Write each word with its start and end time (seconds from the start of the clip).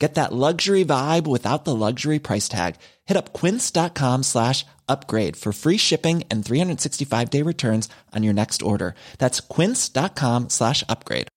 Get 0.00 0.14
that 0.14 0.32
luxury 0.32 0.84
vibe 0.84 1.26
without 1.26 1.64
the 1.64 1.74
luxury 1.74 2.20
price 2.20 2.48
tag. 2.48 2.76
Hit 3.04 3.16
up 3.16 3.32
quince.com 3.32 4.22
slash 4.22 4.64
upgrade 4.88 5.36
for 5.36 5.52
free 5.52 5.76
shipping 5.76 6.22
and 6.30 6.44
365 6.44 7.30
day 7.30 7.42
returns 7.42 7.88
on 8.14 8.22
your 8.22 8.34
next 8.34 8.62
order. 8.62 8.94
That's 9.18 9.40
quince.com 9.40 10.48
slash 10.48 10.84
upgrade. 10.88 11.28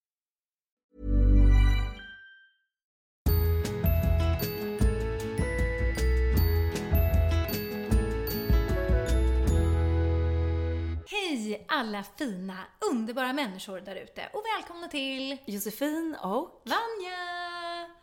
Hej 11.06 11.66
alla 11.68 12.04
fina, 12.18 12.58
underbara 12.92 13.34
människor 13.34 13.80
där 13.80 13.96
ute 13.96 14.30
och 14.34 14.44
välkomna 14.56 14.88
till 14.88 15.38
Josefin 15.46 16.16
och... 16.24 16.62
Vanja! 16.66 18.01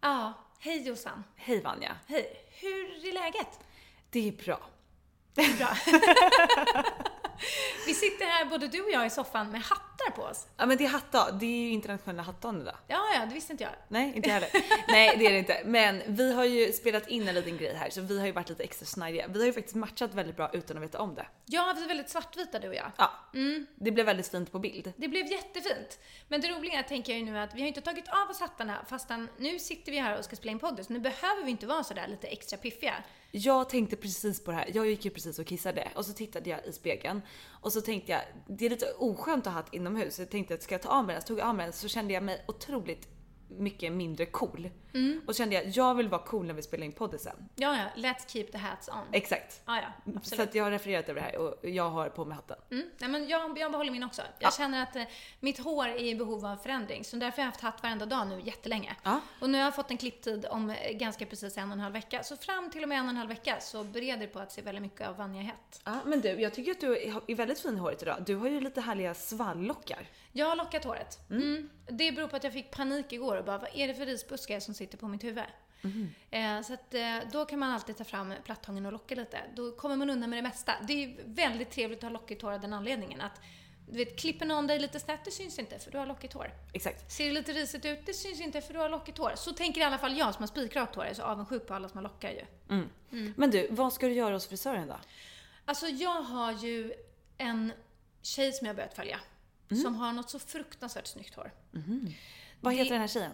Ja, 0.00 0.32
hej 0.58 0.86
Jossan. 0.86 1.24
hej 1.36 1.60
Vanja. 1.60 1.96
Hej, 2.06 2.44
hur 2.60 3.08
är 3.08 3.12
läget? 3.12 3.60
Det 4.10 4.28
är 4.28 4.32
bra. 4.32 4.60
Bra. 5.34 5.76
Vi 7.86 7.94
sitter 7.94 8.24
här 8.24 8.44
både 8.44 8.68
du 8.68 8.82
och 8.82 8.90
jag 8.90 9.06
i 9.06 9.10
soffan 9.10 9.50
med 9.50 9.62
hattar 9.62 10.10
på 10.10 10.22
oss. 10.22 10.46
Ja 10.56 10.66
men 10.66 10.76
det 10.76 10.84
är 10.84 10.88
hattdag. 10.88 11.38
Det 11.40 11.46
är 11.46 11.60
ju 11.60 11.70
internationella 11.70 12.22
hattdagen 12.22 12.60
idag. 12.60 12.76
Ja, 12.86 13.00
ja, 13.14 13.26
det 13.26 13.34
visste 13.34 13.52
inte 13.52 13.64
jag. 13.64 13.72
Nej, 13.88 14.12
inte 14.16 14.28
jag 14.28 14.34
heller. 14.34 14.50
Nej, 14.88 15.16
det 15.18 15.26
är 15.26 15.30
det 15.30 15.38
inte. 15.38 15.62
Men 15.64 16.02
vi 16.06 16.32
har 16.32 16.44
ju 16.44 16.72
spelat 16.72 17.08
in 17.08 17.28
en 17.28 17.34
liten 17.34 17.56
grej 17.56 17.74
här 17.74 17.90
så 17.90 18.00
vi 18.00 18.18
har 18.18 18.26
ju 18.26 18.32
varit 18.32 18.48
lite 18.48 18.62
extra 18.62 18.86
snajdiga. 18.86 19.26
Vi 19.28 19.38
har 19.38 19.46
ju 19.46 19.52
faktiskt 19.52 19.76
matchat 19.76 20.14
väldigt 20.14 20.36
bra 20.36 20.50
utan 20.52 20.76
att 20.76 20.82
veta 20.82 21.00
om 21.00 21.14
det. 21.14 21.26
Ja, 21.46 21.74
vi 21.76 21.84
är 21.84 21.88
väldigt 21.88 22.10
svartvita 22.10 22.58
du 22.58 22.68
och 22.68 22.74
jag. 22.74 22.92
Ja, 22.96 23.10
det 23.74 23.90
blev 23.90 24.06
väldigt 24.06 24.28
fint 24.28 24.52
på 24.52 24.58
bild. 24.58 24.92
Det 24.96 25.08
blev 25.08 25.26
jättefint. 25.26 25.98
Men 26.28 26.40
det 26.40 26.48
roliga 26.48 26.82
tänker 26.82 27.12
jag 27.12 27.18
ju 27.18 27.24
nu 27.24 27.38
att 27.38 27.54
vi 27.54 27.60
har 27.60 27.68
inte 27.68 27.80
tagit 27.80 28.08
av 28.08 28.30
oss 28.30 28.40
hattarna 28.40 28.84
fastän 28.88 29.28
nu 29.38 29.58
sitter 29.58 29.92
vi 29.92 29.98
här 29.98 30.18
och 30.18 30.24
ska 30.24 30.36
spela 30.36 30.52
in 30.52 30.58
podden 30.58 30.84
så 30.84 30.92
nu 30.92 30.98
behöver 30.98 31.44
vi 31.44 31.50
inte 31.50 31.66
vara 31.66 31.84
sådär 31.84 32.06
lite 32.08 32.26
extra 32.26 32.58
piffiga. 32.58 32.94
Jag 33.32 33.68
tänkte 33.68 33.96
precis 33.96 34.44
på 34.44 34.50
det 34.50 34.56
här. 34.56 34.70
Jag 34.74 34.86
gick 34.86 35.04
ju 35.04 35.10
precis 35.10 35.38
och 35.38 35.46
kissade 35.46 35.88
och 35.94 36.06
så 36.06 36.12
tittade 36.12 36.50
jag 36.50 36.66
i 36.66 36.72
spegeln 36.72 37.22
och 37.48 37.72
så 37.72 37.80
tänkte 37.80 38.12
jag 38.12 38.20
det 38.48 38.66
är 38.66 38.70
lite 38.70 38.86
oskönt 38.98 39.46
att 39.46 39.52
ha 39.52 39.60
hatt 39.60 39.74
inomhus. 39.74 40.14
Så 40.14 40.22
jag 40.22 40.30
tänkte 40.30 40.54
att 40.54 40.62
ska 40.62 40.74
jag 40.74 40.82
ta 40.82 40.88
av 40.88 41.04
mig 41.04 41.14
den? 41.14 41.22
Så 41.22 41.28
tog 41.28 41.38
jag 41.38 41.48
av 41.48 41.54
mig 41.54 41.66
den 41.66 41.72
så 41.72 41.88
kände 41.88 42.14
jag 42.14 42.22
mig 42.22 42.44
otroligt 42.48 43.08
mycket 43.58 43.92
mindre 43.92 44.26
cool. 44.26 44.70
Och 45.26 45.34
så 45.34 45.38
kände 45.38 45.54
jag 45.54 45.66
jag 45.68 45.94
vill 45.94 46.08
vara 46.08 46.22
cool 46.22 46.46
när 46.46 46.54
vi 46.54 46.62
spelar 46.62 46.84
in 46.84 46.92
podden 46.92 47.18
sen. 47.18 47.48
Ja, 47.56 47.76
ja, 47.76 48.02
let's 48.02 48.28
keep 48.28 48.44
the 48.44 48.58
hats 48.58 48.88
on. 48.88 48.94
Exakt. 49.12 49.62
Ja, 49.66 49.76
ja, 49.76 50.12
Så 50.12 50.18
absolut. 50.18 50.48
att 50.48 50.54
jag 50.54 50.64
har 50.64 50.70
refererat 50.70 51.08
över 51.08 51.20
det 51.20 51.26
här 51.26 51.36
och 51.36 51.68
jag 51.68 51.90
har 51.90 52.08
på 52.08 52.24
mig 52.24 52.34
hatten. 52.34 52.56
Mm. 52.70 52.86
Nej, 52.98 53.10
men 53.10 53.28
jag, 53.28 53.58
jag 53.58 53.72
behåller 53.72 53.92
min 53.92 54.02
också. 54.04 54.22
Jag 54.38 54.54
känner 54.54 54.82
att 54.82 54.96
eh, 54.96 55.02
mitt 55.40 55.58
hår 55.58 55.88
är 55.88 55.98
i 56.02 56.14
behov 56.14 56.46
av 56.46 56.56
förändring. 56.56 57.04
Så 57.04 57.16
därför 57.16 57.36
har 57.36 57.42
jag 57.42 57.50
haft 57.50 57.60
hatt 57.60 57.82
varenda 57.82 58.06
dag 58.06 58.26
nu 58.28 58.40
jättelänge. 58.44 58.96
Ja. 59.02 59.20
Och 59.40 59.50
nu 59.50 59.58
har 59.58 59.64
jag 59.64 59.74
fått 59.74 59.90
en 59.90 59.96
klipptid 59.96 60.46
om 60.50 60.70
eh, 60.70 60.92
ganska 60.92 61.26
precis 61.26 61.58
en 61.58 61.68
och 61.68 61.72
en 61.72 61.80
halv 61.80 61.92
vecka. 61.92 62.22
Så 62.22 62.36
fram 62.36 62.70
till 62.70 62.82
och 62.82 62.88
med 62.88 62.98
en 62.98 63.04
och 63.04 63.10
en 63.10 63.16
halv 63.16 63.28
vecka 63.28 63.56
så 63.60 63.84
bereder 63.84 64.20
det 64.20 64.26
på 64.26 64.38
att 64.38 64.52
se 64.52 64.62
väldigt 64.62 64.82
mycket 64.82 65.08
av 65.08 65.16
Vanja 65.16 65.42
Hett. 65.42 65.80
Ja, 65.84 65.98
men 66.04 66.20
du, 66.20 66.28
jag 66.28 66.54
tycker 66.54 66.70
att 66.70 66.80
du 66.80 66.96
är 67.28 67.34
väldigt 67.34 67.60
fin 67.60 67.76
i 67.76 67.78
håret 67.78 68.02
idag. 68.02 68.22
Du 68.26 68.36
har 68.36 68.48
ju 68.48 68.60
lite 68.60 68.80
härliga 68.80 69.14
svallockar. 69.14 70.08
Jag 70.32 70.46
har 70.46 70.56
lockat 70.56 70.84
håret. 70.84 71.18
Mm. 71.30 71.70
Det 71.86 72.12
beror 72.12 72.28
på 72.28 72.36
att 72.36 72.44
jag 72.44 72.52
fick 72.52 72.70
panik 72.70 73.12
igår 73.12 73.36
och 73.36 73.44
bara, 73.44 73.58
vad 73.58 73.70
är 73.74 73.88
det 73.88 73.94
för 73.94 74.06
risbuskar 74.06 74.60
som 74.60 74.74
sitter 74.74 74.98
på 74.98 75.08
mitt 75.08 75.24
huvud? 75.24 75.44
Eh, 76.30 76.60
så 76.62 76.74
att 76.74 76.94
eh, 76.94 77.16
då 77.32 77.44
kan 77.44 77.58
man 77.58 77.70
alltid 77.70 77.96
ta 77.96 78.04
fram 78.04 78.34
plattången 78.44 78.86
och 78.86 78.92
locka 78.92 79.14
lite. 79.14 79.40
Då 79.54 79.72
kommer 79.72 79.96
man 79.96 80.10
undan 80.10 80.30
med 80.30 80.38
det 80.38 80.42
mesta. 80.42 80.72
Det 80.82 81.04
är 81.04 81.16
väldigt 81.24 81.70
trevligt 81.70 81.98
att 81.98 82.02
ha 82.02 82.10
lockigt 82.10 82.42
hår 82.42 82.52
av 82.52 82.60
den 82.60 82.72
anledningen 82.72 83.20
att 83.20 83.40
du 83.88 83.96
vet, 83.96 84.20
klipper 84.20 84.46
någon 84.46 84.66
dig 84.66 84.78
lite 84.78 85.00
snett, 85.00 85.20
det 85.24 85.30
syns 85.30 85.58
inte 85.58 85.78
för 85.78 85.90
du 85.90 85.98
har 85.98 86.06
lockigt 86.06 86.34
hår. 86.34 86.52
Exakt. 86.72 87.12
Ser 87.12 87.26
det 87.26 87.32
lite 87.32 87.52
risigt 87.52 87.84
ut, 87.84 88.06
det 88.06 88.14
syns 88.14 88.40
inte 88.40 88.60
för 88.60 88.74
du 88.74 88.80
har 88.80 88.88
lockigt 88.88 89.18
hår. 89.18 89.32
Så 89.36 89.52
tänker 89.52 89.80
i 89.80 89.84
alla 89.84 89.98
fall 89.98 90.18
jag 90.18 90.34
som 90.34 90.42
har 90.42 90.46
spikrakt 90.46 90.94
hår, 90.94 91.04
jag 91.04 91.10
är 91.10 91.14
så 91.14 91.22
avundsjuk 91.22 91.66
på 91.66 91.74
alla 91.74 91.88
som 91.88 91.98
har 91.98 92.02
lockar 92.02 92.30
ju. 92.30 92.44
Men 93.36 93.50
du, 93.50 93.68
vad 93.70 93.92
ska 93.92 94.06
du 94.06 94.12
göra 94.12 94.34
hos 94.34 94.46
frisören 94.46 94.88
då? 94.88 94.96
Alltså 95.64 95.86
jag 95.86 96.22
har 96.22 96.52
ju 96.52 96.92
en 97.38 97.72
tjej 98.22 98.52
som 98.52 98.66
jag 98.66 98.74
har 98.74 98.76
börjat 98.76 98.94
följa. 98.94 99.20
Som 99.82 99.94
har 99.94 100.12
något 100.12 100.30
så 100.30 100.38
fruktansvärt 100.38 101.06
snyggt 101.06 101.34
hår. 101.34 101.52
Vad 102.60 102.72
heter 102.74 102.84
Det- 102.84 102.94
den 102.94 103.00
här 103.00 103.08
tjejen? 103.08 103.32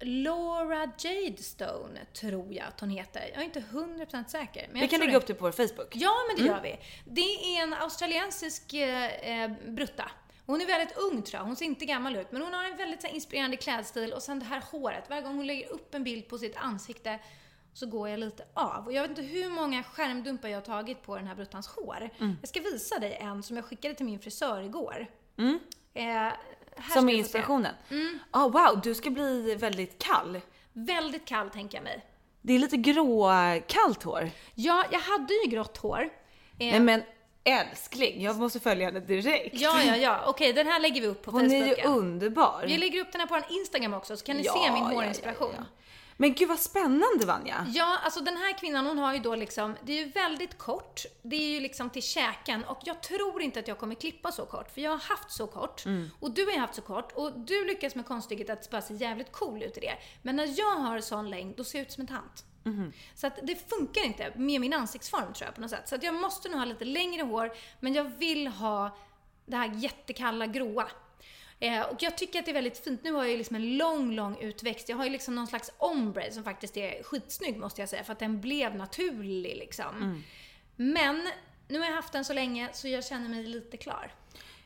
Laura 0.00 0.90
Jadestone 0.98 2.04
tror 2.12 2.54
jag 2.54 2.66
att 2.66 2.80
hon 2.80 2.90
heter. 2.90 3.30
Jag 3.32 3.40
är 3.40 3.44
inte 3.44 3.60
100% 3.60 4.30
säker. 4.30 4.68
Men 4.72 4.80
Vi 4.80 4.88
kan 4.88 5.00
lägga 5.00 5.16
upp 5.16 5.26
det 5.26 5.34
på 5.34 5.44
vår 5.44 5.52
Facebook. 5.52 5.88
Ja, 5.92 6.12
men 6.28 6.36
det 6.44 6.50
gör 6.52 6.60
vi. 6.62 6.76
Det 7.04 7.56
är 7.56 7.62
en 7.62 7.74
australiensisk 7.74 8.72
eh, 8.74 9.04
eh, 9.44 9.50
brutta. 9.68 10.10
Hon 10.46 10.60
är 10.60 10.66
väldigt 10.66 10.96
ung 10.96 11.22
tror 11.22 11.38
jag, 11.40 11.46
hon 11.46 11.56
ser 11.56 11.64
inte 11.64 11.84
gammal 11.84 12.16
ut. 12.16 12.32
Men 12.32 12.42
hon 12.42 12.52
har 12.52 12.64
en 12.64 12.76
väldigt 12.76 13.00
så 13.00 13.06
här, 13.06 13.14
inspirerande 13.14 13.56
klädstil 13.56 14.12
och 14.12 14.22
sen 14.22 14.38
det 14.38 14.44
här 14.44 14.60
håret. 14.72 15.04
Varje 15.10 15.22
gång 15.22 15.36
hon 15.36 15.46
lägger 15.46 15.68
upp 15.72 15.94
en 15.94 16.04
bild 16.04 16.28
på 16.28 16.38
sitt 16.38 16.56
ansikte 16.56 17.18
så 17.74 17.86
går 17.86 18.08
jag 18.08 18.20
lite 18.20 18.44
av. 18.54 18.86
Och 18.86 18.92
jag 18.92 19.02
vet 19.02 19.10
inte 19.10 19.22
hur 19.22 19.50
många 19.50 19.82
skärmdumpar 19.82 20.48
jag 20.48 20.56
har 20.56 20.62
tagit 20.62 21.02
på 21.02 21.16
den 21.16 21.26
här 21.26 21.34
bruttans 21.34 21.66
hår. 21.68 22.10
Jag 22.40 22.48
ska 22.48 22.60
visa 22.60 22.98
dig 22.98 23.18
en 23.20 23.42
som 23.42 23.56
jag 23.56 23.64
skickade 23.64 23.94
till 23.94 24.06
min 24.06 24.18
frisör 24.18 24.60
igår. 24.62 25.06
Eh, 25.94 26.04
här 26.04 26.32
ska 26.82 26.92
Som 26.94 27.08
är 27.08 27.14
inspirationen. 27.14 27.74
Ah, 28.30 28.48
wow, 28.48 28.80
du 28.82 28.94
ska 28.94 29.10
bli 29.10 29.54
väldigt 29.54 30.02
kall. 30.04 30.40
Väldigt 30.72 31.24
kall 31.26 31.50
tänker 31.50 31.76
jag 31.78 31.84
mig. 31.84 32.04
Det 32.42 32.52
är 32.52 32.58
lite 32.58 32.76
gråkallt 32.76 34.02
hår. 34.02 34.30
Ja, 34.54 34.84
jag 34.92 35.00
hade 35.00 35.34
ju 35.44 35.50
grått 35.50 35.76
hår. 35.76 36.00
Eh, 36.02 36.08
Nej 36.58 36.80
men 36.80 37.02
älskling, 37.44 38.22
jag 38.22 38.36
måste 38.36 38.60
följa 38.60 38.86
henne 38.86 39.00
direkt. 39.00 39.60
Ja, 39.60 39.82
ja, 39.82 39.96
ja. 39.96 40.20
Okej, 40.26 40.52
den 40.52 40.66
här 40.66 40.80
lägger 40.80 41.00
vi 41.00 41.06
upp 41.06 41.22
på 41.22 41.30
Hon 41.30 41.50
är 41.50 41.60
Facebook. 41.60 41.78
ju 41.78 41.84
underbar. 41.84 42.64
Vi 42.66 42.78
lägger 42.78 43.00
upp 43.00 43.12
den 43.12 43.20
här 43.20 43.28
på 43.28 43.34
en 43.34 43.42
Instagram 43.50 43.94
också 43.94 44.16
så 44.16 44.24
kan 44.24 44.36
ni 44.36 44.42
Ja, 44.42 44.52
se 44.52 44.72
min 44.72 44.82
hårinspiration. 44.82 45.50
ja. 45.56 45.64
Ja, 45.64 45.64
Men 46.16 46.34
gud 46.34 46.48
vad 46.48 46.58
spännande 46.58 47.26
Vanja. 47.26 47.66
alltså 48.04 48.20
den 48.20 48.36
här 48.36 48.58
kvinnan 48.58 48.86
hon 48.86 48.98
har 48.98 49.14
ju 49.14 49.18
då 49.20 49.34
liksom, 49.34 49.76
det 49.82 49.92
är 49.92 50.06
ju 50.06 50.12
väldigt 50.12 50.58
kort, 50.58 51.02
det 51.22 51.36
är 51.36 51.48
ju 51.54 51.60
liksom 51.60 51.90
till 51.90 52.02
käken 52.02 52.64
och 52.64 52.78
jag 52.84 53.02
tror 53.02 53.42
inte 53.42 53.60
att 53.60 53.68
jag 53.68 53.78
kommer 53.78 53.94
klippa 53.94 54.32
så 54.32 54.46
kort 54.46 54.70
för 54.70 54.80
jag 54.80 54.90
har 54.90 54.98
haft 54.98 55.30
så 55.30 55.46
kort 55.46 55.86
Mm. 55.86 56.10
och 56.20 56.30
du 56.30 56.44
har 56.46 56.58
haft 56.58 56.74
så 56.74 56.82
kort 56.82 57.12
och 57.12 57.38
du 57.38 57.64
lyckas 57.64 57.94
med 57.94 58.06
konststycket 58.06 58.50
att 58.50 58.70
bara 58.70 58.82
se 58.82 58.94
jävligt 58.94 59.32
cool 59.32 59.62
ut 59.62 59.76
i 59.76 59.80
det. 59.80 59.94
Men 60.22 60.36
när 60.36 60.58
jag 60.58 60.76
har 60.76 61.00
sån 61.00 61.30
längd 61.30 61.56
då 61.56 61.64
ser 61.64 61.78
jag 61.78 61.86
ut 61.86 61.92
som 61.92 62.00
en 62.00 62.06
tant. 62.06 62.44
Mhm. 62.62 62.92
Så 63.14 63.26
att 63.26 63.38
det 63.42 63.68
funkar 63.70 64.04
inte 64.04 64.32
med 64.36 64.60
min 64.60 64.72
ansiktsform 64.72 65.32
tror 65.32 65.46
jag 65.46 65.54
på 65.54 65.60
något 65.60 65.70
sätt. 65.70 65.88
Så 65.88 65.94
att 65.94 66.02
jag 66.02 66.14
måste 66.14 66.48
nog 66.48 66.58
ha 66.58 66.64
lite 66.64 66.84
längre 66.84 67.22
hår 67.22 67.52
men 67.80 67.94
jag 67.94 68.04
vill 68.04 68.46
ha 68.46 68.96
det 69.46 69.56
här 69.56 69.72
jättekalla 69.74 70.46
gråa. 70.46 70.86
Eh, 71.66 71.82
och 71.82 72.02
jag 72.02 72.18
tycker 72.18 72.38
att 72.38 72.44
det 72.44 72.50
är 72.50 72.54
väldigt 72.54 72.78
fint. 72.84 73.00
Nu 73.04 73.12
har 73.12 73.22
jag 73.22 73.30
ju 73.30 73.36
liksom 73.36 73.56
en 73.56 73.76
lång, 73.76 74.12
lång 74.12 74.38
utväxt. 74.40 74.88
Jag 74.88 74.96
har 74.96 75.04
ju 75.04 75.10
liksom 75.10 75.34
någon 75.34 75.46
slags 75.46 75.70
ombre 75.78 76.32
som 76.32 76.44
faktiskt 76.44 76.76
är 76.76 77.02
skitsnygg 77.02 77.56
måste 77.56 77.82
jag 77.82 77.88
säga 77.88 78.04
för 78.04 78.12
att 78.12 78.18
den 78.18 78.40
blev 78.40 78.76
naturlig 78.76 79.56
liksom. 79.56 80.22
Men 80.76 81.28
nu 81.68 81.78
har 81.78 81.86
jag 81.86 81.92
haft 81.94 82.12
den 82.12 82.24
så 82.24 82.32
länge 82.32 82.68
så 82.72 82.88
jag 82.88 83.04
känner 83.04 83.28
mig 83.28 83.42
lite 83.46 83.76
klar. 83.76 84.12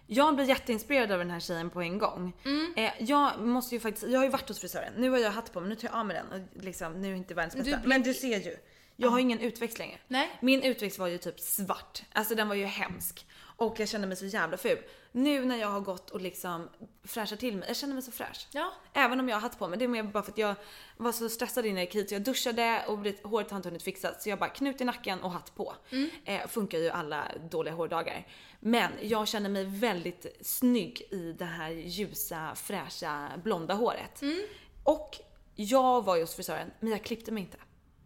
Jag 0.06 0.34
blir 0.36 0.44
jätteinspirerad 0.48 1.12
av 1.12 1.18
den 1.18 1.30
här 1.30 1.40
tjejen 1.40 1.70
på 1.70 1.80
en 1.82 1.98
gång. 1.98 2.32
Mm. 2.44 2.74
Eh, 2.76 2.92
jag 2.98 3.40
måste 3.40 3.74
ju 3.74 3.80
faktiskt, 3.80 4.06
jag 4.08 4.18
har 4.18 4.24
ju 4.24 4.30
varit 4.30 4.48
hos 4.48 4.60
frisören. 4.60 4.92
Nu 4.96 5.10
har 5.10 5.18
jag 5.18 5.30
hatt 5.30 5.52
på 5.52 5.60
mig, 5.60 5.68
nu 5.68 5.74
tar 5.74 5.88
jag 5.88 5.96
av 5.96 6.06
mig 6.06 6.16
den. 6.16 6.42
Och 6.56 6.62
liksom, 6.64 7.02
nu 7.02 7.12
är 7.12 7.16
inte 7.16 7.34
världens 7.34 7.54
Du 7.54 7.58
bästa. 7.62 7.76
blir- 7.78 7.88
Men 7.88 8.02
du 8.02 8.14
ser 8.14 8.40
ju. 8.40 8.56
Jag 8.96 9.10
har 9.10 9.18
ingen 9.18 9.40
utväxt 9.40 9.78
längre. 9.78 9.98
Nej. 10.08 10.28
Min 10.40 10.62
utväxt 10.62 10.98
var 10.98 11.06
ju 11.06 11.18
typ 11.18 11.40
svart. 11.40 12.02
Alltså 12.12 12.34
den 12.34 12.48
var 12.48 12.54
ju 12.54 12.64
hemsk. 12.64 13.26
Och 13.58 13.80
jag 13.80 13.88
kände 13.88 14.06
mig 14.06 14.16
så 14.16 14.26
jävla 14.26 14.56
ful. 14.56 14.78
Nu 15.12 15.44
när 15.44 15.56
jag 15.56 15.68
har 15.68 15.80
gått 15.80 16.10
och 16.10 16.20
liksom 16.20 16.68
fräschat 17.04 17.38
till 17.38 17.56
mig, 17.56 17.68
jag 17.68 17.76
känner 17.76 17.94
mig 17.94 18.02
så 18.02 18.12
fräsch. 18.12 18.48
Ja. 18.52 18.72
Även 18.92 19.20
om 19.20 19.28
jag 19.28 19.36
har 19.36 19.40
hatt 19.40 19.58
på 19.58 19.68
mig. 19.68 19.78
Det 19.78 19.84
är 19.84 19.88
mer 19.88 20.02
bara 20.02 20.22
för 20.22 20.32
att 20.32 20.38
jag 20.38 20.54
var 20.96 21.12
så 21.12 21.28
stressad 21.28 21.66
innan 21.66 21.76
jag 21.76 21.84
gick 21.84 21.94
hit 21.94 22.08
så 22.08 22.14
jag 22.14 22.22
duschade 22.22 22.84
och 22.86 22.98
håret 23.30 23.50
har 23.50 23.56
inte 23.56 23.68
hunnit 23.68 23.82
fixas. 23.82 24.22
Så 24.22 24.28
jag 24.28 24.38
bara 24.38 24.50
knut 24.50 24.80
i 24.80 24.84
nacken 24.84 25.20
och 25.20 25.30
hatt 25.30 25.54
på. 25.54 25.74
Eh, 26.24 26.46
funkar 26.46 26.78
ju 26.78 26.90
alla 26.90 27.24
dåliga 27.50 27.74
hårdagar. 27.74 28.26
Men 28.60 28.92
jag 29.02 29.28
känner 29.28 29.50
mig 29.50 29.64
väldigt 29.64 30.26
snygg 30.40 31.02
i 31.10 31.32
det 31.38 31.44
här 31.44 31.70
ljusa, 31.70 32.54
fräscha, 32.54 33.30
blonda 33.42 33.74
håret. 33.74 34.22
Och 34.84 35.16
jag 35.54 36.04
var 36.04 36.16
ju 36.16 36.22
hos 36.22 36.34
frisören, 36.34 36.70
men 36.80 36.90
jag 36.90 37.02
klippte 37.02 37.32
mig 37.32 37.42
inte. 37.42 37.58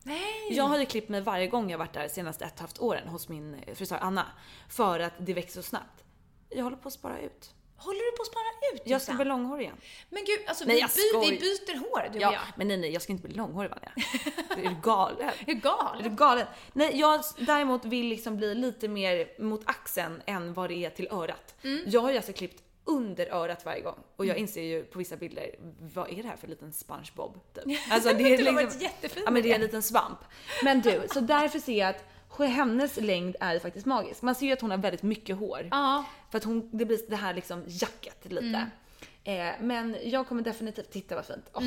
Nej! 0.05 0.49
Jag 0.51 0.79
ju 0.81 0.87
klippt 0.87 1.09
mig 1.09 1.21
varje 1.21 1.47
gång 1.47 1.71
jag 1.71 1.79
varit 1.79 1.93
där 1.93 2.09
senaste 2.09 2.45
ett 2.45 2.53
och 2.55 2.61
halvt 2.61 2.79
åren 2.81 3.09
hos 3.09 3.29
min 3.29 3.57
frisör 3.75 3.99
Anna. 4.01 4.27
För 4.69 5.01
att 5.01 5.13
det 5.19 5.35
växer 5.35 5.63
så 5.63 5.69
snabbt. 5.69 6.05
Jag 6.49 6.65
håller 6.65 6.77
på 6.77 6.89
att 6.89 6.95
spara 6.95 7.21
ut. 7.21 7.55
Håller 7.77 8.11
du 8.11 8.17
på 8.17 8.23
att 8.23 8.27
spara 8.27 8.75
ut 8.75 8.83
Jag 8.85 9.03
ska 9.03 9.13
bli 9.13 9.25
långhårig 9.25 9.63
igen. 9.65 9.77
Men 10.11 10.25
gud, 10.25 10.39
alltså 10.47 10.65
Nej, 10.65 10.87
vi, 10.97 11.21
by, 11.21 11.31
vi 11.31 11.39
byter 11.39 11.79
hår 11.79 12.09
du 12.13 12.19
och 12.19 12.23
Ja, 12.23 12.33
jag. 12.33 12.43
men 12.57 12.69
nej 12.69 12.77
nej, 12.77 12.91
jag 12.91 13.03
ska 13.03 13.13
inte 13.13 13.29
bli 13.29 13.37
långhårig 13.37 13.71
Vanja. 13.71 13.93
Är 14.69 14.75
du 14.75 14.81
galen? 14.83 15.29
Är 15.29 15.47
du 15.47 15.53
Är 15.53 15.55
du 15.55 15.61
galen? 15.61 16.17
galen? 16.17 16.47
Nej, 16.73 16.99
jag 17.01 17.21
däremot 17.39 17.85
vill 17.85 18.07
liksom 18.07 18.37
bli 18.37 18.55
lite 18.55 18.89
mer 18.89 19.41
mot 19.43 19.61
axeln 19.65 20.23
än 20.27 20.55
vad 20.55 20.71
det 20.71 20.75
är 20.75 20.91
till 20.91 21.09
örat. 21.11 21.55
Mm. 21.63 21.83
Jag 21.87 22.01
har 22.01 22.11
ju 22.11 22.17
alltså 22.17 22.33
klippt 22.33 22.62
under 22.85 23.27
örat 23.27 23.65
varje 23.65 23.81
gång 23.81 23.99
och 24.17 24.27
jag 24.27 24.37
inser 24.37 24.63
ju 24.63 24.85
på 24.85 24.99
vissa 24.99 25.17
bilder, 25.17 25.55
vad 25.95 26.11
är 26.11 26.23
det 26.23 26.29
här 26.29 26.37
för 26.37 26.49
liten 26.49 26.73
SpongeBob? 26.73 27.39
Typ. 27.55 27.65
Alltså 27.91 28.13
det 28.13 28.23
är 28.23 28.37
Det 28.37 28.45
liksom, 28.45 28.59
ett 28.59 28.83
jättefint 28.83 29.25
Ja 29.25 29.31
men 29.31 29.43
det 29.43 29.51
är 29.51 29.55
en 29.55 29.61
liten 29.61 29.83
svamp. 29.83 30.19
Men 30.65 30.81
du, 30.81 31.03
så 31.13 31.21
därför 31.21 31.59
ser 31.59 31.79
jag 31.79 31.89
att 31.89 32.05
hennes 32.39 32.97
längd 32.97 33.37
är 33.41 33.59
faktiskt 33.59 33.87
magisk. 33.87 34.23
Man 34.23 34.35
ser 34.35 34.47
ju 34.47 34.53
att 34.53 34.61
hon 34.61 34.71
har 34.71 34.79
väldigt 34.79 35.03
mycket 35.03 35.37
hår. 35.37 35.69
Ja. 35.71 36.05
För 36.31 36.39
att 36.39 36.45
hon, 36.45 36.71
det 36.73 36.85
blir 36.85 36.99
det 37.09 37.17
här 37.17 37.35
liksom 37.35 37.65
jacket 37.67 38.33
lite. 38.33 38.47
Mm. 38.47 38.69
Eh, 39.25 39.55
men 39.61 39.97
jag 40.03 40.29
kommer 40.29 40.43
definitivt 40.43 40.91
titta 40.91 41.15
vad 41.15 41.27
fint. 41.27 41.51
Åh, 41.53 41.63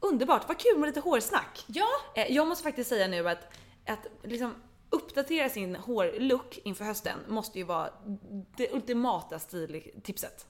Underbart, 0.00 0.48
vad 0.48 0.58
kul 0.58 0.78
med 0.78 0.86
lite 0.86 1.00
hårsnack. 1.00 1.64
Ja, 1.66 1.88
Eh, 2.14 2.32
jag 2.32 2.48
måste 2.48 2.64
faktiskt 2.64 2.90
säga 2.90 3.06
nu 3.06 3.28
att, 3.28 3.52
att 3.86 4.06
liksom 4.22 4.54
uppdatera 4.90 5.48
sin 5.48 5.76
hårlook 5.76 6.58
inför 6.64 6.84
hösten 6.84 7.18
måste 7.28 7.58
ju 7.58 7.64
vara 7.64 7.90
det 8.56 8.72
ultimata 8.72 9.38
stiltipset. 9.38 10.46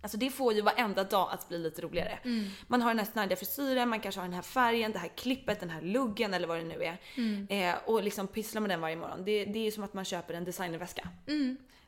Alltså 0.00 0.18
det 0.18 0.30
får 0.30 0.52
ju 0.52 0.60
varenda 0.60 1.04
dag 1.04 1.28
att 1.32 1.48
bli 1.48 1.58
lite 1.58 1.82
roligare. 1.82 2.18
Man 2.66 2.82
har 2.82 2.90
den 2.90 2.98
här 2.98 3.06
snärdiga 3.12 3.36
frisyren, 3.36 3.88
man 3.88 4.00
kanske 4.00 4.20
har 4.20 4.26
den 4.26 4.34
här 4.34 4.42
färgen, 4.42 4.92
det 4.92 4.98
här 4.98 5.08
klippet, 5.08 5.60
den 5.60 5.70
här 5.70 5.80
luggen 5.82 6.34
eller 6.34 6.48
vad 6.48 6.58
det 6.58 6.64
nu 6.64 6.84
är. 6.84 6.98
Eh, 7.48 7.74
och 7.86 8.02
liksom 8.02 8.26
pyssla 8.26 8.60
med 8.60 8.70
den 8.70 8.80
varje 8.80 8.96
morgon. 8.96 9.24
Det, 9.24 9.44
det 9.44 9.58
är 9.58 9.64
ju 9.64 9.70
som 9.70 9.84
att 9.84 9.94
man 9.94 10.04
köper 10.04 10.34
en 10.34 10.44
designerväska. 10.44 11.08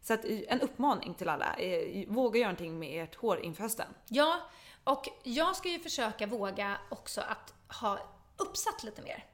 Så 0.02 0.14
att 0.14 0.24
eh, 0.24 0.38
en 0.48 0.60
uppmaning 0.60 1.14
till 1.14 1.28
alla, 1.28 1.54
eh, 1.54 2.08
våga 2.08 2.38
göra 2.38 2.48
någonting 2.48 2.78
med 2.78 3.04
ert 3.04 3.14
hår 3.14 3.40
inför 3.40 3.62
hösten. 3.62 3.88
ja. 4.08 4.40
Och 4.84 5.08
jag 5.22 5.56
ska 5.56 5.68
ju 5.68 5.78
försöka 5.78 6.26
våga 6.26 6.76
också 6.88 7.20
att 7.20 7.54
ha 7.80 7.98
uppsatt 8.36 8.82
lite 8.82 9.02
mer. 9.02 9.24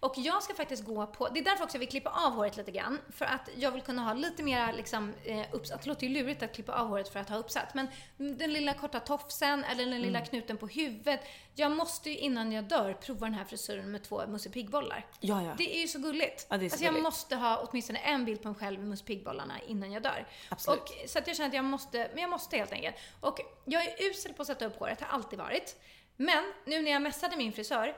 Och 0.00 0.14
jag 0.16 0.42
ska 0.42 0.54
faktiskt 0.54 0.84
gå 0.84 1.06
på, 1.06 1.28
det 1.28 1.40
är 1.40 1.44
därför 1.44 1.64
också 1.64 1.74
jag 1.76 1.80
vill 1.80 1.88
klippa 1.88 2.10
av 2.10 2.32
håret 2.32 2.56
lite 2.56 2.70
grann. 2.70 2.98
För 3.10 3.24
att 3.24 3.48
jag 3.56 3.70
vill 3.70 3.82
kunna 3.82 4.02
ha 4.02 4.14
lite 4.14 4.42
mer 4.42 4.72
liksom, 4.72 5.14
eh, 5.24 5.46
uppsatt. 5.52 5.82
Det 5.82 5.88
låter 5.88 6.06
ju 6.06 6.12
lurigt 6.12 6.42
att 6.42 6.54
klippa 6.54 6.72
av 6.72 6.88
håret 6.88 7.08
för 7.08 7.20
att 7.20 7.28
ha 7.28 7.36
uppsatt. 7.36 7.74
Men 7.74 7.88
den 8.16 8.52
lilla 8.52 8.74
korta 8.74 9.00
tofsen 9.00 9.64
eller 9.64 9.86
den 9.86 10.02
lilla 10.02 10.20
knuten 10.20 10.56
på 10.56 10.66
huvudet. 10.66 11.20
Jag 11.54 11.72
måste 11.72 12.10
ju 12.10 12.16
innan 12.16 12.52
jag 12.52 12.64
dör 12.64 12.94
prova 12.94 13.26
den 13.26 13.34
här 13.34 13.44
frisyren 13.44 13.90
med 13.90 14.02
två 14.02 14.26
Musse 14.26 14.50
Pigg-bollar. 14.50 15.06
Ja, 15.20 15.42
ja. 15.42 15.54
Det 15.58 15.76
är 15.76 15.80
ju 15.80 15.88
så 15.88 15.98
gulligt. 15.98 16.46
Ja, 16.48 16.58
så 16.58 16.64
alltså 16.64 16.84
jag 16.84 16.90
gulligt. 16.90 17.02
måste 17.02 17.36
ha 17.36 17.66
åtminstone 17.70 17.98
en 17.98 18.24
bild 18.24 18.42
på 18.42 18.48
mig 18.48 18.58
själv 18.58 18.78
med 18.78 18.88
Musse 18.88 19.04
Pigg-bollarna 19.04 19.54
innan 19.66 19.92
jag 19.92 20.02
dör. 20.02 20.26
Absolut. 20.48 20.80
Och, 20.80 21.10
så 21.10 21.18
att 21.18 21.26
jag 21.26 21.36
känner 21.36 21.48
att 21.48 21.54
jag 21.54 21.64
måste, 21.64 22.10
men 22.12 22.22
jag 22.22 22.30
måste 22.30 22.56
helt 22.56 22.72
enkelt. 22.72 22.96
Och 23.20 23.40
jag 23.64 23.84
är 23.84 24.10
usel 24.10 24.32
på 24.32 24.42
att 24.42 24.48
sätta 24.48 24.66
upp 24.66 24.78
håret, 24.78 25.00
har 25.00 25.08
alltid 25.08 25.38
varit. 25.38 25.76
Men 26.16 26.52
nu 26.64 26.82
när 26.82 26.90
jag 26.90 27.02
messade 27.02 27.36
min 27.36 27.52
frisör, 27.52 27.96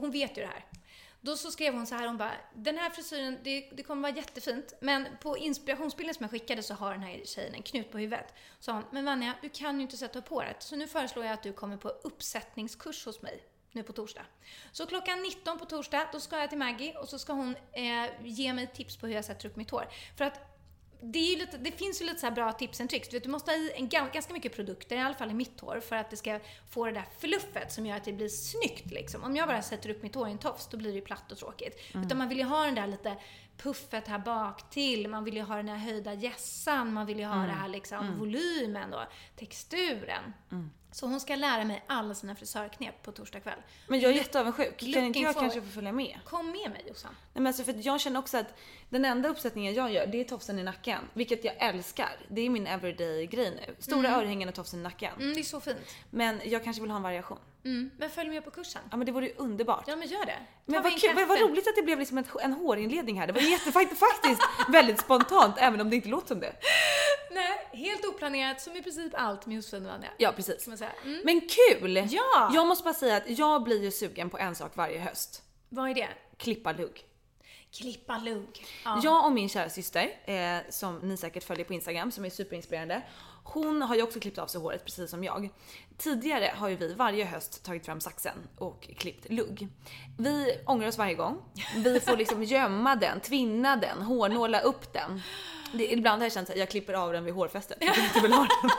hon 0.00 0.10
vet 0.10 0.38
ju 0.38 0.42
det 0.42 0.48
här. 0.48 0.64
Då 1.20 1.36
så 1.36 1.50
skrev 1.50 1.74
hon 1.74 1.86
så 1.86 1.94
här, 1.94 2.06
hon 2.06 2.16
bara, 2.16 2.32
den 2.54 2.78
här 2.78 2.90
frisyren, 2.90 3.38
det, 3.42 3.68
det 3.72 3.82
kommer 3.82 4.02
vara 4.02 4.16
jättefint, 4.16 4.74
men 4.80 5.06
på 5.20 5.38
inspirationsbilden 5.38 6.14
som 6.14 6.24
jag 6.24 6.30
skickade 6.30 6.62
så 6.62 6.74
har 6.74 6.92
den 6.92 7.02
här 7.02 7.20
tjejen 7.24 7.54
en 7.54 7.62
knut 7.62 7.90
på 7.90 7.98
huvudet. 7.98 8.34
Så 8.58 8.64
sa 8.64 8.72
hon, 8.72 8.84
men 8.90 9.04
Vanja, 9.04 9.34
du 9.42 9.48
kan 9.48 9.76
ju 9.76 9.82
inte 9.82 9.96
sätta 9.96 10.18
upp 10.18 10.28
håret, 10.28 10.62
så 10.62 10.76
nu 10.76 10.86
föreslår 10.86 11.24
jag 11.24 11.34
att 11.34 11.42
du 11.42 11.52
kommer 11.52 11.76
på 11.76 11.88
uppsättningskurs 11.88 13.06
hos 13.06 13.22
mig 13.22 13.42
nu 13.72 13.82
på 13.82 13.92
torsdag. 13.92 14.22
Så 14.72 14.86
klockan 14.86 15.22
19 15.22 15.58
på 15.58 15.64
torsdag, 15.64 16.08
då 16.12 16.20
ska 16.20 16.38
jag 16.38 16.48
till 16.48 16.58
Maggie 16.58 16.96
och 16.96 17.08
så 17.08 17.18
ska 17.18 17.32
hon 17.32 17.56
eh, 17.72 18.10
ge 18.24 18.52
mig 18.52 18.66
tips 18.66 18.96
på 18.96 19.06
hur 19.06 19.14
jag 19.14 19.24
sätter 19.24 19.48
upp 19.48 19.56
mitt 19.56 19.70
hår. 19.70 19.88
För 20.16 20.24
att 20.24 20.51
det, 21.02 21.36
lite, 21.36 21.58
det 21.58 21.72
finns 21.72 22.00
ju 22.02 22.04
lite 22.06 22.20
så 22.20 22.30
bra 22.30 22.52
tips 22.52 22.80
and 22.80 22.90
tricks. 22.90 23.08
Du, 23.08 23.16
vet, 23.16 23.24
du 23.24 23.30
måste 23.30 23.50
ha 23.50 23.58
i 23.58 23.72
en, 23.76 23.88
gan- 23.88 24.12
ganska 24.12 24.32
mycket 24.32 24.56
produkter, 24.56 24.96
i 24.96 24.98
alla 24.98 25.14
fall 25.14 25.30
i 25.30 25.34
mitt 25.34 25.60
hår, 25.60 25.80
för 25.80 25.96
att 25.96 26.10
det 26.10 26.16
ska 26.16 26.40
få 26.70 26.86
det 26.86 26.92
där 26.92 27.04
fluffet 27.18 27.72
som 27.72 27.86
gör 27.86 27.96
att 27.96 28.04
det 28.04 28.12
blir 28.12 28.28
snyggt. 28.28 28.90
Liksom. 28.90 29.24
Om 29.24 29.36
jag 29.36 29.48
bara 29.48 29.62
sätter 29.62 29.90
upp 29.90 30.02
mitt 30.02 30.14
hår 30.14 30.28
i 30.28 30.30
en 30.30 30.38
tofs, 30.38 30.68
då 30.68 30.76
blir 30.76 30.90
det 30.90 30.96
ju 30.96 31.00
platt 31.04 31.32
och 31.32 31.38
tråkigt. 31.38 31.80
Utan 32.06 32.18
man 32.18 32.28
vill 32.28 32.38
ju 32.38 32.44
ha 32.44 32.64
den 32.64 32.74
där 32.74 32.86
lite 32.86 33.16
puffet 33.56 34.08
här 34.08 34.18
bak 34.18 34.70
till. 34.70 35.08
man 35.08 35.24
vill 35.24 35.34
ju 35.36 35.42
ha 35.42 35.56
den 35.56 35.68
här 35.68 35.76
höjda 35.76 36.14
gässan, 36.14 36.92
man 36.92 37.06
vill 37.06 37.18
ju 37.18 37.24
ha 37.24 37.34
det 37.46 37.52
här 37.52 37.68
liksom 37.68 38.18
volymen 38.18 38.94
och 38.94 39.04
texturen. 39.36 40.32
Så 40.92 41.06
hon 41.06 41.20
ska 41.20 41.36
lära 41.36 41.64
mig 41.64 41.84
alla 41.86 42.14
sina 42.14 42.34
frisörknep 42.34 43.02
på 43.02 43.12
torsdag 43.12 43.40
kväll. 43.40 43.58
Men 43.88 44.00
jag 44.00 44.10
är 44.10 44.14
jätteavundsjuk. 44.16 44.78
Kan 44.78 45.04
inte 45.04 45.18
jag 45.18 45.34
kanske 45.34 45.60
få 45.62 45.68
följa 45.68 45.92
med? 45.92 46.18
Kom 46.24 46.46
med 46.46 46.70
mig 46.70 46.84
Jossan. 46.88 47.10
Nej, 47.12 47.42
men 47.42 47.46
alltså 47.46 47.64
för 47.64 47.86
jag 47.86 48.00
känner 48.00 48.18
också 48.20 48.38
att 48.38 48.58
den 48.88 49.04
enda 49.04 49.28
uppsättningen 49.28 49.74
jag 49.74 49.92
gör, 49.92 50.06
det 50.06 50.20
är 50.20 50.24
tofsen 50.24 50.58
i 50.58 50.62
nacken. 50.62 51.08
Vilket 51.12 51.44
jag 51.44 51.54
älskar. 51.58 52.16
Det 52.28 52.40
är 52.40 52.50
min 52.50 52.66
everyday 52.66 53.26
grej 53.26 53.50
nu. 53.50 53.74
Stora 53.78 54.10
örhängen 54.10 54.48
och 54.48 54.54
tofsen 54.54 54.80
i 54.80 54.82
nacken. 54.82 55.14
Mm, 55.20 55.34
det 55.34 55.40
är 55.40 55.44
så 55.44 55.60
fint. 55.60 55.78
Men 56.10 56.40
jag 56.44 56.64
kanske 56.64 56.82
vill 56.82 56.90
ha 56.90 56.96
en 56.96 57.02
variation. 57.02 57.38
Mm. 57.64 57.90
Men 57.98 58.10
följ 58.10 58.30
med 58.30 58.44
på 58.44 58.50
kursen. 58.50 58.82
Ja 58.90 58.96
men 58.96 59.06
det 59.06 59.12
vore 59.12 59.26
ju 59.26 59.34
underbart. 59.36 59.84
Ja 59.86 59.96
men 59.96 60.08
gör 60.08 60.26
det. 60.26 60.38
men 60.66 60.82
vad, 60.82 61.00
kul, 61.00 61.14
vad, 61.14 61.28
vad 61.28 61.40
roligt 61.40 61.68
att 61.68 61.76
det 61.76 61.82
blev 61.82 61.98
liksom 61.98 62.18
en, 62.18 62.24
en 62.42 62.52
hårinledning 62.52 63.20
här. 63.20 63.26
Det 63.26 63.32
var 63.32 63.40
jätte, 63.40 63.72
faktiskt, 63.72 64.42
väldigt 64.68 65.00
spontant 65.00 65.54
även 65.58 65.80
om 65.80 65.90
det 65.90 65.96
inte 65.96 66.08
låter 66.08 66.28
som 66.28 66.40
det. 66.40 66.52
Nej, 67.30 67.68
helt 67.72 68.04
oplanerat 68.04 68.60
som 68.60 68.76
i 68.76 68.82
princip 68.82 69.12
allt 69.14 69.46
med 69.46 69.56
Josefin 69.56 69.86
och 69.86 69.92
Vanja. 69.92 70.08
Ja 70.18 70.32
precis. 70.32 70.68
Mm. 70.68 71.20
Men 71.24 71.40
kul! 71.40 72.08
Ja! 72.10 72.50
Jag 72.54 72.66
måste 72.66 72.84
bara 72.84 72.94
säga 72.94 73.16
att 73.16 73.38
jag 73.38 73.62
blir 73.64 73.82
ju 73.82 73.90
sugen 73.90 74.30
på 74.30 74.38
en 74.38 74.54
sak 74.54 74.76
varje 74.76 74.98
höst. 74.98 75.42
Vad 75.68 75.90
är 75.90 75.94
det? 75.94 76.08
Klippa 76.36 76.72
lugg. 76.72 77.04
Klippa 77.72 78.18
lugg. 78.18 78.66
Ja. 78.84 79.00
Jag 79.04 79.26
och 79.26 79.32
min 79.32 79.48
kära 79.48 79.68
syster, 79.68 80.10
eh, 80.24 80.58
som 80.70 80.98
ni 80.98 81.16
säkert 81.16 81.44
följer 81.44 81.64
på 81.64 81.74
Instagram, 81.74 82.10
som 82.10 82.24
är 82.24 82.30
superinspirerande. 82.30 83.02
Hon 83.44 83.82
har 83.82 83.94
ju 83.96 84.02
också 84.02 84.20
klippt 84.20 84.38
av 84.38 84.46
sig 84.46 84.60
håret 84.60 84.84
precis 84.84 85.10
som 85.10 85.24
jag. 85.24 85.48
Tidigare 86.02 86.52
har 86.56 86.68
ju 86.68 86.76
vi 86.76 86.94
varje 86.94 87.24
höst 87.24 87.64
tagit 87.64 87.86
fram 87.86 88.00
saxen 88.00 88.48
och 88.58 88.88
klippt 88.96 89.30
lugg. 89.30 89.68
Vi 90.18 90.58
ångrar 90.66 90.88
oss 90.88 90.98
varje 90.98 91.14
gång. 91.14 91.38
Vi 91.76 92.00
får 92.00 92.16
liksom 92.16 92.42
gömma 92.44 92.96
den, 92.96 93.20
tvinna 93.20 93.76
den, 93.76 94.02
hårnåla 94.02 94.60
upp 94.60 94.92
den. 94.92 95.22
Det, 95.72 95.92
ibland 95.92 96.22
har 96.22 96.26
jag 96.26 96.32
känt 96.32 96.50
att 96.50 96.56
jag 96.56 96.70
klipper 96.70 96.94
av 96.94 97.12
den 97.12 97.24
vid 97.24 97.34
hårfästet. 97.34 97.78
jag 97.80 97.98
inte 97.98 98.20
vill 98.20 98.32
ha 98.32 98.46
den. 98.62 98.70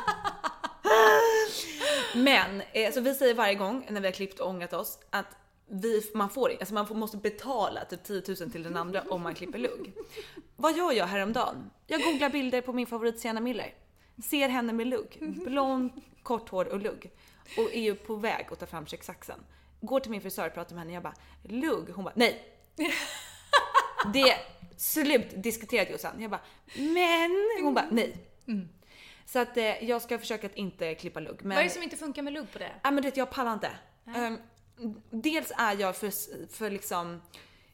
Men, 2.23 2.61
eh, 2.73 2.93
så 2.93 3.01
vi 3.01 3.13
säger 3.13 3.33
varje 3.33 3.55
gång 3.55 3.85
när 3.89 4.01
vi 4.01 4.07
har 4.07 4.13
klippt 4.13 4.39
och 4.39 4.49
ångrat 4.49 4.73
oss 4.73 4.99
att 5.09 5.37
vi, 5.67 6.01
man 6.13 6.29
får 6.29 6.51
alltså 6.59 6.73
man 6.73 6.87
får, 6.87 6.95
måste 6.95 7.17
betala 7.17 7.85
typ 7.85 8.03
10 8.03 8.21
000 8.27 8.51
till 8.51 8.63
den 8.63 8.77
andra 8.77 9.01
om 9.09 9.21
man 9.21 9.35
klipper 9.35 9.59
lugg. 9.59 9.93
Vad 10.55 10.77
gör 10.77 10.91
jag 10.91 11.05
häromdagen? 11.05 11.69
Jag 11.87 12.01
googlar 12.01 12.29
bilder 12.29 12.61
på 12.61 12.73
min 12.73 12.87
favorit 12.87 13.19
Sienna 13.19 13.39
Miller. 13.39 13.73
Ser 14.23 14.49
henne 14.49 14.73
med 14.73 14.87
lugg. 14.87 15.17
Blond, 15.45 15.91
kort 16.23 16.49
hår 16.49 16.65
och 16.65 16.79
lugg. 16.79 17.11
Och 17.57 17.73
är 17.73 17.81
ju 17.81 17.95
på 17.95 18.15
väg 18.15 18.47
att 18.51 18.59
ta 18.59 18.65
fram 18.65 18.85
kökssaxen. 18.85 19.39
Går 19.81 19.99
till 19.99 20.11
min 20.11 20.21
frisör 20.21 20.47
och 20.47 20.53
pratar 20.53 20.75
med 20.75 20.81
henne 20.81 20.93
jag 20.93 21.03
bara 21.03 21.15
lugg? 21.43 21.89
Hon 21.89 22.03
bara 22.03 22.13
nej. 22.15 22.43
Det 24.13 24.35
slut 24.77 25.43
diskuterat 25.43 25.89
Jossan. 25.89 26.21
Jag 26.21 26.31
bara 26.31 26.41
men? 26.75 27.49
Hon 27.63 27.73
bara 27.73 27.87
nej. 27.91 28.15
Så 29.25 29.39
att 29.39 29.57
eh, 29.57 29.83
jag 29.83 30.01
ska 30.01 30.19
försöka 30.19 30.47
att 30.47 30.55
inte 30.55 30.95
klippa 30.95 31.19
lugg. 31.19 31.39
Men... 31.41 31.49
Vad 31.49 31.57
är 31.57 31.63
det 31.63 31.69
som 31.69 31.83
inte 31.83 31.97
funkar 31.97 32.21
med 32.21 32.33
lugg 32.33 32.51
på 32.51 32.59
det? 32.59 32.71
Ja 32.83 32.91
men 32.91 32.95
du 32.95 33.01
vet 33.01 33.17
jag 33.17 33.29
pallar 33.29 33.53
inte. 33.53 33.71
Ehm, 34.15 34.37
dels 35.09 35.51
är 35.57 35.75
jag 35.79 35.95
för, 35.95 36.11
för 36.53 36.69
liksom, 36.69 37.21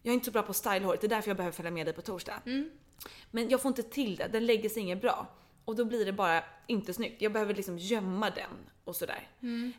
jag 0.02 0.12
är 0.12 0.14
inte 0.14 0.26
så 0.26 0.32
bra 0.32 0.42
på 0.42 0.54
stylehåret, 0.54 1.02
det 1.02 1.08
är 1.08 1.10
därför 1.10 1.30
jag 1.30 1.38
behöver 1.38 1.56
följa 1.56 1.72
med 1.72 1.88
dig 1.88 1.94
på 1.94 2.02
torsdag. 2.02 2.42
Men 3.32 3.50
jag 3.50 3.62
får 3.62 3.70
inte 3.70 3.84
till 3.84 4.16
det, 4.16 4.28
den 4.28 4.46
lägger 4.46 4.70
sig 4.70 4.82
inget 4.82 5.02
bra. 5.02 5.28
Och 5.70 5.76
då 5.76 5.86
blir 5.86 6.06
det 6.06 6.14
bara 6.14 6.44
inte 6.68 6.94
snyggt. 6.94 7.22
Jag 7.22 7.34
behöver 7.34 7.56
liksom 7.56 7.78
gömma 7.78 8.30
den 8.30 8.70
och 8.84 8.96
sådär. 8.96 9.28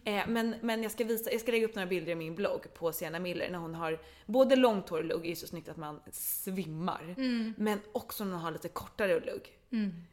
Eh, 0.05 0.23
men 0.29 0.55
men 0.63 0.83
jag, 0.83 0.93
ska 0.93 1.05
visa, 1.05 1.33
jag 1.33 1.41
ska 1.41 1.51
lägga 1.53 1.67
upp 1.67 1.75
några 1.75 1.87
bilder 1.87 2.13
i 2.13 2.15
min 2.15 2.35
blogg 2.35 2.75
på 2.75 2.93
Sienna 2.93 3.19
Miller 3.19 3.51
när 3.51 3.59
hon 3.59 3.75
har 3.75 3.99
både 4.27 4.57
långt 4.57 4.89
hår 4.89 4.99
och 4.99 5.05
lugg, 5.05 5.27
är 5.27 5.35
så 5.35 5.47
snyggt 5.47 5.69
att 5.69 5.77
man 5.77 6.01
svimmar. 6.13 7.15
Men 7.57 7.81
också 7.93 8.25
när 8.25 8.33
hon 8.33 8.43
har 8.43 8.51
lite 8.51 8.69
kortare 8.69 9.21
lugg. 9.21 9.57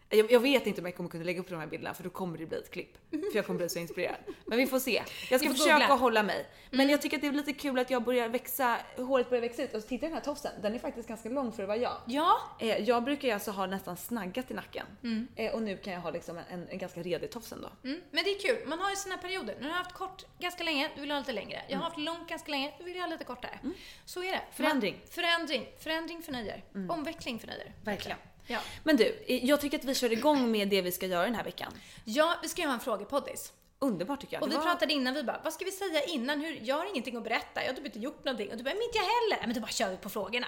Jag, 0.10 0.32
jag 0.32 0.40
vet 0.40 0.68
inte 0.68 0.82
om 0.82 0.86
jag 0.88 0.96
kommer 0.96 1.10
kunna 1.10 1.24
lägga 1.24 1.40
upp 1.40 1.50
de 1.50 1.60
här 1.60 1.68
bilderna 1.68 1.94
för 1.94 2.04
då 2.04 2.10
kommer 2.10 2.38
det 2.38 2.46
bli 2.46 2.58
ett 2.58 2.72
klipp. 2.72 2.98
För 3.10 3.36
jag 3.36 3.46
kommer 3.46 3.58
bli 3.58 3.70
så 3.70 3.80
inspirerad. 3.80 4.16
Men 4.46 4.58
vi 4.58 4.68
får 4.68 4.80
se. 4.80 5.04
Jag 5.30 5.40
ska 5.40 5.50
försöka 5.50 5.72
googla. 5.80 5.96
hålla 5.96 6.24
mig. 6.24 6.48
Men 6.72 6.90
jag 6.90 7.02
tycker 7.02 7.18
att 7.18 7.22
det 7.22 7.28
är 7.28 7.32
lite 7.32 7.54
kul 7.54 7.80
att 7.80 7.90
jag 7.90 8.04
börjar 8.04 8.30
växa, 8.30 8.78
håret 8.98 9.30
börjar 9.30 9.42
växa 9.42 9.64
ut. 9.64 9.74
Och 9.74 9.88
titta 9.88 10.06
den 10.06 10.14
här 10.16 10.22
tofsen, 10.22 10.52
den 10.62 10.76
är 10.76 10.80
faktiskt 10.80 11.08
ganska 11.08 11.30
lång 11.30 11.52
för 11.52 11.64
att 11.64 11.68
vara 11.68 11.78
jag. 11.78 11.98
Ja, 12.06 12.38
Eh, 12.60 12.78
jag 12.78 13.04
brukar 13.04 13.28
ju 13.28 13.34
alltså 13.34 13.52
ha 13.52 13.66
nästan 13.66 13.98
snaggat 13.98 14.52
i 14.52 14.54
nacken. 14.54 14.86
Eh, 15.36 15.54
och 15.54 15.62
nu 15.62 15.78
kan 15.78 15.94
jag 15.94 16.00
ha 16.00 16.10
liksom 16.12 16.38
en, 16.50 16.68
en 16.70 16.78
ganska 16.78 17.04
redig 17.04 17.32
tofs 17.32 17.52
ändå. 17.52 17.70
mm. 17.84 18.02
men 18.12 18.24
det 18.24 18.30
är 18.30 18.40
kul. 18.40 18.68
Man 18.68 18.80
har 18.80 18.90
ju 18.90 18.96
sina 18.96 19.18
perioder. 19.18 19.56
Nu 19.60 19.64
har 19.64 19.70
jag 19.70 19.78
haft 19.78 19.94
kort 19.94 20.26
ganska 20.40 20.64
länge, 20.64 20.90
du 20.96 21.02
vill 21.02 21.12
ha 21.12 21.20
lite 21.20 21.32
längre. 21.34 21.62
Jag 21.68 21.78
har 21.78 21.84
haft 21.84 21.98
långt 21.98 22.30
ganska 22.30 22.52
länge, 22.52 22.74
du 22.78 22.84
vill 22.84 22.96
jag 22.96 23.04
ha 23.04 23.10
lite 23.10 23.24
kortare. 23.24 23.60
Så 24.06 24.24
är 24.24 24.32
det. 24.32 24.42
Förändring. 24.52 25.02
Förändring. 25.10 25.68
Förändring 25.80 26.22
förnöjer. 26.22 26.64
Omveckling 26.90 27.40
förnöjer. 27.40 27.74
Verkligen. 27.84 28.18
Ja. 28.48 28.60
Men 28.84 28.98
du, 28.98 29.24
jag 29.28 29.62
tycker 29.62 29.78
att 29.80 29.84
vi 29.86 29.96
kör 29.96 30.12
igång 30.12 30.52
med 30.52 30.68
det 30.68 30.82
vi 30.82 30.92
ska 30.92 31.06
göra 31.06 31.26
den 31.26 31.36
här 31.36 31.44
veckan. 31.44 31.74
ja, 32.04 32.36
vi 32.42 32.48
ska 32.50 32.66
ha 32.68 32.74
en 32.74 32.80
frågepoddis. 32.80 33.54
Underbart 33.80 34.22
tycker 34.22 34.34
jag. 34.36 34.44
Och 34.44 34.50
Det 34.50 34.54
vi 34.56 34.58
var- 34.58 34.64
pratade 34.66 34.94
innan, 34.94 35.14
vi 35.14 35.24
bara, 35.24 35.42
vad 35.44 35.54
ska 35.54 35.66
vi 35.66 35.72
säga 35.72 36.04
innan? 36.04 36.42
Hur, 36.42 36.60
jag 36.64 36.76
har 36.76 36.86
ingenting 36.90 37.18
att 37.18 37.24
berätta, 37.24 37.62
jag 37.64 37.70
har 37.70 37.74
typ 37.76 37.86
inte 37.86 38.00
gjort 38.00 38.26
någonting. 38.26 38.52
Och 38.52 38.58
du 38.58 38.64
bara, 38.64 38.74
men 38.74 38.84
inte 38.84 38.98
jag 38.98 39.04
heller. 39.06 39.48
Men 39.48 39.56
då 39.56 39.62
bara 39.62 39.72
kör 39.72 39.90
vi 39.90 39.98
på 39.98 40.10
frågorna. 40.10 40.48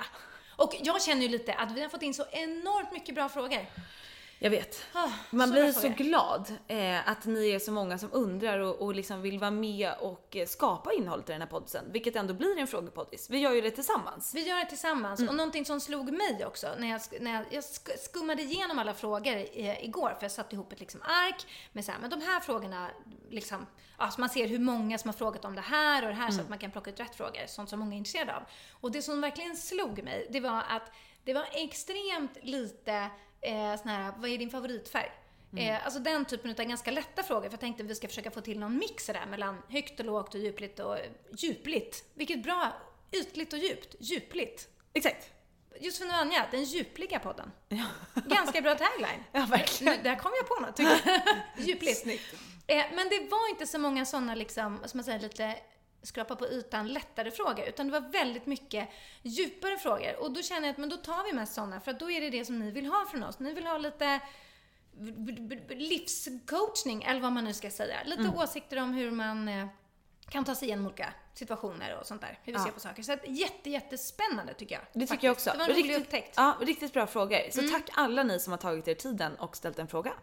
Och 0.56 0.74
jag 0.84 1.02
känner 1.02 1.22
ju 1.22 1.28
lite 1.28 1.54
att 1.54 1.72
vi 1.72 1.82
har 1.82 1.90
fått 1.90 2.02
in 2.02 2.14
så 2.14 2.26
enormt 2.32 2.92
mycket 2.92 3.16
bra 3.16 3.30
frågor. 3.30 3.66
Jag 4.42 4.50
vet. 4.50 4.86
Ah, 4.94 5.10
Man 5.30 5.48
så 5.48 5.54
blir 5.54 5.72
så 5.72 5.88
glad 5.90 6.52
eh, 6.68 7.10
att 7.10 7.26
ni 7.26 7.50
är 7.50 7.60
så 7.60 7.72
många 7.72 7.98
som 7.98 8.10
undrar 8.14 8.60
och, 8.60 8.76
och 8.82 8.96
liksom 8.96 9.22
vill 9.22 9.40
vara 9.40 9.52
med 9.52 9.92
och 10.02 10.36
eh, 10.36 10.48
skapa 10.48 10.94
innehållet 10.94 11.30
i 11.30 11.32
den 11.32 11.42
här 11.42 11.48
podden. 11.48 11.86
Vilket 11.92 12.16
ändå 12.16 12.34
blir 12.34 12.58
en 12.58 12.68
frågepoddis. 12.68 13.30
Vi 13.30 13.38
gör 13.38 13.52
ju 13.52 13.62
det 13.62 13.72
tillsammans. 13.72 14.36
Vi 14.36 14.48
gör 14.48 14.58
det 14.60 14.66
tillsammans. 14.66 15.20
Och 15.30 15.36
någonting 15.36 15.66
som 15.66 15.80
slog 15.82 16.12
mig 16.12 16.46
också 16.46 16.68
när 16.78 16.88
jag, 16.90 17.02
när 17.22 17.34
jag, 17.34 17.46
jag 17.52 17.62
sk- 17.62 17.98
skummade 18.00 18.42
igenom 18.42 18.80
alla 18.80 18.94
frågor 18.94 19.34
i, 19.38 19.78
igår, 19.82 20.10
för 20.10 20.24
jag 20.24 20.32
satte 20.32 20.56
ihop 20.56 20.74
ett 20.74 20.80
liksom 20.80 21.02
ark 21.02 21.46
med 21.72 21.86
så 21.86 21.92
här, 21.92 22.00
men 22.00 22.10
de 22.10 22.22
här 22.22 22.40
frågorna, 22.40 22.88
liksom, 23.30 23.66
ja, 23.98 24.12
så 24.12 24.22
man 24.22 24.30
ser 24.30 24.48
hur 24.48 24.60
många 24.60 24.98
som 24.98 25.08
har 25.10 25.14
frågat 25.18 25.46
om 25.46 25.56
det 25.56 25.62
här 25.62 26.04
och 26.04 26.10
det 26.10 26.16
här 26.16 26.32
så 26.32 26.42
att 26.42 26.50
man 26.50 26.58
kan 26.60 26.72
plocka 26.72 26.90
ut 26.90 27.00
rätt 27.00 27.16
frågor, 27.16 27.48
sånt 27.48 27.70
som 27.70 27.80
många 27.80 27.94
är 27.94 27.98
intresserade 27.98 28.36
av. 28.36 28.44
Och 28.82 28.92
det 28.92 29.02
som 29.02 29.22
verkligen 29.22 29.58
slog 29.58 30.04
mig, 30.04 30.28
det 30.30 30.40
var 30.40 30.64
att 30.70 30.92
det 31.24 31.34
var 31.34 31.46
extremt 31.54 32.38
lite 32.42 33.10
eh, 33.42 33.76
sån 33.76 33.88
här, 33.88 34.14
vad 34.18 34.30
är 34.30 34.38
din 34.38 34.50
favoritfärg? 34.50 35.12
Eh, 35.58 35.86
alltså 35.86 36.00
den 36.00 36.26
typen 36.26 36.52
av 36.52 36.58
ganska 36.58 36.92
lätta 36.92 37.24
frågor, 37.24 37.44
för 37.44 37.52
jag 37.52 37.60
tänkte 37.60 37.84
att 37.84 37.90
vi 37.90 37.96
ska 37.96 38.08
försöka 38.08 38.32
få 38.32 38.42
till 38.42 38.60
någon 38.60 38.78
mix 38.78 39.06
där 39.06 39.26
mellan 39.26 39.62
högt 39.70 40.00
och 40.00 40.06
lågt 40.06 40.36
och 40.36 40.42
djupligt 40.42 40.80
och 40.80 40.98
djupligt. 41.32 42.06
Vilket 42.14 42.44
bra, 42.44 42.74
ytligt 43.12 43.54
och 43.54 43.60
djupt, 43.60 43.96
djupligt. 44.00 44.68
Exakt. 44.94 45.30
Josefin 45.80 46.08
och 46.10 46.16
Anja, 46.16 46.46
den 46.52 46.64
djupliga 46.64 47.20
podden. 47.20 47.52
Ganska 48.26 48.62
bra 48.62 48.76
tagline. 48.76 49.24
Ja, 49.32 49.46
verkligen. 49.50 49.98
Nu, 49.98 50.04
där 50.04 50.16
kom 50.16 50.32
jag 50.38 50.48
på 50.48 50.66
något, 50.66 50.76
tycker 50.76 51.02
jag. 51.06 51.22
Djupligt. 51.68 52.06
Eh, 52.68 52.86
men 52.96 53.10
det 53.10 53.28
var 53.32 53.50
inte 53.50 53.68
så 53.68 53.80
många 53.80 54.06
sådana, 54.06 54.36
liksom, 54.36 54.80
ska 54.86 54.98
man 54.98 55.06
säga, 55.06 55.18
lite 55.18 55.56
skrapa 56.04 56.36
på 56.36 56.48
ytan 56.48 56.88
lättare 56.88 57.32
frågor, 57.32 57.66
utan 57.68 57.88
det 57.88 58.00
var 58.00 58.10
väldigt 58.10 58.46
mycket 58.46 58.90
djupare 59.22 59.78
frågor. 59.78 60.20
Och 60.20 60.32
då 60.32 60.42
känner 60.42 60.68
jag 60.68 60.72
att 60.74 60.78
men 60.78 60.90
då 60.90 60.98
tar 60.98 61.24
vi 61.24 61.34
mest 61.34 61.54
sådana, 61.54 61.80
för 61.80 61.92
att 61.92 62.00
då 62.00 62.12
är 62.12 62.22
det 62.22 62.30
det 62.30 62.46
som 62.46 62.60
ni 62.60 62.72
vill 62.72 62.86
ha 62.86 63.06
från 63.12 63.24
oss. 63.24 63.40
Ni 63.40 63.54
vill 63.54 63.68
ha 63.68 63.78
lite 63.78 64.20
livscoachning, 65.70 67.04
eller 67.04 67.20
vad 67.22 67.32
man 67.32 67.44
nu 67.44 67.54
ska 67.54 67.70
säga. 67.72 67.96
Lite 68.06 68.22
Mm. 68.22 68.36
åsikter 68.36 68.78
om 68.82 68.94
hur 68.94 69.12
man 69.12 69.48
eh, 69.48 69.68
kan 70.30 70.46
ta 70.46 70.56
sig 70.56 70.68
igenom 70.68 70.86
olika 70.86 71.14
situationer 71.34 71.98
och 72.00 72.06
sånt 72.08 72.22
där. 72.22 72.40
Hur 72.44 72.54
vi 72.54 72.60
Ja. 72.60 72.66
ser 72.66 72.72
på 72.72 72.80
saker. 72.80 73.04
Så 73.04 73.12
att, 73.14 73.28
jätte, 73.28 73.70
jättespännande 73.70 74.54
tycker 74.54 74.76
jag. 74.76 74.84
Det 74.94 75.00
tycker 75.00 75.08
faktiskt. 75.08 75.24
jag 75.24 75.32
också. 75.32 75.52
Det 75.52 75.58
var 75.58 75.66
en 75.66 75.72
rolig 75.72 75.84
riktigt, 75.84 76.02
upptäckt. 76.02 76.34
Ja, 76.38 76.58
riktigt 76.62 76.94
bra 76.94 77.08
frågor. 77.08 77.52
Så 77.52 77.62
tack 77.62 77.90
alla 77.94 78.24
ni 78.24 78.40
som 78.40 78.52
har 78.54 78.58
tagit 78.58 78.88
er 78.88 78.94
tiden 78.94 79.36
och 79.36 79.56
ställt 79.58 79.80
en 79.80 79.88
fråga. 79.88 80.14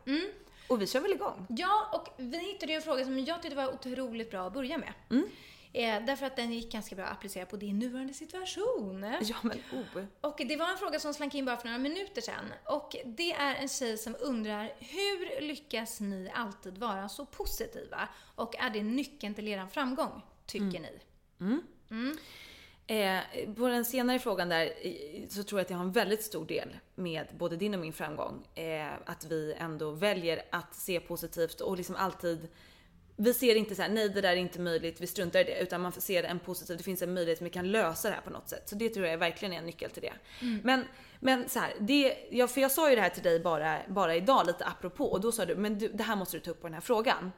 Och 0.69 0.83
vi 0.83 0.87
kör 0.87 1.01
väl 1.01 1.13
igång. 1.13 1.47
Ja, 1.49 1.91
och 1.93 2.09
vi 2.17 2.39
hittade 2.39 2.73
ju 2.73 2.77
en 2.77 2.83
fråga 2.83 3.05
som 3.05 3.19
jag 3.19 3.43
tyckte 3.43 3.57
var 3.57 3.75
otroligt 3.75 4.31
bra 4.31 4.47
att 4.47 4.53
börja 4.53 4.79
med. 4.79 4.93
Mm. 5.11 5.29
Eh, 5.73 6.05
därför 6.07 6.27
att 6.27 6.37
den 6.37 6.53
gick 6.53 6.73
ganska 6.73 6.97
bra 6.97 7.05
att 7.05 7.13
applicera 7.13 7.47
på 7.47 7.57
din 7.57 7.79
nuvarande 7.79 8.15
situation. 8.15 9.17
Ja 9.23 9.37
men 9.43 9.59
oh. 9.73 10.05
Och 10.21 10.41
det 10.49 10.57
var 10.57 10.71
en 10.71 10.79
fråga 10.79 10.99
som 10.99 11.15
slank 11.15 11.35
in 11.35 11.45
bara 11.45 11.57
för 11.57 11.67
några 11.67 11.79
minuter 11.79 12.23
sedan. 12.23 12.53
Och 12.65 12.97
det 13.05 13.33
är 13.33 13.55
en 13.55 13.69
tjej 13.69 13.99
som 13.99 14.17
undrar, 14.21 14.73
hur 14.79 15.41
lyckas 15.41 16.01
ni 16.01 16.31
alltid 16.35 16.79
vara 16.79 17.09
så 17.09 17.27
positiva? 17.27 18.09
Och 18.35 18.57
är 18.59 18.71
det 18.71 18.83
nyckeln 18.83 19.35
till 19.35 19.49
er 19.49 19.67
framgång, 19.67 20.23
tycker 20.47 20.81
ni? 20.81 21.01
Eh, 22.87 23.21
på 23.55 23.69
den 23.69 23.85
senare 23.85 24.19
frågan 24.19 24.49
där 24.49 24.73
så 25.29 25.43
tror 25.43 25.61
jag 25.61 25.65
att 25.65 25.71
jag 25.71 25.77
har 25.77 25.85
en 25.85 25.93
väldigt 25.93 26.23
stor 26.23 26.47
del 26.47 26.77
med 26.95 27.27
både 27.39 27.57
din 27.57 27.75
och 27.75 27.81
min 27.81 27.93
framgång. 27.93 28.47
Eh, 28.55 28.93
att 29.07 29.25
vi 29.25 29.55
ändå 29.59 29.91
väljer 29.91 30.43
att 30.51 30.75
se 30.75 31.01
positivt 31.01 31.61
och 31.61 31.77
liksom 31.77 31.97
alltid 31.97 32.49
vi 33.17 33.35
ser 33.35 33.55
inte 33.55 33.75
så 33.75 33.83
här, 33.83 33.89
nej 33.89 34.09
det 34.09 34.21
där 34.21 34.33
är 34.33 34.37
inte 34.37 34.61
möjligt, 34.61 35.01
vi 35.01 35.07
struntar 35.07 35.41
i 35.41 35.45
det. 35.45 35.63
Utan 35.63 35.81
man 35.81 35.93
ser 35.93 36.23
en 36.23 36.39
positiv, 36.39 36.77
det 36.77 36.83
finns 36.83 37.03
en 37.03 37.15
möjlighet, 37.15 37.43
vi 37.43 37.51
kan 37.51 37.71
lösa 37.73 38.09
det 38.09 38.15
här 38.15 38.23
på 38.23 38.31
något 38.31 38.49
sätt. 38.49 38.69
Så 38.69 38.75
det 38.75 38.89
tror 38.89 39.07
jag 39.07 39.19
verkligen 39.19 39.53
är 39.55 39.59
en 39.59 39.67
nyckel 39.67 39.91
till 39.91 40.03
det. 40.03 40.13
Men, 40.63 40.85
men 41.21 41.49
så 41.49 41.59
här, 41.59 41.75
det, 41.81 42.17
jag, 42.31 42.51
för 42.51 42.61
jag 42.61 42.71
sa 42.71 42.91
ju 42.91 42.97
det 42.97 43.03
här 43.03 43.09
till 43.09 43.23
dig 43.23 43.41
bara, 43.41 43.79
bara 43.89 44.15
idag 44.15 44.47
lite 44.47 44.65
apropå 44.65 45.05
och 45.05 45.21
då 45.21 45.33
sa 45.33 45.45
du, 45.45 45.57
men 45.57 45.79
du, 45.79 45.89
det 45.89 46.03
här 46.03 46.17
måste 46.17 46.37
du 46.37 46.41
ta 46.41 46.51
upp 46.51 46.61
på 46.61 46.67
den 46.67 46.75
här 46.75 46.81
frågan. 46.81 47.33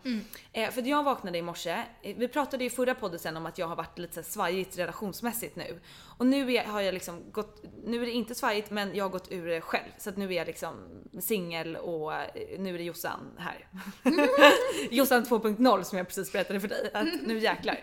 Eh, 0.53 0.71
för 0.71 0.83
jag 0.83 1.03
vaknade 1.03 1.39
i 1.39 1.43
morse, 1.43 1.71
eh, 2.03 2.17
vi 2.17 2.29
pratade 2.29 2.65
i 2.65 2.71
förra 2.71 2.95
podden 2.95 3.19
sen 3.19 3.37
om 3.37 3.47
att 3.47 3.59
jag 3.59 3.67
har 3.67 3.77
varit 3.77 3.99
lite 3.99 4.15
så 4.15 4.21
här 4.21 4.25
svajigt 4.25 4.79
relationsmässigt 4.79 5.57
nu. 5.57 5.81
Och 6.19 6.27
nu 6.27 6.55
är, 6.55 6.65
har 6.65 6.81
jag 6.81 6.95
liksom 6.95 7.31
gått, 7.33 7.63
nu 7.85 8.03
är 8.03 8.07
det 8.07 8.13
inte 8.13 8.35
svajigt 8.35 8.71
men 8.71 8.95
jag 8.95 9.05
har 9.05 9.11
gått 9.11 9.33
ur 9.33 9.47
det 9.47 9.61
själv. 9.61 9.91
Så 9.99 10.11
att 10.11 10.17
nu 10.17 10.27
är 10.27 10.37
jag 10.37 10.47
liksom 10.47 10.75
singel 11.21 11.77
och 11.77 12.15
eh, 12.15 12.21
nu 12.59 12.75
är 12.75 12.79
det 12.79 12.85
Jossan 12.85 13.21
här. 13.39 13.69
Jossan 14.91 15.25
2.0 15.25 15.83
som 15.83 15.99
jag 15.99 16.07
precis 16.07 16.33
berättade 16.33 16.61
för 16.61 16.69
dig. 16.69 16.91
Att 16.95 17.09
nu 17.27 17.39
jäklar. 17.39 17.81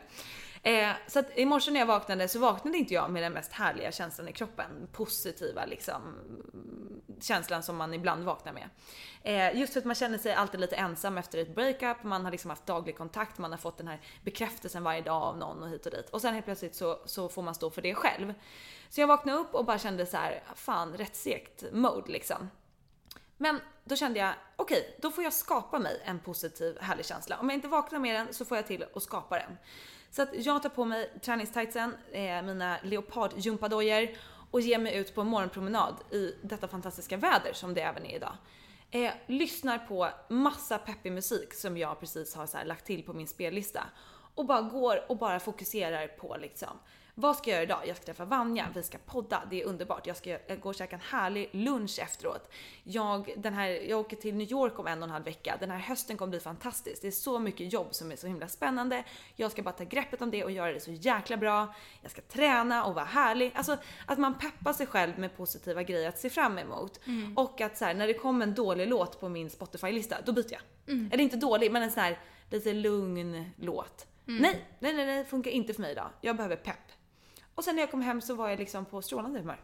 Eh, 0.65 0.91
så 1.07 1.19
att 1.19 1.37
i 1.37 1.45
morse 1.45 1.71
när 1.71 1.79
jag 1.79 1.87
vaknade 1.87 2.27
så 2.27 2.39
vaknade 2.39 2.77
inte 2.77 2.93
jag 2.93 3.11
med 3.11 3.23
den 3.23 3.33
mest 3.33 3.53
härliga 3.53 3.91
känslan 3.91 4.27
i 4.27 4.33
kroppen. 4.33 4.87
Positiva 4.91 5.65
liksom 5.65 6.01
känslan 7.21 7.63
som 7.63 7.75
man 7.75 7.93
ibland 7.93 8.23
vaknar 8.23 8.53
med. 8.53 8.69
Eh, 9.23 9.59
just 9.59 9.73
för 9.73 9.79
att 9.79 9.85
man 9.85 9.95
känner 9.95 10.17
sig 10.17 10.33
alltid 10.33 10.59
lite 10.59 10.75
ensam 10.75 11.17
efter 11.17 11.37
ett 11.37 11.55
breakup, 11.55 12.03
man 12.03 12.25
har 12.25 12.31
liksom 12.31 12.49
haft 12.49 12.65
daglig 12.65 12.97
kontakt, 12.97 13.37
man 13.37 13.51
har 13.51 13.57
fått 13.57 13.77
den 13.77 13.87
här 13.87 14.01
bekräftelsen 14.23 14.83
varje 14.83 15.01
dag 15.01 15.23
av 15.23 15.37
någon 15.37 15.63
och 15.63 15.69
hit 15.69 15.85
och 15.85 15.91
dit. 15.91 16.09
Och 16.09 16.21
sen 16.21 16.33
helt 16.33 16.45
plötsligt 16.45 16.75
så, 16.75 16.99
så 17.05 17.29
får 17.29 17.41
man 17.41 17.55
stå 17.55 17.69
för 17.69 17.81
det 17.81 17.95
själv. 17.95 18.33
Så 18.89 19.01
jag 19.01 19.07
vaknade 19.07 19.37
upp 19.37 19.55
och 19.55 19.65
bara 19.65 19.79
kände 19.79 20.05
så 20.05 20.17
här, 20.17 20.43
fan 20.55 20.93
rätt 20.97 21.15
segt 21.15 21.63
mode 21.71 22.11
liksom. 22.11 22.49
Men 23.37 23.59
då 23.83 23.95
kände 23.95 24.19
jag, 24.19 24.33
okej, 24.55 24.97
då 25.01 25.11
får 25.11 25.23
jag 25.23 25.33
skapa 25.33 25.79
mig 25.79 26.01
en 26.05 26.19
positiv 26.19 26.77
härlig 26.81 27.05
känsla. 27.05 27.37
Om 27.39 27.49
jag 27.49 27.57
inte 27.57 27.67
vaknar 27.67 27.99
med 27.99 28.15
den 28.15 28.33
så 28.33 28.45
får 28.45 28.57
jag 28.57 28.67
till 28.67 28.85
att 28.95 29.03
skapa 29.03 29.35
den. 29.35 29.57
Så 30.15 30.21
att 30.21 30.45
jag 30.45 30.63
tar 30.63 30.69
på 30.69 30.85
mig 30.85 31.11
träningstightsen, 31.21 31.95
eh, 32.11 32.41
mina 32.41 32.77
leopardgympadojor 32.83 34.09
och 34.51 34.61
ger 34.61 34.79
mig 34.79 34.95
ut 34.95 35.15
på 35.15 35.21
en 35.21 35.27
morgonpromenad 35.27 35.95
i 36.11 36.35
detta 36.41 36.67
fantastiska 36.67 37.17
väder 37.17 37.53
som 37.53 37.73
det 37.73 37.81
även 37.81 38.05
är 38.05 38.15
idag. 38.15 38.33
Eh, 38.91 39.11
lyssnar 39.27 39.77
på 39.77 40.09
massa 40.29 40.77
peppig 40.77 41.11
musik 41.11 41.53
som 41.53 41.77
jag 41.77 41.99
precis 41.99 42.35
har 42.35 42.45
så 42.45 42.57
här 42.57 42.65
lagt 42.65 42.85
till 42.85 43.03
på 43.03 43.13
min 43.13 43.27
spellista. 43.27 43.83
Och 44.35 44.45
bara 44.45 44.61
går 44.61 45.11
och 45.11 45.17
bara 45.17 45.39
fokuserar 45.39 46.07
på 46.07 46.37
liksom 46.41 46.79
vad 47.17 47.37
ska 47.37 47.49
jag 47.49 47.55
göra 47.55 47.63
idag? 47.63 47.87
Jag 47.87 47.95
ska 47.95 48.05
träffa 48.05 48.25
Vanja, 48.25 48.67
vi 48.75 48.83
ska 48.83 48.97
podda, 48.97 49.43
det 49.49 49.61
är 49.61 49.65
underbart. 49.65 50.07
Jag 50.07 50.17
ska 50.17 50.29
eh, 50.29 50.55
gå 50.55 50.69
och 50.69 50.75
käka 50.75 50.95
en 50.95 51.01
härlig 51.01 51.49
lunch 51.51 51.99
efteråt. 51.99 52.51
Jag, 52.83 53.33
den 53.37 53.53
här, 53.53 53.67
jag 53.67 53.99
åker 53.99 54.17
till 54.17 54.35
New 54.35 54.51
York 54.51 54.79
om 54.79 54.87
en 54.87 54.97
och 54.97 55.03
en 55.03 55.09
halv 55.09 55.25
vecka. 55.25 55.57
Den 55.59 55.71
här 55.71 55.77
hösten 55.77 56.17
kommer 56.17 56.29
bli 56.29 56.39
fantastisk. 56.39 57.01
Det 57.01 57.07
är 57.07 57.11
så 57.11 57.39
mycket 57.39 57.73
jobb 57.73 57.87
som 57.91 58.11
är 58.11 58.15
så 58.15 58.27
himla 58.27 58.47
spännande. 58.47 59.03
Jag 59.35 59.51
ska 59.51 59.63
bara 59.63 59.71
ta 59.71 59.83
greppet 59.83 60.21
om 60.21 60.31
det 60.31 60.43
och 60.43 60.51
göra 60.51 60.73
det 60.73 60.79
så 60.79 60.91
jäkla 60.91 61.37
bra. 61.37 61.75
Jag 62.01 62.11
ska 62.11 62.21
träna 62.21 62.85
och 62.85 62.95
vara 62.95 63.05
härlig. 63.05 63.51
Alltså 63.55 63.77
att 64.05 64.17
man 64.17 64.37
peppar 64.37 64.73
sig 64.73 64.87
själv 64.87 65.19
med 65.19 65.37
positiva 65.37 65.83
grejer 65.83 66.09
att 66.09 66.19
se 66.19 66.29
fram 66.29 66.57
emot. 66.57 66.99
Och 67.35 67.61
att 67.61 67.77
så 67.77 67.85
här, 67.85 67.93
när 67.93 68.07
det 68.07 68.13
kommer 68.13 68.45
en 68.45 68.53
dålig 68.53 68.87
låt 68.87 69.19
på 69.19 69.29
min 69.29 69.49
Spotify-lista, 69.49 70.17
då 70.25 70.31
byter 70.31 70.51
jag. 70.51 70.61
Eller 71.13 71.23
inte 71.23 71.37
dålig, 71.37 71.71
men 71.71 71.83
en 71.83 71.91
sån 71.91 72.03
här 72.03 72.19
lite 72.49 72.73
lugn 72.73 73.49
låt. 73.57 74.07
Nej, 74.25 74.65
nej, 74.79 74.93
nej, 74.93 75.05
nej, 75.05 75.25
funkar 75.25 75.51
inte 75.51 75.73
för 75.73 75.81
mig 75.81 75.91
idag. 75.91 76.09
Jag 76.21 76.35
behöver 76.35 76.55
pepp. 76.55 76.84
Och 77.55 77.63
sen 77.63 77.75
när 77.75 77.81
jag 77.81 77.91
kom 77.91 78.01
hem 78.01 78.21
så 78.21 78.35
var 78.35 78.49
jag 78.49 78.59
liksom 78.59 78.85
på 78.85 79.01
strålande 79.01 79.39
humör. 79.39 79.59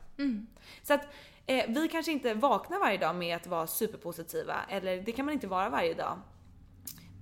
Så 0.83 0.93
att 0.93 1.07
eh, 1.45 1.65
vi 1.67 1.87
kanske 1.87 2.11
inte 2.11 2.33
vaknar 2.33 2.79
varje 2.79 2.97
dag 2.97 3.15
med 3.15 3.35
att 3.35 3.47
vara 3.47 3.67
superpositiva, 3.67 4.55
eller 4.69 5.01
det 5.01 5.11
kan 5.11 5.25
man 5.25 5.33
inte 5.33 5.47
vara 5.47 5.69
varje 5.69 5.93
dag. 5.93 6.19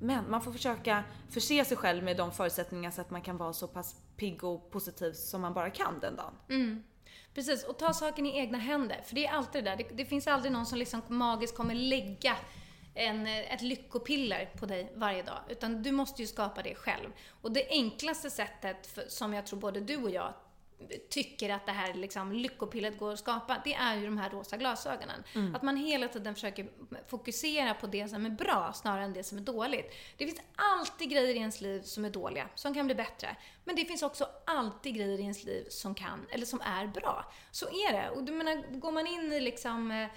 Men 0.02 0.32
man 0.32 0.42
får 0.42 0.52
försöka 0.52 1.04
förse 1.30 1.66
sig 1.66 1.78
själv 1.78 2.04
med 2.04 2.18
de 2.18 2.32
förutsättningar 2.32 2.92
så 2.92 3.02
att 3.02 3.12
man 3.12 3.22
kan 3.22 3.38
vara 3.38 3.54
så 3.54 3.68
pass 3.68 3.96
pigg 4.18 4.44
och 4.44 4.72
positiv 4.72 5.12
som 5.12 5.42
man 5.42 5.54
bara 5.54 5.70
kan 5.70 6.00
den 6.00 6.16
dagen. 6.16 6.34
Precis, 7.34 7.64
och 7.64 7.78
ta 7.78 7.94
saken 7.94 8.26
i 8.26 8.38
egna 8.38 8.58
händer. 8.58 9.02
För 9.06 9.16
det 9.16 9.26
är 9.26 9.32
alltid 9.32 9.64
det 9.64 9.70
där. 9.70 9.78
Det, 9.78 9.96
det 9.96 10.06
finns 10.06 10.28
aldrig 10.28 10.52
någon 10.52 10.66
som 10.66 10.78
liksom 10.78 11.02
magiskt 11.08 11.56
kommer 11.56 11.76
lägga 11.76 12.36
en, 12.94 13.28
ett 13.28 13.62
lyckopiller 13.62 14.50
på 14.60 14.66
dig 14.66 14.94
varje 14.96 15.24
dag. 15.24 15.40
Utan 15.50 15.84
du 15.84 15.92
måste 15.92 16.22
ju 16.22 16.28
skapa 16.28 16.62
det 16.62 16.76
själv. 16.76 17.10
Och 17.42 17.52
det 17.52 17.70
enklaste 17.70 18.30
sättet, 18.30 18.88
för, 18.88 19.04
som 19.08 19.34
jag 19.34 19.48
tror 19.48 19.60
både 19.60 19.80
du 19.80 19.98
och 19.98 20.10
jag 20.10 20.34
tycker 21.10 21.50
att 21.50 21.66
det 21.66 21.72
här 21.72 21.94
liksom, 21.94 22.32
lyckopillet 22.32 23.00
går 23.00 23.14
att 23.14 23.20
skapa, 23.20 23.62
det 23.64 23.74
är 23.74 23.96
ju 23.96 24.06
de 24.06 24.18
här 24.18 24.30
rosa 24.30 24.58
glasögonen. 24.58 25.24
Mm. 25.36 25.56
Att 25.56 25.62
man 25.62 25.78
hela 25.78 26.08
tiden 26.08 26.34
försöker 26.34 26.68
fokusera 27.08 27.74
på 27.74 27.88
det 27.88 28.08
som 28.08 28.26
är 28.26 28.30
bra 28.30 28.74
snarare 28.74 29.04
än 29.04 29.14
det 29.14 29.24
som 29.24 29.38
är 29.38 29.42
dåligt. 29.42 29.94
Det 30.18 30.26
finns 30.26 30.42
alltid 30.56 31.10
grejer 31.10 31.36
i 31.36 31.38
ens 31.38 31.62
liv 31.62 31.82
som 31.82 32.06
är 32.06 32.10
dåliga, 32.10 32.50
som 32.56 32.74
kan 32.74 32.86
bli 32.86 32.96
bättre. 32.96 33.36
Men 33.64 33.76
det 33.76 33.86
finns 33.86 34.04
också 34.04 34.28
alltid 34.46 34.96
grejer 34.96 35.20
i 35.20 35.22
ens 35.22 35.44
liv 35.44 35.66
som 35.70 35.96
kan, 35.96 36.26
eller 36.30 36.46
som 36.46 36.62
är 36.62 36.88
bra. 36.88 37.32
Så 37.52 37.66
är 37.66 37.94
det. 37.94 38.10
Och 38.10 38.24
du 38.24 38.32
menar, 38.32 38.80
går 38.80 38.92
man 38.92 39.08
in 39.08 39.34
i 39.34 39.40
liksom 39.40 39.92
eh, 39.92 40.08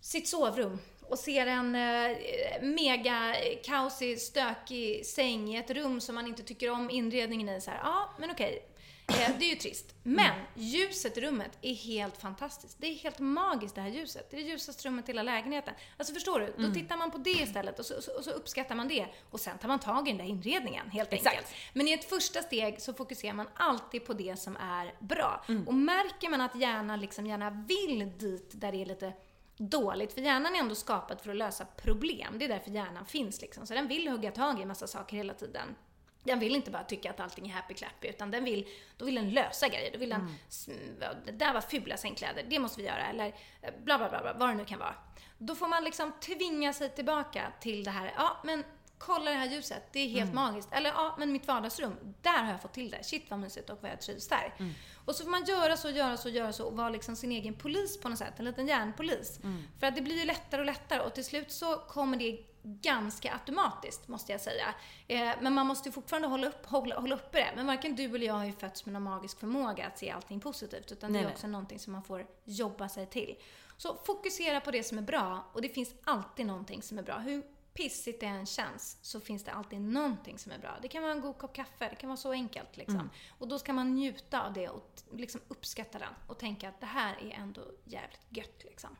sitt 0.00 0.28
sovrum 0.28 0.78
och 1.10 1.18
ser 1.18 1.46
en 1.46 1.74
eh, 1.74 2.16
mega 2.62 3.34
kaosig, 3.64 4.20
stökig 4.20 5.06
säng 5.06 5.54
i 5.54 5.56
ett 5.56 5.70
rum 5.70 6.00
som 6.00 6.14
man 6.14 6.26
inte 6.26 6.42
tycker 6.42 6.70
om 6.70 6.90
inredningen 6.90 7.48
i. 7.48 7.60
Så 7.60 7.70
här, 7.70 7.80
ja, 7.82 8.10
men 8.18 8.30
okej. 8.30 8.69
Eh, 9.10 9.38
det 9.38 9.44
är 9.44 9.50
ju 9.50 9.56
trist. 9.56 9.94
Men 10.02 10.34
ljuset 10.54 11.18
i 11.18 11.20
rummet 11.20 11.58
är 11.62 11.74
helt 11.74 12.16
fantastiskt. 12.16 12.76
Det 12.80 12.86
är 12.86 12.94
helt 12.94 13.18
magiskt 13.18 13.74
det 13.74 13.80
här 13.80 13.88
ljuset. 13.88 14.30
Det 14.30 14.36
är 14.36 14.40
det 14.40 14.48
ljusaste 14.48 14.88
rummet 14.88 15.08
i 15.08 15.12
hela 15.12 15.22
lägenheten. 15.22 15.74
Alltså 15.96 16.14
förstår 16.14 16.40
du? 16.40 16.46
Då 16.56 16.62
mm. 16.62 16.74
tittar 16.74 16.96
man 16.96 17.10
på 17.10 17.18
det 17.18 17.30
istället 17.30 17.78
och 17.78 17.86
så, 17.86 17.94
och 18.16 18.24
så, 18.24 18.30
uppskattar 18.30 18.74
man 18.74 18.88
det. 18.88 19.06
Och 19.30 19.40
sen 19.40 19.58
tar 19.58 19.68
man 19.68 19.78
tag 19.78 20.08
i 20.08 20.10
den 20.10 20.18
där 20.18 20.24
inredningen, 20.24 20.90
helt 20.90 21.12
Exakt. 21.12 21.36
enkelt. 21.36 21.54
Men 21.72 21.88
i 21.88 21.92
ett 21.92 22.04
första 22.04 22.42
steg 22.42 22.82
så 22.82 22.92
fokuserar 22.92 23.34
man 23.34 23.48
alltid 23.54 24.06
på 24.06 24.12
det 24.12 24.38
som 24.38 24.56
är 24.56 24.94
bra. 24.98 25.44
Mm. 25.48 25.68
Och 25.68 25.74
märker 25.74 26.28
man 26.28 26.40
att 26.40 26.56
hjärnan 26.56 27.00
liksom 27.00 27.26
gärna 27.26 27.50
vill 27.50 28.12
dit 28.18 28.50
där 28.52 28.72
det 28.72 28.82
är 28.82 28.86
lite 28.86 29.12
dåligt, 29.56 30.12
för 30.12 30.20
hjärnan 30.20 30.54
är 30.54 30.58
ändå 30.58 30.74
skapad 30.74 31.20
för 31.20 31.30
att 31.30 31.36
lösa 31.36 31.64
problem. 31.64 32.38
Det 32.38 32.44
är 32.44 32.48
därför 32.48 32.70
hjärnan 32.70 33.06
finns 33.06 33.40
liksom. 33.40 33.66
Så 33.66 33.74
den 33.74 33.88
vill 33.88 34.08
hugga 34.08 34.30
tag 34.30 34.60
i 34.60 34.64
massa 34.64 34.86
saker 34.86 35.16
hela 35.16 35.34
tiden. 35.34 35.76
Den 36.22 36.38
vill 36.38 36.54
inte 36.54 36.70
bara 36.70 36.84
tycka 36.84 37.10
att 37.10 37.20
allting 37.20 37.50
är 37.50 37.54
happy-clappy, 37.54 38.08
utan 38.08 38.30
den 38.30 38.44
vill, 38.44 38.68
då 38.96 39.04
vill 39.04 39.14
den 39.14 39.30
lösa 39.30 39.68
grejer. 39.68 39.92
Då 39.92 39.98
vill 39.98 40.10
den, 40.10 40.20
mm. 40.20 41.16
det 41.24 41.32
där 41.32 41.52
var 41.52 41.60
fula 41.60 41.96
sängkläder, 41.96 42.44
det 42.48 42.58
måste 42.58 42.80
vi 42.80 42.86
göra, 42.86 43.06
eller 43.06 43.26
eh, 43.62 43.74
bla 43.84 43.98
bla 43.98 44.08
bla, 44.08 44.20
bla 44.20 44.32
vad 44.32 44.48
det 44.48 44.54
nu 44.54 44.64
kan 44.64 44.78
vara. 44.78 44.94
Då 45.38 45.54
får 45.54 45.68
man 45.68 45.84
liksom 45.84 46.12
tvinga 46.20 46.72
sig 46.72 46.90
tillbaka 46.90 47.52
till 47.60 47.84
det 47.84 47.90
här, 47.90 48.12
ja 48.16 48.36
men 48.44 48.64
kolla 49.00 49.30
det 49.30 49.36
här 49.36 49.46
ljuset, 49.46 49.82
det 49.92 50.00
är 50.00 50.08
helt 50.08 50.32
mm. 50.32 50.34
magiskt. 50.34 50.68
Eller 50.72 50.90
ja, 50.90 51.16
men 51.18 51.32
mitt 51.32 51.46
vardagsrum, 51.46 51.96
där 52.22 52.42
har 52.42 52.50
jag 52.50 52.62
fått 52.62 52.72
till 52.72 52.90
det. 52.90 53.04
Shit 53.04 53.30
vad 53.30 53.38
mysigt 53.38 53.70
och 53.70 53.78
vad 53.82 53.90
jag 53.90 54.00
trivs 54.00 54.28
där. 54.28 54.54
Mm. 54.58 54.72
Och 55.04 55.14
så 55.14 55.24
får 55.24 55.30
man 55.30 55.44
göra 55.44 55.76
så, 55.76 55.90
göra 55.90 56.16
så, 56.16 56.28
göra 56.28 56.52
så 56.52 56.64
och 56.66 56.76
vara 56.76 56.88
liksom 56.88 57.16
sin 57.16 57.32
egen 57.32 57.54
polis 57.54 58.00
på 58.00 58.08
något 58.08 58.18
sätt. 58.18 58.38
En 58.38 58.44
liten 58.44 58.66
hjärnpolis. 58.66 59.40
Mm. 59.42 59.62
För 59.80 59.86
att 59.86 59.96
det 59.96 60.02
blir 60.02 60.18
ju 60.18 60.24
lättare 60.24 60.60
och 60.60 60.66
lättare 60.66 61.00
och 61.00 61.14
till 61.14 61.24
slut 61.24 61.52
så 61.52 61.76
kommer 61.76 62.16
det 62.16 62.38
ganska 62.62 63.32
automatiskt, 63.32 64.08
måste 64.08 64.32
jag 64.32 64.40
säga. 64.40 64.74
Eh, 65.08 65.30
men 65.40 65.54
man 65.54 65.66
måste 65.66 65.92
fortfarande 65.92 66.28
hålla, 66.28 66.48
upp, 66.48 66.66
hålla, 66.66 67.00
hålla 67.00 67.14
uppe 67.14 67.38
det. 67.38 67.52
Men 67.56 67.66
varken 67.66 67.96
du 67.96 68.04
eller 68.04 68.26
jag 68.26 68.34
har 68.34 68.44
ju 68.44 68.52
fötts 68.52 68.86
med 68.86 68.92
någon 68.92 69.02
magisk 69.02 69.40
förmåga 69.40 69.86
att 69.86 69.98
se 69.98 70.10
allting 70.10 70.40
positivt. 70.40 70.92
Utan 70.92 71.12
nej, 71.12 71.22
det 71.22 71.28
är 71.28 71.32
också 71.32 71.46
nej. 71.46 71.52
någonting 71.52 71.78
som 71.78 71.92
man 71.92 72.02
får 72.02 72.26
jobba 72.44 72.88
sig 72.88 73.06
till. 73.06 73.36
Så 73.76 73.94
fokusera 74.04 74.60
på 74.60 74.70
det 74.70 74.82
som 74.82 74.98
är 74.98 75.02
bra 75.02 75.50
och 75.52 75.62
det 75.62 75.68
finns 75.68 75.94
alltid 76.04 76.46
någonting 76.46 76.82
som 76.82 76.98
är 76.98 77.02
bra. 77.02 77.18
Hur 77.18 77.42
pissigt 77.72 78.20
det 78.20 78.26
än 78.26 78.46
känns 78.46 78.98
så 79.02 79.20
finns 79.20 79.44
det 79.44 79.52
alltid 79.52 79.80
någonting 79.80 80.38
som 80.38 80.52
är 80.52 80.58
bra. 80.58 80.78
Det 80.82 80.88
kan 80.88 81.02
vara 81.02 81.12
en 81.12 81.20
god 81.20 81.38
kopp 81.38 81.52
kaffe, 81.52 81.88
det 81.88 81.96
kan 81.96 82.08
vara 82.08 82.16
så 82.16 82.32
enkelt. 82.32 82.76
Liksom. 82.76 82.94
Mm. 82.94 83.10
Och 83.38 83.48
då 83.48 83.58
ska 83.58 83.72
man 83.72 83.94
njuta 83.94 84.42
av 84.42 84.52
det 84.52 84.68
och 84.68 85.02
liksom 85.12 85.40
uppskatta 85.48 85.98
den 85.98 86.14
och 86.26 86.38
tänka 86.38 86.68
att 86.68 86.80
det 86.80 86.86
här 86.86 87.16
är 87.22 87.30
ändå 87.30 87.62
jävligt 87.84 88.26
gött. 88.28 88.64
Liksom. 88.64 88.96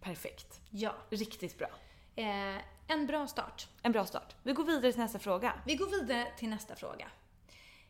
Perfekt. 0.00 0.60
Ja. 0.70 0.94
Riktigt 1.10 1.58
bra. 1.58 1.68
Eh, 2.20 2.62
en 2.86 3.06
bra 3.06 3.26
start. 3.26 3.68
En 3.82 3.92
bra 3.92 4.06
start. 4.06 4.36
Vi 4.42 4.52
går 4.52 4.64
vidare 4.64 4.92
till 4.92 5.00
nästa 5.00 5.18
fråga. 5.18 5.52
Vi 5.66 5.74
går 5.74 5.86
vidare 5.86 6.26
till 6.36 6.48
nästa 6.48 6.76
fråga. 6.76 7.08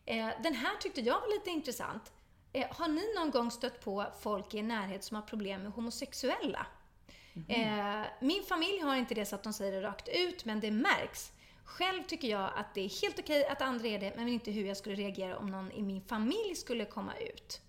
Eh, 0.07 0.29
den 0.43 0.55
här 0.55 0.77
tyckte 0.77 1.01
jag 1.01 1.21
var 1.21 1.35
lite 1.35 1.51
intressant. 1.51 2.13
Eh, 2.53 2.67
har 2.71 2.89
ni 2.89 3.15
någon 3.15 3.31
gång 3.31 3.51
stött 3.51 3.85
på 3.85 4.07
folk 4.21 4.55
i 4.55 4.59
er 4.59 4.63
närhet 4.63 5.05
som 5.05 5.15
har 5.15 5.23
problem 5.23 5.63
med 5.63 5.73
homosexuella? 5.73 6.67
Mm. 7.49 8.07
min 8.21 8.43
familj 8.43 8.81
har 8.81 8.97
inte 8.97 9.15
det 9.15 9.27
så 9.27 9.35
att 9.35 9.43
de 9.43 9.53
säger 9.53 9.73
det 9.73 9.83
rakt 9.83 10.09
ut, 10.09 10.45
men 10.45 10.61
det 10.61 10.71
märks. 10.71 11.33
Själv 11.65 12.03
tycker 12.03 12.29
jag 12.29 12.51
att 12.57 12.75
det 12.75 12.81
är 12.81 13.03
helt 13.03 13.19
okej 13.19 13.47
att 13.47 13.63
andra 13.63 13.89
är 13.89 13.99
det, 13.99 14.13
men 14.17 14.29
inte 14.29 14.51
hur 14.51 14.65
jag 14.65 14.77
skulle 14.77 14.95
reagera 14.97 15.39
om 15.39 15.51
någon 15.51 15.73
i 15.73 15.83
min 15.83 16.03
familj 16.03 16.55
skulle 16.55 16.85
komma 16.85 17.17
ut. 17.17 17.61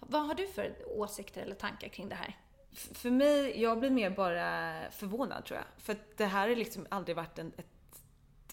Vad 0.00 0.26
har 0.26 0.34
du 0.34 0.46
för 0.46 0.74
åsikter 0.86 1.42
eller 1.42 1.54
tankar 1.54 1.88
kring 1.88 2.08
det 2.08 2.14
här? 2.14 2.36
För 2.72 3.10
mig, 3.10 3.62
jag 3.62 3.78
blir 3.78 3.90
mer 3.90 4.10
bara 4.10 4.74
förvånad 4.90 5.44
tror 5.44 5.58
jag. 5.58 5.84
För 5.84 5.96
det 6.16 6.24
här 6.24 6.48
har 6.48 6.56
liksom 6.56 6.86
aldrig 6.88 7.16
varit 7.16 7.38
en, 7.38 7.52
ett, 7.56 8.02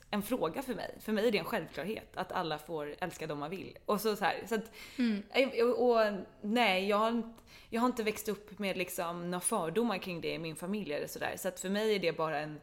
en 0.09 0.23
fråga 0.23 0.61
för 0.61 0.75
mig. 0.75 0.95
För 0.99 1.11
mig 1.11 1.27
är 1.27 1.31
det 1.31 1.37
en 1.37 1.45
självklarhet 1.45 2.17
att 2.17 2.31
alla 2.31 2.57
får 2.57 2.95
älska 2.99 3.27
dem 3.27 3.39
man 3.39 3.49
vill. 3.49 3.77
Och 3.85 4.01
så, 4.01 4.15
så 4.15 4.25
här, 4.25 4.43
så 4.47 4.55
att, 4.55 4.71
mm. 4.97 5.23
och, 5.61 5.89
och, 5.89 6.13
nej, 6.41 6.87
jag 6.87 6.97
har, 6.97 7.33
jag 7.69 7.81
har 7.81 7.87
inte 7.87 8.03
växt 8.03 8.29
upp 8.29 8.59
med 8.59 8.77
liksom 8.77 9.31
några 9.31 9.41
fördomar 9.41 9.97
kring 9.97 10.21
det 10.21 10.33
i 10.33 10.39
min 10.39 10.55
familj 10.55 10.93
eller 10.93 11.07
sådär. 11.07 11.33
Så 11.37 11.47
att 11.47 11.59
för 11.59 11.69
mig 11.69 11.95
är 11.95 11.99
det 11.99 12.17
bara 12.17 12.39
en, 12.39 12.61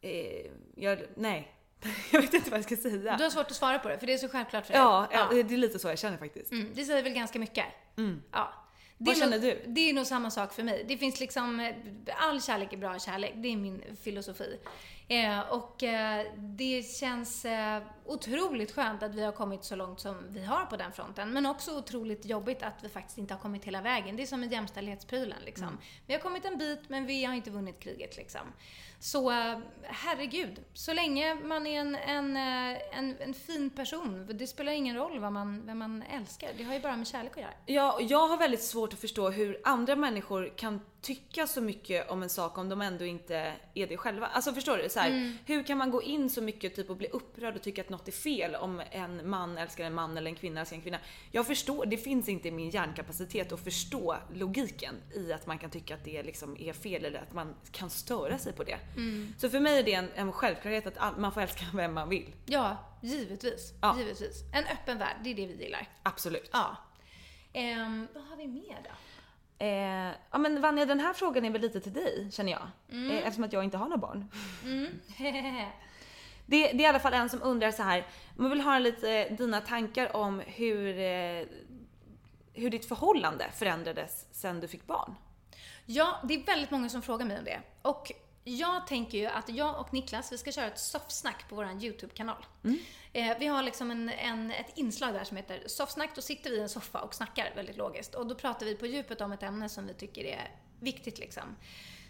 eh, 0.00 0.46
jag, 0.74 0.98
nej. 1.14 1.52
Jag 2.12 2.20
vet 2.20 2.34
inte 2.34 2.50
vad 2.50 2.58
jag 2.58 2.64
ska 2.64 2.76
säga. 2.76 3.16
Du 3.16 3.22
har 3.22 3.30
svårt 3.30 3.46
att 3.46 3.56
svara 3.56 3.78
på 3.78 3.88
det, 3.88 3.98
för 3.98 4.06
det 4.06 4.12
är 4.12 4.18
så 4.18 4.28
självklart 4.28 4.66
för 4.66 4.72
dig. 4.72 4.82
Ja, 4.82 5.08
ja. 5.12 5.28
det 5.30 5.54
är 5.54 5.58
lite 5.58 5.78
så 5.78 5.88
jag 5.88 5.98
känner 5.98 6.18
faktiskt. 6.18 6.52
Mm, 6.52 6.70
det 6.74 6.84
säger 6.84 7.02
väl 7.02 7.12
ganska 7.12 7.38
mycket. 7.38 7.64
Mm. 7.96 8.22
Ja. 8.32 8.65
Vad 8.98 9.16
känner 9.16 9.38
du? 9.38 9.62
Det 9.66 9.90
är 9.90 9.92
nog 9.92 10.06
samma 10.06 10.30
sak 10.30 10.52
för 10.52 10.62
mig. 10.62 10.84
Det 10.88 10.96
finns 10.96 11.20
liksom, 11.20 11.60
eh, 11.60 11.74
all 12.16 12.42
kärlek 12.42 12.72
är 12.72 12.76
bra 12.76 12.98
kärlek. 12.98 13.32
Det 13.36 13.48
är 13.48 13.56
min 13.56 13.82
filosofi. 14.02 14.58
Eh, 15.08 15.40
och 15.40 15.82
eh, 15.82 16.26
det 16.36 16.82
känns 16.82 17.44
eh, 17.44 17.82
otroligt 18.06 18.72
skönt 18.72 19.02
att 19.02 19.14
vi 19.14 19.24
har 19.24 19.32
kommit 19.32 19.64
så 19.64 19.76
långt 19.76 20.00
som 20.00 20.16
vi 20.28 20.44
har 20.44 20.66
på 20.66 20.76
den 20.76 20.92
fronten. 20.92 21.32
Men 21.32 21.46
också 21.46 21.78
otroligt 21.78 22.26
jobbigt 22.26 22.62
att 22.62 22.84
vi 22.84 22.88
faktiskt 22.88 23.18
inte 23.18 23.34
har 23.34 23.40
kommit 23.40 23.64
hela 23.64 23.80
vägen. 23.80 24.16
Det 24.16 24.22
är 24.22 24.26
som 24.26 24.40
med 24.40 24.52
jämställdhetsprylen 24.52 25.42
liksom. 25.44 25.68
Mm. 25.68 25.80
Vi 26.06 26.14
har 26.14 26.20
kommit 26.20 26.44
en 26.44 26.58
bit, 26.58 26.88
men 26.88 27.06
vi 27.06 27.24
har 27.24 27.34
inte 27.34 27.50
vunnit 27.50 27.80
kriget 27.80 28.16
liksom. 28.16 28.52
Så 28.98 29.30
eh, 29.30 29.58
herregud, 29.82 30.64
så 30.74 30.92
länge 30.92 31.34
man 31.34 31.66
är 31.66 31.80
en, 31.80 31.94
en, 31.94 32.36
eh, 32.36 32.98
en, 32.98 33.16
en, 33.20 33.34
fin 33.34 33.70
person, 33.70 34.26
det 34.34 34.46
spelar 34.46 34.72
ingen 34.72 34.96
roll 34.96 35.18
vad 35.18 35.32
man, 35.32 35.66
vem 35.66 35.78
man 35.78 36.02
älskar. 36.02 36.50
Det 36.58 36.64
har 36.64 36.74
ju 36.74 36.80
bara 36.80 36.96
med 36.96 37.06
kärlek 37.06 37.32
att 37.32 37.42
göra. 37.42 37.52
Ja, 37.66 37.98
jag 38.00 38.28
har 38.28 38.38
väldigt 38.38 38.62
svårt 38.62 38.92
att 38.92 38.98
förstå 38.98 39.30
hur 39.30 39.60
andra 39.64 39.96
människor 39.96 40.52
kan 40.56 40.80
tycka 41.00 41.46
så 41.46 41.60
mycket 41.60 42.10
om 42.10 42.22
en 42.22 42.28
sak 42.28 42.58
om 42.58 42.68
de 42.68 42.82
ändå 42.82 43.04
inte 43.04 43.52
är 43.74 43.86
det 43.86 43.96
själva. 43.96 44.26
Alltså 44.26 44.52
förstår 44.52 44.76
du? 44.76 44.88
Så 44.88 45.00
här, 45.00 45.10
mm. 45.10 45.38
Hur 45.46 45.62
kan 45.62 45.78
man 45.78 45.90
gå 45.90 46.02
in 46.02 46.30
så 46.30 46.42
mycket 46.42 46.76
typ 46.76 46.90
och 46.90 46.96
bli 46.96 47.08
upprörd 47.08 47.56
och 47.56 47.62
tycka 47.62 47.80
att 47.80 47.88
något 47.96 48.08
är 48.08 48.12
fel 48.12 48.54
om 48.54 48.82
en 48.90 49.30
man 49.30 49.58
älskar 49.58 49.84
en 49.84 49.94
man 49.94 50.16
eller 50.16 50.30
en 50.30 50.36
kvinna 50.36 50.60
älskar 50.60 50.76
en 50.76 50.82
kvinna. 50.82 50.98
Jag 51.30 51.46
förstår, 51.46 51.86
det 51.86 51.96
finns 51.96 52.28
inte 52.28 52.48
i 52.48 52.50
min 52.50 52.70
hjärnkapacitet 52.70 53.52
att 53.52 53.64
förstå 53.64 54.16
logiken 54.34 54.94
i 55.14 55.32
att 55.32 55.46
man 55.46 55.58
kan 55.58 55.70
tycka 55.70 55.94
att 55.94 56.04
det 56.04 56.22
liksom 56.22 56.56
är 56.60 56.72
fel 56.72 57.04
eller 57.04 57.22
att 57.22 57.32
man 57.32 57.54
kan 57.72 57.90
störa 57.90 58.38
sig 58.38 58.52
på 58.52 58.64
det. 58.64 58.78
Mm. 58.96 59.34
Så 59.38 59.50
för 59.50 59.60
mig 59.60 59.78
är 59.78 59.82
det 59.82 59.94
en, 59.94 60.08
en 60.14 60.32
självklarhet 60.32 60.86
att 60.86 60.98
all, 60.98 61.16
man 61.16 61.32
får 61.32 61.40
älska 61.40 61.64
vem 61.74 61.94
man 61.94 62.08
vill. 62.08 62.34
Ja, 62.46 62.76
givetvis. 63.02 63.72
Ja. 63.82 63.98
Givetvis. 63.98 64.42
En 64.54 64.64
öppen 64.64 64.98
värld, 64.98 65.16
det 65.24 65.30
är 65.30 65.34
det 65.34 65.46
vi 65.46 65.64
gillar. 65.64 65.88
Absolut. 66.02 66.50
Ja. 66.52 66.76
Um, 67.54 68.08
vad 68.14 68.24
har 68.24 68.36
vi 68.36 68.46
mer 68.46 68.78
då? 68.84 68.90
Eh, 69.58 70.12
ja 70.30 70.38
men 70.38 70.60
Vanja, 70.60 70.86
den 70.86 71.00
här 71.00 71.12
frågan 71.12 71.44
är 71.44 71.50
väl 71.50 71.60
lite 71.60 71.80
till 71.80 71.92
dig, 71.92 72.28
känner 72.32 72.52
jag. 72.52 72.68
Mm. 72.90 73.10
Eh, 73.10 73.16
eftersom 73.16 73.44
att 73.44 73.52
jag 73.52 73.64
inte 73.64 73.76
har 73.76 73.88
några 73.88 73.98
barn. 73.98 74.28
Mm. 74.64 75.00
det, 76.46 76.72
det, 76.72 76.78
är 76.78 76.80
i 76.80 76.86
alla 76.86 77.00
fall 77.00 77.14
en 77.14 77.30
som 77.30 77.42
undrar 77.42 77.70
så 77.70 77.82
här. 77.82 78.06
man 78.36 78.50
vill 78.50 78.60
höra 78.60 78.78
lite 78.78 79.28
dina 79.28 79.60
tankar 79.60 80.16
om 80.16 80.42
hur, 80.46 80.98
eh, 80.98 81.46
hur 82.52 82.70
ditt 82.70 82.88
förhållande 82.88 83.50
förändrades 83.54 84.26
sen 84.32 84.60
du 84.60 84.68
fick 84.68 84.86
barn. 84.86 85.14
Ja, 85.86 86.20
det 86.24 86.34
är 86.34 86.46
väldigt 86.46 86.70
många 86.70 86.88
som 86.88 87.02
frågar 87.02 87.26
mig 87.26 87.38
om 87.38 87.44
det. 87.44 87.60
Och 87.82 88.12
jag 88.44 88.86
tänker 88.86 89.18
ju 89.18 89.26
att 89.26 89.48
jag 89.48 89.80
och 89.80 89.94
Niklas, 89.94 90.32
vi 90.32 90.38
ska 90.38 90.52
köra 90.52 90.66
ett 90.66 90.78
soffsnack 90.78 91.48
på 91.48 91.54
vår 91.54 91.84
YouTube-kanal. 91.84 92.46
Mm. 92.64 92.78
Eh, 93.12 93.38
vi 93.38 93.46
har 93.46 93.62
liksom 93.62 93.90
en, 93.90 94.08
en, 94.08 94.50
ett 94.50 94.72
inslag 94.74 95.14
där 95.14 95.24
som 95.24 95.36
heter 95.36 95.62
soffsnack. 95.66 96.10
Då 96.14 96.22
sitter 96.22 96.50
vi 96.50 96.56
i 96.56 96.60
en 96.60 96.68
soffa 96.68 97.00
och 97.00 97.14
snackar 97.14 97.52
väldigt 97.56 97.76
logiskt. 97.76 98.14
Och 98.14 98.26
då 98.26 98.34
pratar 98.34 98.66
vi 98.66 98.74
på 98.74 98.86
djupet 98.86 99.20
om 99.20 99.32
ett 99.32 99.42
ämne 99.42 99.68
som 99.68 99.86
vi 99.86 99.94
tycker 99.94 100.24
är 100.24 100.50
viktigt 100.80 101.18
liksom. 101.18 101.56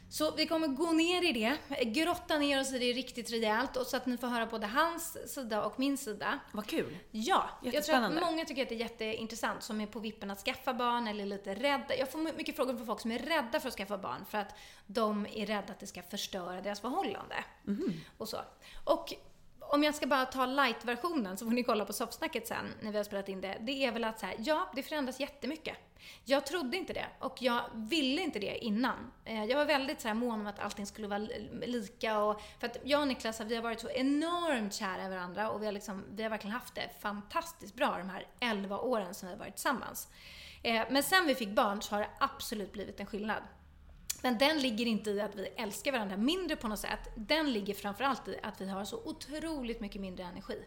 Så 0.08 0.30
vi 0.30 0.46
kommer 0.46 0.68
gå 0.68 0.92
ner 0.92 1.24
i 1.24 1.32
det, 1.32 1.84
grotta 1.84 2.38
ner 2.38 2.60
oss 2.60 2.72
i 2.72 2.78
det 2.78 2.92
riktigt 2.92 3.30
rejält 3.32 3.76
och 3.76 3.86
så 3.86 3.96
att 3.96 4.06
ni 4.06 4.16
får 4.16 4.26
höra 4.26 4.46
både 4.46 4.66
hans 4.66 5.32
sida 5.34 5.64
och 5.64 5.78
min 5.78 5.98
sida. 5.98 6.38
Vad 6.52 6.66
kul! 6.66 6.98
Ja, 7.10 7.50
jag 7.62 7.84
tror 7.84 7.96
att 7.96 8.20
många 8.20 8.44
tycker 8.44 8.62
att 8.62 8.68
det 8.68 8.74
är 8.74 8.78
jätteintressant 8.78 9.62
som 9.62 9.80
är 9.80 9.86
på 9.86 9.98
vippen 9.98 10.30
att 10.30 10.38
skaffa 10.38 10.74
barn 10.74 11.06
eller 11.06 11.26
lite 11.26 11.54
rädda. 11.54 11.96
Jag 11.96 12.12
får 12.12 12.18
mycket 12.18 12.56
frågor 12.56 12.76
från 12.76 12.86
folk 12.86 13.00
som 13.00 13.10
är 13.10 13.18
rädda 13.18 13.60
för 13.60 13.68
att 13.68 13.74
skaffa 13.74 13.98
barn 13.98 14.24
för 14.30 14.38
att 14.38 14.54
de 14.86 15.26
är 15.26 15.46
rädda 15.46 15.72
att 15.72 15.80
det 15.80 15.86
ska 15.86 16.02
förstöra 16.02 16.60
deras 16.60 16.80
förhållande. 16.80 17.44
Mm. 17.66 17.92
Och 18.18 18.28
så. 18.28 18.38
Och 18.84 19.14
om 19.68 19.84
jag 19.84 19.94
ska 19.94 20.06
bara 20.06 20.26
ta 20.26 20.46
light-versionen 20.46 21.36
så 21.36 21.44
får 21.44 21.52
ni 21.52 21.62
kolla 21.62 21.84
på 21.84 21.92
soffsnacket 21.92 22.46
sen 22.46 22.74
när 22.80 22.90
vi 22.90 22.96
har 22.96 23.04
spelat 23.04 23.28
in 23.28 23.40
det. 23.40 23.58
Det 23.60 23.84
är 23.84 23.92
väl 23.92 24.04
att 24.04 24.20
så 24.20 24.26
här, 24.26 24.34
ja, 24.38 24.68
det 24.74 24.82
förändras 24.82 25.20
jättemycket. 25.20 25.76
Jag 26.24 26.46
trodde 26.46 26.76
inte 26.76 26.92
det 26.92 27.06
och 27.18 27.42
jag 27.42 27.62
ville 27.74 28.22
inte 28.22 28.38
det 28.38 28.64
innan. 28.64 29.12
Eh, 29.24 29.44
jag 29.44 29.56
var 29.56 29.64
väldigt 29.64 30.00
så 30.00 30.08
här 30.08 30.14
mån 30.14 30.40
om 30.40 30.46
att 30.46 30.60
allting 30.60 30.86
skulle 30.86 31.08
vara 31.08 31.28
lika 31.66 32.18
och 32.18 32.40
för 32.60 32.66
att 32.66 32.76
jag 32.84 33.00
och 33.00 33.08
Niklas 33.08 33.40
vi 33.40 33.54
har 33.54 33.62
varit 33.62 33.80
så 33.80 33.90
enormt 33.90 34.74
kära 34.74 35.06
i 35.06 35.08
varandra 35.08 35.50
och 35.50 35.62
vi 35.62 35.66
har, 35.66 35.72
liksom, 35.72 36.04
vi 36.10 36.22
har 36.22 36.30
verkligen 36.30 36.54
haft 36.54 36.74
det 36.74 36.90
fantastiskt 37.00 37.74
bra 37.74 37.98
de 37.98 38.08
här 38.08 38.26
11 38.40 38.78
åren 38.78 39.14
som 39.14 39.28
vi 39.28 39.34
har 39.34 39.38
varit 39.38 39.54
tillsammans. 39.54 40.08
Eh, 40.62 40.82
men 40.90 41.02
sen 41.02 41.26
vi 41.26 41.34
fick 41.34 41.48
barn 41.48 41.82
så 41.82 41.94
har 41.94 42.00
det 42.00 42.10
absolut 42.18 42.72
blivit 42.72 43.00
en 43.00 43.06
skillnad. 43.06 43.42
Men 44.26 44.38
den 44.38 44.58
ligger 44.58 44.86
inte 44.86 45.10
i 45.10 45.20
att 45.20 45.34
vi 45.34 45.46
älskar 45.46 45.92
varandra 45.92 46.16
mindre 46.16 46.56
på 46.56 46.68
något 46.68 46.78
sätt. 46.78 47.08
Den 47.14 47.52
ligger 47.52 47.74
framförallt 47.74 48.28
i 48.28 48.38
att 48.42 48.60
vi 48.60 48.68
har 48.68 48.84
så 48.84 48.96
otroligt 49.04 49.80
mycket 49.80 50.00
mindre 50.00 50.24
energi. 50.24 50.64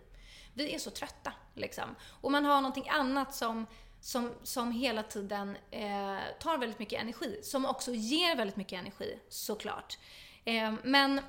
Vi 0.53 0.75
är 0.75 0.79
så 0.79 0.91
trötta, 0.91 1.33
liksom. 1.53 1.95
Och 2.21 2.31
man 2.31 2.45
har 2.45 2.61
någonting 2.61 2.89
annat 2.89 3.35
som, 3.35 3.65
som, 4.01 4.33
som 4.43 4.71
hela 4.71 5.03
tiden 5.03 5.57
eh, 5.71 6.19
tar 6.39 6.57
väldigt 6.57 6.79
mycket 6.79 7.01
energi. 7.01 7.39
Som 7.43 7.65
också 7.65 7.91
ger 7.91 8.35
väldigt 8.35 8.55
mycket 8.55 8.79
energi, 8.79 9.19
såklart. 9.29 9.97
Eh, 10.45 10.73
men 10.83 11.21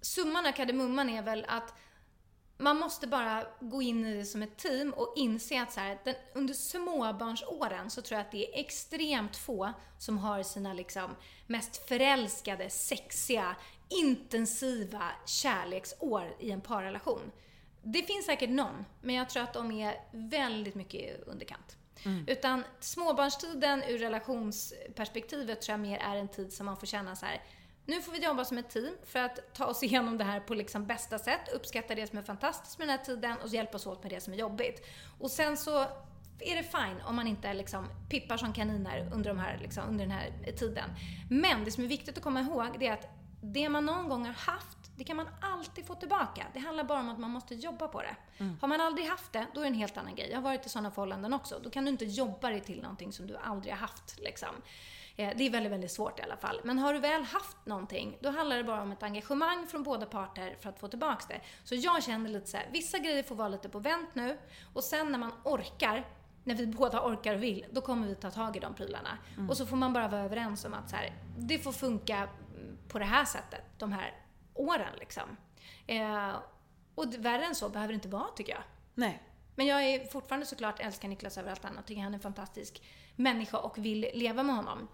summan 0.00 0.46
av 0.46 0.52
kardemumman 0.52 1.10
är 1.10 1.22
väl 1.22 1.44
att 1.48 1.74
man 2.60 2.78
måste 2.78 3.06
bara 3.06 3.46
gå 3.60 3.82
in 3.82 4.06
i 4.06 4.14
det 4.14 4.24
som 4.24 4.42
ett 4.42 4.56
team 4.56 4.92
och 4.92 5.12
inse 5.16 5.62
att 5.62 5.72
så 5.72 5.80
här, 5.80 5.98
den, 6.04 6.14
under 6.34 6.54
småbarnsåren 6.54 7.90
så 7.90 8.02
tror 8.02 8.18
jag 8.18 8.26
att 8.26 8.32
det 8.32 8.46
är 8.46 8.60
extremt 8.60 9.36
få 9.36 9.72
som 9.98 10.18
har 10.18 10.42
sina 10.42 10.72
liksom 10.72 11.16
mest 11.46 11.88
förälskade, 11.88 12.70
sexiga, 12.70 13.56
intensiva 13.88 15.10
kärleksår 15.26 16.36
i 16.38 16.50
en 16.50 16.60
parrelation. 16.60 17.32
Det 17.82 18.02
finns 18.02 18.26
säkert 18.26 18.50
någon, 18.50 18.84
men 19.02 19.14
jag 19.14 19.28
tror 19.28 19.42
att 19.42 19.52
de 19.52 19.70
är 19.70 19.94
väldigt 20.12 20.74
mycket 20.74 21.28
underkant. 21.28 21.76
Mm. 22.04 22.24
Utan 22.28 22.64
småbarnstiden 22.80 23.82
ur 23.82 23.98
relationsperspektivet 23.98 25.62
tror 25.62 25.72
jag 25.72 25.80
mer 25.80 25.98
är 25.98 26.16
en 26.16 26.28
tid 26.28 26.52
som 26.52 26.66
man 26.66 26.76
får 26.76 26.86
känna 26.86 27.16
så 27.16 27.26
här, 27.26 27.42
nu 27.90 28.02
får 28.02 28.12
vi 28.12 28.24
jobba 28.24 28.44
som 28.44 28.58
ett 28.58 28.70
team 28.70 28.96
för 29.04 29.18
att 29.18 29.54
ta 29.54 29.66
oss 29.66 29.82
igenom 29.82 30.18
det 30.18 30.24
här 30.24 30.40
på 30.40 30.54
liksom 30.54 30.86
bästa 30.86 31.18
sätt, 31.18 31.48
uppskatta 31.54 31.94
det 31.94 32.06
som 32.06 32.18
är 32.18 32.22
fantastiskt 32.22 32.78
med 32.78 32.88
den 32.88 32.98
här 32.98 33.04
tiden 33.04 33.36
och 33.42 33.48
hjälpas 33.48 33.86
åt 33.86 34.02
med 34.02 34.12
det 34.12 34.20
som 34.20 34.32
är 34.32 34.38
jobbigt. 34.38 34.86
Och 35.18 35.30
sen 35.30 35.56
så 35.56 35.80
är 36.38 36.56
det 36.56 36.62
fine 36.62 37.00
om 37.06 37.16
man 37.16 37.26
inte 37.26 37.54
liksom 37.54 37.86
pippar 38.08 38.36
som 38.36 38.52
kaniner 38.52 39.08
under, 39.12 39.30
de 39.30 39.38
här, 39.38 39.58
liksom, 39.58 39.88
under 39.88 40.06
den 40.06 40.10
här 40.12 40.52
tiden. 40.56 40.90
Men 41.30 41.64
det 41.64 41.70
som 41.70 41.84
är 41.84 41.88
viktigt 41.88 42.16
att 42.16 42.24
komma 42.24 42.40
ihåg 42.40 42.76
det 42.78 42.86
är 42.86 42.92
att 42.92 43.08
det 43.42 43.68
man 43.68 43.86
någon 43.86 44.08
gång 44.08 44.26
har 44.26 44.32
haft, 44.32 44.78
det 44.96 45.04
kan 45.04 45.16
man 45.16 45.28
alltid 45.40 45.86
få 45.86 45.94
tillbaka. 45.94 46.46
Det 46.52 46.58
handlar 46.58 46.84
bara 46.84 47.00
om 47.00 47.08
att 47.08 47.18
man 47.18 47.30
måste 47.30 47.54
jobba 47.54 47.88
på 47.88 48.02
det. 48.02 48.16
Mm. 48.38 48.58
Har 48.60 48.68
man 48.68 48.80
aldrig 48.80 49.06
haft 49.06 49.32
det, 49.32 49.46
då 49.54 49.60
är 49.60 49.64
det 49.64 49.70
en 49.70 49.74
helt 49.74 49.96
annan 49.96 50.14
grej. 50.14 50.28
Jag 50.30 50.36
har 50.36 50.42
varit 50.42 50.66
i 50.66 50.68
sådana 50.68 50.90
förhållanden 50.90 51.32
också. 51.32 51.60
Då 51.62 51.70
kan 51.70 51.84
du 51.84 51.90
inte 51.90 52.04
jobba 52.04 52.50
dig 52.50 52.60
till 52.60 52.82
någonting 52.82 53.12
som 53.12 53.26
du 53.26 53.36
aldrig 53.36 53.72
har 53.72 53.80
haft. 53.80 54.18
Liksom. 54.18 54.48
Eh, 55.20 55.36
det 55.36 55.46
är 55.46 55.50
väldigt, 55.50 55.72
väldigt 55.72 55.90
svårt 55.90 56.18
i 56.18 56.22
alla 56.22 56.36
fall. 56.36 56.60
Men 56.64 56.78
har 56.78 56.94
du 56.94 56.98
väl 56.98 57.22
haft 57.22 57.56
någonting, 57.66 58.18
då 58.20 58.30
handlar 58.30 58.56
det 58.56 58.64
bara 58.64 58.82
om 58.82 58.92
ett 58.92 59.02
engagemang 59.02 59.66
från 59.66 59.82
båda 59.82 60.06
parter 60.06 60.56
för 60.60 60.68
att 60.68 60.80
få 60.80 60.88
tillbaka 60.88 61.24
det. 61.28 61.40
Så 61.64 61.74
jag 61.74 62.02
känner 62.02 62.30
lite 62.30 62.46
så 62.46 62.56
här, 62.56 62.68
vissa 62.72 62.98
grejer 62.98 63.22
får 63.22 63.34
vara 63.34 63.48
lite 63.48 63.68
på 63.68 63.78
vänt 63.78 64.14
nu 64.14 64.38
och 64.74 64.84
sen 64.84 65.12
när 65.12 65.18
man 65.18 65.32
orkar, 65.44 66.06
när 66.44 66.54
vi 66.54 66.66
båda 66.66 67.00
orkar 67.06 67.34
och 67.34 67.42
vill, 67.42 67.66
då 67.70 67.80
kommer 67.80 68.06
vi 68.06 68.14
ta 68.14 68.30
tag 68.30 68.56
i 68.56 68.60
de 68.60 68.74
prylarna. 68.74 69.18
Mm. 69.36 69.50
Och 69.50 69.56
så 69.56 69.66
får 69.66 69.76
man 69.76 69.92
bara 69.92 70.08
vara 70.08 70.22
överens 70.22 70.64
om 70.64 70.74
att 70.74 70.90
så 70.90 70.96
här, 70.96 71.12
det 71.38 71.58
får 71.58 71.72
funka 71.72 72.28
på 72.88 72.98
det 72.98 73.04
här 73.04 73.24
sättet, 73.24 73.62
de 73.78 73.92
här 73.92 74.14
åren 74.54 74.94
liksom. 74.98 75.36
Eh, 75.86 76.34
och 76.94 77.14
värre 77.18 77.44
än 77.44 77.54
så 77.54 77.68
behöver 77.68 77.92
det 77.92 77.94
inte 77.94 78.08
vara, 78.08 78.28
tycker 78.36 78.52
jag. 78.52 78.62
Nej. 78.94 79.22
Men 79.54 79.66
jag 79.66 79.84
är 79.84 80.06
fortfarande 80.06 80.46
såklart 80.46 80.80
älskar 80.80 81.08
Niklas 81.08 81.38
över 81.38 81.50
allt 81.50 81.64
annat. 81.64 81.86
Tycker 81.86 82.02
han 82.02 82.12
är 82.12 82.16
en 82.16 82.22
fantastisk 82.22 82.82
människa 83.16 83.58
och 83.58 83.78
vill 83.78 84.10
leva 84.14 84.42
med 84.42 84.56
honom. 84.56 84.88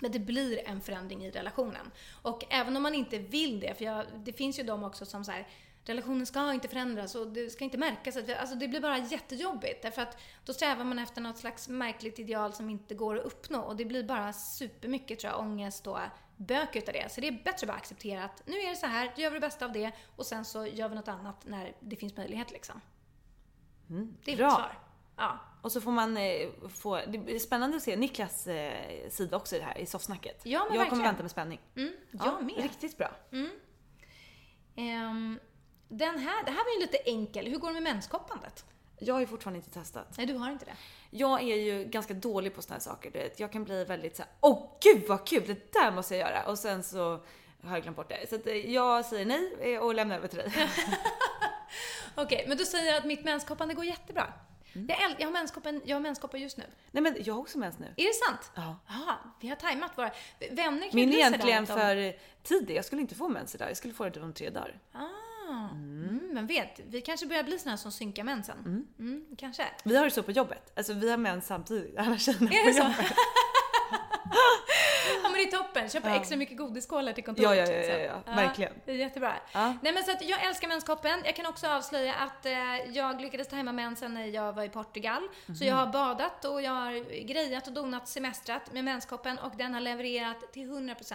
Men 0.00 0.12
det 0.12 0.18
blir 0.18 0.68
en 0.68 0.80
förändring 0.80 1.24
i 1.24 1.30
relationen. 1.30 1.90
Och 2.22 2.44
även 2.50 2.76
om 2.76 2.82
man 2.82 2.94
inte 2.94 3.18
vill 3.18 3.60
det, 3.60 3.74
för 3.74 3.84
jag, 3.84 4.06
det 4.16 4.32
finns 4.32 4.58
ju 4.58 4.62
de 4.62 4.84
också 4.84 5.06
som 5.06 5.24
säger 5.24 5.46
relationen 5.88 6.26
ska 6.26 6.52
inte 6.52 6.68
förändras 6.68 7.14
och 7.14 7.26
det 7.26 7.50
ska 7.50 7.64
inte 7.64 7.78
märkas. 7.78 8.16
Alltså 8.16 8.54
det 8.56 8.68
blir 8.68 8.80
bara 8.80 8.98
jättejobbigt 8.98 9.82
därför 9.82 10.02
att 10.02 10.18
då 10.44 10.52
strävar 10.52 10.84
man 10.84 10.98
efter 10.98 11.20
något 11.20 11.38
slags 11.38 11.68
märkligt 11.68 12.18
ideal 12.18 12.52
som 12.52 12.70
inte 12.70 12.94
går 12.94 13.18
att 13.18 13.24
uppnå 13.24 13.60
och 13.60 13.76
det 13.76 13.84
blir 13.84 14.04
bara 14.04 14.32
supermycket 14.32 15.18
tror 15.18 15.32
jag, 15.32 15.40
ångest 15.40 15.86
och 15.86 15.98
bök 16.36 16.76
utav 16.76 16.94
det. 16.94 17.12
Så 17.12 17.20
det 17.20 17.28
är 17.28 17.32
bättre 17.32 17.52
att 17.52 17.66
bara 17.66 17.76
acceptera 17.76 18.24
att 18.24 18.46
nu 18.46 18.56
är 18.56 18.70
det 18.70 18.76
så 18.76 18.86
här, 18.86 19.12
då 19.16 19.22
gör 19.22 19.30
vi 19.30 19.36
det 19.36 19.46
bästa 19.46 19.64
av 19.64 19.72
det 19.72 19.92
och 20.16 20.26
sen 20.26 20.44
så 20.44 20.66
gör 20.66 20.88
vi 20.88 20.94
något 20.94 21.08
annat 21.08 21.46
när 21.46 21.72
det 21.80 21.96
finns 21.96 22.16
möjlighet 22.16 22.50
liksom. 22.50 22.80
Mm, 23.90 24.16
det 24.24 24.32
är 24.32 24.36
mitt 24.36 24.52
svar. 24.52 24.78
Ja. 25.18 25.38
Och 25.62 25.72
så 25.72 25.80
får 25.80 25.90
man 25.90 26.16
eh, 26.16 26.48
få, 26.68 27.00
det 27.06 27.18
blir 27.18 27.38
spännande 27.38 27.76
att 27.76 27.82
se 27.82 27.96
Niklas 27.96 28.46
eh, 28.46 29.08
sida 29.10 29.36
också 29.36 29.56
i 29.56 29.58
det 29.58 29.64
här, 29.64 29.78
i 29.78 29.86
soffsnacket. 29.86 30.40
Ja, 30.44 30.58
men 30.58 30.58
Jag 30.58 30.68
verkligen. 30.68 30.90
kommer 30.90 31.04
vänta 31.04 31.22
med 31.22 31.30
spänning. 31.30 31.60
Mm, 31.76 31.92
jag 32.10 32.26
ja, 32.26 32.40
med. 32.40 32.62
Riktigt 32.62 32.98
bra. 32.98 33.10
Mm. 33.32 33.50
Um, 34.76 35.38
den 35.88 36.18
här, 36.18 36.44
det 36.44 36.50
här 36.50 36.64
var 36.64 36.74
ju 36.74 36.80
lite 36.80 36.96
enkel. 36.98 37.46
Hur 37.46 37.58
går 37.58 37.68
det 37.68 37.74
med 37.74 37.82
menskoppandet? 37.82 38.64
Jag 38.98 39.14
har 39.14 39.20
ju 39.20 39.26
fortfarande 39.26 39.56
inte 39.58 39.70
testat. 39.70 40.14
Nej, 40.16 40.26
du 40.26 40.34
har 40.34 40.50
inte 40.50 40.64
det. 40.64 40.76
Jag 41.10 41.42
är 41.42 41.56
ju 41.56 41.84
ganska 41.84 42.14
dålig 42.14 42.54
på 42.54 42.62
såna 42.62 42.74
här 42.74 42.80
saker. 42.80 43.10
Du 43.10 43.18
vet. 43.18 43.40
Jag 43.40 43.52
kan 43.52 43.64
bli 43.64 43.84
väldigt 43.84 44.16
såhär, 44.16 44.32
åh 44.40 44.78
gud 44.80 45.08
vad 45.08 45.26
kul, 45.26 45.42
det 45.46 45.72
där 45.72 45.90
måste 45.92 46.16
jag 46.16 46.30
göra. 46.30 46.42
Och 46.42 46.58
sen 46.58 46.82
så 46.82 47.20
har 47.62 47.76
jag 47.76 47.82
glömt 47.82 47.96
bort 47.96 48.08
det. 48.08 48.28
Så 48.28 48.34
att 48.34 48.46
eh, 48.46 48.54
jag 48.54 49.04
säger 49.04 49.26
nej 49.26 49.56
eh, 49.60 49.80
och 49.80 49.94
lämnar 49.94 50.16
över 50.16 50.28
till 50.28 50.38
dig. 50.38 50.52
Okej, 52.14 52.44
men 52.48 52.56
du 52.56 52.64
säger 52.64 52.98
att 52.98 53.04
mitt 53.04 53.24
menskoppande 53.24 53.74
går 53.74 53.84
jättebra. 53.84 54.32
Mm. 54.74 54.86
Jag, 54.88 55.20
jag, 55.20 55.26
har 55.26 55.32
menskoppen, 55.32 55.82
jag 55.84 56.00
har 56.00 56.38
just 56.38 56.56
nu. 56.56 56.64
Nej 56.90 57.02
men 57.02 57.16
jag 57.24 57.34
har 57.34 57.40
också 57.40 57.58
mens 57.58 57.78
nu. 57.78 57.86
Är 57.96 58.06
det 58.06 58.26
sant? 58.26 58.50
Ja. 58.54 58.76
Jaha, 58.88 59.16
vi 59.40 59.48
har 59.48 59.56
tajmat 59.56 59.98
våra... 59.98 60.10
Vänner 60.50 60.88
kan 60.88 60.90
Min 60.92 61.08
är 61.08 61.14
egentligen 61.14 61.64
de... 61.64 61.74
för 61.74 62.14
tidig. 62.42 62.76
Jag 62.76 62.84
skulle 62.84 63.02
inte 63.02 63.14
få 63.14 63.28
mens 63.28 63.54
idag. 63.54 63.70
Jag 63.70 63.76
skulle 63.76 63.94
få 63.94 64.04
det 64.04 64.10
typ 64.10 64.22
om 64.22 64.32
tre 64.32 64.50
dagar. 64.50 64.80
Ah. 64.92 65.28
Mm. 65.48 66.28
men 66.32 66.46
vet, 66.46 66.80
vi 66.88 67.00
kanske 67.00 67.26
börjar 67.26 67.42
bli 67.42 67.58
såna 67.58 67.76
som 67.76 67.92
synkar 67.92 68.24
mensen. 68.24 68.58
Mm. 68.58 68.86
Mm, 68.98 69.24
kanske. 69.38 69.64
Vi 69.84 69.96
har 69.96 70.04
det 70.04 70.10
så 70.10 70.22
på 70.22 70.32
jobbet. 70.32 70.72
Alltså 70.76 70.92
vi 70.92 71.10
har 71.10 71.16
mens 71.16 71.46
samtidigt, 71.46 71.98
alla 71.98 72.18
tjejerna 72.18 72.50
är 72.50 72.64
på 72.64 72.70
det 72.70 72.76
jobbet. 72.78 72.96
Ja 75.38 75.44
det 75.44 75.56
är 75.56 75.58
toppen. 75.58 75.88
Köpa 75.88 76.14
extra 76.14 76.36
mycket 76.36 76.56
godiskålar 76.56 77.12
till 77.12 77.24
kontoret. 77.24 77.58
Ja, 77.58 77.64
ja, 77.64 77.72
ja, 77.72 77.78
liksom. 77.78 78.00
ja, 78.00 78.22
ja. 78.26 78.34
verkligen. 78.34 78.72
Det 78.84 78.92
är 78.92 78.96
jättebra. 78.96 79.34
Ja. 79.52 79.74
Nej 79.82 79.92
men 79.92 80.04
så 80.04 80.10
att 80.10 80.28
jag 80.28 80.46
älskar 80.46 80.68
menskoppen. 80.68 81.22
Jag 81.24 81.36
kan 81.36 81.46
också 81.46 81.66
avslöja 81.66 82.14
att 82.14 82.46
eh, 82.46 82.52
jag 82.90 83.20
lyckades 83.20 83.48
tajma 83.48 83.72
mensen 83.72 84.14
när 84.14 84.26
jag 84.26 84.52
var 84.52 84.62
i 84.62 84.68
Portugal. 84.68 85.22
Så 85.58 85.64
jag 85.64 85.74
har 85.74 85.86
badat 85.86 86.44
och 86.44 86.62
jag 86.62 86.70
har 86.70 87.22
grejat 87.24 87.66
och 87.66 87.72
donat 87.72 88.08
semestrat 88.08 88.72
med 88.72 88.84
menskoppen 88.84 89.38
och 89.38 89.52
den 89.56 89.74
har 89.74 89.80
levererat 89.80 90.52
till 90.52 90.70
100%. 90.70 91.14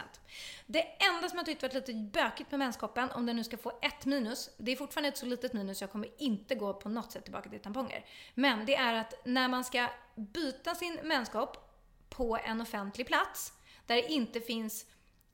Det 0.66 0.82
enda 0.82 1.30
som 1.30 1.38
jag 1.38 1.46
tyckt 1.46 1.62
varit 1.62 1.74
lite 1.74 1.94
bökigt 1.94 2.52
med 2.52 2.60
menskoppen, 2.60 3.12
om 3.12 3.26
den 3.26 3.36
nu 3.36 3.44
ska 3.44 3.58
få 3.58 3.72
ett 3.82 4.06
minus, 4.06 4.50
det 4.58 4.72
är 4.72 4.76
fortfarande 4.76 5.10
ett 5.10 5.18
så 5.18 5.26
litet 5.26 5.54
minus 5.54 5.82
jag 5.82 5.92
kommer 5.92 6.08
inte 6.18 6.56
gå 6.56 6.74
på 6.74 6.90
något 6.90 7.12
sätt 7.12 7.24
tillbaka 7.24 7.50
till 7.50 7.60
tamponger. 7.60 8.06
Men 8.34 8.66
det 8.66 8.76
är 8.76 8.94
att 8.94 9.26
när 9.26 9.48
man 9.48 9.64
ska 9.64 9.88
byta 10.16 10.76
sin 10.76 11.00
menskopp 11.04 11.70
på 12.10 12.38
en 12.46 12.62
offentlig 12.62 13.08
plats 13.08 13.54
där 13.86 13.96
det 13.96 14.12
inte 14.12 14.42
finns 14.42 14.86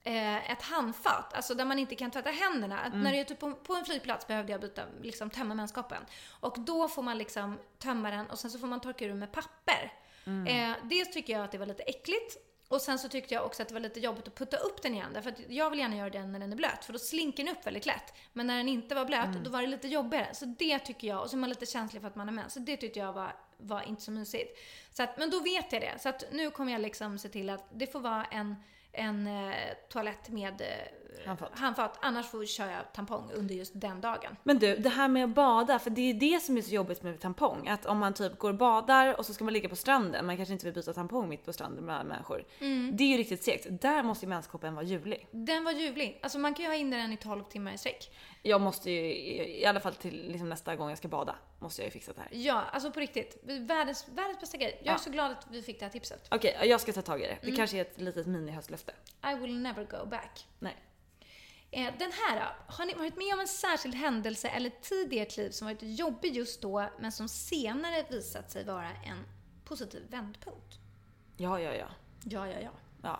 eh, 0.03 0.51
ett 0.51 0.61
handfat, 0.61 1.33
alltså 1.33 1.53
där 1.53 1.65
man 1.65 1.79
inte 1.79 1.95
kan 1.95 2.11
tvätta 2.11 2.29
händerna. 2.29 2.85
Mm. 2.85 3.01
När 3.01 3.11
det 3.11 3.19
är 3.19 3.23
typ 3.23 3.39
på, 3.39 3.51
på 3.51 3.75
en 3.75 3.85
flygplats 3.85 4.27
behövde 4.27 4.51
jag 4.51 4.61
byta, 4.61 4.83
liksom 5.01 5.29
tömma 5.29 5.55
menskoppen. 5.55 6.05
Och 6.39 6.59
då 6.59 6.87
får 6.87 7.03
man 7.03 7.17
liksom 7.17 7.59
tömma 7.77 8.11
den 8.11 8.29
och 8.29 8.39
sen 8.39 8.51
så 8.51 8.59
får 8.59 8.67
man 8.67 8.79
torka 8.81 9.05
ur 9.05 9.13
med 9.13 9.31
papper. 9.31 9.93
Mm. 10.25 10.71
Eh, 10.71 10.77
dels 10.83 11.13
tycker 11.13 11.33
jag 11.33 11.43
att 11.43 11.51
det 11.51 11.57
var 11.57 11.65
lite 11.65 11.83
äckligt. 11.83 12.37
Och 12.69 12.81
sen 12.81 12.99
så 12.99 13.09
tyckte 13.09 13.33
jag 13.33 13.45
också 13.45 13.61
att 13.61 13.67
det 13.67 13.73
var 13.73 13.81
lite 13.81 13.99
jobbigt 13.99 14.27
att 14.27 14.35
putta 14.35 14.57
upp 14.57 14.81
den 14.81 14.93
igen. 14.93 15.13
Därför 15.13 15.29
att 15.29 15.39
jag 15.49 15.69
vill 15.69 15.79
gärna 15.79 15.95
göra 15.95 16.09
den 16.09 16.31
när 16.31 16.39
den 16.39 16.51
är 16.51 16.55
blöt. 16.55 16.85
För 16.85 16.93
då 16.93 16.99
slinker 16.99 17.43
den 17.43 17.55
upp 17.57 17.67
väldigt 17.67 17.85
lätt. 17.85 18.13
Men 18.33 18.47
när 18.47 18.57
den 18.57 18.67
inte 18.69 18.95
var 18.95 19.05
blöt, 19.05 19.25
Mm. 19.25 19.43
då 19.43 19.49
var 19.49 19.61
det 19.61 19.67
lite 19.67 19.87
jobbigare. 19.87 20.27
Så 20.33 20.45
det 20.45 20.79
tycker 20.79 21.07
jag, 21.07 21.21
och 21.21 21.29
så 21.29 21.35
är 21.35 21.39
man 21.39 21.49
lite 21.49 21.65
känslig 21.65 22.01
för 22.01 22.07
att 22.07 22.15
man 22.15 22.27
är 22.27 22.31
med. 22.33 22.51
Så 22.51 22.59
det 22.59 22.77
tyckte 22.77 22.99
jag 22.99 23.13
var, 23.13 23.35
var 23.57 23.81
inte 23.81 24.01
så 24.01 24.11
mysigt. 24.11 24.57
Så 24.93 25.03
att, 25.03 25.17
men 25.17 25.29
då 25.29 25.39
vet 25.39 25.71
jag 25.71 25.81
det. 25.81 25.93
Så 26.01 26.09
att 26.09 26.23
nu 26.31 26.51
kommer 26.51 26.71
jag 26.71 26.81
liksom 26.81 27.17
se 27.19 27.29
till 27.29 27.49
att 27.49 27.65
det 27.73 27.87
får 27.87 27.99
vara 27.99 28.25
en, 28.25 28.55
en 28.91 29.27
eh, 29.27 29.53
toalett 29.89 30.29
med 30.29 30.61
eh, 30.61 30.67
Handfat. 31.25 31.59
handfat. 31.59 31.97
Annars 32.01 32.27
får 32.27 32.41
jag 32.41 32.49
köra 32.49 32.83
tampong 32.83 33.31
under 33.33 33.55
just 33.55 33.71
den 33.75 34.01
dagen. 34.01 34.35
Men 34.43 34.59
du, 34.59 34.75
det 34.75 34.89
här 34.89 35.07
med 35.07 35.23
att 35.23 35.29
bada, 35.29 35.79
för 35.79 35.89
det 35.89 36.01
är 36.01 36.13
det 36.13 36.39
som 36.39 36.57
är 36.57 36.61
så 36.61 36.73
jobbigt 36.73 37.03
med 37.03 37.19
tampong. 37.19 37.67
Att 37.67 37.85
om 37.85 37.97
man 37.97 38.13
typ 38.13 38.37
går 38.37 38.49
och 38.49 38.55
badar 38.55 39.19
och 39.19 39.25
så 39.25 39.33
ska 39.33 39.43
man 39.43 39.53
ligga 39.53 39.69
på 39.69 39.75
stranden, 39.75 40.25
man 40.25 40.37
kanske 40.37 40.53
inte 40.53 40.65
vill 40.65 40.73
byta 40.73 40.93
tampong 40.93 41.29
mitt 41.29 41.45
på 41.45 41.53
stranden 41.53 41.85
med 41.85 41.95
alla 41.95 42.03
människor. 42.03 42.43
Det 42.93 43.03
är 43.03 43.07
ju 43.07 43.17
riktigt 43.17 43.43
segt. 43.43 43.67
Där 43.69 44.03
måste 44.03 44.25
ju 44.25 44.29
menskoppen 44.29 44.75
vara 44.75 44.85
ljuvlig. 44.85 45.27
Den 45.31 45.63
var 45.63 45.71
ljuvlig. 45.71 46.19
Alltså 46.23 46.39
man 46.39 46.53
kan 46.53 46.65
ju 46.65 46.71
ha 46.71 46.75
in 46.75 46.89
den 46.89 47.13
i 47.13 47.17
12 47.17 47.43
timmar 47.43 47.73
i 47.73 47.77
sträck. 47.77 48.11
Jag 48.41 48.61
måste 48.61 48.91
ju, 48.91 49.01
i 49.47 49.65
alla 49.65 49.79
fall 49.79 49.95
till 49.95 50.27
liksom 50.31 50.49
nästa 50.49 50.75
gång 50.75 50.89
jag 50.89 50.97
ska 50.97 51.07
bada, 51.07 51.35
måste 51.59 51.81
jag 51.81 51.85
ju 51.87 51.91
fixa 51.91 52.13
det 52.13 52.21
här. 52.21 52.29
Ja, 52.31 52.53
alltså 52.61 52.91
på 52.91 52.99
riktigt. 52.99 53.37
Världens, 53.43 54.07
världens 54.07 54.39
bästa 54.39 54.57
grej. 54.57 54.77
Jag 54.79 54.87
är 54.87 54.91
Ja. 54.91 54.97
så 54.97 55.09
glad 55.09 55.31
att 55.31 55.47
vi 55.51 55.61
fick 55.61 55.79
det 55.79 55.85
här 55.85 55.91
tipset. 55.91 56.27
Okej, 56.31 56.57
jag 56.63 56.81
ska 56.81 56.93
ta 56.93 57.01
tag 57.01 57.21
i 57.21 57.23
det. 57.27 57.37
Det 57.41 57.51
kanske 57.51 57.77
är 57.77 57.81
ett 57.81 58.01
litet 58.01 58.27
mini-höstlöfte. 58.27 58.91
I 59.31 59.35
will 59.39 59.59
never 59.59 59.83
go 59.85 60.05
back. 60.05 60.47
Nej. 60.59 60.77
Eh, 61.71 61.93
den 61.99 62.11
här 62.11 62.39
då? 62.39 62.73
Har 62.73 62.85
ni 62.85 62.93
varit 62.93 63.17
med 63.17 63.33
om 63.33 63.39
en 63.39 63.47
särskild 63.47 63.95
händelse 63.95 64.47
eller 64.49 64.69
tid 64.69 65.13
i 65.13 65.19
ert 65.19 65.37
liv 65.37 65.49
som 65.51 65.67
varit 65.67 65.79
jobbig 65.81 66.35
just 66.35 66.61
då, 66.61 66.89
men 66.99 67.11
som 67.11 67.29
senare 67.29 68.05
visat 68.09 68.51
sig 68.51 68.63
vara 68.65 68.89
en 68.89 69.23
positiv 69.65 70.03
vändpunkt? 70.09 70.79
Ja, 71.37 71.59
ja, 71.59 71.73
ja. 71.75 71.87
Ja, 72.23 72.47
ja, 72.47 72.59
ja. 72.61 72.71
ja. 73.03 73.19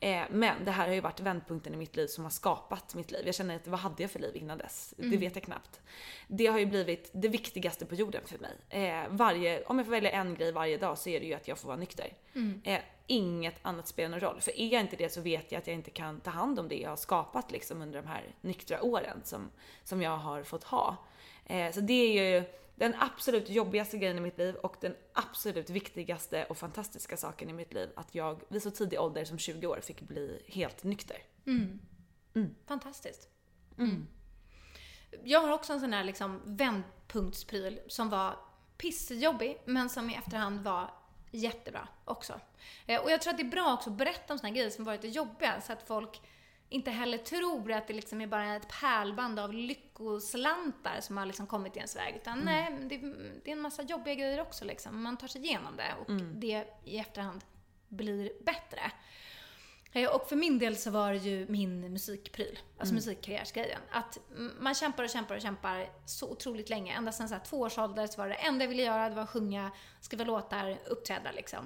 Eh, 0.00 0.22
men 0.30 0.64
det 0.64 0.70
här 0.70 0.86
har 0.86 0.94
ju 0.94 1.00
varit 1.00 1.20
vändpunkten 1.20 1.74
i 1.74 1.76
mitt 1.76 1.96
liv 1.96 2.06
som 2.06 2.24
har 2.24 2.30
skapat 2.30 2.94
mitt 2.94 3.10
liv. 3.10 3.22
Jag 3.26 3.34
känner 3.34 3.56
att 3.56 3.66
vad 3.66 3.80
hade 3.80 4.02
jag 4.02 4.10
för 4.10 4.18
liv 4.18 4.36
innan 4.36 4.58
dess? 4.58 4.94
Det 4.96 5.16
vet 5.16 5.34
jag 5.36 5.44
knappt. 5.44 5.80
Det 6.28 6.46
har 6.46 6.58
ju 6.58 6.66
blivit 6.66 7.10
det 7.12 7.28
viktigaste 7.28 7.86
på 7.86 7.94
jorden 7.94 8.22
för 8.26 8.38
mig. 8.38 8.56
Eh, 8.68 9.08
varje, 9.10 9.64
om 9.64 9.78
jag 9.78 9.86
får 9.86 9.90
välja 9.90 10.10
en 10.10 10.34
grej 10.34 10.52
varje 10.52 10.78
dag 10.78 10.98
så 10.98 11.08
är 11.08 11.20
det 11.20 11.26
ju 11.26 11.34
att 11.34 11.48
jag 11.48 11.58
får 11.58 11.68
vara 11.68 11.78
nykter. 11.78 12.12
Eh, 12.64 12.80
inget 13.06 13.54
annat 13.62 13.88
spelar 13.88 14.08
någon 14.08 14.20
roll. 14.20 14.40
För 14.40 14.60
är 14.60 14.72
jag 14.72 14.80
inte 14.80 14.96
det 14.96 15.12
så 15.12 15.20
vet 15.20 15.52
jag 15.52 15.58
att 15.58 15.66
jag 15.66 15.74
inte 15.74 15.90
kan 15.90 16.20
ta 16.20 16.30
hand 16.30 16.58
om 16.58 16.68
det 16.68 16.76
jag 16.76 16.90
har 16.90 16.96
skapat 16.96 17.50
liksom 17.50 17.82
under 17.82 18.02
de 18.02 18.08
här 18.08 18.24
nyktra 18.40 18.82
åren 18.82 19.20
som, 19.24 19.50
som 19.84 20.02
jag 20.02 20.16
har 20.16 20.42
fått 20.42 20.64
ha. 20.64 20.96
Eh, 21.46 21.72
så 21.72 21.80
det 21.80 21.92
är 21.92 22.34
ju 22.34 22.44
den 22.80 22.94
absolut 22.98 23.48
jobbigaste 23.50 23.98
grejen 23.98 24.18
i 24.18 24.20
mitt 24.20 24.38
liv 24.38 24.54
och 24.54 24.76
den 24.80 24.94
absolut 25.12 25.70
viktigaste 25.70 26.44
och 26.44 26.58
fantastiska 26.58 27.16
saken 27.16 27.50
i 27.50 27.52
mitt 27.52 27.72
liv. 27.74 27.90
Att 27.96 28.14
jag 28.14 28.42
vid 28.48 28.62
så 28.62 28.70
tidig 28.70 29.00
ålder 29.00 29.24
som 29.24 29.38
20 29.38 29.66
år 29.66 29.80
fick 29.80 30.00
bli 30.00 30.42
helt 30.48 30.84
nykter. 30.84 31.16
Fantastiskt. 32.66 33.28
Mm. 33.78 34.06
Jag 35.24 35.40
har 35.40 35.52
också 35.52 35.72
en 35.72 35.80
sån 35.80 35.92
här 35.92 36.04
liksom 36.04 36.40
vändpunktspryl 36.44 37.80
som 37.88 38.08
var 38.10 38.36
pissjobbig, 38.76 39.62
men 39.64 39.90
som 39.90 40.10
i 40.10 40.14
efterhand 40.14 40.60
var 40.60 40.90
jättebra 41.30 41.88
också. 42.04 42.40
Eh, 42.86 43.00
Och 43.00 43.10
jag 43.10 43.22
tror 43.22 43.30
att 43.32 43.38
det 43.38 43.44
är 43.44 43.50
bra 43.50 43.74
också 43.74 43.90
att 43.90 43.96
berätta 43.96 44.32
om 44.32 44.38
såna 44.38 44.48
här 44.48 44.56
grejer 44.56 44.70
som 44.70 44.84
varit 44.84 45.04
jobbiga, 45.04 45.60
så 45.60 45.72
att 45.72 45.82
folk 45.82 46.20
inte 46.70 46.90
heller 46.90 47.18
tror 47.18 47.72
att 47.72 47.86
det 47.86 47.94
liksom 47.94 48.20
är 48.20 48.26
bara 48.26 48.56
ett 48.56 48.68
pärlband 48.80 49.38
av 49.38 49.52
lyckoslantar 49.54 51.00
som 51.00 51.16
har 51.16 51.26
liksom 51.26 51.46
kommit 51.46 51.76
i 51.76 51.78
ens 51.78 51.96
väg. 51.96 52.16
Utan 52.16 52.38
nej, 52.38 52.76
det, 52.80 52.96
det 53.44 53.50
är 53.50 53.56
en 53.56 53.60
massa 53.60 53.82
jobbiga 53.82 54.14
grejer 54.14 54.40
också 54.40 54.64
liksom. 54.64 55.02
Man 55.02 55.16
tar 55.16 55.28
sig 55.28 55.44
igenom 55.44 55.76
det 55.76 55.94
och 56.00 56.12
det 56.34 56.64
i 56.84 56.98
efterhand 56.98 57.44
blir 57.88 58.32
bättre. 58.44 58.80
Eh, 59.92 60.10
Och 60.14 60.28
för 60.28 60.36
min 60.36 60.58
del 60.58 60.76
så 60.76 60.90
var 60.90 61.12
det 61.12 61.18
ju 61.18 61.46
min 61.48 61.92
musikpryl, 61.92 62.58
alltså 62.78 62.94
musikkarriärsgrejen. 62.94 63.80
Att 63.90 64.18
mm, 64.36 64.52
man 64.60 64.74
kämpar 64.74 65.04
och 65.04 65.10
kämpar 65.10 65.34
och 65.34 65.42
kämpar 65.42 65.88
så 66.06 66.30
otroligt 66.30 66.70
länge. 66.70 66.94
Ända 66.94 67.12
sedan 67.12 67.28
så 67.28 67.34
här 67.34 67.44
två 67.44 67.60
års 67.60 67.78
ålder 67.78 68.06
så 68.06 68.20
var 68.20 68.28
det 68.28 68.34
enda 68.34 68.64
jag 68.64 68.68
ville 68.68 68.82
göra, 68.82 69.08
det 69.08 69.14
var 69.14 69.22
att 69.22 69.30
sjunga, 69.30 69.70
skriva 70.00 70.24
låtar, 70.24 70.78
uppträda 70.86 71.32
liksom. 71.32 71.64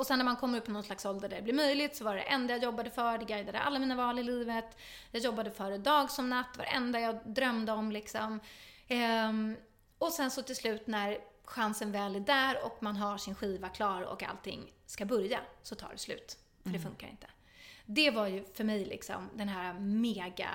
Och 0.00 0.06
sen 0.06 0.18
när 0.18 0.24
man 0.24 0.36
kommer 0.36 0.58
upp 0.58 0.68
i 0.68 0.72
någon 0.72 0.82
slags 0.82 1.04
ålder 1.04 1.28
där 1.28 1.36
det 1.36 1.42
blir 1.42 1.54
möjligt 1.54 1.96
så 1.96 2.04
var 2.04 2.14
det 2.14 2.22
enda 2.22 2.54
jag 2.54 2.62
jobbade 2.62 2.90
för, 2.90 3.18
det 3.18 3.24
guidade 3.24 3.60
alla 3.60 3.78
mina 3.78 3.94
val 3.94 4.18
i 4.18 4.22
livet. 4.22 4.76
Jag 5.10 5.22
jobbade 5.22 5.50
för 5.50 5.70
det 5.70 5.78
dag 5.78 6.10
som 6.10 6.30
natt, 6.30 6.56
var 6.56 6.64
det 6.64 6.70
enda 6.70 7.00
jag 7.00 7.18
drömde 7.24 7.72
om 7.72 7.92
liksom. 7.92 8.40
Ehm, 8.88 9.56
och 9.98 10.12
sen 10.12 10.30
så 10.30 10.42
till 10.42 10.56
slut 10.56 10.86
när 10.86 11.18
chansen 11.44 11.92
väl 11.92 12.16
är 12.16 12.20
där 12.20 12.64
och 12.64 12.82
man 12.82 12.96
har 12.96 13.18
sin 13.18 13.34
skiva 13.34 13.68
klar 13.68 14.02
och 14.02 14.22
allting 14.22 14.72
ska 14.86 15.04
börja, 15.04 15.40
så 15.62 15.74
tar 15.74 15.90
det 15.92 15.98
slut. 15.98 16.38
För 16.62 16.70
det 16.70 16.78
funkar 16.78 17.08
inte. 17.08 17.26
Det 17.86 18.10
var 18.10 18.26
ju 18.26 18.44
för 18.54 18.64
mig 18.64 18.84
liksom 18.84 19.30
den 19.34 19.48
här 19.48 19.74
mega 19.80 20.50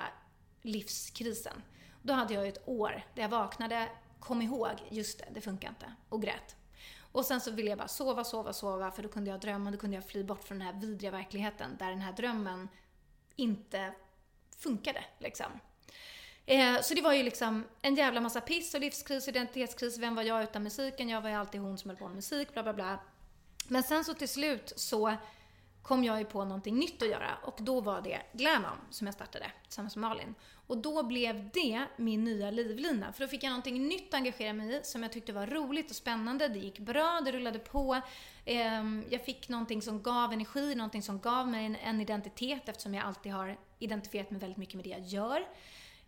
livskrisen. 0.62 1.62
Då 2.02 2.12
hade 2.12 2.34
jag 2.34 2.42
ju 2.42 2.48
ett 2.48 2.68
år 2.68 3.02
där 3.14 3.22
jag 3.22 3.28
vaknade, 3.28 3.88
kom 4.20 4.42
ihåg, 4.42 4.74
just 4.90 5.18
det, 5.18 5.26
det 5.34 5.40
funkar 5.40 5.68
inte, 5.68 5.94
och 6.08 6.22
grät. 6.22 6.56
Och 7.16 7.24
sen 7.24 7.40
så 7.40 7.50
ville 7.50 7.68
jag 7.68 7.78
bara 7.78 7.88
sova, 7.88 8.24
sova, 8.24 8.52
sova, 8.52 8.90
för 8.90 9.02
då 9.02 9.08
kunde 9.08 9.30
jag 9.30 9.40
drömma, 9.40 9.70
då 9.70 9.78
kunde 9.78 9.96
jag 9.96 10.08
fly 10.08 10.24
bort 10.24 10.44
från 10.44 10.58
den 10.58 10.66
här 10.66 10.80
vidriga 10.80 11.10
verkligheten 11.10 11.76
där 11.78 11.90
den 11.90 12.00
här 12.00 12.12
drömmen 12.12 12.68
inte 13.36 13.92
funkade 14.58 15.04
liksom. 15.18 15.46
Eh, 16.46 16.80
så 16.80 16.94
det 16.94 17.02
var 17.02 17.12
ju 17.12 17.22
liksom 17.22 17.64
en 17.82 17.94
jävla 17.94 18.20
massa 18.20 18.40
piss 18.40 18.74
och 18.74 18.80
livskris, 18.80 19.28
identitetskris. 19.28 19.98
Vem 19.98 20.14
var 20.14 20.22
jag 20.22 20.42
utan 20.42 20.62
musiken? 20.62 21.08
Jag 21.08 21.20
var 21.20 21.28
ju 21.28 21.34
alltid 21.34 21.60
hon 21.60 21.78
som 21.78 21.90
höll 21.90 21.98
på 21.98 22.06
med 22.06 22.16
musik, 22.16 22.52
bla 22.52 22.62
bla 22.62 22.72
bla. 22.72 22.98
Men 23.68 23.82
sen 23.82 24.04
så 24.04 24.14
till 24.14 24.28
slut 24.28 24.72
så 24.76 25.16
kom 25.82 26.04
jag 26.04 26.18
ju 26.18 26.24
på 26.24 26.44
någonting 26.44 26.78
nytt 26.78 27.02
att 27.02 27.08
göra 27.08 27.38
och 27.42 27.56
då 27.58 27.80
var 27.80 28.00
det 28.00 28.22
Glamon 28.32 28.78
som 28.90 29.06
jag 29.06 29.14
startade 29.14 29.52
tillsammans 29.64 29.96
med 29.96 30.08
Malin. 30.08 30.34
Och 30.66 30.78
då 30.78 31.02
blev 31.02 31.50
det 31.52 31.84
min 31.96 32.24
nya 32.24 32.50
livlina, 32.50 33.12
för 33.12 33.20
då 33.24 33.28
fick 33.28 33.42
jag 33.42 33.50
någonting 33.50 33.88
nytt 33.88 34.08
att 34.08 34.14
engagera 34.14 34.52
mig 34.52 34.76
i 34.76 34.80
som 34.82 35.02
jag 35.02 35.12
tyckte 35.12 35.32
var 35.32 35.46
roligt 35.46 35.90
och 35.90 35.96
spännande. 35.96 36.48
Det 36.48 36.58
gick 36.58 36.78
bra, 36.78 37.20
det 37.24 37.32
rullade 37.32 37.58
på. 37.58 38.00
Ehm, 38.44 39.04
jag 39.10 39.24
fick 39.24 39.48
någonting 39.48 39.82
som 39.82 40.02
gav 40.02 40.32
energi, 40.32 40.74
någonting 40.74 41.02
som 41.02 41.20
gav 41.20 41.48
mig 41.48 41.78
en- 41.82 42.00
identitet 42.00 42.68
eftersom 42.68 42.94
jag 42.94 43.04
alltid 43.04 43.32
har 43.32 43.56
identifierat 43.78 44.30
mig 44.30 44.40
väldigt 44.40 44.56
mycket 44.58 44.74
med 44.74 44.84
det 44.84 44.90
jag 44.90 45.00
gör. 45.00 45.46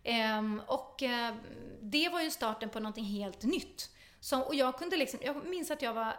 Ehm, 0.03 0.61
och 0.67 1.03
eh, 1.03 1.35
det 1.81 2.09
var 2.09 2.21
ju 2.21 2.31
starten 2.31 2.69
på 2.69 2.79
någonting 2.79 3.05
helt 3.05 3.43
nytt. 3.43 3.89
Så, 4.19 4.39
och 4.41 4.55
jag 4.55 4.77
kunde 4.77 4.97
liksom, 4.97 5.19
jag 5.23 5.45
minns 5.45 5.71
att 5.71 5.81
jag 5.81 5.93
var, 5.93 6.15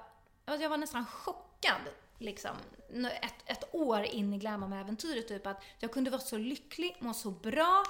jag 0.47 0.69
var 0.69 0.77
nästan 0.77 1.07
chockad 1.07 1.81
liksom, 2.19 2.57
ett, 3.23 3.35
ett 3.47 3.75
år 3.75 4.03
in 4.03 4.35
i 4.35 4.39
Glamom-äventyret, 4.39 5.29
typ 5.29 5.47
att 5.47 5.63
jag 5.79 5.93
kunde 5.93 6.11
vara 6.11 6.21
så 6.21 6.39
lycklig, 6.39 6.97
må 7.01 7.15
så 7.15 7.31
bra, 7.31 7.85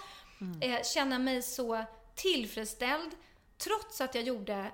eh, 0.60 0.82
känna 0.82 1.18
mig 1.18 1.42
så 1.42 1.84
tillfredsställd, 2.14 3.10
trots 3.58 4.00
att 4.00 4.14
jag 4.14 4.24
gjorde 4.24 4.70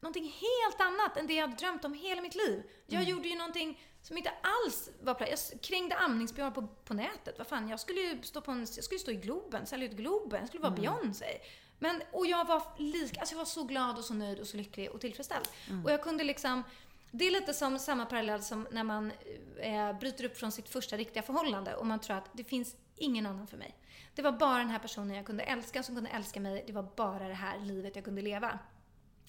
någonting 0.00 0.24
helt 0.24 0.80
annat 0.80 1.16
än 1.16 1.26
det 1.26 1.34
jag 1.34 1.42
hade 1.42 1.56
drömt 1.56 1.84
om 1.84 1.94
hela 1.94 2.22
mitt 2.22 2.34
liv. 2.34 2.62
Jag 2.86 3.02
gjorde 3.02 3.28
ju 3.28 3.38
någonting 3.38 3.80
som 4.02 4.16
inte 4.16 4.32
alls 4.42 4.90
var 5.02 5.14
planerat. 5.14 5.48
Jag 5.52 5.60
krängde 5.60 5.96
amningsbjörn 5.96 6.52
på, 6.52 6.66
på 6.84 6.94
nätet. 6.94 7.38
Vad 7.38 7.46
fan, 7.46 7.68
jag 7.68 7.80
skulle 7.80 8.00
ju 8.00 8.22
stå, 8.22 8.40
på 8.40 8.50
en, 8.50 8.60
jag 8.60 8.84
skulle 8.84 8.98
stå 8.98 9.10
i 9.10 9.14
Globen, 9.14 9.66
sälja 9.66 9.88
ut 9.88 9.96
Globen. 9.96 10.40
Jag 10.40 10.48
skulle 10.48 10.62
vara 10.62 10.72
Beyoncé. 10.72 11.40
Men, 11.78 12.02
och 12.12 12.26
jag 12.26 12.44
var 12.44 12.62
lik, 12.78 13.18
alltså 13.18 13.34
jag 13.34 13.38
var 13.38 13.44
så 13.44 13.64
glad 13.64 13.98
och 13.98 14.04
så 14.04 14.14
nöjd 14.14 14.38
och 14.40 14.46
så 14.46 14.56
lycklig 14.56 14.90
och 14.90 15.00
tillfredsställd. 15.00 15.48
Och 15.84 15.90
jag 15.90 16.02
kunde 16.02 16.24
liksom, 16.24 16.62
det 17.10 17.24
är 17.24 17.30
lite 17.30 17.54
som 17.54 17.78
samma 17.78 18.06
parallell 18.06 18.42
som 18.42 18.66
när 18.70 18.84
man 18.84 19.12
eh, 19.60 19.98
bryter 19.98 20.24
upp 20.24 20.36
från 20.36 20.52
sitt 20.52 20.68
första 20.68 20.96
riktiga 20.96 21.22
förhållande 21.22 21.74
och 21.74 21.86
man 21.86 22.00
tror 22.00 22.16
att 22.16 22.30
det 22.32 22.44
finns 22.44 22.76
ingen 22.96 23.26
annan 23.26 23.46
för 23.46 23.56
mig. 23.56 23.76
Det 24.14 24.22
var 24.22 24.32
bara 24.32 24.58
den 24.58 24.70
här 24.70 24.78
personen 24.78 25.16
jag 25.16 25.26
kunde 25.26 25.42
älska 25.42 25.82
som 25.82 25.94
kunde 25.94 26.10
älska 26.10 26.40
mig. 26.40 26.64
Det 26.66 26.72
var 26.72 26.88
bara 26.96 27.28
det 27.28 27.34
här 27.34 27.58
livet 27.58 27.96
jag 27.96 28.04
kunde 28.04 28.22
leva. 28.22 28.58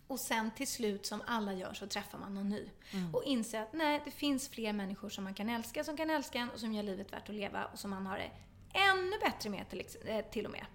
Och 0.07 0.19
sen 0.19 0.51
till 0.51 0.67
slut, 0.67 1.05
som 1.05 1.21
alla 1.27 1.53
gör, 1.53 1.73
så 1.73 1.87
träffar 1.87 2.17
man 2.17 2.33
någon 2.33 2.49
ny. 2.49 2.69
Och 3.13 3.23
inser 3.23 3.61
att 3.61 3.73
nej, 3.73 4.01
det 4.05 4.11
finns 4.11 4.49
fler 4.49 4.73
människor 4.73 5.09
som 5.09 5.23
man 5.23 5.33
kan 5.33 5.49
älska, 5.49 5.83
som 5.83 5.97
kan 5.97 6.09
älska 6.09 6.39
en 6.39 6.49
och 6.49 6.59
som 6.59 6.73
gör 6.73 6.83
livet 6.83 7.13
värt 7.13 7.29
att 7.29 7.35
leva 7.35 7.65
och 7.65 7.79
som 7.79 7.89
man 7.89 8.05
har 8.05 8.17
det 8.17 8.31
ännu 8.75 9.17
bättre 9.17 9.49
med 9.49 9.69
till, 9.69 9.85
eh, 10.05 10.25
till 10.31 10.45
och 10.45 10.51
med. 10.51 10.65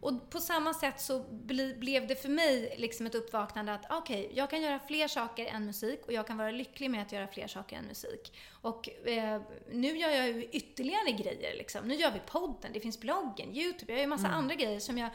Och 0.00 0.30
på 0.30 0.40
samma 0.40 0.74
sätt 0.74 1.00
så 1.00 1.24
bli, 1.30 1.74
blev 1.74 2.06
det 2.06 2.16
för 2.16 2.28
mig 2.28 2.74
liksom 2.78 3.06
ett 3.06 3.14
uppvaknande 3.14 3.74
att 3.74 3.86
okej, 3.90 4.30
jag 4.34 4.50
kan 4.50 4.62
göra 4.62 4.80
fler 4.86 5.08
saker 5.08 5.46
än 5.46 5.66
musik 5.66 6.00
och 6.06 6.12
jag 6.12 6.26
kan 6.26 6.36
vara 6.36 6.50
lycklig 6.50 6.90
med 6.90 7.02
att 7.02 7.12
göra 7.12 7.26
fler 7.26 7.46
saker 7.46 7.76
än 7.76 7.84
musik. 7.84 8.32
Och 8.50 9.08
eh, 9.08 9.42
nu 9.70 9.98
gör 9.98 10.10
jag 10.10 10.28
ju 10.28 10.44
ytterligare 10.44 11.10
grejer 11.10 11.56
liksom. 11.58 11.88
Nu 11.88 11.94
gör 11.94 12.10
vi 12.10 12.20
podden, 12.26 12.72
det 12.72 12.80
finns 12.80 13.00
bloggen, 13.00 13.56
YouTube, 13.56 13.92
jag 13.92 13.98
gör 13.98 14.02
ju 14.02 14.06
massa 14.06 14.28
andra 14.28 14.54
grejer 14.54 14.80
som 14.80 14.98
jag 14.98 15.10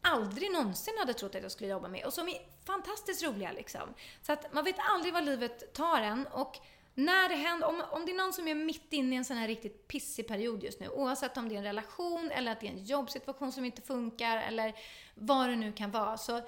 aldrig 0.00 0.52
någonsin 0.52 0.94
hade 0.98 1.14
trott 1.14 1.34
att 1.34 1.42
jag 1.42 1.52
skulle 1.52 1.70
jobba 1.70 1.88
med 1.88 2.04
och 2.04 2.12
som 2.12 2.28
är 2.28 2.38
fantastiskt 2.64 3.22
roliga 3.22 3.52
liksom. 3.52 3.94
Så 4.22 4.32
att 4.32 4.52
man 4.52 4.64
vet 4.64 4.76
aldrig 4.78 5.14
vad 5.14 5.24
livet 5.24 5.74
tar 5.74 6.02
en 6.02 6.26
och 6.26 6.58
när 6.98 7.28
det 7.28 7.34
händer, 7.34 7.66
om, 7.66 7.82
om 7.90 8.06
det 8.06 8.12
är 8.12 8.16
någon 8.16 8.32
som 8.32 8.48
är 8.48 8.54
mitt 8.54 8.92
inne 8.92 9.14
i 9.14 9.18
en 9.18 9.24
sån 9.24 9.36
här 9.36 9.48
riktigt 9.48 9.88
pissig 9.88 10.28
period 10.28 10.64
just 10.64 10.80
nu, 10.80 10.88
oavsett 10.88 11.36
om 11.36 11.48
det 11.48 11.54
är 11.54 11.58
en 11.58 11.64
relation 11.64 12.30
eller 12.30 12.52
att 12.52 12.60
det 12.60 12.66
är 12.66 12.70
en 12.70 12.84
jobbsituation 12.84 13.52
som 13.52 13.64
inte 13.64 13.82
funkar 13.82 14.36
eller 14.36 14.74
vad 15.14 15.48
det 15.48 15.56
nu 15.56 15.72
kan 15.72 15.90
vara, 15.90 16.16
så 16.16 16.42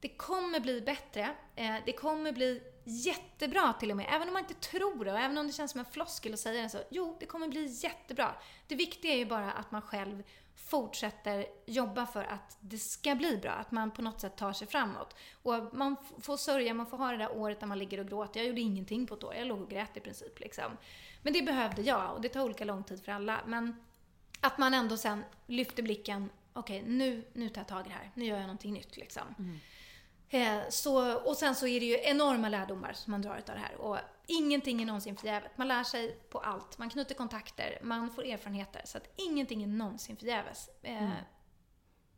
det 0.00 0.08
kommer 0.08 0.60
bli 0.60 0.80
bättre. 0.80 1.30
Eh, 1.56 1.74
det 1.86 1.92
kommer 1.92 2.32
bli 2.32 2.62
jättebra 2.84 3.72
till 3.72 3.90
och 3.90 3.96
med. 3.96 4.06
Även 4.10 4.28
om 4.28 4.34
man 4.34 4.42
inte 4.42 4.68
tror 4.68 5.04
det 5.04 5.12
och 5.12 5.18
även 5.18 5.38
om 5.38 5.46
det 5.46 5.52
känns 5.52 5.70
som 5.70 5.78
en 5.78 5.86
floskel 5.92 6.32
att 6.32 6.40
säga 6.40 6.62
det 6.62 6.68
så. 6.68 6.78
Jo, 6.90 7.16
det 7.20 7.26
kommer 7.26 7.48
bli 7.48 7.66
jättebra. 7.66 8.34
Det 8.66 8.74
viktiga 8.74 9.12
är 9.12 9.18
ju 9.18 9.26
bara 9.26 9.52
att 9.52 9.70
man 9.70 9.82
själv 9.82 10.22
fortsätter 10.56 11.46
jobba 11.66 12.06
för 12.06 12.24
att 12.24 12.56
det 12.60 12.78
ska 12.78 13.14
bli 13.14 13.36
bra. 13.36 13.50
Att 13.50 13.70
man 13.70 13.90
på 13.90 14.02
något 14.02 14.20
sätt 14.20 14.36
tar 14.36 14.52
sig 14.52 14.66
framåt. 14.68 15.16
Och 15.42 15.74
man 15.74 15.96
får 16.20 16.36
sörja, 16.36 16.74
man 16.74 16.86
får 16.86 16.96
ha 16.96 17.10
det 17.10 17.18
där 17.18 17.36
året 17.36 17.60
där 17.60 17.66
man 17.66 17.78
ligger 17.78 18.00
och 18.00 18.08
gråter. 18.08 18.40
Jag 18.40 18.46
gjorde 18.46 18.60
ingenting 18.60 19.06
på 19.06 19.14
ett 19.14 19.24
år. 19.24 19.34
Jag 19.34 19.46
låg 19.46 19.60
och 19.60 19.70
grät 19.70 19.96
i 19.96 20.00
princip. 20.00 20.40
Liksom. 20.40 20.76
Men 21.22 21.32
det 21.32 21.42
behövde 21.42 21.82
jag 21.82 22.14
och 22.14 22.20
det 22.20 22.28
tar 22.28 22.44
olika 22.44 22.64
lång 22.64 22.84
tid 22.84 23.04
för 23.04 23.12
alla. 23.12 23.40
Men 23.46 23.84
att 24.40 24.58
man 24.58 24.74
ändå 24.74 24.96
sen 24.96 25.24
lyfter 25.46 25.82
blicken. 25.82 26.30
Okej, 26.52 26.80
okay, 26.80 26.92
nu, 26.92 27.24
nu 27.32 27.48
tar 27.48 27.60
jag 27.60 27.68
tag 27.68 27.86
i 27.86 27.88
det 27.88 27.94
här. 27.94 28.10
Nu 28.14 28.24
gör 28.24 28.36
jag 28.36 28.42
någonting 28.42 28.72
nytt 28.72 28.96
liksom. 28.96 29.22
Mm. 29.38 29.58
Eh, 30.28 30.68
så, 30.68 31.18
och 31.18 31.36
sen 31.36 31.54
så 31.54 31.66
är 31.66 31.80
det 31.80 31.86
ju 31.86 31.98
enorma 32.02 32.48
lärdomar 32.48 32.92
som 32.92 33.10
man 33.10 33.22
drar 33.22 33.34
av 33.34 33.42
det 33.46 33.52
här. 33.52 33.74
Och 33.76 33.98
ingenting 34.26 34.82
är 34.82 34.86
någonsin 34.86 35.16
förgäves. 35.16 35.50
Man 35.56 35.68
lär 35.68 35.84
sig 35.84 36.18
på 36.30 36.38
allt. 36.38 36.78
Man 36.78 36.90
knyter 36.90 37.14
kontakter, 37.14 37.78
man 37.82 38.10
får 38.10 38.24
erfarenheter. 38.24 38.82
Så 38.84 38.98
att 38.98 39.08
ingenting 39.16 39.62
är 39.62 39.66
någonsin 39.66 40.16
förgäves. 40.16 40.70
Eh, 40.82 41.02
mm. 41.02 41.16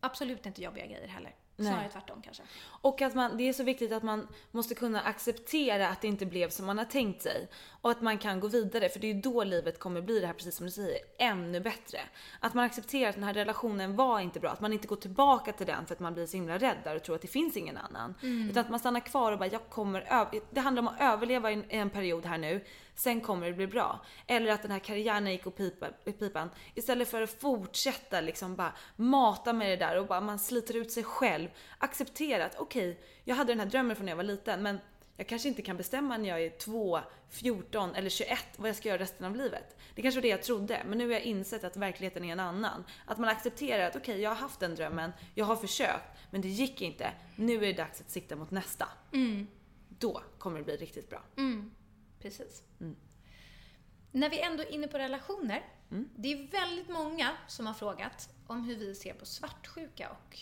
Absolut 0.00 0.46
inte 0.46 0.62
jobbiga 0.62 0.86
grejer 0.86 1.08
heller. 1.08 1.34
Snarare 1.56 1.80
Nej. 1.80 1.90
tvärtom 1.92 2.22
kanske. 2.22 2.42
Och 2.64 3.02
att 3.02 3.14
man, 3.14 3.36
det 3.36 3.48
är 3.48 3.52
så 3.52 3.62
viktigt 3.62 3.92
att 3.92 4.02
man 4.02 4.28
måste 4.50 4.74
kunna 4.74 5.00
acceptera 5.00 5.88
att 5.88 6.00
det 6.00 6.08
inte 6.08 6.26
blev 6.26 6.50
som 6.50 6.66
man 6.66 6.78
har 6.78 6.84
tänkt 6.84 7.22
sig. 7.22 7.48
Och 7.80 7.90
att 7.90 8.00
man 8.00 8.18
kan 8.18 8.40
gå 8.40 8.48
vidare, 8.48 8.88
för 8.88 9.00
det 9.00 9.10
är 9.10 9.14
då 9.14 9.44
livet 9.44 9.78
kommer 9.78 10.02
bli 10.02 10.20
det 10.20 10.26
här, 10.26 10.34
precis 10.34 10.56
som 10.56 10.66
du 10.66 10.72
säger, 10.72 10.98
ännu 11.18 11.60
bättre. 11.60 11.98
Att 12.40 12.54
man 12.54 12.64
accepterar 12.64 13.08
att 13.08 13.14
den 13.14 13.24
här 13.24 13.34
relationen 13.34 13.96
var 13.96 14.20
inte 14.20 14.40
bra, 14.40 14.50
att 14.50 14.60
man 14.60 14.72
inte 14.72 14.88
går 14.88 14.96
tillbaka 14.96 15.52
till 15.52 15.66
den 15.66 15.86
för 15.86 15.94
att 15.94 16.00
man 16.00 16.14
blir 16.14 16.26
så 16.26 16.36
himla 16.36 16.58
rädd 16.58 16.76
där 16.84 16.96
och 16.96 17.02
tror 17.02 17.16
att 17.16 17.22
det 17.22 17.28
finns 17.28 17.56
ingen 17.56 17.76
annan. 17.76 18.14
Mm. 18.22 18.50
Utan 18.50 18.64
att 18.64 18.70
man 18.70 18.80
stannar 18.80 19.00
kvar 19.00 19.32
och 19.32 19.38
bara, 19.38 19.48
jag 19.48 19.68
kommer 19.68 20.00
över... 20.00 20.40
Det 20.50 20.60
handlar 20.60 20.82
om 20.82 20.88
att 20.88 21.00
överleva 21.00 21.50
i 21.52 21.64
en 21.68 21.90
period 21.90 22.26
här 22.26 22.38
nu 22.38 22.64
sen 22.94 23.20
kommer 23.20 23.46
det 23.46 23.52
bli 23.52 23.66
bra. 23.66 24.04
Eller 24.26 24.52
att 24.52 24.62
den 24.62 24.70
här 24.70 24.78
karriären 24.78 25.33
gick 25.33 25.46
och 25.46 25.57
pipa, 25.57 25.87
pipan. 26.18 26.50
Istället 26.74 27.09
för 27.09 27.22
att 27.22 27.30
fortsätta 27.30 28.20
liksom 28.20 28.57
bara 28.57 28.72
mata 28.96 29.52
med 29.52 29.70
det 29.70 29.87
där 29.87 29.98
och 29.98 30.07
bara 30.07 30.20
man 30.20 30.38
sliter 30.38 30.76
ut 30.76 30.92
sig 30.92 31.04
själv. 31.04 31.48
Acceptera 31.78 32.44
att 32.44 32.59
okej, 32.59 32.90
okay, 32.90 33.04
jag 33.24 33.37
hade 33.37 33.52
den 33.52 33.61
här 33.61 33.66
drömmen 33.66 33.96
från 33.96 34.07
när 34.07 34.12
jag 34.12 34.16
var 34.16 34.24
liten 34.24 34.62
men 34.62 34.78
jag 35.16 35.26
kanske 35.26 35.48
inte 35.48 35.62
kan 35.62 35.76
bestämma 35.76 36.16
när 36.16 36.28
jag 36.28 36.42
är 36.42 36.50
2, 36.50 37.00
14 37.30 37.94
eller 37.94 38.11
21 38.11 38.38
vad 38.57 38.68
jag 38.68 38.76
ska 38.76 38.88
göra 38.88 38.98
resten 38.98 39.26
av 39.26 39.37
livet. 39.37 39.76
Det 39.94 40.02
kanske 40.02 40.18
var 40.18 40.22
det 40.22 40.28
jag 40.28 40.42
trodde, 40.42 40.83
men 40.87 40.98
nu 40.98 41.07
har 41.07 41.12
jag 41.12 41.22
insett 41.22 41.64
att 41.64 41.76
verkligheten 41.76 42.24
är 42.24 42.33
en 42.33 42.40
annan. 42.40 42.85
Att 43.07 43.18
man 43.18 43.28
accepterar 43.28 43.87
att 43.87 43.96
okej, 43.96 44.12
okay, 44.12 44.22
jag 44.22 44.30
har 44.30 44.37
haft 44.37 44.61
den 44.61 44.74
drömmen, 44.74 45.12
jag 45.35 45.44
har 45.44 45.57
försökt, 45.57 46.04
men 46.30 46.40
det 46.40 46.48
gick 46.48 46.83
inte. 46.83 47.12
Nu 47.37 47.54
är 47.54 47.61
det 47.61 47.72
dags 47.72 48.00
att 48.00 48.11
sikta 48.11 48.37
mot 48.37 48.50
nästa. 48.50 48.88
Mm. 49.12 49.46
Då 49.88 50.22
kommer 50.38 50.59
det 50.59 50.64
bli 50.64 50.76
riktigt 50.76 51.11
bra. 51.11 51.22
Mm. 51.37 51.70
Precis. 52.24 52.62
Mm. 52.80 52.96
När 54.12 54.30
vi 54.30 54.40
ändå 54.40 54.62
är 54.62 54.72
inne 54.72 54.88
på 54.88 54.98
relationer. 54.98 55.62
Mm. 55.90 56.08
Det 56.16 56.32
är 56.32 56.46
väldigt 56.50 56.88
många 56.88 57.30
som 57.46 57.66
har 57.66 57.74
frågat 57.74 58.28
om 58.46 58.64
hur 58.64 58.76
vi 58.76 58.94
ser 58.94 59.14
på 59.14 59.26
svartsjuka 59.26 60.10
och 60.10 60.38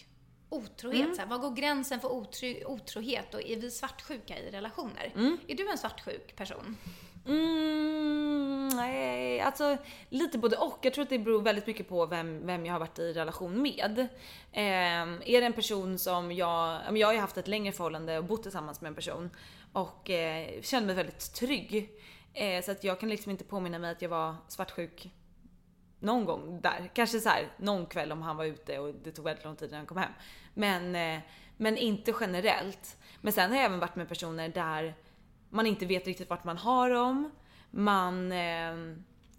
otrohet. 0.49 1.01
Mm. 1.01 1.15
Så 1.15 1.21
här, 1.21 1.29
vad 1.29 1.41
går 1.41 1.51
gränsen 1.51 2.01
för 2.01 2.13
otro, 2.13 2.65
otrohet 2.67 3.35
och 3.35 3.43
är 3.43 3.57
vi 3.57 3.71
svartsjuka 3.71 4.39
i 4.39 4.51
relationer? 4.51 5.13
Mm. 5.15 5.39
Är 5.49 5.55
du 5.55 5.71
en 5.71 5.79
svartsjuk 5.79 6.37
person? 6.37 6.77
Mm, 7.27 8.69
nej, 8.69 9.41
alltså 9.41 9.77
lite 10.09 10.39
både 10.39 10.57
och. 10.57 10.79
Jag 10.83 10.95
tror 10.95 11.03
att 11.03 11.11
det 11.11 11.19
beror 11.19 11.43
väldigt 11.43 11.67
mycket 11.67 11.89
på 11.89 12.07
vem, 12.07 12.47
vem 12.47 12.67
jag 12.67 12.75
har 12.75 12.81
varit 12.81 12.99
i 12.99 13.13
relation 13.13 13.63
med. 13.63 13.99
Eh, 14.53 15.03
är 15.03 15.41
det 15.41 15.47
en 15.47 15.53
person 15.53 15.99
som 15.99 16.33
jag, 16.33 16.81
jag 16.99 17.09
har 17.09 17.15
ju 17.15 17.21
haft 17.21 17.37
ett 17.37 17.49
längre 17.49 17.73
förhållande 17.73 18.19
och 18.19 18.25
bott 18.25 18.43
tillsammans 18.43 18.81
med 18.81 18.89
en 18.89 18.95
person 18.95 19.31
och 19.73 20.11
eh, 20.11 20.63
kände 20.63 20.87
mig 20.87 20.97
väldigt 20.97 21.35
trygg. 21.35 21.91
Eh, 22.33 22.63
så 22.63 22.73
att 22.73 22.85
jag 22.85 23.01
kan 23.01 23.09
liksom 23.09 23.31
inte 23.31 23.45
påminna 23.45 23.79
mig 23.79 23.91
att 23.91 24.03
jag 24.03 24.09
var 24.09 24.37
svartsjuk 24.49 25.11
någon 25.99 26.25
gång 26.25 26.61
där. 26.61 26.91
Kanske 26.95 27.21
så 27.21 27.29
här, 27.29 27.49
någon 27.57 27.87
kväll 27.87 28.13
om 28.13 28.23
han 28.23 28.37
var 28.37 28.45
ute 28.45 28.79
och 28.79 28.95
det 28.95 29.13
tog 29.13 29.25
väldigt 29.25 29.45
lång 29.45 29.57
tid 29.57 29.69
innan 29.69 29.79
han 29.79 29.87
kom 29.87 29.97
hem. 29.97 30.13
Men, 30.55 30.97
eh, 30.97 31.23
men 31.57 31.77
inte 31.77 32.15
generellt. 32.21 32.97
Men 33.21 33.33
sen 33.33 33.51
har 33.51 33.57
jag 33.57 33.67
även 33.67 33.79
varit 33.79 33.97
med 33.97 34.09
personer 34.09 34.49
där 34.49 34.95
man 35.51 35.67
inte 35.67 35.87
vet 35.87 36.07
riktigt 36.07 36.31
vart 36.31 36.45
man 36.45 36.57
har 36.57 36.91
dem. 36.91 37.31
Man, 37.71 38.33
eh, 38.33 38.75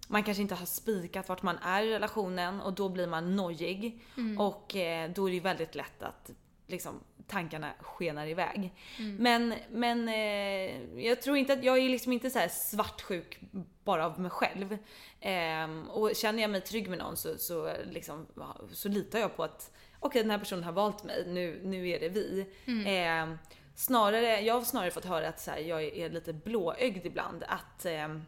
man 0.08 0.24
kanske 0.24 0.42
inte 0.42 0.56
har 0.56 0.66
spikat 0.66 1.30
vart 1.30 1.42
man 1.42 1.58
är 1.58 1.84
i 1.84 1.94
relationen 1.94 2.62
och 2.62 2.74
då 2.74 2.90
blir 2.90 3.08
man 3.08 3.36
nojig. 3.36 4.02
Mm. 4.18 4.40
Och 4.40 4.76
eh, 4.76 5.12
då 5.12 5.30
är 5.30 5.34
det 5.34 5.40
väldigt 5.40 5.76
lätt 5.76 6.04
att 6.04 6.32
liksom, 6.68 7.00
tankarna 7.28 7.74
skenar 7.80 8.28
iväg. 8.28 8.74
Mm. 9.00 9.16
Men, 9.16 9.54
men 9.72 10.08
eh, 10.08 11.04
jag 11.06 11.22
tror 11.22 11.38
inte 11.38 11.54
att, 11.54 11.64
jag 11.64 11.78
är 11.78 11.90
liksom 11.90 12.14
inte 12.14 12.30
så 12.30 12.40
svartsjuk 12.50 13.40
bara 13.84 14.06
av 14.06 14.20
mig 14.20 14.32
själv. 14.32 14.78
Eh, 15.20 15.88
och 15.90 16.16
känner 16.16 16.42
jag 16.42 16.52
mig 16.52 16.62
trygg 16.62 16.90
med 16.90 16.98
någon 16.98 17.18
så, 17.18 17.38
så, 17.38 17.74
liksom, 17.92 18.28
så 18.72 18.90
litar 18.90 19.20
jag 19.20 19.36
på 19.36 19.44
att 19.44 19.72
okej 20.00 20.08
okay, 20.08 20.22
den 20.22 20.32
här 20.32 20.40
personen 20.40 20.64
har 20.64 20.72
valt 20.72 21.04
mig, 21.04 21.24
nu, 21.28 21.62
nu 21.64 21.90
är 21.90 22.00
det 22.00 22.10
vi. 22.10 22.46
Mm. 22.66 23.32
Eh, 23.32 23.38
snarare, 23.76 24.42
jag 24.42 24.54
har 24.54 24.62
snarare 24.62 24.92
fått 24.92 25.06
höra 25.06 25.28
att 25.28 25.40
så 25.40 25.52
här, 25.52 25.60
jag 25.60 25.84
är 25.84 26.10
lite 26.10 26.34
blåögd 26.34 27.06
ibland. 27.06 27.44
Att 27.48 27.86
ehm, 27.86 28.22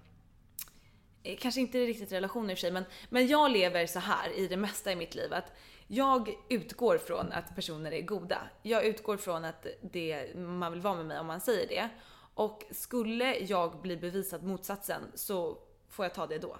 eh, 1.23 1.38
Kanske 1.38 1.62
inte 1.62 1.77
riktigt 1.77 2.12
relationer 2.12 2.51
i 2.51 2.53
och 2.53 2.58
för 2.58 2.62
sig, 2.62 2.71
men, 2.71 2.86
men 3.10 3.27
jag 3.27 3.51
lever 3.51 3.88
så 3.88 3.99
här 3.99 4.39
i 4.39 4.47
det 4.47 4.58
mesta 4.58 4.91
i 4.91 4.95
mitt 4.95 5.15
liv. 5.15 5.34
att 5.34 5.51
jag 5.88 6.30
utgår 6.50 6.98
från 6.98 7.32
att 7.32 7.56
personer 7.56 7.91
är 7.91 8.02
goda. 8.02 8.38
Jag 8.62 8.86
utgår 8.86 9.17
från 9.17 9.45
att 9.45 9.67
det, 9.82 10.36
man 10.36 10.71
vill 10.71 10.82
vara 10.82 10.95
med 10.95 11.06
mig 11.06 11.19
om 11.19 11.28
man 11.28 11.41
säger 11.41 11.67
det. 11.67 11.89
Och 12.34 12.63
skulle 12.71 13.38
jag 13.38 13.82
bli 13.82 13.98
bevisad 13.98 14.43
motsatsen 14.43 15.02
så 15.15 15.58
får 15.89 16.06
jag 16.06 16.13
ta 16.13 16.28
det 16.28 16.38
då. 16.38 16.58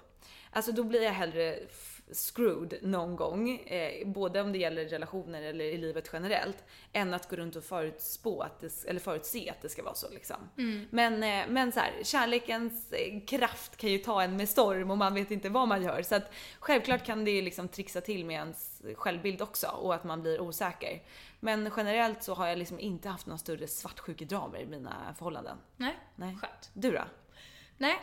Alltså 0.50 0.72
då 0.72 0.84
blir 0.84 1.02
jag 1.02 1.12
hellre 1.12 1.58
screwed 2.12 2.78
någon 2.82 3.16
gång, 3.16 3.50
eh, 3.50 4.06
både 4.06 4.40
om 4.40 4.52
det 4.52 4.58
gäller 4.58 4.84
relationer 4.84 5.42
eller 5.42 5.64
i 5.64 5.78
livet 5.78 6.10
generellt, 6.12 6.64
än 6.92 7.14
att 7.14 7.30
gå 7.30 7.36
runt 7.36 7.56
och 7.56 7.64
förutspå 7.64 8.40
att 8.40 8.60
det, 8.60 8.84
eller 8.88 9.00
förutse 9.00 9.50
att 9.50 9.62
det 9.62 9.68
ska 9.68 9.82
vara 9.82 9.94
så 9.94 10.10
liksom. 10.10 10.36
Mm. 10.58 10.86
Men, 10.90 11.22
eh, 11.22 11.44
men 11.48 11.72
så 11.72 11.80
här, 11.80 11.92
kärlekens 12.02 12.92
eh, 12.92 13.20
kraft 13.26 13.76
kan 13.76 13.90
ju 13.90 13.98
ta 13.98 14.22
en 14.22 14.36
med 14.36 14.48
storm 14.48 14.90
och 14.90 14.98
man 14.98 15.14
vet 15.14 15.30
inte 15.30 15.48
vad 15.48 15.68
man 15.68 15.82
gör. 15.82 16.02
Så 16.02 16.14
att 16.14 16.32
självklart 16.58 17.04
kan 17.04 17.24
det 17.24 17.42
liksom 17.42 17.68
trixa 17.68 18.00
till 18.00 18.24
med 18.24 18.34
ens 18.34 18.82
självbild 18.94 19.42
också 19.42 19.66
och 19.66 19.94
att 19.94 20.04
man 20.04 20.22
blir 20.22 20.40
osäker. 20.40 21.02
Men 21.40 21.70
generellt 21.76 22.22
så 22.22 22.34
har 22.34 22.46
jag 22.46 22.58
liksom 22.58 22.80
inte 22.80 23.08
haft 23.08 23.26
några 23.26 23.38
större 23.38 23.68
svartsjukedramer 23.68 24.58
i 24.58 24.66
mina 24.66 25.14
förhållanden. 25.18 25.56
Nej, 25.76 25.98
Nej. 26.14 26.36
skönt. 26.40 26.70
Du 26.72 26.90
då? 26.90 27.04
Nej, 27.78 27.96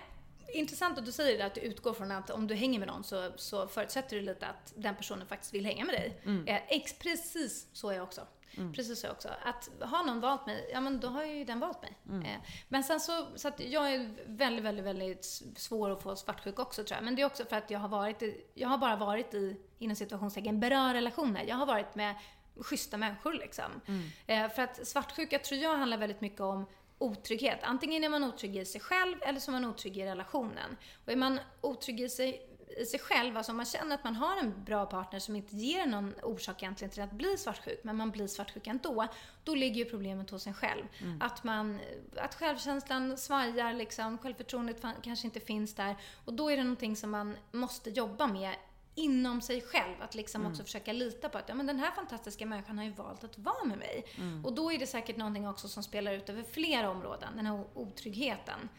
intressant 0.54 0.98
att 0.98 1.06
du 1.06 1.12
säger 1.12 1.38
det, 1.38 1.46
att 1.46 1.56
du 1.56 1.62
utgår 1.62 1.94
från 1.94 2.12
att 2.12 2.30
om 2.30 2.48
du 2.48 2.56
hänger 2.56 2.80
med 2.80 2.88
någon 2.88 3.04
så, 3.04 3.32
så 3.36 3.68
förutsätter 3.68 4.16
du 4.16 4.22
lite 4.22 4.48
att 4.48 4.74
den 4.76 4.96
personen 4.96 5.28
faktiskt 5.28 5.54
vill 5.54 5.66
hänga 5.66 5.86
med 5.86 5.96
dig. 5.96 6.22
Mm. 6.26 6.48
Eh, 6.48 6.62
ex, 6.68 6.94
precis 6.94 7.68
så 7.74 7.89
är 7.89 7.94
jag 7.94 8.04
också. 8.04 8.22
Mm. 8.58 8.74
Precis 8.74 9.00
så 9.00 9.12
också. 9.12 9.30
Att 9.44 9.70
har 9.82 10.04
någon 10.04 10.20
valt 10.20 10.46
mig, 10.46 10.70
ja 10.74 10.82
men 10.82 11.00
då 11.00 11.08
har 11.08 11.24
ju 11.24 11.46
den 11.46 11.60
valt 11.60 11.82
mig. 11.82 11.98
Mm. 12.10 12.22
Eh, 12.22 12.38
men 12.68 12.84
sen 12.84 13.00
så, 13.00 13.28
så 13.36 13.48
att 13.48 13.60
jag 13.60 13.94
är 13.94 14.16
väldigt, 14.26 14.66
väldigt, 14.66 14.86
väldigt 14.86 15.26
svår 15.58 15.89
att 15.89 16.04
få 16.04 16.16
svartsjuk 16.16 16.60
också 16.60 16.84
tror 16.84 16.98
jag. 16.98 17.04
Men 17.04 17.16
det 17.16 17.22
är 17.22 17.26
också 17.26 17.46
för 17.46 17.56
att 17.56 17.72
jag 17.72 17.80
har 17.80 17.89
varit 17.89 18.22
i, 18.22 18.46
jag 18.54 18.70
har 18.70 18.78
bara 18.78 18.96
varit 18.96 19.34
i, 19.34 19.58
inom 19.80 19.96
situationstecken, 19.96 20.60
bra 20.60 20.94
relationer. 20.94 21.44
Jag 21.48 21.56
har 21.56 21.66
varit 21.66 21.96
med 21.96 22.16
schyssta 22.60 22.98
människor 22.98 23.34
liksom. 23.34 23.82
Mm. 23.88 24.10
Eh, 24.28 24.56
för 24.56 24.62
att 24.62 24.88
svartsjuka 24.88 25.39
tror 25.39 25.60
jag 25.60 25.78
handlar 25.78 25.98
väldigt 25.98 26.22
mycket 26.22 26.42
om 26.42 26.66
otrygghet. 27.04 27.60
Antingen 27.63 28.04
är 28.04 28.10
man 28.10 28.24
otrygg 28.24 28.58
i 28.58 28.66
sig 28.66 28.82
själv 28.82 29.16
eller 29.22 29.39
så 29.39 29.52
är 29.52 29.54
man 29.54 29.66
otrygg 29.66 29.98
i 29.98 30.06
relationen. 30.06 30.78
Och 31.06 31.12
är 31.12 31.16
man 31.16 31.39
otrygg 31.62 32.02
i 32.02 32.10
sig, 32.10 32.50
i 32.78 32.86
sig 32.86 33.00
själv, 33.00 33.38
alltså 33.38 33.52
om 33.52 33.58
man 33.58 33.66
känner 33.66 33.96
att 33.96 34.04
man 34.04 34.16
har 34.16 34.38
en 34.38 34.63
bra 34.63 34.86
partner 34.86 35.20
som 35.20 35.36
inte 35.36 35.56
ger 35.56 35.86
någon 35.86 36.13
orsak 36.24 36.63
egentligen 36.63 36.92
till 36.92 37.04
att 37.04 37.12
bli 37.12 37.38
svartsjuk, 37.38 37.84
men 37.84 37.96
man 37.96 38.12
blir 38.12 38.28
svartsjuk 38.28 38.68
ändå, 38.68 39.08
då 39.44 39.56
ligger 39.56 39.76
ju 39.76 39.86
problemet 39.86 40.30
hos 40.30 40.48
en 40.48 40.54
själv. 40.54 40.84
Mm. 41.02 41.22
Att, 41.22 41.44
man, 41.44 41.80
att 42.16 42.36
självkänslan 42.36 43.18
svajar, 43.18 43.74
liksom, 43.74 44.18
självförtroendet 44.18 44.82
kanske 45.02 45.28
inte 45.28 45.39
finns 45.39 45.74
där. 45.76 45.96
Och 46.26 46.34
då 46.34 46.52
är 46.52 46.58
det 46.58 46.63
någonting 46.63 46.96
som 46.96 47.12
man 47.12 47.38
måste 47.52 47.89
jobba 47.89 48.28
med 48.28 48.56
inom 48.96 49.42
sig 49.42 49.62
själv. 49.62 50.02
Att 50.02 50.16
liksom 50.16 50.42
mm. 50.42 50.52
också 50.52 50.64
försöka 50.64 50.94
lita 50.94 51.30
på 51.30 51.38
att 51.38 51.50
ja, 51.50 51.56
men 51.56 51.66
den 51.66 51.80
här 51.80 51.92
fantastiska 51.92 52.46
människan 52.46 52.78
har 52.78 52.86
ju 52.86 52.92
valt 52.92 53.24
att 53.24 53.38
vara 53.38 53.64
med 53.66 53.78
mig. 53.78 54.06
Mm. 54.18 54.46
Och 54.46 54.54
då 54.54 54.72
är 54.72 54.80
det 54.80 54.88
säkert 54.88 55.18
någonting 55.18 55.48
också 55.48 55.68
som 55.68 55.84
spelar 55.84 56.14
ut 56.14 56.30
över 56.30 56.44
flera 56.44 56.90
områden, 56.90 57.30
den 57.36 57.46
här 57.46 57.64
otryggheten. 57.74 58.70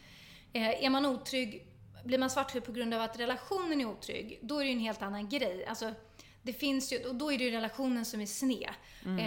Eh, 0.52 0.84
är 0.84 0.90
man 0.90 1.06
otrygg, 1.06 1.66
blir 2.04 2.18
man 2.18 2.30
svartsjuk 2.30 2.64
på 2.64 2.72
grund 2.72 2.94
av 2.94 3.02
att 3.02 3.18
relationen 3.18 3.80
är 3.80 3.84
otrygg, 3.84 4.38
då 4.42 4.58
är 4.58 4.64
det 4.64 4.66
ju 4.66 4.72
en 4.72 4.80
helt 4.80 5.02
annan 5.02 5.28
grej. 5.28 5.66
Alltså, 5.66 5.94
det 6.42 6.52
finns 6.52 6.92
ju, 6.92 7.08
och 7.08 7.14
då 7.14 7.32
är 7.32 7.38
det 7.38 7.44
ju 7.44 7.50
relationen 7.50 8.04
som 8.04 8.20
är 8.20 8.26
sned. 8.26 8.74
Mm. 9.04 9.18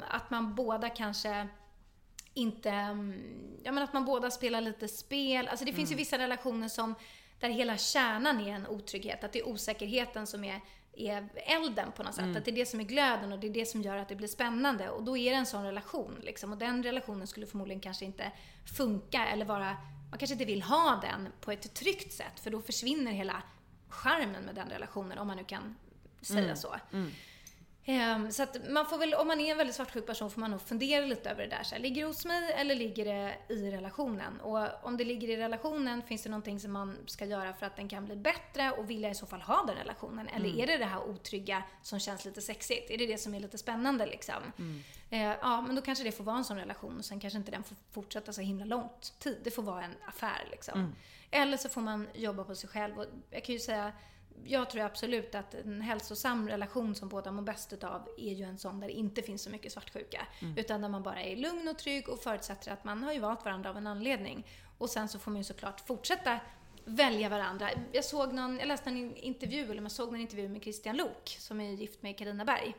Eh, 0.00 0.06
att 0.10 0.30
man 0.30 0.54
båda 0.54 0.88
kanske 0.88 1.48
inte, 2.34 2.68
ja 3.62 3.72
men 3.72 3.78
att 3.78 3.92
man 3.92 4.04
båda 4.04 4.30
spelar 4.30 4.60
lite 4.60 4.88
spel. 4.88 5.48
Alltså 5.48 5.64
det 5.64 5.72
finns 5.72 5.90
ju 5.90 5.94
mm. 5.94 5.98
vissa 5.98 6.18
relationer 6.18 6.68
som 6.68 6.94
där 7.44 7.50
hela 7.50 7.76
kärnan 7.76 8.40
är 8.40 8.54
en 8.54 8.66
otrygghet. 8.66 9.24
Att 9.24 9.32
det 9.32 9.38
är 9.38 9.48
osäkerheten 9.48 10.26
som 10.26 10.44
är 10.44 10.60
är 10.96 11.28
elden 11.34 11.92
på 11.92 12.02
något 12.02 12.14
sätt. 12.14 12.36
Att 12.36 12.44
det 12.44 12.50
är 12.50 12.54
det 12.54 12.66
som 12.66 12.80
är 12.80 12.84
glöden 12.84 13.32
och 13.32 13.38
det 13.38 13.46
är 13.46 13.50
det 13.50 13.66
som 13.66 13.82
gör 13.82 13.96
att 13.96 14.08
det 14.08 14.16
blir 14.16 14.28
spännande. 14.28 14.90
Och 14.90 15.02
då 15.02 15.16
är 15.16 15.30
det 15.30 15.36
en 15.36 15.46
sån 15.46 15.64
relation 15.64 16.20
liksom. 16.22 16.52
Och 16.52 16.58
den 16.58 16.82
relationen 16.82 17.26
skulle 17.26 17.46
förmodligen 17.46 17.80
kanske 17.80 18.04
inte 18.04 18.32
funka 18.76 19.26
eller 19.26 19.44
vara, 19.44 19.76
man 20.10 20.18
kanske 20.18 20.32
inte 20.32 20.44
vill 20.44 20.62
ha 20.62 21.00
den 21.02 21.28
på 21.40 21.52
ett 21.52 21.74
tryggt 21.74 22.12
sätt 22.12 22.40
för 22.40 22.50
då 22.50 22.60
försvinner 22.60 23.12
hela 23.12 23.42
charmen 23.88 24.44
med 24.44 24.54
den 24.54 24.68
relationen 24.68 25.18
om 25.18 25.26
man 25.26 25.36
nu 25.36 25.44
kan 25.44 25.76
säga 26.20 26.56
så. 26.56 26.74
Ehm, 27.86 28.30
Så 28.32 28.42
att 28.42 28.56
man 28.70 28.86
får 28.86 28.98
väl, 28.98 29.14
om 29.14 29.26
man 29.26 29.40
är 29.40 29.50
en 29.50 29.56
väldigt 29.58 29.76
svartsjuk 29.76 30.06
person 30.06 30.30
får 30.30 30.40
man 30.40 30.50
nog 30.50 30.60
fundera 30.60 31.06
lite 31.06 31.30
över 31.30 31.42
det 31.42 31.48
där. 31.48 31.62
Så 31.62 31.74
här, 31.74 31.82
ligger 31.82 32.02
det 32.02 32.08
hos 32.08 32.24
mig 32.24 32.52
eller 32.52 32.74
ligger 32.74 33.04
det 33.04 33.34
i 33.48 33.70
relationen? 33.70 34.40
Och 34.40 34.68
om 34.82 34.96
det 34.96 35.04
ligger 35.04 35.28
i 35.28 35.36
relationen, 35.36 36.02
finns 36.02 36.22
det 36.22 36.28
någonting 36.30 36.60
som 36.60 36.72
man 36.72 36.96
ska 37.06 37.24
göra 37.24 37.52
för 37.52 37.66
att 37.66 37.76
den 37.76 37.88
kan 37.88 38.04
bli 38.04 38.16
bättre? 38.16 38.70
Och 38.70 38.90
vill 38.90 39.02
jag 39.02 39.12
i 39.12 39.14
så 39.14 39.26
fall 39.26 39.40
ha 39.42 39.64
den 39.66 39.76
relationen? 39.76 40.28
Eller 40.28 40.58
är 40.62 40.66
det 40.66 40.76
det 40.76 40.84
här 40.84 41.02
otrygga 41.08 41.62
som 41.82 41.98
känns 42.00 42.24
lite 42.24 42.40
sexigt? 42.42 42.90
Är 42.90 42.98
det 42.98 43.06
det 43.06 43.18
som 43.18 43.34
är 43.34 43.40
lite 43.40 43.58
spännande 43.58 44.06
liksom? 44.06 44.42
Eh, 45.10 45.22
ja, 45.22 45.60
men 45.60 45.76
då 45.76 45.82
kanske 45.82 46.04
det 46.04 46.12
får 46.12 46.24
vara 46.24 46.36
en 46.36 46.44
sån 46.44 46.56
relation 46.56 46.98
och 46.98 47.04
sen 47.04 47.20
kanske 47.20 47.38
inte 47.38 47.50
den 47.50 47.64
får 47.64 47.76
fortsätta 47.92 48.32
så 48.32 48.40
himla 48.40 48.64
långt 48.64 49.14
tid. 49.18 49.40
Det 49.44 49.50
får 49.50 49.62
vara 49.62 49.84
en 49.84 49.94
affär 50.08 50.48
liksom. 50.50 50.78
Eller 51.30 51.56
så 51.56 51.68
får 51.68 51.80
man 51.80 52.08
jobba 52.14 52.44
på 52.44 52.54
sig 52.54 52.68
själv. 52.70 52.98
Och 52.98 53.06
jag 53.30 53.44
kan 53.44 53.52
ju 53.52 53.58
säga 53.58 53.92
jag 54.44 54.70
tror 54.70 54.82
absolut 54.82 55.34
att 55.34 55.54
en 55.54 55.80
hälsosam 55.80 56.48
relation 56.48 56.94
som 56.94 57.08
båda 57.08 57.32
mår 57.32 57.42
bäst 57.42 57.72
utav 57.72 58.08
är 58.18 58.32
ju 58.34 58.44
en 58.44 58.58
sån 58.58 58.80
där 58.80 58.86
det 58.86 58.92
inte 58.92 59.22
finns 59.22 59.42
så 59.42 59.50
mycket 59.50 59.72
svartsjuka. 59.72 60.26
Utan 60.56 60.80
där 60.80 60.88
man 60.88 61.02
bara 61.02 61.22
är 61.22 61.36
lugn 61.36 61.68
och 61.68 61.78
trygg 61.78 62.08
och 62.08 62.20
förutsätter 62.20 62.72
att 62.72 62.84
man 62.84 63.02
har 63.02 63.12
ju 63.12 63.18
valt 63.18 63.44
varandra 63.44 63.70
av 63.70 63.76
en 63.76 63.86
anledning. 63.86 64.46
Och 64.78 64.90
sen 64.90 65.08
så 65.08 65.18
får 65.18 65.30
man 65.30 65.40
ju 65.40 65.44
såklart 65.44 65.80
fortsätta 65.80 66.40
välja 66.84 67.28
varandra. 67.28 67.70
Jag 67.92 68.04
såg 68.04 68.32
någon, 68.32 68.58
jag 68.58 68.68
läste 68.68 68.90
en 68.90 69.16
intervju, 69.16 69.70
eller 69.70 69.80
man 69.80 69.90
såg 69.90 70.14
en 70.14 70.20
intervju 70.20 70.48
med 70.48 70.62
Christian 70.62 70.96
Lok 70.96 71.36
som 71.38 71.60
är 71.60 71.72
gift 71.72 72.02
med 72.02 72.18
Karina 72.18 72.44
Berg. 72.44 72.74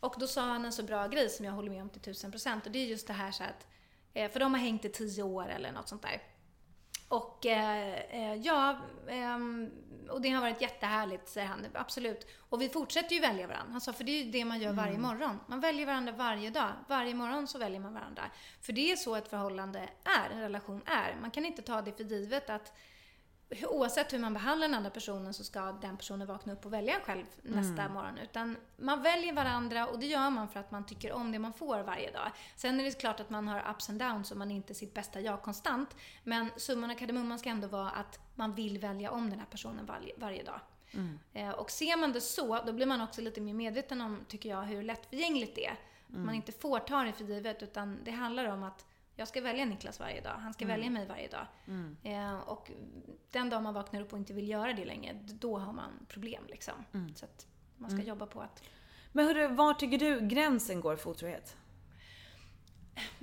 Och 0.00 0.14
då 0.18 0.26
sa 0.26 0.42
han 0.42 0.64
en 0.64 0.72
så 0.72 0.82
bra 0.82 1.06
grej 1.08 1.28
som 1.30 1.44
jag 1.44 1.52
håller 1.52 1.70
med 1.70 1.82
om 1.82 1.88
till 1.88 2.00
tusen 2.00 2.30
procent 2.30 2.66
och 2.66 2.72
det 2.72 2.78
är 2.78 2.86
just 2.86 3.06
det 3.06 3.12
här 3.12 3.30
så 3.30 3.44
att, 3.44 3.66
eh, 4.14 4.30
för 4.30 4.40
de 4.40 4.54
har 4.54 4.60
hängt 4.60 4.84
i 4.84 4.88
tio 4.88 5.22
år 5.22 5.48
eller 5.48 5.72
något 5.72 5.88
sånt 5.88 6.02
där. 6.02 6.22
Och 7.08 7.46
eh, 7.46 7.94
eh, 7.94 8.34
ja, 8.34 8.76
ehm, 9.08 9.70
och 10.10 10.20
det 10.20 10.30
har 10.30 10.40
varit 10.40 10.60
jättehärligt, 10.60 11.28
säger 11.28 11.46
han. 11.46 11.66
Absolut. 11.74 12.26
Och 12.48 12.62
vi 12.62 12.68
fortsätter 12.68 13.14
ju 13.14 13.20
välja 13.20 13.46
varandra. 13.46 13.72
Han 13.72 13.80
sa, 13.80 13.92
för 13.92 14.04
det 14.04 14.12
är 14.12 14.24
ju 14.24 14.30
det 14.30 14.44
man 14.44 14.60
gör 14.60 14.72
varje 14.72 14.98
morgon. 14.98 15.40
Man 15.46 15.60
väljer 15.60 15.86
varandra 15.86 16.12
varje 16.12 16.50
dag. 16.50 16.72
Varje 16.88 17.14
morgon 17.14 17.46
så 17.46 17.58
väljer 17.58 17.80
man 17.80 17.94
varandra. 17.94 18.22
För 18.60 18.72
det 18.72 18.92
är 18.92 18.96
så 18.96 19.14
ett 19.14 19.28
förhållande 19.28 19.88
är, 20.04 20.30
en 20.30 20.40
relation 20.40 20.82
är. 20.86 21.16
Man 21.20 21.30
kan 21.30 21.44
inte 21.44 21.62
ta 21.62 21.82
det 21.82 21.92
för 21.92 22.04
givet 22.04 22.50
att 22.50 22.72
oavsett 23.62 24.12
hur 24.12 24.18
man 24.18 24.34
behandlar 24.34 24.68
den 24.68 24.74
andra 24.76 24.90
personen 24.90 25.34
så 25.34 25.44
ska 25.44 25.72
den 25.72 25.96
personen 25.96 26.26
vakna 26.26 26.52
upp 26.52 26.66
och 26.66 26.72
välja 26.72 27.00
själv 27.04 27.24
nästa 27.42 27.88
morgon. 27.88 28.18
Utan 28.18 28.56
man 28.76 29.02
väljer 29.02 29.32
varandra 29.32 29.86
och 29.86 29.98
det 29.98 30.06
gör 30.06 30.30
man 30.30 30.48
för 30.48 30.60
att 30.60 30.70
man 30.70 30.86
tycker 30.86 31.12
om 31.12 31.32
det 31.32 31.38
man 31.38 31.52
får 31.52 31.82
varje 31.82 32.10
dag. 32.10 32.30
Sen 32.56 32.80
är 32.80 32.84
det 32.84 33.00
klart 33.00 33.20
att 33.20 33.30
man 33.30 33.48
har 33.48 33.70
ups 33.70 33.90
and 33.90 33.98
downs 33.98 34.30
och 34.30 34.36
man 34.36 34.50
är 34.50 34.54
inte 34.54 34.74
sitt 34.74 34.94
bästa 34.94 35.20
jag 35.20 35.42
konstant. 35.42 35.96
Men 36.24 36.50
summan 36.56 36.90
av 36.90 36.94
kardemumman 36.94 37.38
ska 37.38 37.48
ändå 37.48 37.68
vara 37.68 37.90
att 37.90 38.20
man 38.34 38.54
vill 38.54 38.78
välja 38.78 39.10
om 39.10 39.30
den 39.30 39.38
här 39.38 39.46
personen 39.46 39.86
varje, 39.86 40.14
varje 40.16 40.42
dag. 40.42 40.60
Eh, 41.32 41.50
och 41.50 41.70
ser 41.70 41.96
man 41.96 42.12
det 42.12 42.20
så, 42.20 42.62
då 42.66 42.72
blir 42.72 42.86
man 42.86 43.00
också 43.00 43.20
lite 43.20 43.40
mer 43.40 43.54
medveten 43.54 44.00
om, 44.00 44.24
tycker 44.28 44.48
jag, 44.48 44.62
hur 44.62 44.82
lättförgängligt 44.82 45.54
det 45.54 45.66
är. 45.66 45.76
Att 46.08 46.24
man 46.24 46.34
inte 46.34 46.52
får 46.52 46.78
ta 46.78 47.02
det 47.02 47.12
för 47.12 47.24
givet, 47.24 47.62
utan 47.62 47.98
det 48.04 48.10
handlar 48.10 48.44
om 48.44 48.62
att 48.62 48.86
jag 49.16 49.28
ska 49.28 49.40
välja 49.40 49.64
Niklas 49.64 50.00
varje 50.00 50.20
dag, 50.20 50.34
han 50.34 50.52
ska 50.52 50.66
välja 50.66 50.90
mig 50.90 51.06
varje 51.06 51.28
dag. 51.28 51.46
Eh, 52.02 52.38
och 52.38 52.70
den 53.30 53.50
dag 53.50 53.62
man 53.62 53.74
vaknar 53.74 54.00
upp 54.00 54.12
och 54.12 54.18
inte 54.18 54.32
vill 54.32 54.48
göra 54.48 54.72
det 54.72 54.84
längre, 54.84 55.12
då 55.24 55.58
har 55.58 55.72
man 55.72 56.06
problem 56.08 56.44
liksom. 56.46 56.74
Så 57.14 57.24
att 57.24 57.46
man 57.76 57.90
ska 57.90 58.00
jobba 58.08 58.26
på 58.26 58.40
att... 58.40 58.62
Men 59.12 59.26
hörru, 59.26 59.46
var 59.48 59.74
tycker 59.74 59.98
du 59.98 60.28
gränsen 60.28 60.80
går 60.80 60.96
för 60.96 61.10
otrohet? 61.10 61.56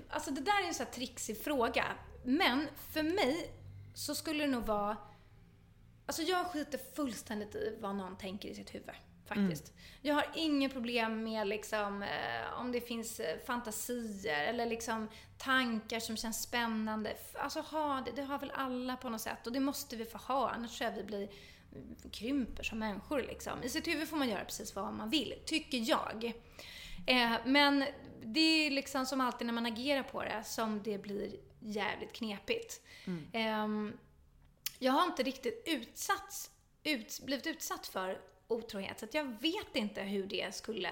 Alltså 0.10 0.32
det 0.32 0.42
där 0.42 0.64
är 0.64 0.68
en 0.68 0.74
sån 0.74 0.86
här 0.86 0.94
trixig 0.94 1.44
fråga. 1.44 1.86
Men 2.24 2.68
för 2.76 3.04
mig 3.04 3.52
så 3.94 4.16
skulle 4.16 4.44
det 4.44 4.52
nog 4.52 4.64
vara... 4.64 4.98
Alltså 6.06 6.22
jag 6.22 6.46
skiter 6.46 6.80
fullständigt 6.96 7.56
i 7.56 7.78
vad 7.82 7.96
någon 7.96 8.18
tänker 8.18 8.50
i 8.50 8.56
sitt 8.56 8.76
huvud. 8.76 8.96
Faktiskt. 9.36 9.74
Jag 10.02 10.16
har 10.16 10.26
inget 10.36 10.74
problem 10.74 11.24
med 11.24 11.48
liksom, 11.48 12.04
eh, 12.04 12.60
om 12.60 12.72
det 12.72 12.82
finns 12.82 13.20
eh, 13.20 13.40
fantasier 13.46 14.44
eller 14.44 14.66
liksom 14.66 15.08
tankar 15.38 16.00
som 16.00 16.18
känns 16.18 16.44
spännande. 16.44 17.18
Alltså 17.34 17.60
ha 17.60 18.02
det, 18.06 18.12
det 18.12 18.22
har 18.22 18.40
väl 18.40 18.52
alla 18.56 18.98
på 18.98 19.10
något 19.10 19.22
sätt 19.22 19.48
och 19.48 19.54
det 19.54 19.60
måste 19.60 19.96
vi 19.96 20.06
få 20.06 20.18
ha, 20.18 20.50
annars 20.50 20.78
tror 20.78 20.90
jag 20.90 20.98
vi 20.98 21.04
blir 21.04 21.30
mm, 21.76 21.96
krymper 22.12 22.64
som 22.64 22.80
människor 22.80 23.22
liksom. 23.22 23.64
I 23.64 23.70
sitt 23.70 23.88
huvud 23.88 24.08
får 24.08 24.18
man 24.18 24.30
göra 24.30 24.46
precis 24.46 24.76
vad 24.76 24.94
man 24.94 25.10
vill, 25.10 25.34
tycker 25.46 25.90
jag. 25.90 26.34
Eh, 27.08 27.34
men 27.46 27.86
det 28.24 28.68
är 28.68 28.72
liksom 28.72 29.06
som 29.06 29.22
alltid 29.22 29.48
när 29.48 29.54
man 29.54 29.66
agerar 29.66 30.04
på 30.04 30.24
det 30.24 30.44
som 30.46 30.84
det 30.84 30.98
blir 30.98 31.36
jävligt 31.60 32.14
knepigt. 32.14 32.82
Ehm, 33.34 33.98
jag 34.80 34.92
har 34.92 35.06
inte 35.06 35.24
riktigt 35.24 35.64
utsatts, 35.66 36.52
ut, 36.84 37.20
blivit 37.26 37.48
utsatt 37.48 37.88
för 37.88 38.31
otrohet, 38.52 39.00
så 39.00 39.06
att 39.06 39.14
jag 39.14 39.42
vet 39.42 39.76
inte 39.76 40.02
hur 40.02 40.28
det 40.28 40.56
skulle 40.56 40.90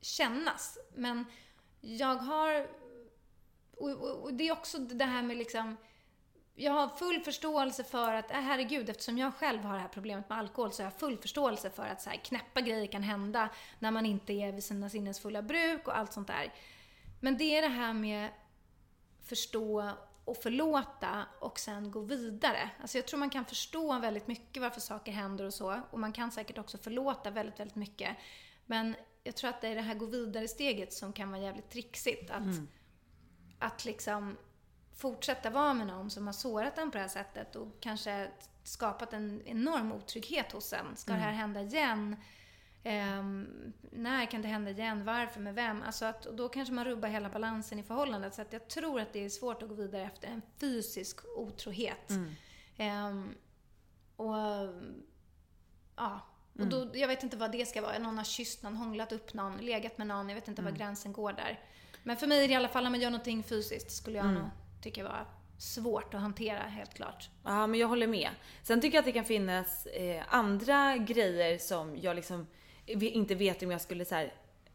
kännas. 0.00 0.78
Men 0.94 1.24
jag 1.80 2.16
har... 2.16 2.66
Och, 3.76 3.90
och, 3.90 4.22
och 4.22 4.34
det 4.34 4.48
är 4.48 4.52
också 4.52 4.78
det 4.78 5.04
här 5.04 5.22
med 5.22 5.36
liksom... 5.36 5.76
Jag 6.54 6.72
har 6.72 6.88
full 6.88 7.20
förståelse 7.20 7.84
för 7.84 8.14
att, 8.14 8.30
äh, 8.30 8.40
herregud, 8.40 8.90
eftersom 8.90 9.18
jag 9.18 9.34
själv 9.34 9.62
har 9.62 9.74
det 9.74 9.80
här 9.80 9.88
problemet 9.88 10.28
med 10.28 10.38
alkohol 10.38 10.72
så 10.72 10.82
har 10.82 10.86
jag 10.86 11.00
full 11.00 11.18
förståelse 11.18 11.70
för 11.70 11.86
att 11.86 12.02
så 12.02 12.10
här, 12.10 12.16
knäppa 12.16 12.60
grejer 12.60 12.86
kan 12.86 13.02
hända 13.02 13.48
när 13.78 13.90
man 13.90 14.06
inte 14.06 14.32
är 14.32 14.52
vid 14.52 14.64
sina 14.64 14.90
sinnesfulla 14.90 15.42
bruk 15.42 15.88
och 15.88 15.98
allt 15.98 16.12
sånt 16.12 16.26
där. 16.26 16.52
Men 17.20 17.38
det 17.38 17.56
är 17.56 17.62
det 17.62 17.68
här 17.68 17.92
med 17.92 18.30
förstå 19.24 19.90
och 20.24 20.36
förlåta 20.36 21.26
och 21.40 21.58
sen 21.58 21.90
gå 21.90 22.00
vidare. 22.00 22.70
Alltså 22.80 22.98
jag 22.98 23.06
tror 23.06 23.18
man 23.18 23.30
kan 23.30 23.44
förstå 23.44 23.98
väldigt 23.98 24.26
mycket 24.26 24.62
varför 24.62 24.80
saker 24.80 25.12
händer 25.12 25.44
och 25.44 25.54
så. 25.54 25.80
Och 25.90 25.98
man 25.98 26.12
kan 26.12 26.30
säkert 26.30 26.58
också 26.58 26.78
förlåta 26.78 27.30
väldigt, 27.30 27.60
väldigt 27.60 27.76
mycket. 27.76 28.16
Men 28.66 28.96
jag 29.24 29.36
tror 29.36 29.50
att 29.50 29.60
det 29.60 29.68
är 29.68 29.74
det 29.74 29.80
här 29.80 29.94
gå 29.94 30.06
vidare-steget 30.06 30.92
som 30.92 31.12
kan 31.12 31.30
vara 31.30 31.40
jävligt 31.40 31.70
trixigt. 31.70 32.30
Att, 32.30 32.42
att 33.58 33.84
liksom 33.84 34.36
fortsätta 34.96 35.50
vara 35.50 35.74
med 35.74 35.86
någon 35.86 36.10
som 36.10 36.26
har 36.26 36.34
sårat 36.34 36.78
en 36.78 36.90
på 36.90 36.96
det 36.96 37.02
här 37.02 37.08
sättet 37.08 37.56
och 37.56 37.80
kanske 37.80 38.30
skapat 38.62 39.12
en 39.12 39.42
enorm 39.46 39.92
otrygghet 39.92 40.52
hos 40.52 40.72
en. 40.72 40.96
Ska 40.96 41.12
det 41.12 41.18
här 41.18 41.32
hända 41.32 41.60
igen? 41.60 42.16
Ehm, 42.84 43.72
när 43.90 44.26
kan 44.26 44.42
det 44.42 44.48
hända 44.48 44.70
igen? 44.70 45.04
Varför? 45.04 45.40
Med 45.40 45.54
vem? 45.54 45.82
Alltså 45.82 46.04
att, 46.04 46.26
och 46.26 46.34
då 46.34 46.48
kanske 46.48 46.74
man 46.74 46.84
rubbar 46.84 47.08
hela 47.08 47.28
balansen 47.28 47.78
i 47.78 47.82
förhållandet. 47.82 48.34
Så 48.34 48.42
att 48.42 48.52
jag 48.52 48.68
tror 48.68 49.00
att 49.00 49.12
det 49.12 49.24
är 49.24 49.28
svårt 49.28 49.62
att 49.62 49.68
gå 49.68 49.74
vidare 49.74 50.02
efter 50.02 50.28
en 50.28 50.42
fysisk 50.60 51.18
otrohet. 51.36 52.10
Ehm, 52.76 53.34
och 54.16 54.34
ja, 55.96 56.20
och 56.58 56.66
då, 56.66 56.90
jag 56.94 57.08
vet 57.08 57.22
inte 57.22 57.36
vad 57.36 57.52
det 57.52 57.66
ska 57.66 57.82
vara. 57.82 57.98
Någon 57.98 58.18
har 58.18 58.24
kysst 58.24 58.62
någon, 58.62 58.76
hånglat 58.76 59.12
upp 59.12 59.34
någon, 59.34 59.56
legat 59.56 59.98
med 59.98 60.06
någon. 60.06 60.28
Jag 60.28 60.34
vet 60.34 60.48
inte 60.48 60.62
var 60.62 60.70
gränsen 60.70 61.12
går 61.12 61.32
där. 61.32 61.60
Men 62.02 62.16
för 62.16 62.26
mig 62.26 62.44
är 62.44 62.48
det 62.48 62.52
i 62.52 62.56
alla 62.56 62.68
fall, 62.68 62.82
när 62.82 62.90
man 62.90 63.00
gör 63.00 63.10
någonting 63.10 63.42
fysiskt, 63.42 63.90
skulle 63.90 64.18
jag 64.18 64.26
nog 64.26 64.44
tycka 64.82 65.04
var 65.04 65.26
svårt 65.58 66.14
att 66.14 66.20
hantera, 66.20 66.58
helt 66.58 66.94
klart. 66.94 67.30
Ja, 67.44 67.66
men 67.66 67.80
jag 67.80 67.88
håller 67.88 68.06
med. 68.06 68.30
Sen 68.62 68.80
tycker 68.80 68.96
jag 68.96 69.02
att 69.02 69.06
det 69.06 69.12
kan 69.12 69.24
finnas 69.24 69.86
eh, 69.86 70.22
andra 70.28 70.96
grejer 70.96 71.58
som 71.58 71.96
jag 71.96 72.16
liksom 72.16 72.46
inte 72.86 73.34
vet 73.34 73.62
om 73.62 73.70
jag 73.70 73.80
skulle 73.80 74.04
så 74.04 74.14
här 74.14 74.32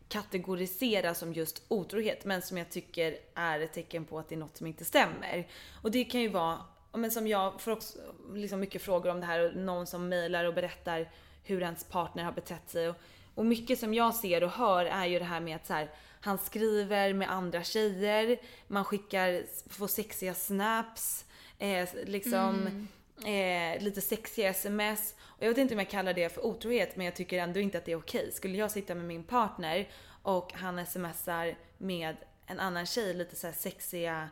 kategorisera 0.09 1.13
som 1.13 1.33
just 1.33 1.63
otrohet, 1.67 2.25
men 2.25 2.41
som 2.41 2.57
jag 2.57 2.69
tycker 2.69 3.17
är 3.35 3.59
ett 3.59 3.73
tecken 3.73 4.05
på 4.05 4.19
att 4.19 4.29
det 4.29 4.35
är 4.35 4.39
något 4.39 4.57
som 4.57 4.67
inte 4.67 4.85
stämmer. 4.85 5.47
Och 5.81 5.91
det 5.91 6.03
kan 6.03 6.21
ju 6.21 6.27
vara, 6.27 6.57
men 6.93 7.11
som 7.11 7.27
jag 7.27 7.61
får 7.61 7.71
också 7.71 7.97
liksom 8.33 8.59
mycket 8.59 8.81
frågor 8.81 9.11
om 9.11 9.19
det 9.19 9.25
här 9.25 9.39
och 9.39 9.55
någon 9.55 9.87
som 9.87 10.09
mejlar 10.09 10.45
och 10.45 10.53
berättar 10.53 11.09
hur 11.43 11.61
ens 11.61 11.83
partner 11.83 12.23
har 12.23 12.31
betett 12.31 12.69
sig. 12.69 12.89
Och, 12.89 12.95
och 13.35 13.45
mycket 13.45 13.79
som 13.79 13.93
jag 13.93 14.15
ser 14.15 14.43
och 14.43 14.51
hör 14.51 14.85
är 14.85 15.05
ju 15.05 15.19
det 15.19 15.25
här 15.25 15.39
med 15.39 15.55
att 15.55 15.67
så 15.67 15.73
här, 15.73 15.89
han 16.21 16.37
skriver 16.37 17.13
med 17.13 17.31
andra 17.31 17.63
tjejer, 17.63 18.37
man 18.67 18.85
skickar, 18.85 19.43
får 19.69 19.87
sexiga 19.87 20.33
snaps, 20.33 21.25
eh, 21.59 21.89
liksom 22.05 22.49
mm 22.49 22.87
eh, 23.25 23.83
lite 23.83 24.01
sexiga 24.01 24.49
sms. 24.49 25.15
Och 25.19 25.43
jag 25.43 25.49
vet 25.49 25.57
inte 25.57 25.73
om 25.73 25.79
jag 25.79 25.89
kallar 25.89 26.13
det 26.13 26.29
för 26.29 26.45
otrohet 26.45 26.95
men 26.95 27.05
jag 27.05 27.15
tycker 27.15 27.39
ändå 27.39 27.59
inte 27.59 27.77
att 27.77 27.85
det 27.85 27.91
är 27.91 27.97
okej. 27.97 28.31
Skulle 28.31 28.57
jag 28.57 28.71
sitta 28.71 28.95
med 28.95 29.05
min 29.05 29.23
partner 29.23 29.87
och 30.21 30.53
han 30.53 30.85
smsar 30.85 31.55
med 31.77 32.15
en 32.47 32.59
annan 32.59 32.85
tjej 32.85 33.13
lite 33.13 33.35
så 33.35 33.47
här 33.47 33.53
sexiga 33.53 34.29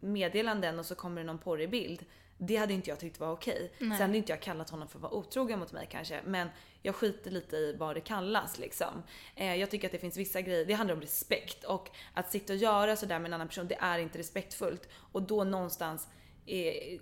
meddelanden 0.00 0.78
och 0.78 0.86
så 0.86 0.94
kommer 0.94 1.20
det 1.20 1.26
någon 1.26 1.38
porrig 1.38 1.70
bild. 1.70 2.04
Det 2.38 2.56
hade 2.56 2.72
inte 2.74 2.90
jag 2.90 3.00
tyckt 3.00 3.20
var 3.20 3.32
okej. 3.32 3.72
Sen 3.78 4.00
hade 4.00 4.16
inte 4.16 4.32
jag 4.32 4.42
kallat 4.42 4.70
honom 4.70 4.88
för 4.88 4.98
att 4.98 5.02
vara 5.02 5.12
otrogen 5.12 5.58
mot 5.58 5.72
mig 5.72 5.88
kanske. 5.90 6.20
Men 6.24 6.48
jag 6.82 6.94
skiter 6.94 7.30
lite 7.30 7.56
i 7.56 7.76
vad 7.78 7.96
det 7.96 8.00
kallas 8.00 8.58
liksom. 8.58 9.02
Eh, 9.34 9.54
jag 9.54 9.70
tycker 9.70 9.88
att 9.88 9.92
det 9.92 9.98
finns 9.98 10.16
vissa 10.16 10.40
grejer, 10.40 10.64
det 10.64 10.72
handlar 10.74 10.94
om 10.94 11.00
respekt. 11.00 11.64
Och 11.64 11.90
att 12.14 12.30
sitta 12.30 12.52
och 12.52 12.58
göra 12.58 12.96
sådär 12.96 13.18
med 13.18 13.28
en 13.28 13.34
annan 13.34 13.48
person, 13.48 13.68
det 13.68 13.78
är 13.80 13.98
inte 13.98 14.18
respektfullt. 14.18 14.88
Och 15.12 15.22
då 15.22 15.44
någonstans 15.44 16.08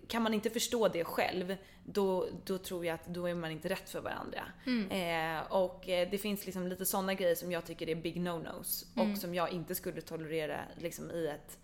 kan 0.09 0.22
man 0.22 0.34
inte 0.34 0.51
förstå 0.51 0.88
det 0.88 1.05
själv, 1.05 1.57
då, 1.84 2.28
då 2.45 2.59
tror 2.59 2.86
jag 2.86 2.95
att 2.95 3.07
då 3.07 3.26
är 3.26 3.34
man 3.34 3.51
inte 3.51 3.68
rätt 3.68 3.90
för 3.90 4.01
varandra. 4.01 4.42
Eh, 4.90 5.53
och 5.53 5.88
eh, 5.88 6.11
det 6.11 6.18
finns 6.18 6.47
liksom 6.47 6.68
lite 6.68 6.86
sådana 6.86 7.14
grejer 7.14 7.34
som 7.34 7.53
jag 7.53 7.66
tycker 7.66 7.88
är 7.88 7.95
big 7.95 8.16
no-nos 8.16 8.86
och 8.97 9.18
som 9.18 9.34
jag 9.34 9.51
inte 9.51 9.74
skulle 9.74 10.01
tolerera 10.01 10.61
liksom 10.78 11.11
i 11.11 11.26
ett 11.26 11.59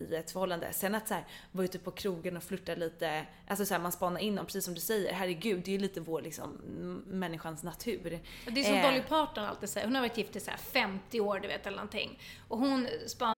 i 0.00 0.14
ett 0.14 0.30
förhållande. 0.30 0.72
Sen 0.72 0.94
att 0.94 1.08
så 1.08 1.14
här, 1.14 1.24
vara 1.52 1.64
ute 1.64 1.78
på 1.78 1.90
krogen 1.90 2.36
och 2.36 2.42
flirta 2.42 2.74
lite, 2.74 3.26
alltså 3.46 3.64
så 3.64 3.74
här, 3.74 3.80
man 3.80 3.92
spanar 3.92 4.20
in 4.20 4.36
dem, 4.36 4.46
precis 4.46 4.64
som 4.64 4.74
du 4.74 4.80
säger, 4.80 5.12
herregud, 5.12 5.62
det 5.64 5.70
är 5.70 5.72
ju 5.72 5.78
lite 5.78 6.00
vår 6.00 6.22
liksom, 6.22 6.50
människans 7.06 7.62
natur. 7.62 8.20
Det 8.46 8.60
är 8.60 8.64
som 8.64 8.74
Eh, 8.74 8.90
Dolly 8.90 9.02
Parton 9.02 9.44
alltid 9.44 9.68
säger, 9.68 9.86
hon 9.86 9.94
har 9.94 10.02
varit 10.02 10.18
gift 10.18 10.36
i 10.36 10.40
så 10.40 10.50
här 10.50 10.58
50 10.58 11.20
år, 11.20 11.40
du 11.40 11.48
vet, 11.48 11.66
eller 11.66 11.76
någonting. 11.76 12.18
Och 12.48 12.58
hon 12.58 12.88
spanar 13.06 13.37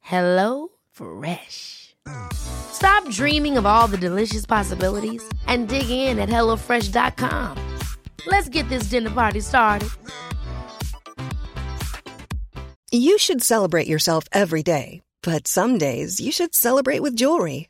Hello 0.00 0.68
Fresh. 0.90 1.94
Stop 2.32 3.08
dreaming 3.10 3.56
of 3.58 3.66
all 3.66 3.86
the 3.86 3.98
delicious 3.98 4.46
possibilities 4.46 5.22
and 5.46 5.68
dig 5.68 5.90
in 5.90 6.18
at 6.18 6.28
HelloFresh.com. 6.28 7.78
Let's 8.26 8.48
get 8.48 8.68
this 8.68 8.84
dinner 8.84 9.10
party 9.10 9.40
started. 9.40 9.88
You 12.92 13.18
should 13.18 13.42
celebrate 13.42 13.86
yourself 13.86 14.24
every 14.32 14.62
day, 14.64 15.00
but 15.22 15.46
some 15.46 15.78
days 15.78 16.18
you 16.18 16.32
should 16.32 16.54
celebrate 16.54 17.02
with 17.02 17.14
jewelry. 17.16 17.69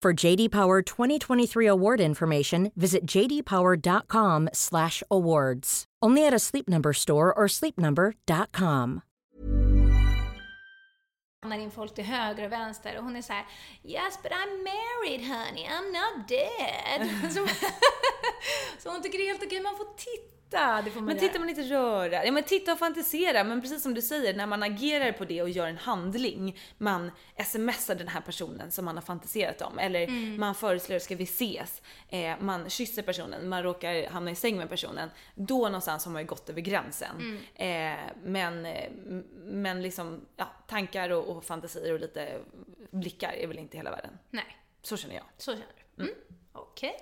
For 0.00 0.26
JD 0.26 0.52
Power 0.52 0.80
2023 0.80 1.66
award 1.66 2.00
information, 2.00 2.70
visit 2.76 3.04
jdpower.com/awards. 3.04 5.84
Only 6.00 6.24
at 6.24 6.32
a 6.32 6.38
Sleep 6.38 6.68
Number 6.68 6.92
store 6.92 7.34
or 7.34 7.48
sleepnumber.com. 7.48 9.02
in 11.60 11.70
folk 11.70 11.94
till 11.94 12.04
höger 12.04 12.44
och 12.44 12.52
vänster 12.52 12.98
och 12.98 13.04
hon 13.04 13.16
är 13.16 13.22
så 13.22 13.32
här: 13.32 13.46
Yes 13.84 14.18
but 14.22 14.32
I'm 14.32 14.64
married 14.64 15.20
honey, 15.20 15.66
I'm 15.66 15.92
not 15.92 16.28
dead. 16.28 17.08
så, 17.32 17.46
så 18.78 18.90
hon 18.90 19.02
tycker 19.02 19.18
det 19.18 19.24
är 19.24 19.28
helt 19.28 19.44
okej, 19.44 19.60
man 19.60 19.76
får 19.76 19.94
titta. 19.96 20.37
Man 20.52 20.84
Men 20.94 21.08
göra. 21.08 21.18
tittar 21.18 21.38
man 21.38 21.48
inte 21.48 21.62
röra? 21.62 22.24
Ja 22.24 22.32
men 22.32 22.42
titta 22.42 22.72
och 22.72 22.78
fantisera. 22.78 23.44
Men 23.44 23.60
precis 23.60 23.82
som 23.82 23.94
du 23.94 24.02
säger, 24.02 24.34
när 24.34 24.46
man 24.46 24.62
agerar 24.62 25.12
på 25.12 25.24
det 25.24 25.42
och 25.42 25.50
gör 25.50 25.66
en 25.66 25.76
handling. 25.76 26.58
Man 26.78 27.10
smsar 27.44 27.94
den 27.94 28.08
här 28.08 28.20
personen 28.20 28.70
som 28.70 28.84
man 28.84 28.96
har 28.96 29.02
fantiserat 29.02 29.62
om. 29.62 29.78
Eller 29.78 30.08
man 30.38 30.54
föreslår, 30.54 30.98
ska 30.98 31.16
vi 31.16 31.24
ses? 31.24 31.82
Eh, 32.08 32.34
man 32.40 32.70
kysser 32.70 33.02
personen, 33.02 33.48
man 33.48 33.62
råkar 33.62 34.10
hamna 34.10 34.30
i 34.30 34.34
säng 34.34 34.56
med 34.56 34.68
personen. 34.68 35.10
Då 35.34 35.58
någonstans 35.64 36.04
har 36.04 36.12
man 36.12 36.22
ju 36.22 36.28
gått 36.28 36.50
över 36.50 36.60
gränsen. 36.60 37.38
Eh, 37.54 37.92
men, 38.24 38.66
eh, 38.66 38.90
men 39.44 39.82
liksom, 39.82 40.26
ja, 40.36 40.46
tankar 40.66 41.10
och, 41.10 41.36
och 41.36 41.44
fantasier 41.44 41.92
och 41.94 42.00
lite 42.00 42.38
blickar 42.90 43.32
är 43.32 43.46
väl 43.46 43.58
inte 43.58 43.76
hela 43.76 43.90
världen. 43.90 44.18
Nej, 44.30 44.56
Så 44.82 44.96
känner 44.96 45.14
jag. 45.14 45.24
så 45.36 45.52
känner 45.52 45.66
du. 45.96 46.02
Mm. 46.02 46.14
Okej. 46.52 46.96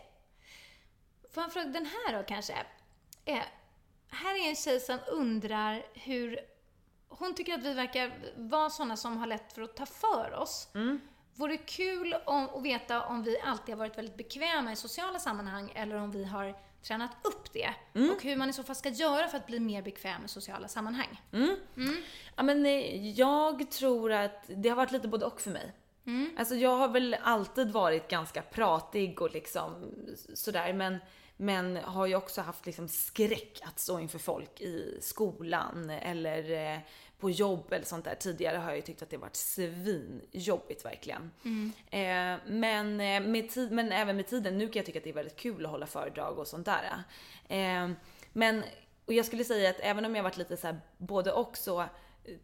Får 1.35 1.43
jag 1.43 1.53
fråga 1.53 1.67
den 1.67 1.87
här 1.87 2.17
då 2.19 2.23
kanske? 2.23 2.55
Eh, 3.27 3.43
här 4.09 4.35
är 4.35 4.49
en 4.49 4.57
tjej 4.57 4.81
som 4.81 4.99
undrar 5.09 5.87
hur... 5.95 6.41
Hon 7.09 7.35
tycker 7.35 7.55
att 7.55 7.65
vi 7.65 7.75
verkar 7.75 8.13
vara 8.37 8.71
sådana 8.71 8.97
som 8.97 9.17
har 9.17 9.27
lätt 9.27 9.53
för 9.53 9.63
att 9.63 9.77
ta 9.77 9.87
för 9.87 10.35
oss. 10.35 10.69
Mm. 10.75 11.01
Vore 11.35 11.57
kul 11.57 12.17
om, 12.27 12.49
att 12.55 12.63
veta 12.63 13.03
om 13.07 13.23
vi 13.23 13.41
alltid 13.41 13.75
har 13.75 13.79
varit 13.79 13.99
väldigt 13.99 14.17
bekväma 14.17 14.73
i 14.73 14.77
sociala 14.77 15.19
sammanhang 15.19 15.73
eller 15.75 15.97
om 15.97 16.11
vi 16.11 16.25
har 16.25 16.55
tränat 16.83 17.11
upp 17.23 17.53
det. 17.53 17.75
Och 18.11 18.23
hur 18.23 18.37
man 18.37 18.51
i 18.51 18.53
så 18.53 18.63
fall 18.63 18.77
ska 18.77 18.89
göra 18.89 19.29
för 19.29 19.37
att 19.37 19.47
bli 19.47 19.61
mer 19.61 19.83
bekväm 19.83 20.25
i 20.25 20.29
sociala 20.29 20.69
sammanhang. 20.69 21.23
Ja, 22.37 22.43
men 22.43 22.67
eh, 22.67 23.11
jag 23.11 23.71
tror 23.71 24.13
att 24.13 24.45
det 24.49 24.69
har 24.69 24.77
varit 24.77 24.93
lite 24.93 25.09
både 25.09 25.27
och 25.27 25.41
för 25.41 25.51
mig. 25.51 25.73
Alltså 26.39 26.55
jag 26.55 26.77
har 26.77 26.89
väl 26.89 27.17
alltid 27.23 27.71
varit 27.71 28.09
ganska 28.09 28.43
pratig 28.43 29.23
och 29.23 29.31
liksom 29.33 29.95
sådär 30.35 30.73
men, 30.73 30.99
men 31.37 31.77
har 31.77 32.07
ju 32.07 32.15
också 32.15 32.41
haft 32.41 32.67
liksom 32.67 32.89
skräck 32.89 33.61
att 33.63 33.79
stå 33.79 34.01
inför 34.01 34.19
folk 34.19 34.61
i 34.61 34.99
skolan 35.01 35.91
eller 35.91 36.73
eh, 36.75 36.79
på 37.19 37.31
jobb 37.31 37.73
eller 37.73 37.85
sånt 37.85 38.05
där. 38.05 38.15
Tidigare 38.15 38.57
har 38.57 38.69
jag 38.69 38.77
ju 38.77 38.83
tyckt 38.83 39.03
att 39.03 39.11
det 39.11 39.17
varit 39.17 39.37
svinjobbigt 39.37 40.85
verkligen. 40.85 41.31
Eh, 41.91 42.41
men, 42.47 43.01
eh, 43.01 43.21
med 43.21 43.51
tid, 43.51 43.73
men 43.73 43.93
även 43.93 44.17
med 44.17 44.27
tiden, 44.27 44.59
nu 44.59 44.67
kan 44.67 44.77
jag 44.77 44.87
tycka 44.87 44.99
att 44.99 45.05
det 45.05 45.11
är 45.11 45.15
väldigt 45.15 45.37
kul 45.37 45.65
att 45.65 45.71
hålla 45.71 45.87
föredrag 45.87 46.39
och 46.39 46.47
sånt 46.47 46.67
där. 46.67 47.03
Eh, 47.49 47.91
men, 48.33 48.65
och 49.07 49.13
jag 49.13 49.27
skulle 49.27 49.45
säga 49.45 49.71
att 49.71 49.81
även 49.81 50.05
om 50.05 50.17
jag 50.17 50.23
varit 50.23 50.37
lite 50.37 50.57
så 50.57 50.67
här 50.67 50.81
både 50.99 51.33
och 51.33 51.57
så 51.57 51.85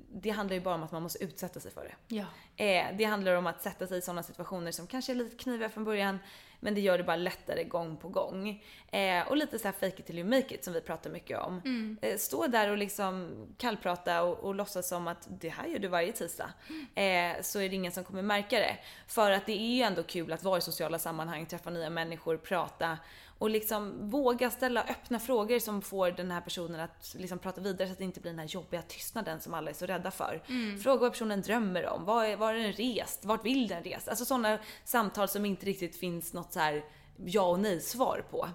det 0.08 0.30
handlar 0.30 0.54
ju 0.54 0.60
bara 0.60 0.74
om 0.74 0.82
att 0.82 0.92
man 0.92 1.02
måste 1.02 1.24
utsätta 1.24 1.60
sig 1.60 1.70
för 1.70 1.84
det. 1.84 2.14
Ja. 2.14 2.24
Eh, 2.64 2.96
det 2.96 3.04
handlar 3.04 3.34
om 3.34 3.46
att 3.46 3.62
sätta 3.62 3.86
sig 3.86 3.98
i 3.98 4.02
sådana 4.02 4.22
situationer 4.22 4.72
som 4.72 4.86
kanske 4.86 5.12
är 5.12 5.16
lite 5.16 5.36
kniviga 5.36 5.68
från 5.68 5.84
början, 5.84 6.18
men 6.62 6.74
det 6.74 6.80
gör 6.80 6.98
det 6.98 7.04
bara 7.04 7.16
lättare 7.16 7.64
gång 7.64 7.96
på 7.96 8.08
gång. 8.08 8.64
Eh, 8.92 9.28
och 9.28 9.36
lite 9.36 9.58
så 9.58 9.64
här 9.64 9.72
fake 9.72 10.00
it 10.00 10.06
till 10.06 10.18
you 10.18 10.28
make 10.28 10.54
it 10.54 10.64
som 10.64 10.72
vi 10.72 10.80
pratar 10.80 11.10
mycket 11.10 11.38
om. 11.38 11.60
Eh, 12.02 12.16
stå 12.16 12.46
där 12.46 12.70
och 12.70 12.78
liksom 12.78 13.30
kallprata 13.58 14.22
och, 14.22 14.38
och 14.38 14.54
låtsas 14.54 14.88
som 14.88 15.08
att 15.08 15.28
det 15.40 15.48
här 15.48 15.66
gör 15.66 15.78
du 15.78 15.88
varje 15.88 16.12
tisdag. 16.12 16.50
Eh, 16.94 17.42
så 17.42 17.60
är 17.60 17.68
det 17.68 17.74
ingen 17.74 17.92
som 17.92 18.04
kommer 18.04 18.22
märka 18.22 18.58
det. 18.58 18.76
För 19.06 19.30
att 19.30 19.46
det 19.46 19.52
är 19.52 19.74
ju 19.76 19.82
ändå 19.82 20.02
kul 20.02 20.32
att 20.32 20.42
vara 20.42 20.58
i 20.58 20.60
sociala 20.60 20.98
sammanhang, 20.98 21.46
träffa 21.46 21.70
nya 21.70 21.90
människor, 21.90 22.36
prata 22.36 22.98
och 23.42 23.50
liksom 23.50 24.10
våga 24.10 24.50
ställa 24.50 24.82
öppna 24.82 25.18
frågor 25.18 25.58
som 25.58 25.82
får 25.82 26.10
den 26.10 26.30
här 26.30 26.40
personen 26.40 26.80
att 26.80 27.14
liksom 27.18 27.38
prata 27.38 27.60
vidare 27.60 27.88
så 27.88 27.92
att 27.92 27.98
det 27.98 28.04
inte 28.04 28.20
blir 28.20 28.30
den 28.30 28.38
här 28.38 28.46
jobbiga 28.46 28.82
tystnaden 28.82 29.40
som 29.40 29.54
alla 29.54 29.70
är 29.70 29.74
så 29.74 29.86
rädda 29.86 30.10
för. 30.10 30.42
Fråga 30.82 31.00
vad 31.00 31.12
personen 31.12 31.42
drömmer 31.42 31.86
om. 31.86 32.04
Var 32.04 32.24
är, 32.24 32.36
var 32.36 32.54
är 32.54 32.58
den 32.58 32.72
rest? 32.72 33.24
Vart 33.24 33.44
vill 33.44 33.68
den 33.68 33.82
resa? 33.82 34.10
Alltså 34.10 34.24
sådana 34.24 34.58
samtal 34.84 35.28
som 35.28 35.44
inte 35.44 35.66
riktigt 35.66 35.96
finns 35.96 36.32
något 36.32 36.52
så 36.52 36.60
här 36.60 36.84
ja 37.16 37.42
och 37.42 37.60
nej 37.60 37.80
svar 37.80 38.24
på. 38.30 38.44
Eh, 38.44 38.52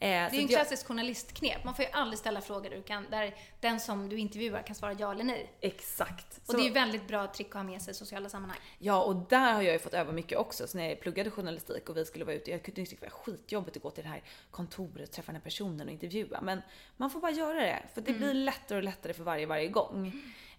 Det 0.00 0.06
är 0.06 0.20
en 0.20 0.26
att 0.26 0.32
jag- 0.34 0.48
klassisk 0.50 0.86
journalistknep. 0.86 1.64
Man 1.64 1.74
får 1.74 1.84
ju 1.84 1.90
aldrig 1.90 2.18
ställa 2.18 2.40
frågor 2.40 2.70
du 2.70 2.82
kan, 2.82 3.06
där 3.10 3.34
den 3.60 3.80
som 3.80 4.08
du 4.08 4.18
intervjuar 4.18 4.62
kan 4.62 4.76
svara 4.76 4.92
ja 4.92 5.12
eller 5.12 5.24
nej. 5.24 5.52
Exakt. 5.60 6.38
Och 6.38 6.46
Så- 6.46 6.52
det 6.56 6.62
är 6.62 6.64
ju 6.64 6.70
väldigt 6.72 7.08
bra 7.08 7.26
trick 7.26 7.46
att 7.48 7.54
ha 7.54 7.62
med 7.62 7.82
sig 7.82 7.90
i 7.90 7.94
sociala 7.94 8.28
sammanhang. 8.28 8.58
Ja, 8.78 9.02
och 9.02 9.16
där 9.16 9.52
har 9.52 9.62
jag 9.62 9.72
ju 9.72 9.78
fått 9.78 9.94
öva 9.94 10.12
mycket 10.12 10.38
också. 10.38 10.66
Så 10.66 10.76
när 10.78 10.88
jag 10.88 11.00
pluggade 11.00 11.30
journalistik 11.30 11.88
och 11.88 11.96
vi 11.96 12.04
skulle 12.04 12.24
vara 12.24 12.36
ute, 12.36 12.50
jag 12.50 12.62
kunde 12.62 12.86
tycka 12.86 13.06
det 13.06 13.12
var 13.12 13.18
skitjobbigt 13.34 13.76
att 13.76 13.82
gå 13.82 13.90
till 13.90 14.04
det 14.04 14.10
här 14.10 14.22
kontoret, 14.50 15.12
träffa 15.12 15.32
den 15.32 15.36
här 15.40 15.44
personen 15.44 15.86
och 15.86 15.92
intervjua. 15.92 16.40
Men 16.40 16.62
man 16.96 17.10
får 17.10 17.20
bara 17.20 17.30
göra 17.32 17.60
det, 17.60 17.82
för 17.94 18.00
det 18.00 18.12
blir 18.12 18.34
lättare 18.34 18.78
och 18.78 18.84
lättare 18.84 19.12
för 19.12 19.24
varje, 19.24 19.46
varje 19.46 19.68
gång. 19.68 20.12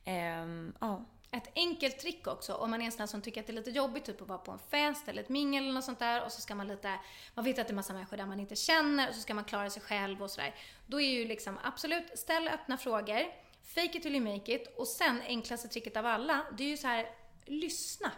Ehm, 0.06 0.74
ja. 0.82 1.06
Ett 1.34 1.52
enkelt 1.56 2.00
trick 2.00 2.28
också, 2.28 2.54
om 2.54 2.72
man 2.72 2.82
är 2.82 2.86
en 2.86 2.92
sån 2.92 3.08
som 3.08 3.22
tycker 3.22 3.42
att 3.42 3.48
det 3.48 3.54
är 3.54 3.56
lite 3.56 3.70
jobbigt 3.70 4.06
typ 4.06 4.22
att 4.22 4.28
vara 4.28 4.38
på 4.38 4.52
en 4.52 4.60
fest 4.60 5.08
eller 5.08 5.24
ett 5.24 5.30
mingel 5.30 5.64
eller 5.64 5.74
något 5.74 5.84
sånt 5.84 6.00
där 6.00 6.26
och 6.26 6.32
så 6.32 6.42
ska 6.42 6.56
man 6.56 6.68
lite, 6.68 7.00
man 7.34 7.46
vet 7.46 7.60
att 7.60 7.68
det 7.68 7.74
är 7.74 7.76
massa 7.76 7.94
människor 7.94 8.18
där 8.18 8.26
man 8.26 8.40
inte 8.40 8.56
känner 8.56 9.10
och 9.10 9.16
så 9.16 9.22
ska 9.22 9.34
man 9.34 9.44
klara 9.44 9.70
sig 9.70 9.82
själv 9.82 10.24
och 10.24 10.32
sådär. 10.32 10.56
Då 10.88 11.02
är 11.02 11.10
ju 11.10 11.26
liksom 11.26 11.58
absolut, 11.64 12.20
ställ 12.20 12.48
öppna 12.48 12.78
frågor, 12.78 13.26
fake 13.64 13.98
it 13.98 14.02
till 14.02 14.16
you 14.16 14.36
make 14.36 14.54
it 14.56 14.78
och 14.78 14.88
sen 14.88 15.22
enklaste 15.22 15.68
tricket 15.68 15.98
av 15.98 16.06
alla, 16.06 16.46
det 16.58 16.64
är 16.64 16.68
ju 16.68 16.78
så 16.78 16.88
här, 16.88 17.10
lyssna. 17.46 18.12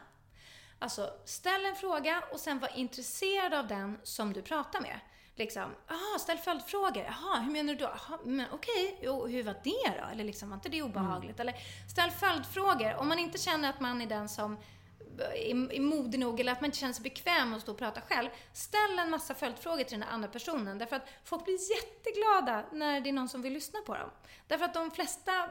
Alltså, 0.79 1.13
ställ 1.25 1.65
en 1.65 1.75
fråga 1.75 2.23
och 2.31 2.39
sen 2.39 2.59
var 2.59 2.77
intresserad 2.77 3.53
av 3.53 3.67
den 3.67 3.99
som 4.03 4.33
du 4.33 4.41
pratar 4.41 4.81
med. 4.81 4.99
Liksom, 5.35 5.63
aha, 5.63 6.19
ställ 6.19 6.37
följdfrågor. 6.37 7.03
Jaha, 7.03 7.39
hur 7.39 7.51
menar 7.51 7.73
du 7.73 7.79
då? 7.79 7.85
Aha, 7.85 8.19
men 8.23 8.45
okej, 8.51 8.99
jo, 9.01 9.27
hur 9.27 9.43
var 9.43 9.55
det 9.63 10.01
då? 10.01 10.11
Eller 10.11 10.23
liksom, 10.23 10.49
var 10.49 10.55
inte 10.55 10.69
det 10.69 10.81
obehagligt? 10.81 11.39
Eller 11.39 11.55
ställ 11.91 12.11
följdfrågor. 12.11 12.95
Om 12.95 13.07
man 13.07 13.19
inte 13.19 13.37
känner 13.37 13.69
att 13.69 13.79
man 13.79 14.01
är 14.01 14.05
den 14.05 14.29
som 14.29 14.57
är, 15.19 15.81
modig 15.81 16.19
nog 16.19 16.39
eller 16.39 16.51
att 16.51 16.61
man 16.61 16.65
inte 16.65 16.77
känner 16.77 16.93
sig 16.93 17.03
bekväm 17.03 17.49
med 17.49 17.57
att 17.57 17.61
stå 17.61 17.71
och 17.71 17.77
prata 17.77 18.01
själv. 18.01 18.29
Ställ 18.53 18.99
en 18.99 19.09
massa 19.09 19.35
följdfrågor 19.35 19.83
till 19.83 19.99
den 19.99 20.09
andra 20.09 20.27
personen. 20.27 20.77
Därför 20.77 20.95
att 20.95 21.09
folk 21.23 21.45
blir 21.45 21.57
jätteglada 21.75 22.65
när 22.71 23.01
det 23.01 23.09
är 23.09 23.13
någon 23.13 23.29
som 23.29 23.41
vill 23.41 23.53
lyssna 23.53 23.79
på 23.85 23.93
dem. 23.93 24.09
Därför 24.47 24.65
att 24.65 24.73
de 24.73 24.91
flesta, 24.91 25.49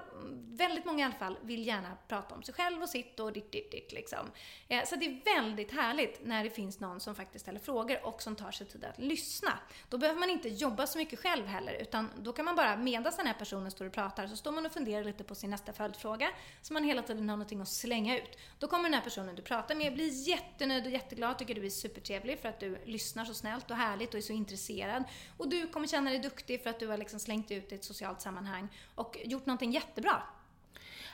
väldigt 0.49 0.85
många 0.85 1.01
i 1.01 1.03
alla 1.05 1.15
fall, 1.15 1.39
vill 1.43 1.67
gärna 1.67 1.97
prata 2.09 2.35
om 2.35 2.43
sig 2.43 2.55
själv 2.55 2.83
och 2.83 2.89
sitt 2.89 3.21
och 3.21 3.33
ditt, 3.33 3.53
ditt, 3.53 3.71
ditt 3.71 3.93
liksom. 3.93 4.31
Eh, 4.69 4.85
så 4.85 4.97
det 4.97 5.07
är 5.07 5.25
väldigt 5.25 5.73
härligt 5.73 6.25
när 6.25 6.45
det 6.45 6.51
finns 6.51 6.81
någon 6.81 7.01
som 7.01 7.15
faktiskt 7.15 7.43
ställer 7.43 7.61
frågor 7.61 8.07
och 8.07 8.23
som 8.23 8.37
tar 8.37 8.51
sig 8.51 8.67
tid 8.67 8.85
att 8.85 8.99
lyssna. 8.99 9.59
Då 9.89 9.99
behöver 9.99 10.21
man 10.21 10.31
inte 10.31 10.49
jobba 10.49 10.87
så 10.87 10.99
mycket 10.99 11.19
själv 11.19 11.47
heller, 11.47 11.73
utan 11.73 12.11
då 12.19 12.33
kan 12.33 12.45
man 12.45 12.57
bara, 12.57 12.77
medan 12.77 13.13
den 13.17 13.27
här 13.27 13.35
personen 13.35 13.71
står 13.71 13.87
och 13.87 13.93
pratar, 13.93 14.27
så 14.27 14.37
står 14.37 14.53
man 14.53 14.67
och 14.67 14.73
funderar 14.73 15.05
lite 15.05 15.25
på 15.25 15.35
sin 15.35 15.51
nästa 15.51 15.73
följdfråga, 15.73 16.29
så 16.63 16.73
man 16.73 16.85
hela 16.85 17.03
tiden 17.03 17.29
har 17.29 17.37
någonting 17.37 17.61
att 17.61 17.69
slänga 17.69 18.19
ut. 18.19 18.39
Då 18.59 18.69
kommer 18.69 18.85
den 18.85 18.95
här 18.95 19.01
personen 19.01 19.37
du 19.43 19.47
pratar 19.47 19.75
med 19.75 19.95
bli 19.95 20.09
jättenöjd 20.09 20.87
och 20.87 20.93
jätteglad, 20.93 21.39
tycker 21.39 21.55
du 21.55 21.67
är 21.67 21.71
supertrevlig 21.71 22.39
för 22.39 22.49
att 22.49 22.61
du 22.61 22.79
lyssnar 22.85 23.25
så 23.25 23.35
snällt 23.35 23.71
och 23.71 23.77
härligt 23.77 24.09
och 24.15 24.19
är 24.19 24.23
så 24.23 24.33
intresserad. 24.33 25.05
Och 25.37 25.49
du 25.49 25.69
kommer 25.69 25.87
känna 25.87 26.11
dig 26.11 26.19
duktig 26.19 26.63
för 26.63 26.71
att 26.71 26.79
du 26.79 26.87
har 26.87 26.97
liksom 26.97 27.21
slängt 27.21 27.51
ut 27.51 27.73
i 27.73 27.75
ett 27.75 27.85
socialt 27.85 28.21
sammanhang 28.21 28.69
och 28.95 29.19
gjort 29.25 29.47
någonting 29.47 29.73
jättebra. 29.73 30.23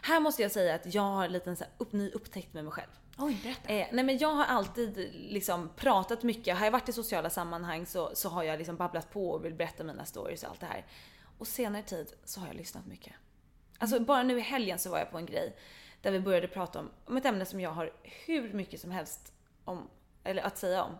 Här 0.02 0.20
måste 0.20 0.42
jag 0.42 0.52
säga 0.52 0.74
att 0.74 0.94
jag 0.94 1.02
har 1.02 1.24
en 1.24 1.32
liten 1.32 1.56
så 1.56 1.64
här 1.64 1.72
upp, 1.78 1.92
ny 1.92 2.10
upptäckt 2.10 2.54
med 2.54 2.64
mig 2.64 2.72
själv. 2.72 2.90
Oj, 3.18 3.38
berätta. 3.42 3.68
Eh, 3.68 3.86
nej 3.92 4.04
men 4.04 4.18
jag 4.18 4.32
har 4.32 4.44
alltid 4.44 5.10
liksom 5.14 5.70
pratat 5.76 6.22
mycket. 6.22 6.58
Har 6.58 6.64
jag 6.64 6.72
varit 6.72 6.88
i 6.88 6.92
sociala 6.92 7.30
sammanhang 7.30 7.86
så, 7.86 8.10
så 8.14 8.28
har 8.28 8.42
jag 8.42 8.58
liksom 8.58 8.76
babblat 8.76 9.10
på 9.10 9.30
och 9.30 9.44
vill 9.44 9.54
berätta 9.54 9.84
mina 9.84 10.04
stories 10.04 10.42
och 10.42 10.50
allt 10.50 10.60
det 10.60 10.66
här. 10.66 10.86
Och 11.38 11.46
senare 11.46 11.82
tid 11.82 12.12
så 12.24 12.40
har 12.40 12.46
jag 12.46 12.56
lyssnat 12.56 12.86
mycket. 12.86 13.12
Alltså 13.78 14.00
bara 14.00 14.22
nu 14.22 14.38
i 14.38 14.40
helgen 14.40 14.78
så 14.78 14.90
var 14.90 14.98
jag 14.98 15.10
på 15.10 15.18
en 15.18 15.26
grej 15.26 15.56
där 16.02 16.10
vi 16.10 16.20
började 16.20 16.48
prata 16.48 16.78
om, 16.78 16.90
om 17.04 17.16
ett 17.16 17.24
ämne 17.24 17.44
som 17.44 17.60
jag 17.60 17.70
har 17.70 17.90
hur 18.02 18.52
mycket 18.52 18.80
som 18.80 18.90
helst 18.90 19.32
om, 19.64 19.88
eller 20.24 20.42
att 20.42 20.58
säga 20.58 20.82
om. 20.82 20.92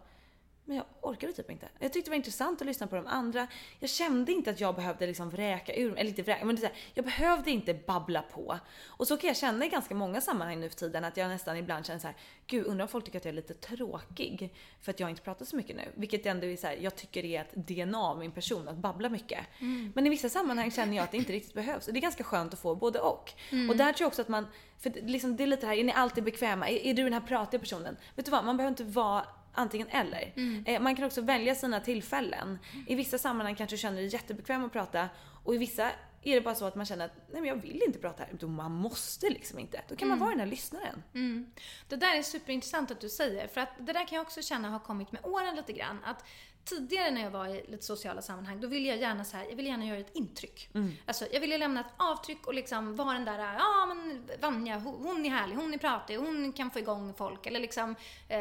Men 0.69 0.77
jag 0.77 0.87
orkade 1.01 1.33
typ 1.33 1.51
inte. 1.51 1.69
Jag 1.79 1.93
tyckte 1.93 2.09
det 2.09 2.11
var 2.11 2.17
intressant 2.17 2.61
att 2.61 2.67
lyssna 2.67 2.87
på 2.87 2.97
de 2.97 3.07
andra. 3.07 3.47
Jag 3.79 3.91
kände 3.91 4.33
inte 4.33 4.51
att 4.51 4.61
jag 4.61 4.75
behövde 4.75 5.07
liksom 5.07 5.31
vräka 5.31 5.75
ur 5.75 5.99
eller 5.99 6.11
inte 6.11 6.23
vräka, 6.23 6.45
men 6.45 6.57
det 6.57 6.59
är 6.59 6.69
så 6.69 6.73
här, 6.73 6.77
jag 6.95 7.05
behövde 7.05 7.51
inte 7.51 7.75
babbla 7.75 8.23
på. 8.23 8.59
Och 8.87 9.09
så 9.09 9.17
kan 9.17 9.29
jag 9.29 9.37
känna 9.37 9.67
i 9.67 9.69
ganska 9.69 9.95
många 9.95 10.21
sammanhang 10.21 10.61
nu 10.61 10.69
för 10.69 10.77
tiden 10.77 11.05
att 11.05 11.17
jag 11.17 11.29
nästan 11.29 11.57
ibland 11.57 11.87
känner 11.87 12.01
så 12.01 12.07
här, 12.07 12.17
gud 12.47 12.67
undrar 12.67 12.83
om 12.83 12.89
folk 12.89 13.05
tycker 13.05 13.19
att 13.19 13.25
jag 13.25 13.33
är 13.33 13.37
lite 13.37 13.55
tråkig 13.55 14.55
för 14.81 14.91
att 14.91 15.01
jag 15.01 15.11
inte 15.11 15.23
pratar 15.23 15.45
så 15.45 15.57
mycket 15.57 15.77
nu. 15.77 15.93
Vilket 15.95 16.27
ändå 16.27 16.47
är 16.47 16.57
så 16.57 16.67
här, 16.67 16.77
jag 16.81 16.97
tycker 16.97 17.23
det 17.23 17.37
är 17.37 17.41
ett 17.41 17.55
DNA 17.55 17.99
av 17.99 18.19
min 18.19 18.33
person 18.33 18.69
att 18.69 18.77
babbla 18.77 19.09
mycket. 19.09 19.41
Men 19.95 20.07
i 20.07 20.11
vissa 20.11 20.29
sammanhang 20.29 20.71
känner 20.71 20.97
jag 20.97 21.05
att 21.05 21.11
det 21.11 21.17
inte 21.17 21.33
riktigt 21.33 21.55
behövs. 21.55 21.87
Och 21.87 21.93
det 21.93 21.99
är 21.99 22.03
ganska 22.03 22.25
skönt 22.25 22.53
att 22.53 22.61
få 22.61 22.75
både 22.75 22.99
och. 22.99 23.33
Och 23.71 23.77
där 23.77 23.93
tror 23.93 24.05
jag 24.05 24.09
också 24.09 24.23
att 24.23 24.29
man, 24.29 24.47
för 24.79 24.91
liksom, 24.91 25.37
det 25.37 25.43
är 25.43 25.47
lite 25.47 25.61
det 25.61 25.67
här, 25.67 25.77
är 25.77 25.85
ni 25.85 25.93
alltid 25.93 26.25
bekväma? 26.25 26.69
Är, 26.69 26.87
är 26.87 26.95
du 26.95 27.05
den 27.05 27.13
här 27.13 27.21
pratiga 27.21 27.61
personen? 27.61 27.97
Vet 28.15 28.25
du 28.25 28.31
vad, 28.31 28.45
man 28.45 28.57
behöver 28.57 28.71
inte 28.71 28.85
vara 28.85 29.25
antingen 29.53 29.89
eller. 29.89 30.33
Eh, 30.67 30.81
man 30.81 30.97
kan 30.97 31.05
också 31.05 31.21
välja 31.21 31.55
sina 31.55 31.81
tillfällen. 31.81 32.59
I 32.87 32.95
vissa 32.95 33.19
sammanhang 33.19 33.55
kanske 33.55 33.77
du 33.77 33.81
känner 33.81 33.97
dig 33.97 34.07
jättebekväm 34.07 34.65
att 34.65 34.73
prata 34.73 35.09
och 35.45 35.55
i 35.55 35.59
vissa 35.59 35.91
är 36.23 36.35
det 36.35 36.41
bara 36.41 36.55
så 36.55 36.65
att 36.65 36.75
man 36.75 36.87
känner 36.87 37.05
att 37.05 37.17
nej 37.17 37.41
men 37.41 37.45
jag 37.45 37.57
vill 37.57 37.83
inte 37.87 37.99
prata 37.99 38.23
här. 38.23 38.33
Då 38.33 38.49
man 38.49 38.73
måste 38.73 39.31
liksom 39.31 39.59
inte. 39.59 39.83
Då 39.89 39.97
kan 39.97 40.09
man 40.09 40.19
vara 40.19 40.31
den 40.31 40.41
här 40.41 40.47
lyssnaren. 40.47 41.03
Det 41.89 41.97
där 41.97 42.19
är 42.19 42.23
superintressant 42.23 42.91
att 42.91 43.01
du 43.01 43.09
säger, 43.09 43.49
för 43.49 43.61
att 43.61 43.69
det 43.79 43.93
där 43.93 44.07
kan 44.07 44.17
jag 44.17 44.23
också 44.23 44.43
känna 44.43 44.69
har 44.69 44.79
kommit 44.79 45.13
med 45.13 45.27
åren 45.27 45.57
lite 45.57 45.73
grann. 45.73 46.05
Att 46.05 46.25
tidigare 46.69 47.11
när 47.11 47.23
jag 47.23 47.31
var 47.31 47.47
i 47.47 47.65
lite 47.69 47.85
sociala 47.85 48.23
sammanhang, 48.23 48.61
då 48.61 48.69
ville 48.69 48.89
jag 48.89 48.99
gärna 48.99 49.25
så 49.25 49.37
här, 49.37 49.47
jag 49.49 49.57
ville 49.57 49.69
gärna 49.69 49.85
göra 49.85 49.99
ett 49.99 50.17
intryck. 50.17 50.71
Alltså, 51.07 51.27
jag 51.33 51.41
ville 51.41 51.59
lämna 51.59 51.81
ett 51.81 51.93
avtryck 51.97 52.47
och 52.47 52.55
liksom 52.55 52.97
vara 52.97 53.13
den 53.13 53.25
där, 53.25 53.39
ja 53.39 53.87
men 53.87 54.29
Vanja, 54.41 54.79
hon 54.79 55.25
är 55.27 55.31
härlig, 55.31 55.57
hon 55.57 55.75
är 55.75 55.79
pratig, 55.79 56.17
hon 56.17 56.53
kan 56.53 56.71
få 56.71 56.79
igång 56.79 57.15
folk. 57.15 57.47
Eller 57.47 57.61
liksom, 57.61 57.95
eh, 58.29 58.39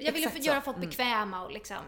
jag 0.00 0.12
ville 0.12 0.18
Exakt 0.18 0.36
få 0.36 0.42
så. 0.42 0.48
göra 0.48 0.60
folk 0.60 0.76
bekväma 0.76 1.44
och 1.44 1.52
liksom 1.52 1.78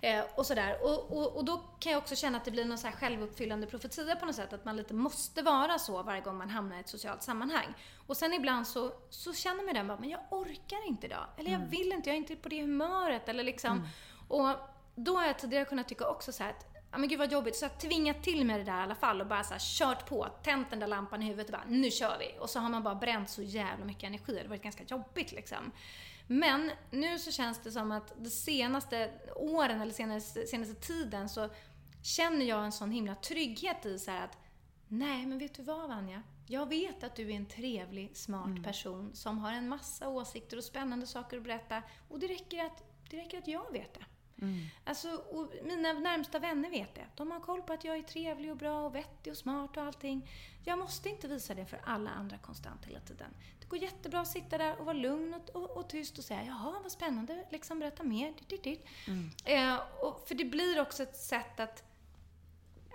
Eh, 0.00 0.24
och 0.34 0.46
sådär. 0.46 0.84
Och, 0.84 1.16
och, 1.16 1.36
och 1.36 1.44
då 1.44 1.56
kan 1.78 1.92
jag 1.92 1.98
också 1.98 2.16
känna 2.16 2.38
att 2.38 2.44
det 2.44 2.50
blir 2.50 2.64
någon 2.64 2.78
så 2.78 2.86
här 2.86 2.94
självuppfyllande 2.94 3.66
profetia 3.66 4.16
på 4.16 4.26
något 4.26 4.34
sätt. 4.34 4.52
Att 4.52 4.64
man 4.64 4.76
lite 4.76 4.94
måste 4.94 5.42
vara 5.42 5.78
så 5.78 6.02
varje 6.02 6.20
gång 6.20 6.36
man 6.36 6.50
hamnar 6.50 6.76
i 6.76 6.80
ett 6.80 6.88
socialt 6.88 7.22
sammanhang. 7.22 7.74
Och 8.06 8.16
sen 8.16 8.32
ibland 8.32 8.66
så, 8.66 8.92
så 9.10 9.34
känner 9.34 9.64
man 9.64 9.74
den 9.74 9.86
bara, 9.86 9.98
men 10.00 10.10
jag 10.10 10.20
orkar 10.30 10.86
inte 10.86 11.06
idag. 11.06 11.26
Eller 11.36 11.50
jag 11.50 11.58
vill 11.58 11.92
inte, 11.92 12.08
jag 12.08 12.14
är 12.14 12.18
inte 12.18 12.36
på 12.36 12.48
det 12.48 12.60
humöret. 12.60 13.28
Eller 13.28 13.44
liksom. 13.44 13.88
Och 14.28 14.48
då 14.96 15.16
har 15.16 15.26
jag 15.26 15.38
tidigare 15.38 15.64
kunnat 15.64 15.88
tycka 15.88 16.08
också 16.08 16.32
så 16.32 16.42
här 16.42 16.50
att 16.50 16.76
Ja 16.90 16.98
men 16.98 17.08
gud 17.08 17.18
vad 17.18 17.32
jobbigt. 17.32 17.56
Så 17.56 17.64
jag 17.64 17.78
tvingat 17.78 18.22
till 18.22 18.44
mig 18.44 18.58
det 18.58 18.64
där 18.64 18.80
i 18.80 18.82
alla 18.82 18.94
fall 18.94 19.20
och 19.20 19.26
bara 19.26 19.44
så 19.44 19.52
här 19.52 19.60
kört 19.60 20.08
på, 20.08 20.28
tänt 20.42 20.70
den 20.70 20.78
där 20.78 20.86
lampan 20.86 21.22
i 21.22 21.26
huvudet 21.26 21.46
och 21.46 21.52
bara 21.52 21.64
nu 21.68 21.90
kör 21.90 22.18
vi. 22.18 22.38
Och 22.40 22.50
så 22.50 22.58
har 22.58 22.68
man 22.68 22.82
bara 22.82 22.94
bränt 22.94 23.30
så 23.30 23.42
jävla 23.42 23.84
mycket 23.84 24.04
energi. 24.04 24.32
Det 24.34 24.40
har 24.40 24.48
varit 24.48 24.62
ganska 24.62 24.84
jobbigt 24.84 25.32
liksom. 25.32 25.72
Men 26.26 26.70
nu 26.90 27.18
så 27.18 27.30
känns 27.30 27.62
det 27.62 27.72
som 27.72 27.92
att 27.92 28.12
de 28.16 28.30
senaste 28.30 29.10
åren 29.36 29.80
eller 29.80 29.92
senaste, 29.92 30.46
senaste 30.46 30.74
tiden 30.74 31.28
så 31.28 31.48
känner 32.02 32.46
jag 32.46 32.64
en 32.64 32.72
sån 32.72 32.90
himla 32.90 33.14
trygghet 33.14 33.86
i 33.86 33.98
så 33.98 34.10
att 34.10 34.38
nej 34.88 35.26
men 35.26 35.38
vet 35.38 35.54
du 35.54 35.62
vad 35.62 35.88
Vanja? 35.88 36.22
Jag 36.46 36.68
vet 36.68 37.04
att 37.04 37.16
du 37.16 37.30
är 37.30 37.36
en 37.36 37.46
trevlig, 37.46 38.16
smart 38.16 38.64
person 38.64 39.10
som 39.14 39.38
har 39.38 39.52
en 39.52 39.68
massa 39.68 40.08
åsikter 40.08 40.56
och 40.56 40.64
spännande 40.64 41.06
saker 41.06 41.36
att 41.36 41.42
berätta 41.42 41.82
och 42.08 42.18
det 42.18 42.26
räcker 42.26 42.64
att, 42.64 42.82
det 43.10 43.16
räcker 43.16 43.38
att 43.38 43.48
jag 43.48 43.72
vet 43.72 43.94
det. 43.94 44.04
Alltså, 44.84 45.08
och 45.30 45.52
mina 45.62 45.92
närmsta 45.92 46.38
vänner 46.38 46.70
vet 46.70 46.94
det. 46.94 47.06
De 47.14 47.30
har 47.30 47.40
koll 47.40 47.62
på 47.62 47.72
att 47.72 47.84
jag 47.84 47.96
är 47.96 48.02
trevlig 48.02 48.50
och 48.50 48.56
bra 48.56 48.86
och 48.86 48.94
vettig 48.94 49.30
och 49.30 49.36
smart 49.36 49.76
och 49.76 49.82
allting. 49.82 50.30
Jag 50.64 50.78
måste 50.78 51.08
inte 51.08 51.28
visa 51.28 51.54
det 51.54 51.66
för 51.66 51.80
alla 51.84 52.10
andra 52.10 52.38
konstant 52.38 52.84
hela 52.84 53.00
tiden. 53.00 53.34
Det 53.60 53.66
går 53.66 53.78
jättebra 53.78 54.20
att 54.20 54.28
sitta 54.28 54.58
där 54.58 54.78
och 54.78 54.84
vara 54.84 54.96
lugn 54.96 55.34
och, 55.34 55.62
och, 55.62 55.70
och 55.70 55.88
tyst 55.88 56.18
och 56.18 56.24
säga 56.24 56.44
jaha, 56.44 56.80
vad 56.82 56.92
spännande, 56.92 57.46
liksom 57.50 57.78
berätta 57.78 58.02
mer. 58.02 58.32
Dit, 58.32 58.48
dit, 58.48 58.64
dit. 58.64 58.86
Eh, 59.44 59.80
och, 60.00 60.28
för 60.28 60.34
det 60.34 60.44
blir 60.44 60.80
också 60.80 61.02
ett 61.02 61.16
sätt 61.16 61.60
att 61.60 61.82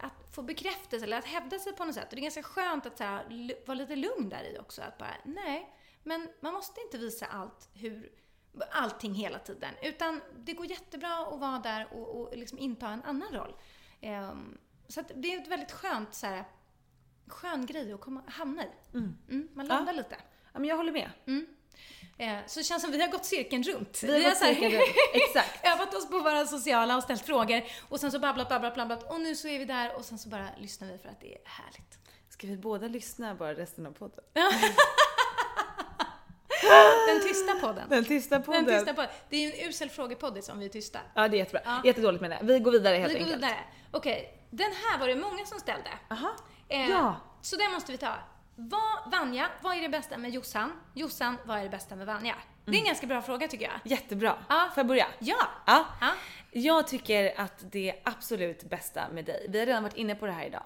att 0.03 0.35
få 0.35 0.41
bekräftelse 0.41 1.05
eller 1.05 1.17
att 1.17 1.25
hävda 1.25 1.59
sig 1.59 1.73
på 1.73 1.85
något 1.85 1.95
sätt. 1.95 2.09
Och 2.09 2.15
det 2.15 2.19
är 2.19 2.23
ganska 2.23 2.43
skönt 2.43 2.85
att 2.85 2.99
här, 2.99 3.55
vara 3.67 3.75
lite 3.77 3.95
lugn 3.95 4.29
där 4.29 4.43
i 4.43 4.59
också. 4.59 4.81
Att 4.81 4.97
bara, 4.97 5.15
nej, 5.23 5.75
men 6.03 6.29
man 6.39 6.53
måste 6.53 6.81
inte 6.81 6.97
visa 6.97 7.25
allt, 7.25 7.69
hur, 7.73 8.11
allting 8.71 9.13
hela 9.13 9.39
tiden. 9.39 9.73
Utan 9.81 10.21
det 10.37 10.53
går 10.53 10.65
jättebra 10.65 11.17
att 11.17 11.39
vara 11.39 11.59
där 11.59 11.87
och, 11.93 12.21
och 12.21 12.37
liksom 12.37 12.57
inta 12.59 12.87
en 12.89 13.03
annan 13.03 13.33
roll. 13.33 13.55
Ehm, 14.01 14.57
så 14.87 15.03
det 15.15 15.33
är 15.33 15.41
ett 15.41 15.47
väldigt 15.47 15.71
skönt, 15.71 16.13
så 16.15 16.27
här, 16.27 16.43
skön 17.27 17.65
grej 17.65 17.93
att 17.93 18.01
komma, 18.01 18.23
hamna 18.27 18.63
i. 18.63 18.69
Mm, 18.93 19.47
man 19.53 19.67
landar 19.67 19.93
lite. 19.93 20.15
Ja, 20.53 20.59
men 20.59 20.69
jag 20.69 20.77
håller 20.77 20.91
med. 20.91 21.09
Eh, 22.17 22.37
så 22.47 22.59
det 22.59 22.63
känns 22.63 22.81
som 22.83 22.91
vi 22.91 23.01
har 23.01 23.11
gått 23.11 23.25
cirkeln 23.25 23.63
runt. 23.63 24.03
Vi 24.03 24.23
har 24.23 24.31
så 24.31 24.45
här- 24.45 24.53
cirkeln 24.53 24.71
runt. 24.73 24.83
Exakt. 25.13 25.65
övat 25.67 25.93
oss 25.93 26.09
på 26.09 26.19
vara 26.19 26.45
sociala 26.45 26.97
och 26.97 27.03
ställt 27.03 27.25
frågor 27.25 27.63
och 27.89 27.99
sen 27.99 28.11
så 28.11 28.19
babblat, 28.19 28.49
babblat, 28.49 28.75
babblat 28.75 29.11
och 29.11 29.21
nu 29.21 29.35
så 29.35 29.47
är 29.47 29.59
vi 29.59 29.65
där 29.65 29.95
och 29.95 30.05
sen 30.05 30.17
så 30.17 30.29
bara 30.29 30.47
lyssnar 30.57 30.91
vi 30.91 30.97
för 30.97 31.09
att 31.09 31.21
det 31.21 31.33
är 31.35 31.41
härligt. 31.45 31.97
Ska 32.29 32.47
vi 32.47 32.57
båda 32.57 32.87
lyssna 32.87 33.35
bara 33.35 33.53
resten 33.53 33.85
av 33.85 33.91
podden? 33.91 34.23
Den 37.07 37.21
tysta 37.21 37.55
podden. 37.67 37.89
Den 37.89 38.05
tysta 38.05 38.39
podden. 38.39 38.65
Den 38.65 38.79
tysta 38.79 38.93
podden. 38.93 39.11
Det 39.29 39.35
är 39.35 39.41
ju 39.41 39.61
en 39.63 39.69
usel 39.69 39.89
frågepoddis 39.89 40.49
om 40.49 40.59
vi 40.59 40.65
är 40.65 40.69
tysta. 40.69 40.99
Ja, 41.15 41.27
det 41.27 41.37
är 41.37 41.39
jättebra. 41.39 41.61
Ja. 41.65 41.81
Jättedåligt 41.85 42.21
menar 42.21 42.35
jag. 42.37 42.43
Vi 42.45 42.59
går 42.59 42.71
vidare 42.71 42.97
helt 42.97 43.13
Vi 43.13 43.17
går 43.17 43.23
enkelt. 43.25 43.43
vidare. 43.43 43.59
Okej, 43.91 44.37
den 44.49 44.71
här 44.85 44.99
var 44.99 45.07
det 45.07 45.15
många 45.15 45.45
som 45.45 45.59
ställde. 45.59 45.89
Aha. 46.09 46.29
Eh, 46.69 46.89
Ja. 46.89 47.15
Så 47.41 47.55
den 47.55 47.71
måste 47.71 47.91
vi 47.91 47.97
ta. 47.97 48.13
Vad, 48.55 49.11
Vanja, 49.11 49.47
vad 49.61 49.77
är 49.77 49.81
det 49.81 49.89
bästa 49.89 50.17
med 50.17 50.31
Jossan? 50.31 50.71
Jossan, 50.93 51.37
vad 51.45 51.59
är 51.59 51.63
det 51.63 51.69
bästa 51.69 51.95
med 51.95 52.07
Vanja? 52.07 52.35
Det 52.65 52.71
är 52.71 52.79
en 52.79 52.85
ganska 52.85 53.07
bra 53.07 53.21
fråga 53.21 53.47
tycker 53.47 53.65
jag. 53.65 53.73
Jättebra. 53.83 54.35
Ja. 54.49 54.69
Får 54.75 54.81
jag 54.81 54.87
börja? 54.87 55.07
Ja! 55.19 55.47
Ja. 55.65 55.85
Ja. 56.01 56.11
Jag 56.51 56.87
tycker 56.87 57.39
att 57.41 57.71
det 57.71 57.95
absolut 58.03 58.63
bästa 58.63 59.09
med 59.13 59.25
dig, 59.25 59.45
vi 59.49 59.59
har 59.59 59.65
redan 59.65 59.83
varit 59.83 59.95
inne 59.97 60.15
på 60.15 60.25
det 60.25 60.31
här 60.31 60.45
idag, 60.45 60.63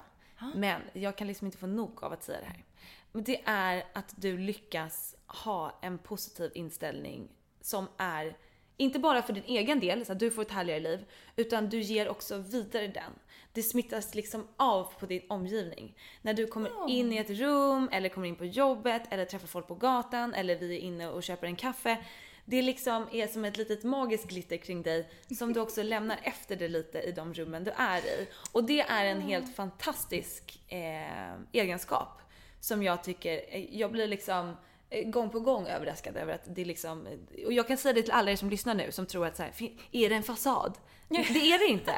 men 0.54 0.80
jag 0.92 1.16
kan 1.16 1.26
liksom 1.26 1.46
inte 1.46 1.58
få 1.58 1.66
nog 1.66 2.04
av 2.04 2.12
att 2.12 2.22
säga 2.24 2.38
det 2.40 2.46
här. 2.46 2.64
Det 3.12 3.42
är 3.44 3.84
att 3.94 4.14
du 4.16 4.38
lyckas 4.38 5.15
ha 5.26 5.78
en 5.82 5.98
positiv 5.98 6.50
inställning 6.54 7.28
som 7.60 7.88
är 7.96 8.36
inte 8.76 8.98
bara 8.98 9.22
för 9.22 9.32
din 9.32 9.44
egen 9.44 9.80
del, 9.80 10.06
så 10.06 10.12
att 10.12 10.18
du 10.18 10.30
får 10.30 10.42
ett 10.42 10.50
härligare 10.50 10.80
liv, 10.80 11.04
utan 11.36 11.68
du 11.68 11.80
ger 11.80 12.08
också 12.08 12.38
vidare 12.38 12.88
den. 12.88 13.12
Det 13.52 13.62
smittas 13.62 14.14
liksom 14.14 14.48
av 14.56 14.92
på 15.00 15.06
din 15.06 15.22
omgivning. 15.28 15.96
När 16.22 16.34
du 16.34 16.46
kommer 16.46 16.88
in 16.88 17.12
i 17.12 17.16
ett 17.16 17.30
rum, 17.30 17.88
eller 17.92 18.08
kommer 18.08 18.26
in 18.26 18.36
på 18.36 18.44
jobbet, 18.44 19.02
eller 19.10 19.24
träffar 19.24 19.46
folk 19.46 19.66
på 19.66 19.74
gatan, 19.74 20.34
eller 20.34 20.56
vi 20.56 20.76
är 20.76 20.80
inne 20.80 21.08
och 21.08 21.22
köper 21.22 21.46
en 21.46 21.56
kaffe. 21.56 21.98
Det 22.44 22.62
liksom 22.62 23.06
är 23.12 23.26
som 23.26 23.44
ett 23.44 23.56
litet 23.56 23.84
magiskt 23.84 24.28
glitter 24.28 24.56
kring 24.56 24.82
dig 24.82 25.08
som 25.38 25.52
du 25.52 25.60
också 25.60 25.82
lämnar 25.82 26.18
efter 26.22 26.56
dig 26.56 26.68
lite 26.68 27.00
i 27.00 27.12
de 27.12 27.34
rummen 27.34 27.64
du 27.64 27.70
är 27.70 27.98
i. 27.98 28.28
Och 28.52 28.64
det 28.64 28.80
är 28.80 29.04
en 29.04 29.20
helt 29.20 29.56
fantastisk 29.56 30.60
eh, 30.68 31.34
egenskap 31.52 32.20
som 32.60 32.82
jag 32.82 33.04
tycker, 33.04 33.40
eh, 33.48 33.76
jag 33.76 33.92
blir 33.92 34.06
liksom 34.06 34.56
gång 35.04 35.30
på 35.30 35.40
gång 35.40 35.66
överraskad 35.66 36.16
över 36.16 36.34
att 36.34 36.54
det 36.54 36.60
är 36.60 36.64
liksom, 36.64 37.06
och 37.46 37.52
jag 37.52 37.68
kan 37.68 37.76
säga 37.76 37.92
det 37.92 38.02
till 38.02 38.12
alla 38.12 38.30
er 38.30 38.36
som 38.36 38.50
lyssnar 38.50 38.74
nu 38.74 38.92
som 38.92 39.06
tror 39.06 39.26
att 39.26 39.36
så 39.36 39.42
här, 39.42 39.50
"Fin- 39.50 39.78
är 39.92 40.08
det 40.08 40.14
en 40.14 40.22
fasad? 40.22 40.78
Det 41.08 41.16
är 41.16 41.58
det 41.58 41.72
inte. 41.72 41.94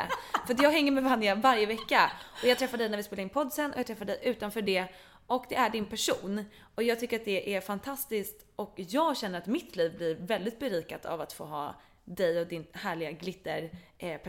För 0.47 0.55
att 0.55 0.63
jag 0.63 0.71
hänger 0.71 0.93
med 0.93 1.05
Vanja 1.05 1.35
varje 1.35 1.67
vecka 1.67 2.13
och 2.43 2.49
jag 2.49 2.59
träffar 2.59 2.79
dig 2.79 2.89
när 2.89 2.97
vi 2.97 3.03
spelar 3.03 3.23
in 3.23 3.29
podden 3.29 3.73
och 3.73 3.79
jag 3.79 3.87
träffar 3.87 4.05
dig 4.05 4.21
utanför 4.23 4.63
det 4.63 4.87
och 5.27 5.45
det 5.49 5.55
är 5.55 5.71
din 5.71 5.87
person. 5.87 6.45
Och 6.75 6.83
jag 6.83 7.01
tycker 7.01 7.17
att 7.19 7.25
det 7.25 7.55
är 7.55 7.61
fantastiskt 7.61 8.47
och 8.57 8.75
jag 8.77 9.17
känner 9.17 9.39
att 9.39 9.47
mitt 9.47 9.77
liv 9.77 9.97
blir 9.97 10.15
väldigt 10.15 10.59
berikat 10.59 11.07
av 11.07 11.21
att 11.21 11.33
få 11.33 11.45
ha 11.45 11.75
dig 12.05 12.41
och 12.41 12.47
din 12.47 12.67
härliga 12.73 13.11
glitter 13.11 13.71
eh, 13.99 14.21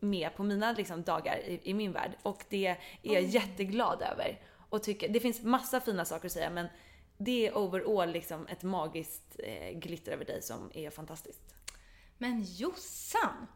med 0.00 0.36
på 0.36 0.42
mina 0.42 0.72
liksom, 0.72 1.02
dagar 1.02 1.38
i, 1.38 1.60
i 1.62 1.74
min 1.74 1.92
värld. 1.92 2.10
Och 2.22 2.44
det 2.48 2.66
är 2.66 2.76
jag 3.02 3.22
jätteglad 3.22 4.02
över. 4.02 4.40
Och 4.70 4.82
tycker, 4.82 5.08
det 5.08 5.20
finns 5.20 5.42
massa 5.42 5.80
fina 5.80 6.04
saker 6.04 6.26
att 6.26 6.32
säga 6.32 6.50
men 6.50 6.66
det 7.18 7.46
är 7.46 7.56
overall 7.56 8.12
liksom 8.12 8.46
ett 8.46 8.62
magiskt 8.62 9.36
eh, 9.38 9.78
glitter 9.78 10.12
över 10.12 10.24
dig 10.24 10.42
som 10.42 10.70
är 10.74 10.90
fantastiskt. 10.90 11.54
Men 12.18 12.44
Jossan! 12.56 13.46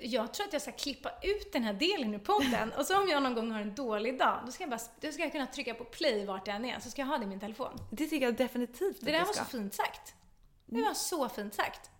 Jag 0.00 0.34
tror 0.34 0.46
att 0.46 0.52
jag 0.52 0.62
ska 0.62 0.72
klippa 0.72 1.10
ut 1.22 1.52
den 1.52 1.64
här 1.64 1.72
delen 1.72 2.14
ur 2.14 2.18
podden 2.18 2.72
och 2.72 2.86
så 2.86 3.02
om 3.02 3.08
jag 3.08 3.22
någon 3.22 3.34
gång 3.34 3.50
har 3.50 3.60
en 3.60 3.74
dålig 3.74 4.18
dag, 4.18 4.42
då 4.46 4.52
ska 4.52 4.62
jag, 4.62 4.70
bara, 4.70 4.80
då 5.00 5.12
ska 5.12 5.22
jag 5.22 5.32
kunna 5.32 5.46
trycka 5.46 5.74
på 5.74 5.84
play 5.84 6.26
vart 6.26 6.46
jag 6.46 6.56
än 6.56 6.64
är, 6.64 6.80
så 6.80 6.90
ska 6.90 7.02
jag 7.02 7.06
ha 7.06 7.18
det 7.18 7.24
i 7.24 7.26
min 7.26 7.40
telefon. 7.40 7.78
Det 7.90 8.06
tycker 8.06 8.26
jag 8.26 8.36
definitivt 8.36 9.00
Det 9.00 9.12
där 9.12 9.24
var 9.24 9.32
så 9.32 9.44
fint 9.44 9.74
sagt. 9.74 10.14
Det 10.66 10.82
var 10.82 10.94
så 10.94 11.28
fint 11.28 11.54
sagt. 11.54 11.90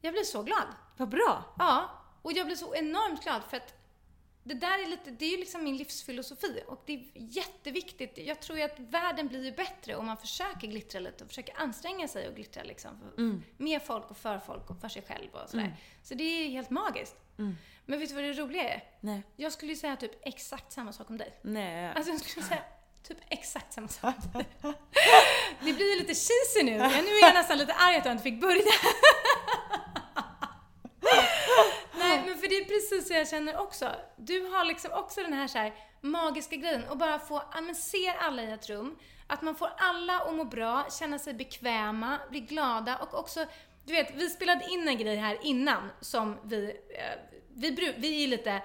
Jag 0.00 0.12
blir 0.12 0.22
så 0.22 0.42
glad. 0.42 0.66
Vad 0.96 1.08
bra! 1.08 1.44
Ja, 1.58 1.90
och 2.22 2.32
jag 2.32 2.46
blir 2.46 2.56
så 2.56 2.74
enormt 2.74 3.22
glad 3.22 3.42
för 3.50 3.56
att 3.56 3.79
det 4.42 4.54
där 4.54 4.82
är 4.84 4.86
lite, 4.86 5.10
det 5.10 5.24
är 5.24 5.30
ju 5.30 5.36
liksom 5.36 5.64
min 5.64 5.76
livsfilosofi 5.76 6.62
och 6.66 6.82
det 6.86 6.92
är 6.92 7.02
jätteviktigt. 7.14 8.18
Jag 8.18 8.40
tror 8.40 8.58
ju 8.58 8.64
att 8.64 8.78
världen 8.78 9.28
blir 9.28 9.44
ju 9.44 9.52
bättre 9.52 9.96
om 9.96 10.06
man 10.06 10.16
försöker 10.16 10.66
glittra 10.68 11.00
lite 11.00 11.24
och 11.24 11.30
försöker 11.30 11.60
anstränga 11.60 12.08
sig 12.08 12.28
och 12.28 12.34
glittra 12.34 12.62
liksom. 12.62 12.90
För, 13.00 13.20
Med 13.56 13.82
folk 13.82 14.10
och 14.10 14.16
för 14.16 14.38
folk 14.38 14.70
och 14.70 14.80
för 14.80 14.88
sig 14.88 15.02
själv 15.08 15.28
och 15.32 15.50
sådär. 15.50 15.76
Så 16.02 16.14
det 16.14 16.24
är 16.24 16.48
helt 16.48 16.70
magiskt. 16.70 17.16
Men 17.86 17.98
vet 18.00 18.08
du 18.08 18.14
vad 18.14 18.24
det 18.24 18.32
roliga 18.32 18.74
är? 18.74 18.84
Nej. 19.00 19.22
Jag 19.36 19.52
skulle 19.52 19.72
ju 19.72 19.76
säga 19.76 19.96
typ 19.96 20.12
exakt 20.22 20.72
samma 20.72 20.92
sak 20.92 21.10
om 21.10 21.16
dig. 21.18 21.38
Nej. 21.42 21.92
Alltså 21.94 22.12
jag 22.12 22.20
skulle 22.20 22.46
säga 22.46 22.62
typ 23.02 23.18
exakt 23.28 23.72
samma 23.72 23.88
sak. 23.88 24.14
Det 25.60 25.72
blir 25.72 25.92
ju 25.94 25.98
lite 25.98 26.14
cheesy 26.14 26.62
nu. 26.64 26.72
Nu 26.78 26.78
är 27.10 27.22
jag 27.22 27.34
nästan 27.34 27.58
lite 27.58 27.72
arg 27.74 27.96
att 27.96 28.04
jag 28.04 28.12
inte 28.12 28.24
fick 28.24 28.40
börja. 28.40 28.62
Nej, 31.98 32.22
men 32.26 32.38
för 32.38 32.48
det 32.48 32.56
är 32.56 32.59
precis 32.70 33.08
så 33.08 33.14
jag 33.14 33.28
känner 33.28 33.58
också. 33.58 33.92
Du 34.16 34.46
har 34.46 34.64
liksom 34.64 34.92
också 34.92 35.22
den 35.22 35.32
här, 35.32 35.48
så 35.48 35.58
här 35.58 35.72
magiska 36.00 36.56
grejen 36.56 36.84
och 36.88 36.96
bara 36.96 37.18
få, 37.18 37.42
ja, 37.54 37.60
men 37.60 37.74
ser 37.74 38.14
alla 38.20 38.42
i 38.42 38.52
ett 38.52 38.68
rum, 38.68 38.98
att 39.26 39.42
man 39.42 39.54
får 39.54 39.70
alla 39.78 40.20
att 40.20 40.34
må 40.34 40.44
bra, 40.44 40.86
känna 40.98 41.18
sig 41.18 41.34
bekväma, 41.34 42.18
bli 42.30 42.40
glada 42.40 42.96
och 42.96 43.18
också, 43.18 43.46
du 43.84 43.92
vet, 43.92 44.14
vi 44.14 44.30
spelade 44.30 44.64
in 44.70 44.88
en 44.88 44.98
grej 44.98 45.16
här 45.16 45.38
innan 45.42 45.90
som 46.00 46.36
vi, 46.44 46.64
eh, 46.70 47.18
vi, 47.54 47.70
bru- 47.70 47.94
vi 47.96 48.24
är 48.24 48.28
lite 48.28 48.62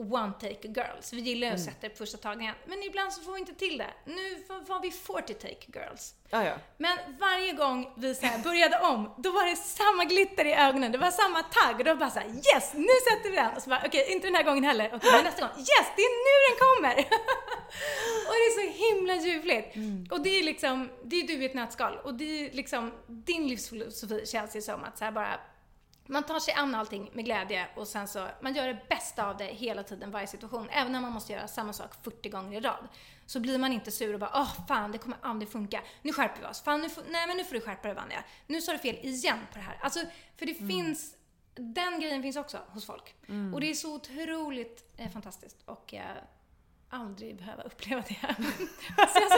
one 0.00 0.32
take 0.40 0.68
girls. 0.68 1.12
Vi 1.12 1.20
gillar 1.20 1.48
ju 1.48 1.54
att 1.54 1.60
sätta 1.60 1.76
det 1.80 1.88
på 1.88 1.96
första 1.96 2.18
tagningen. 2.18 2.54
Men 2.66 2.82
ibland 2.82 3.12
så 3.12 3.22
får 3.22 3.32
vi 3.32 3.40
inte 3.40 3.54
till 3.54 3.78
det. 3.78 3.90
Nu 4.04 4.44
var- 4.48 4.80
vi 4.82 4.90
40 4.90 5.34
take 5.34 5.66
girls. 5.78 6.14
Ja, 6.30 6.44
ja. 6.44 6.54
Men 6.76 6.98
varje 7.20 7.52
gång 7.52 7.92
vi 7.96 8.14
så 8.14 8.26
började 8.44 8.78
om, 8.80 9.14
då 9.18 9.30
var 9.32 9.46
det 9.50 9.56
samma 9.56 10.04
glitter 10.04 10.44
i 10.44 10.54
ögonen, 10.54 10.92
det 10.92 10.98
var 10.98 11.10
samma 11.10 11.42
tagg 11.42 11.78
och 11.78 11.84
då 11.84 11.94
bara 11.96 12.10
såhär 12.10 12.28
yes, 12.28 12.72
nu 12.74 12.88
sätter 13.10 13.30
vi 13.30 13.36
den! 13.36 13.54
Och 13.56 13.62
så 13.62 13.70
bara 13.70 13.82
okej, 13.86 14.12
inte 14.12 14.26
den 14.26 14.34
här 14.34 14.42
gången 14.42 14.64
heller. 14.64 14.86
Okej, 14.94 15.10
men 15.12 15.24
nästa 15.24 15.40
gång, 15.40 15.50
yes, 15.58 15.86
det 15.96 16.02
är 16.02 16.12
nu 16.26 16.36
den 16.48 16.56
kommer! 16.66 16.96
och 18.28 18.34
det 18.40 18.46
är 18.50 18.54
så 18.60 18.84
himla 18.84 19.14
ljuvligt. 19.14 19.76
Och 20.12 20.20
det 20.20 20.38
är 20.38 20.42
liksom, 20.42 20.90
det 21.04 21.16
är 21.16 21.26
du 21.26 21.42
i 21.42 21.46
ett 21.46 21.54
nötskal. 21.54 21.98
Och 22.04 22.14
det 22.14 22.24
är 22.46 22.52
liksom, 22.52 22.92
din 23.06 23.48
livsfilosofi 23.48 24.26
känns 24.26 24.56
ju 24.56 24.62
som 24.62 24.84
att 24.84 24.98
så 24.98 25.10
bara 25.10 25.40
man 26.10 26.22
tar 26.22 26.40
sig 26.40 26.54
an 26.54 26.74
allting 26.74 27.10
med 27.12 27.24
glädje 27.24 27.68
och 27.76 27.88
sen 27.88 28.08
så, 28.08 28.26
man 28.40 28.54
gör 28.54 28.66
det 28.66 28.88
bästa 28.88 29.26
av 29.26 29.36
det 29.36 29.44
hela 29.44 29.82
tiden, 29.82 30.10
varje 30.10 30.26
situation. 30.26 30.68
Även 30.70 30.92
när 30.92 31.00
man 31.00 31.12
måste 31.12 31.32
göra 31.32 31.48
samma 31.48 31.72
sak 31.72 31.90
40 32.02 32.28
gånger 32.28 32.58
i 32.58 32.60
rad. 32.60 32.88
Så 33.26 33.40
blir 33.40 33.58
man 33.58 33.72
inte 33.72 33.90
sur 33.90 34.14
och 34.14 34.20
bara 34.20 34.30
åh 34.34 34.66
fan, 34.68 34.92
det 34.92 34.98
kommer 34.98 35.18
aldrig 35.22 35.52
funka. 35.52 35.82
Nu 36.02 36.12
skärper 36.12 36.40
vi 36.40 36.46
oss. 36.46 36.62
Fan, 36.62 36.80
nu 36.80 36.90
får, 36.90 37.04
nej 37.10 37.26
men 37.26 37.36
nu 37.36 37.44
får 37.44 37.54
du 37.54 37.60
skärpa 37.60 37.88
dig 37.88 37.94
Vanja. 37.94 38.24
Nu 38.46 38.60
sa 38.60 38.72
du 38.72 38.78
fel 38.78 38.96
igen 39.02 39.38
på 39.52 39.58
det 39.58 39.64
här. 39.64 39.78
Alltså, 39.80 40.00
för 40.36 40.46
det 40.46 40.54
finns, 40.54 41.14
den 41.54 42.00
grejen 42.00 42.22
finns 42.22 42.36
också 42.36 42.58
hos 42.68 42.86
folk. 42.86 43.14
Och 43.54 43.60
det 43.60 43.70
är 43.70 43.74
så 43.74 43.94
otroligt 43.94 44.94
eh, 44.96 45.10
fantastiskt. 45.10 45.62
Och 45.64 45.94
eh, 45.94 46.04
aldrig 46.88 47.36
behöva 47.36 47.62
uppleva 47.62 48.02
det. 48.08 48.14
Ska 48.14 48.24
jag 48.96 49.30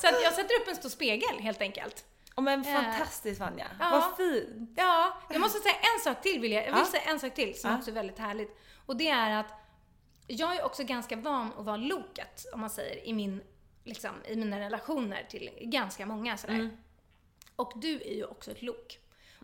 så 0.00 0.08
att 0.08 0.22
jag 0.22 0.32
sätter 0.32 0.60
upp 0.60 0.68
en 0.68 0.76
stor 0.76 0.88
spegel 0.88 1.38
helt 1.40 1.60
enkelt. 1.60 2.04
Oh, 2.36 2.44
men 2.44 2.60
Eh, 2.64 2.74
fantastiskt 2.82 3.40
Vanja. 3.40 3.66
ja. 3.80 3.90
Vad 3.90 4.16
fint. 4.16 4.70
Ja, 4.76 5.16
jag 5.30 5.40
måste 5.40 5.58
säga 5.58 5.74
en 5.74 6.00
sak 6.04 6.22
till 6.22 6.40
vill 6.40 6.52
jag. 6.52 6.66
Jag 6.66 6.72
vill 6.72 6.80
Ja. 6.80 6.86
säga 6.86 7.02
en 7.02 7.20
sak 7.20 7.34
till 7.34 7.60
som 7.60 7.70
Ja. 7.70 7.78
också 7.78 7.90
är 7.90 7.94
väldigt 7.94 8.18
härligt. 8.18 8.58
Och 8.86 8.96
det 8.96 9.08
är 9.08 9.36
att 9.40 9.46
jag 10.26 10.56
är 10.56 10.64
också 10.64 10.84
ganska 10.84 11.16
van 11.16 11.52
att 11.58 11.64
vara 11.64 11.76
loket, 11.76 12.46
om 12.52 12.60
man 12.60 12.70
säger, 12.70 13.06
i, 13.06 13.12
min, 13.12 13.42
liksom, 13.84 14.10
i 14.28 14.36
mina 14.36 14.60
relationer 14.60 15.26
till 15.30 15.50
ganska 15.60 16.06
många 16.06 16.36
sådär. 16.36 16.54
Mm. 16.54 16.76
Och 17.56 17.72
du 17.76 17.94
är 18.02 18.14
ju 18.14 18.24
också 18.24 18.50
ett 18.50 18.62
lok. 18.62 18.98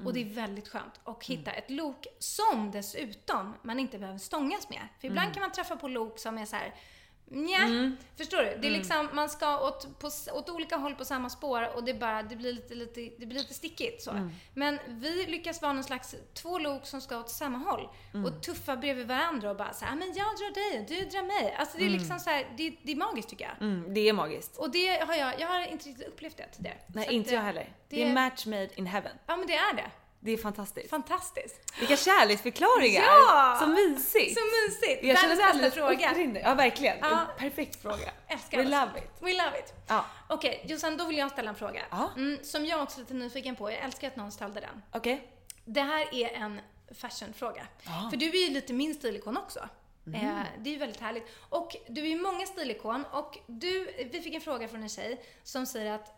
Och 0.05 0.15
det 0.15 0.21
är 0.21 0.25
väldigt 0.35 0.69
skönt 0.69 1.01
att 1.05 1.25
hitta 1.25 1.51
ett 1.53 1.71
lok 1.71 2.07
som 2.19 2.71
dessutom 2.71 3.55
man 3.63 3.79
inte 3.79 3.99
behöver 3.99 4.19
stångas 4.19 4.69
med. 4.69 4.89
För 5.01 5.07
ibland 5.09 5.35
kan 5.35 5.41
man 5.41 5.53
träffa 5.53 5.77
på 5.77 5.89
lok 5.89 6.19
som 6.19 6.39
är 6.39 6.47
så 6.47 6.57
här 6.57 6.75
Nja, 7.33 7.93
förstår 8.17 8.39
du? 8.39 8.45
Det 8.61 8.67
är 8.69 8.71
liksom, 8.71 9.09
man 9.13 9.29
ska 9.29 9.61
åt, 9.69 9.99
på, 9.99 10.11
åt 10.33 10.49
olika 10.49 10.77
håll 10.77 10.95
på 10.95 11.05
samma 11.05 11.31
spår 11.31 11.77
och 11.77 11.85
det, 11.85 11.95
bara, 11.95 12.23
det, 12.23 12.37
blir 12.37 12.53
lite, 12.53 12.75
lite, 12.75 13.01
det 13.19 13.27
blir 13.27 13.39
lite 13.39 13.55
stickigt. 13.55 14.03
Så. 14.03 14.31
Men 14.55 14.79
vi 14.87 15.27
lyckas 15.27 15.63
vara 15.63 15.73
någon 15.73 15.85
slags 15.85 16.15
två 16.35 16.59
lok 16.59 16.87
som 16.87 17.01
ska 17.01 17.19
åt 17.19 17.31
samma 17.31 17.59
håll 17.59 17.89
och 18.27 18.43
tuffa 18.43 18.77
bredvid 18.77 19.07
varandra 19.09 19.51
och 19.51 19.57
bara 19.57 19.73
så 19.73 19.85
här, 19.85 19.93
"Ah, 19.93 19.97
men 19.97 20.09
jag 20.09 20.27
drar 20.27 20.55
dig 20.55 20.81
och 20.81 20.89
du 20.89 21.05
drar 21.19 21.23
mig. 21.43 21.55
Alltså 21.59 21.79
det 21.79 21.85
är 21.85 21.91
liksom 21.91 22.19
så 22.19 22.31
här, 22.31 22.47
det, 22.57 22.75
det 22.83 22.93
är 22.93 22.97
magiskt 22.97 23.29
tycker 23.29 23.45
jag. 23.45 23.67
Mm, 23.69 23.95
det 23.95 24.09
är 24.09 24.13
magiskt. 24.13 24.57
Och 24.57 24.71
det 24.71 24.89
har 25.07 25.15
jag, 25.15 25.41
jag 25.41 25.49
har 25.49 25.67
inte 25.67 25.89
riktigt 25.89 26.09
upplevt 26.09 26.37
det 26.37 26.47
tidigare. 26.57 26.79
Nej, 26.87 27.09
inte 27.11 27.35
jag 27.35 27.43
heller. 27.43 27.65
Det, 27.89 27.97
det- 27.97 28.03
är 28.03 28.13
match 28.13 28.47
made 28.47 28.69
in 28.75 28.87
heaven. 28.87 29.13
Ja 29.27 29.37
men 29.37 29.47
det 29.47 29.55
är 29.55 29.75
det. 29.77 29.91
Det 30.23 30.31
är 30.31 30.37
fantastiskt. 30.39 30.91
Fantastiskt. 30.91 31.73
Vilka 31.79 31.97
kärleksförklaringar! 31.97 33.03
Ja! 33.03 33.57
Så 33.61 33.67
mysigt! 33.67 34.39
Så 34.39 34.45
mysigt. 34.45 35.05
Jag 35.05 35.15
Världens 35.15 35.63
bästa 35.63 35.71
fråga. 35.71 36.11
upprinner. 36.11 36.41
Ja, 36.41 36.55
verkligen. 36.55 36.99
Ja. 37.01 37.27
Perfekt 37.39 37.83
fråga. 37.83 38.11
Älskar 38.29 38.59
We 38.59 38.65
love 38.65 38.99
it. 38.99 39.11
We 39.21 39.33
love 39.33 39.59
it. 39.59 39.75
Ja. 39.89 40.05
Okej, 40.29 40.65
Jossan, 40.69 40.97
då 40.97 41.05
vill 41.05 41.19
jag 41.19 41.31
ställa 41.31 41.49
en 41.51 41.57
fråga. 41.57 41.83
Ja. 41.91 42.11
Mm, 42.17 42.45
som 42.45 42.67
jag 42.67 42.83
också 42.83 42.99
är 42.99 43.01
lite 43.01 43.15
nyfiken 43.15 43.57
på. 43.57 43.71
Jag 43.71 43.79
älskar 43.79 44.09
att 44.09 44.17
någon 44.17 44.33
ställde 44.33 44.61
den. 44.61 44.83
Okej. 44.93 45.33
Det 45.65 45.81
här 45.81 46.15
är 46.15 46.33
en 46.33 46.61
fashionfråga. 46.95 47.67
För 48.11 48.17
du 48.17 48.27
är 48.29 48.49
ju 48.49 48.55
lite 48.55 48.73
min 48.73 48.95
stilikon 48.95 49.37
också. 49.37 49.69
Mm. 50.07 50.27
Eh, 50.27 50.43
det 50.59 50.71
är 50.71 50.73
ju 50.73 50.79
väldigt 50.79 51.01
härligt. 51.01 51.25
Och 51.49 51.77
du 51.89 52.01
är 52.01 52.07
ju 52.07 52.21
många 52.21 52.47
stilikon 52.47 53.05
och 53.13 53.39
du, 53.47 53.85
vi 54.13 54.21
fick 54.23 54.35
en 54.35 54.41
fråga 54.41 54.69
från 54.69 54.83
en 54.83 54.89
tjej 54.89 55.25
som 55.43 55.67
säger 55.67 55.93
att 55.93 56.15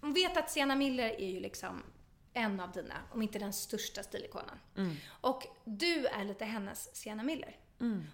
hon 0.00 0.12
vet 0.12 0.36
att 0.36 0.50
Sienna 0.50 0.74
Miller 0.74 1.08
är 1.20 1.26
ju 1.28 1.40
liksom 1.40 1.82
en 2.38 2.60
av 2.60 2.72
dina, 2.72 2.94
om 3.12 3.22
inte 3.22 3.38
den 3.38 3.52
största 3.52 4.02
stilikonen. 4.02 4.58
Mm. 4.76 4.96
Och 5.20 5.46
du 5.64 6.06
är 6.06 6.24
lite 6.24 6.44
hennes 6.44 6.96
Sienna 6.96 7.22
Miller. 7.22 7.56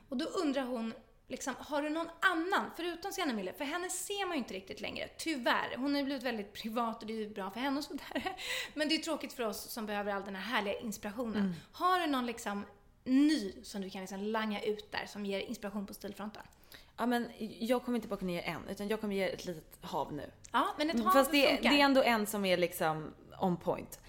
Och 0.08 0.16
då 0.16 0.24
undrar 0.24 0.62
hon, 0.62 0.94
liksom, 1.28 1.54
har 1.58 1.82
du 1.82 1.90
någon 1.90 2.08
annan 2.20 2.70
förutom 2.76 3.12
Sienna 3.12 3.32
Miller? 3.32 3.52
För 3.52 3.64
henne 3.64 3.90
ser 3.90 4.26
man 4.26 4.36
ju 4.36 4.38
inte 4.38 4.54
riktigt 4.54 4.80
längre, 4.80 5.08
tyvärr. 5.18 5.76
Hon 5.76 5.92
har 5.92 5.98
ju 5.98 6.04
blivit 6.04 6.22
väldigt 6.22 6.52
privat 6.52 7.00
och 7.00 7.06
det 7.06 7.12
är 7.12 7.18
ju 7.18 7.28
bra 7.28 7.50
för 7.50 7.60
henne 7.60 7.78
och 7.78 7.84
sådär. 7.84 8.36
Men 8.74 8.88
det 8.88 8.94
är 8.94 8.98
tråkigt 8.98 9.32
för 9.32 9.42
oss 9.42 9.70
som 9.70 9.86
behöver 9.86 10.12
all 10.12 10.24
den 10.24 10.34
här 10.34 10.54
härliga 10.56 10.80
inspirationen. 10.80 11.54
Har 11.72 12.00
du 12.00 12.06
någon 12.06 12.26
liksom 12.26 12.64
ny 13.04 13.52
som 13.62 13.82
du 13.82 13.90
kan 13.90 14.00
liksom 14.00 14.20
langa 14.20 14.62
ut 14.62 14.92
där 14.92 15.06
som 15.06 15.26
ger 15.26 15.40
inspiration 15.40 15.86
på 15.86 15.94
stilfronten? 15.94 16.42
Ja, 16.96 17.06
men 17.06 17.28
jag 17.58 17.84
kommer 17.84 17.98
inte 17.98 18.16
kunna 18.16 18.32
ge 18.32 18.42
en, 18.42 18.68
utan 18.68 18.88
jag 18.88 19.00
kommer 19.00 19.14
ge 19.14 19.32
ett 19.32 19.44
litet 19.44 19.78
hav 19.80 20.12
nu. 20.12 20.30
Ja, 20.52 20.74
men 20.78 20.90
ett 20.90 21.04
hav 21.04 21.12
Fast 21.12 21.30
det, 21.30 21.48
funkar. 21.48 21.70
det 21.70 21.80
är 21.80 21.84
ändå 21.84 22.02
en 22.02 22.26
som 22.26 22.44
är 22.44 22.56
liksom 22.56 23.14
on 23.40 23.56
point. 23.56 24.00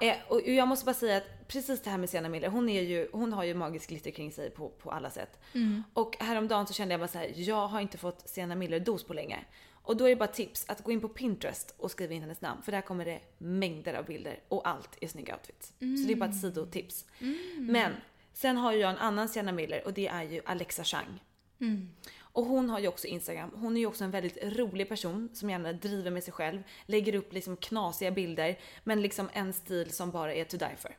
Eh, 0.00 0.16
och 0.28 0.40
jag 0.40 0.68
måste 0.68 0.84
bara 0.84 0.94
säga 0.94 1.16
att 1.16 1.48
precis 1.48 1.82
det 1.82 1.90
här 1.90 1.98
med 1.98 2.10
Sienna 2.10 2.28
Miller, 2.28 2.48
hon, 2.48 2.68
är 2.68 2.82
ju, 2.82 3.08
hon 3.12 3.32
har 3.32 3.44
ju 3.44 3.54
magisk 3.54 3.88
glitter 3.88 4.10
kring 4.10 4.32
sig 4.32 4.50
på, 4.50 4.68
på 4.68 4.90
alla 4.90 5.10
sätt. 5.10 5.40
Mm. 5.54 5.82
Och 5.92 6.16
häromdagen 6.20 6.66
så 6.66 6.72
kände 6.72 6.92
jag 6.92 7.00
bara 7.00 7.08
så 7.08 7.18
här: 7.18 7.32
jag 7.34 7.68
har 7.68 7.80
inte 7.80 7.98
fått 7.98 8.28
Sienna 8.28 8.54
Miller-dos 8.54 9.04
på 9.04 9.14
länge. 9.14 9.44
Och 9.82 9.96
då 9.96 10.04
är 10.04 10.08
det 10.08 10.16
bara 10.16 10.28
tips 10.28 10.64
att 10.68 10.84
gå 10.84 10.92
in 10.92 11.00
på 11.00 11.08
Pinterest 11.08 11.74
och 11.78 11.90
skriva 11.90 12.14
in 12.14 12.22
hennes 12.22 12.40
namn. 12.40 12.62
För 12.62 12.72
där 12.72 12.80
kommer 12.80 13.04
det 13.04 13.20
mängder 13.38 13.94
av 13.94 14.04
bilder 14.04 14.40
och 14.48 14.68
allt 14.68 14.98
är 15.00 15.08
snygga 15.08 15.34
outfits. 15.34 15.72
Så 15.78 16.06
det 16.06 16.12
är 16.12 16.16
bara 16.16 16.30
ett 16.30 16.40
sidotips. 16.40 17.04
Men 17.58 17.92
sen 18.32 18.56
har 18.56 18.72
jag 18.72 18.90
en 18.90 18.98
annan 18.98 19.28
Sienna 19.28 19.52
Miller 19.52 19.86
och 19.86 19.92
det 19.92 20.08
är 20.08 20.22
ju 20.22 20.40
Alexa 20.44 20.84
Chang. 20.84 21.20
Och 22.38 22.44
hon 22.44 22.70
har 22.70 22.78
ju 22.78 22.88
också 22.88 23.06
Instagram. 23.06 23.50
Hon 23.54 23.76
är 23.76 23.80
ju 23.80 23.86
också 23.86 24.04
en 24.04 24.10
väldigt 24.10 24.38
rolig 24.42 24.88
person 24.88 25.28
som 25.32 25.50
gärna 25.50 25.72
driver 25.72 26.10
med 26.10 26.24
sig 26.24 26.32
själv. 26.32 26.62
Lägger 26.86 27.14
upp 27.14 27.32
liksom 27.32 27.56
knasiga 27.56 28.10
bilder 28.10 28.58
men 28.84 29.02
liksom 29.02 29.28
en 29.32 29.52
stil 29.52 29.90
som 29.90 30.10
bara 30.10 30.34
är 30.34 30.44
to 30.44 30.56
die 30.56 30.76
for. 30.78 30.96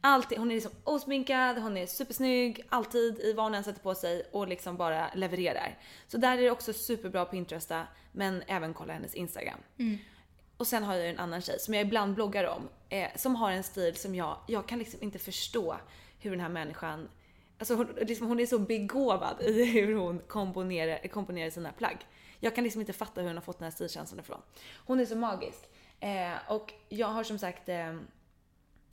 Alltid, 0.00 0.38
hon 0.38 0.50
är 0.50 0.54
liksom 0.54 0.72
osminkad, 0.84 1.58
hon 1.58 1.76
är 1.76 1.86
supersnygg, 1.86 2.66
alltid 2.68 3.18
i 3.18 3.32
vad 3.32 3.44
hon 3.44 3.54
än 3.54 3.64
sätter 3.64 3.80
på 3.80 3.94
sig 3.94 4.22
och 4.32 4.48
liksom 4.48 4.76
bara 4.76 5.10
levererar. 5.14 5.78
Så 6.08 6.18
där 6.18 6.38
är 6.38 6.42
det 6.42 6.50
också 6.50 6.72
superbra 6.72 7.24
på 7.24 7.30
Pinteresta 7.30 7.86
men 8.12 8.42
även 8.46 8.74
kolla 8.74 8.92
hennes 8.92 9.14
Instagram. 9.14 9.58
Och 10.56 10.66
sen 10.66 10.82
har 10.82 10.94
jag 10.94 11.08
en 11.08 11.18
annan 11.18 11.42
tjej 11.42 11.58
som 11.58 11.74
jag 11.74 11.86
ibland 11.86 12.14
bloggar 12.14 12.44
om. 12.44 12.68
Eh, 12.88 13.08
som 13.16 13.36
har 13.36 13.50
en 13.50 13.62
stil 13.62 13.96
som 13.96 14.14
jag, 14.14 14.36
jag 14.46 14.68
kan 14.68 14.78
liksom 14.78 15.02
inte 15.02 15.18
förstå 15.18 15.76
hur 16.18 16.30
den 16.30 16.40
här 16.40 16.48
människan 16.48 17.08
Alltså 17.60 17.74
hon, 17.74 17.86
liksom, 17.86 18.26
hon 18.26 18.40
är 18.40 18.46
så 18.46 18.58
begåvad 18.58 19.42
i 19.42 19.64
hur 19.64 19.94
hon 19.94 20.18
komponerar, 20.18 21.08
komponerar 21.08 21.50
sina 21.50 21.72
plagg. 21.72 21.96
Jag 22.40 22.54
kan 22.54 22.64
liksom 22.64 22.80
inte 22.80 22.92
fatta 22.92 23.20
hur 23.20 23.28
hon 23.28 23.36
har 23.36 23.42
fått 23.42 23.58
den 23.58 23.64
här 23.64 23.70
stilkänslan 23.70 24.20
ifrån. 24.20 24.40
Hon 24.86 25.00
är 25.00 25.06
så 25.06 25.16
magisk. 25.16 25.70
Eh, 26.00 26.52
och 26.52 26.72
jag 26.88 27.06
har 27.06 27.24
som 27.24 27.38
sagt 27.38 27.68
eh, 27.68 27.96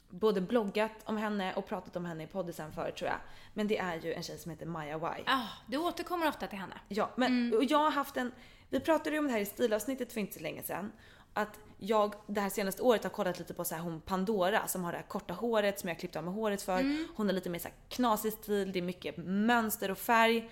både 0.09 0.41
bloggat 0.41 0.91
om 1.03 1.17
henne 1.17 1.53
och 1.53 1.67
pratat 1.67 1.95
om 1.95 2.05
henne 2.05 2.23
i 2.23 2.27
poddisen 2.27 2.71
förut 2.71 2.95
tror 2.95 3.09
jag. 3.09 3.19
Men 3.53 3.67
det 3.67 3.77
är 3.77 3.99
ju 3.99 4.13
en 4.13 4.23
tjej 4.23 4.37
som 4.37 4.51
heter 4.51 4.65
Maja 4.65 4.95
Y. 4.95 5.23
Ah, 5.25 5.47
du 5.67 5.77
återkommer 5.77 6.27
ofta 6.27 6.47
till 6.47 6.59
henne. 6.59 6.79
Ja, 6.87 7.09
men 7.15 7.53
och 7.53 7.63
jag 7.63 7.77
har 7.79 7.91
haft 7.91 8.17
en... 8.17 8.31
Vi 8.69 8.79
pratade 8.79 9.09
ju 9.09 9.19
om 9.19 9.27
det 9.27 9.33
här 9.33 9.39
i 9.39 9.45
stilavsnittet 9.45 10.13
för 10.13 10.19
inte 10.19 10.33
så 10.33 10.39
länge 10.39 10.63
sedan. 10.63 10.91
Att 11.37 11.59
jag 11.79 12.13
det 12.27 12.41
här 12.41 12.49
senaste 12.49 12.81
året 12.81 13.03
har 13.03 13.09
kollat 13.09 13.39
lite 13.39 13.53
på 13.53 13.65
så 13.65 13.75
här 13.75 13.81
hon 13.81 14.01
Pandora 14.01 14.67
som 14.67 14.83
har 14.83 14.91
det 14.91 14.97
här 14.97 15.05
korta 15.07 15.33
håret 15.33 15.79
som 15.79 15.89
jag 15.89 15.99
klippt 15.99 16.15
av 16.15 16.23
med 16.23 16.33
håret 16.33 16.61
för. 16.61 17.07
Hon 17.15 17.27
har 17.27 17.33
lite 17.33 17.49
mer 17.49 17.59
så 17.59 17.67
här 17.67 17.75
knasig 17.89 18.33
stil, 18.33 18.71
det 18.71 18.79
är 18.79 18.83
mycket 18.83 19.17
mönster 19.17 19.91
och 19.91 19.97
färg. 19.97 20.49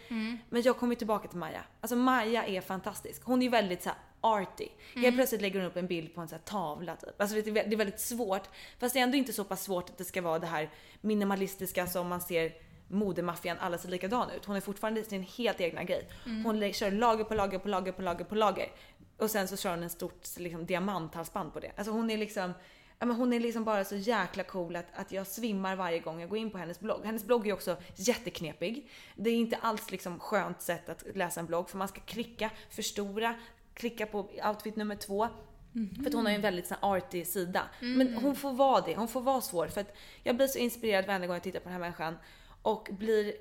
Men 0.49 0.61
jag 0.61 0.77
kommer 0.77 0.95
tillbaka 0.95 1.27
till 1.27 1.37
Maja. 1.39 1.61
Alltså 1.81 1.95
Maja 1.95 2.45
är 2.45 2.61
fantastisk. 2.61 3.21
Hon 3.23 3.41
är 3.41 3.49
väldigt 3.49 3.83
så 3.83 3.89
här 3.89 3.97
arty. 4.21 4.67
Helt 4.95 5.15
plötsligt 5.15 5.41
lägger 5.41 5.59
hon 5.59 5.69
upp 5.69 5.77
en 5.77 5.87
bild 5.87 6.15
på 6.15 6.21
en 6.21 6.27
så 6.27 6.35
tavla 6.45 6.95
typ. 6.95 7.21
Alltså 7.21 7.35
det 7.41 7.47
är 7.73 7.75
väldigt 7.77 7.99
svårt. 7.99 8.43
Fast 8.79 8.93
det 8.93 8.99
är 8.99 9.03
ändå 9.03 9.17
inte 9.17 9.33
så 9.33 9.43
pass 9.43 9.63
svårt 9.63 9.89
att 9.89 9.97
det 9.97 10.03
ska 10.05 10.21
vara 10.21 10.39
det 10.39 10.47
här 10.47 10.69
minimalistiska 11.01 11.87
som 11.87 12.07
man 12.07 12.21
ser 12.21 12.51
modemaffian, 12.87 13.57
alla 13.59 13.77
ser 13.77 13.89
likadana 13.89 14.35
ut. 14.35 14.45
Hon 14.45 14.55
är 14.55 14.61
fortfarande 14.61 15.03
sin 15.03 15.23
helt 15.23 15.61
egna 15.61 15.83
grej. 15.83 16.07
Hon 16.43 16.59
lä- 16.59 16.73
kör 16.73 16.91
lager 16.91 17.23
på 17.23 17.33
lager 17.33 17.59
på 17.59 17.67
lager 17.67 17.91
på 17.91 18.01
lager 18.01 18.25
på 18.25 18.35
lager. 18.35 18.71
Och 19.17 19.31
sen 19.31 19.47
så 19.47 19.57
kör 19.57 19.69
hon 19.69 19.83
en 19.83 19.89
stort 19.89 20.37
liksom, 20.37 20.65
diamanthalsband 20.65 21.53
på 21.53 21.59
det. 21.59 21.71
Alltså 21.75 21.91
hon 21.91 22.09
är 22.09 22.17
liksom 22.17 22.53
Ja, 22.99 23.05
men 23.05 23.15
hon 23.15 23.33
är 23.33 23.39
liksom 23.39 23.63
bara 23.63 23.85
så 23.85 23.95
jäkla 23.95 24.43
cool 24.43 24.75
att, 24.75 24.85
att 24.93 25.11
jag 25.11 25.27
svimmar 25.27 25.75
varje 25.75 25.99
gång 25.99 26.19
jag 26.21 26.29
går 26.29 26.39
in 26.39 26.51
på 26.51 26.57
hennes 26.57 26.79
blogg. 26.79 27.05
Hennes 27.05 27.25
blogg 27.25 27.47
är 27.47 27.53
också 27.53 27.77
jätteknepig. 27.95 28.89
Det 29.15 29.29
är 29.29 29.35
inte 29.35 29.57
alls 29.57 29.91
liksom 29.91 30.19
skönt 30.19 30.61
sätt 30.61 30.89
att 30.89 31.03
läsa 31.15 31.39
en 31.39 31.45
blogg 31.45 31.69
för 31.69 31.77
man 31.77 31.87
ska 31.87 32.01
klicka, 32.01 32.51
förstora, 32.69 33.35
klicka 33.73 34.05
på 34.05 34.29
outfit 34.47 34.75
nummer 34.75 34.95
två. 34.95 35.27
För 35.97 36.07
att 36.07 36.13
hon 36.13 36.25
har 36.25 36.31
ju 36.31 36.35
en 36.35 36.41
väldigt 36.41 36.67
sån 36.67 36.77
arty 36.81 37.25
sida. 37.25 37.63
Men 37.97 38.13
hon 38.13 38.35
får 38.35 38.53
vara 38.53 38.81
det, 38.81 38.95
hon 38.95 39.07
får 39.07 39.21
vara 39.21 39.41
svår. 39.41 39.67
För 39.67 39.81
att 39.81 39.95
jag 40.23 40.35
blir 40.35 40.47
så 40.47 40.59
inspirerad 40.59 41.05
varje 41.05 41.27
gång 41.27 41.35
jag 41.35 41.43
tittar 41.43 41.59
på 41.59 41.63
den 41.63 41.73
här 41.73 41.79
människan. 41.79 42.17
Och 42.61 42.89
blir, 42.91 43.33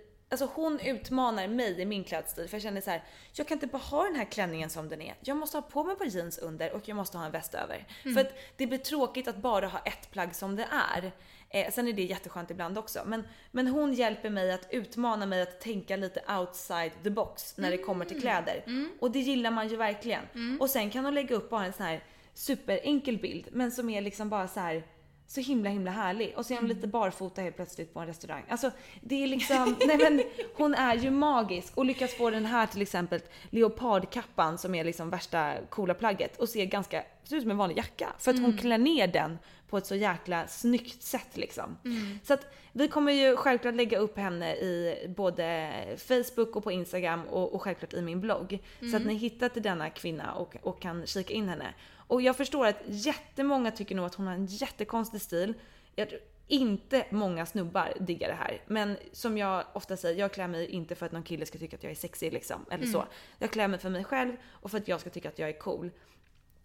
alltså 0.43 0.61
hon 0.63 0.81
utmanar 0.81 1.49
mig 1.49 1.81
i 1.81 1.85
min 1.85 2.05
klädstil. 2.05 2.49
För 2.49 2.57
jag 2.57 2.63
känner 2.63 2.81
så 2.81 2.91
här, 2.91 3.03
jag 3.33 3.49
kan 3.49 3.57
inte 3.57 3.67
bara 3.67 3.79
ha 3.79 4.05
den 4.05 4.17
här 4.17 4.25
klänningen 4.25 4.71
som 4.71 4.89
den 4.89 5.03
är. 5.03 5.15
Jag 5.21 5.37
måste 5.37 5.57
ha 5.57 5.63
på 5.63 5.85
mig 5.85 5.97
på 5.97 6.05
jeans 6.05 6.39
under 6.39 6.73
och 6.73 6.89
jag 6.89 6.97
måste 6.97 7.19
ha 7.19 7.27
en 7.27 7.33
väst 7.33 7.55
över. 7.55 7.87
För 8.15 8.21
att 8.21 8.33
det 8.57 8.67
blir 8.67 8.79
tråkigt 8.79 9.29
att 9.29 9.37
bara 9.37 9.67
ha 9.69 9.79
ett 9.79 10.11
plagg 10.11 10.35
som 10.35 10.57
det 10.57 10.69
är. 10.95 11.13
Eh, 11.51 11.71
sen 11.73 11.89
är 11.89 11.93
det 11.93 12.03
jätteskönt 12.03 12.51
ibland 12.51 12.79
också. 12.79 13.03
Men, 13.07 13.29
men 13.51 13.67
hon 13.67 13.95
hjälper 13.95 14.31
mig 14.31 14.53
att 14.53 14.67
utmana 14.71 15.27
mig 15.27 15.43
att 15.43 15.61
tänka 15.61 15.97
lite 15.97 16.23
outside 16.39 16.93
the 17.03 17.11
box 17.11 17.57
när 17.57 17.71
det 17.71 17.79
kommer 17.79 18.05
till 18.05 18.21
kläder. 18.21 18.65
Och 19.01 19.11
det 19.11 19.19
gillar 19.21 19.51
man 19.51 19.69
ju 19.69 19.77
verkligen. 19.77 20.23
Och 20.61 20.71
sen 20.71 20.91
kan 20.91 21.05
hon 21.05 21.15
lägga 21.15 21.37
upp 21.37 21.51
bara 21.51 21.65
en 21.65 21.73
sån 21.73 21.87
här 21.87 22.05
superenkel 22.35 23.19
bild 23.19 23.49
men 23.53 23.73
som 23.73 23.91
är 23.91 24.01
liksom 24.01 24.29
bara 24.29 24.49
så 24.49 24.61
här 24.61 24.83
så 25.27 25.41
himla 25.41 25.71
himla 25.71 25.91
härlig. 25.91 26.35
Och 26.37 26.47
så 26.47 26.55
är 26.55 26.59
hon 26.59 26.69
lite 26.69 26.87
barfota 26.87 27.43
helt 27.43 27.57
plötsligt 27.57 27.95
på 27.95 28.01
en 28.01 28.07
restaurang. 28.07 28.45
Alltså 28.49 28.71
det 29.01 29.23
är 29.23 29.27
liksom, 29.27 29.77
nej 29.87 29.99
men 29.99 30.23
hon 30.57 30.75
är 30.75 30.97
ju 30.97 31.11
magisk 31.11 31.77
och 31.77 31.85
lyckas 31.85 32.15
få 32.15 32.31
den 32.31 32.47
här 32.47 32.67
till 32.67 32.83
exempel 32.83 33.21
leopardkappan 33.51 34.59
som 34.59 34.75
är 34.75 34.85
liksom 34.85 35.11
värsta 35.11 35.55
coola 35.71 35.95
plagget 35.95 36.37
och 36.37 36.49
ser 36.49 36.65
ganska, 36.65 37.03
ser 37.25 37.37
ut 37.37 37.43
som 37.43 37.51
en 37.51 37.57
vanlig 37.57 37.79
jacka. 37.79 38.13
För 38.19 38.31
att 38.31 38.41
hon 38.41 38.59
klär 38.59 38.79
ner 38.79 39.07
den 39.07 39.39
på 39.69 39.79
ett 39.79 39.87
så 39.87 39.95
jäkla 39.95 40.47
snyggt 40.47 41.03
sätt 41.03 41.37
liksom. 41.37 41.77
Så 42.23 42.35
att 42.35 42.55
vi 42.73 42.89
kommer 42.89 43.13
ju 43.13 43.37
självklart 43.37 43.75
lägga 43.75 43.99
upp 43.99 44.19
henne 44.19 44.55
i 44.55 44.97
både 45.17 45.73
Facebook 45.99 46.57
och 46.57 46.65
på 46.65 46.73
Instagram 46.73 47.25
och, 47.25 47.55
och 47.55 47.63
självklart 47.63 47.95
i 47.95 48.03
min 48.03 48.21
blogg. 48.21 48.59
Så 48.91 48.97
att 48.97 49.07
ni 49.07 49.15
hittar 49.15 49.49
till 49.49 49.63
denna 49.63 49.91
kvinna 49.91 50.33
och, 50.33 50.57
och 50.63 50.83
kan 50.83 51.07
kika 51.07 51.35
in 51.35 51.49
henne. 51.49 51.75
Och 52.07 52.23
jag 52.23 52.37
förstår 52.37 52.67
att 52.67 52.83
jättemånga 52.87 53.71
tycker 53.71 53.95
nog 53.95 54.07
att 54.07 54.15
hon 54.15 54.27
har 54.27 54.35
en 54.35 54.47
jättekonstig 54.47 55.21
stil. 55.21 55.55
Jag 55.95 56.09
tror 56.09 56.21
inte 56.49 57.07
många 57.11 57.47
snubbar 57.47 57.93
diggar 58.01 58.29
det 58.29 58.35
här. 58.35 58.63
Men 58.67 58.97
som 59.13 59.39
jag 59.39 59.65
ofta 59.73 59.97
säger, 59.97 60.21
jag 60.21 60.33
klär 60.33 60.49
mig 60.49 60.67
inte 60.67 60.95
för 60.95 61.07
att 61.07 61.13
någon 61.13 61.23
kille 61.23 61.47
ska 61.47 61.59
tycka 61.59 61.77
att 61.77 61.83
jag 61.83 61.91
är 61.91 61.97
sexig 61.97 62.33
liksom. 62.33 62.67
Eller 62.71 62.87
så. 62.87 63.05
Jag 63.39 63.51
klär 63.51 63.69
mig 63.69 63.79
för 63.79 63.91
mig 63.91 64.05
själv 64.05 64.37
och 64.51 64.71
för 64.71 64.79
att 64.79 64.89
jag 64.89 65.01
ska 65.01 65.11
tycka 65.11 65.29
att 65.29 65.39
jag 65.39 65.49
är 65.49 65.59
cool. 65.59 65.91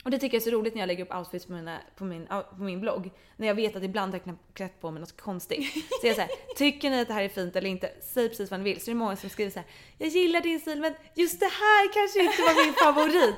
Och 0.04 0.12
det 0.12 0.20
tycker 0.20 0.38
jag 0.38 0.42
är 0.42 0.52
så 0.52 0.58
roligt 0.58 0.74
när 0.74 0.82
jag 0.82 0.88
lägger 0.88 1.06
upp 1.06 1.16
outfits 1.16 1.46
på, 1.46 1.52
mina, 1.52 1.80
på, 1.96 2.04
min, 2.04 2.28
på 2.28 2.64
min 2.64 2.82
blogg. 2.82 3.12
När 3.38 3.48
jag 3.48 3.56
vet 3.56 3.76
att 3.76 3.84
ibland 3.84 4.14
har 4.14 4.22
jag 4.24 4.38
klätt 4.54 4.82
på 4.82 4.92
mig 4.92 5.00
något 5.00 5.22
konstigt. 5.22 5.74
Så 6.02 6.08
jag 6.08 6.16
säger 6.16 6.30
tycker 6.56 6.90
ni 6.90 7.02
att 7.02 7.08
det 7.08 7.14
här 7.14 7.24
är 7.24 7.30
fint 7.30 7.56
eller 7.56 7.70
inte? 7.70 7.92
Säg 8.02 8.30
precis 8.30 8.52
vad 8.52 8.60
ni 8.60 8.64
vill. 8.64 8.80
Så 8.80 8.86
det 8.86 8.92
är 8.92 8.96
många 8.96 9.16
som 9.16 9.30
skriver 9.30 9.52
så 9.52 9.60
här, 9.60 9.68
jag 9.98 10.10
gillar 10.10 10.42
din 10.42 10.60
stil 10.60 10.82
men 10.82 10.94
just 11.16 11.40
det 11.40 11.46
här 11.46 11.94
kanske 11.94 12.24
inte 12.24 12.42
var 12.42 12.66
min 12.66 12.74
favorit. 12.74 13.36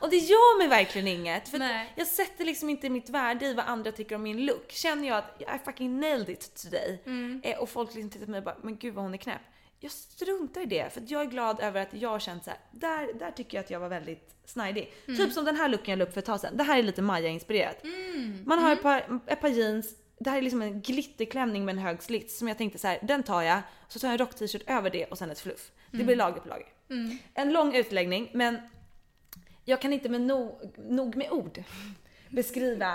Och 0.00 0.10
det 0.10 0.16
gör 0.16 0.58
mig 0.58 0.68
verkligen 0.68 1.08
inget. 1.08 1.48
För 1.48 1.86
jag 1.94 2.06
sätter 2.06 2.44
liksom 2.44 2.70
inte 2.70 2.90
mitt 2.90 3.10
värde 3.10 3.46
i 3.46 3.54
vad 3.54 3.64
andra 3.64 3.92
tycker 3.92 4.14
om 4.14 4.22
min 4.22 4.46
look. 4.46 4.70
Känner 4.72 5.08
jag 5.08 5.18
att 5.18 5.40
I 5.40 5.64
fucking 5.64 6.00
nailed 6.00 6.28
it 6.28 6.62
today. 6.62 6.98
Eh, 7.42 7.58
och 7.58 7.68
folk 7.68 7.94
liksom 7.94 8.10
tittar 8.10 8.26
på 8.26 8.30
mig 8.30 8.38
och 8.38 8.44
bara, 8.44 8.56
men 8.62 8.76
gud 8.76 8.94
vad 8.94 9.04
hon 9.04 9.14
är 9.14 9.18
knäpp. 9.18 9.40
Jag 9.80 9.92
struntar 9.92 10.60
i 10.60 10.66
det 10.66 10.92
för 10.92 11.02
jag 11.06 11.22
är 11.22 11.26
glad 11.26 11.60
över 11.60 11.82
att 11.82 11.94
jag 11.94 12.08
har 12.08 12.18
känt 12.18 12.44
så 12.44 12.50
här, 12.50 12.58
där, 12.70 13.12
där 13.18 13.30
tycker 13.30 13.58
jag 13.58 13.64
att 13.64 13.70
jag 13.70 13.80
var 13.80 13.88
väldigt 13.88 14.34
snidig. 14.44 14.92
Typ 15.06 15.32
som 15.32 15.44
den 15.44 15.56
här 15.56 15.68
looken 15.68 15.92
jag 15.92 15.98
la 15.98 16.04
upp 16.04 16.12
för 16.12 16.18
ett 16.18 16.24
tag 16.26 16.40
sedan. 16.40 16.56
Det 16.56 16.64
här 16.64 16.78
är 16.78 16.82
lite 16.82 17.02
Maja-inspirerat. 17.02 17.84
Man 18.44 18.58
har 18.58 18.72
ett, 18.72 18.82
par, 18.82 19.20
ett 19.26 19.40
par 19.40 19.48
jeans, 19.48 19.94
det 20.18 20.30
här 20.30 20.38
är 20.38 20.42
liksom 20.42 20.62
en 20.62 20.80
glitterklänning 20.80 21.64
med 21.64 21.72
en 21.72 21.78
hög 21.78 22.02
slits 22.02 22.38
som 22.38 22.48
jag 22.48 22.58
tänkte 22.58 22.78
så 22.78 22.86
här, 22.86 22.98
den 23.02 23.22
tar 23.22 23.42
jag. 23.42 23.60
Så 23.88 23.98
tar 23.98 24.08
jag 24.08 24.12
en 24.12 24.18
rock-t-shirt 24.18 24.62
över 24.66 24.90
det 24.90 25.04
och 25.04 25.18
sen 25.18 25.30
ett 25.30 25.40
fluff. 25.40 25.70
Det 25.90 26.04
blir 26.04 26.16
lager 26.16 26.40
på 26.40 26.48
lager. 26.48 26.66
En 27.34 27.52
lång 27.52 27.74
utläggning 27.74 28.30
men 28.34 28.58
jag 29.64 29.80
kan 29.80 29.92
inte 29.92 30.08
med 30.08 30.20
nog, 30.20 30.72
nog 30.76 31.16
med 31.16 31.30
ord 31.30 31.62
beskriva 32.28 32.94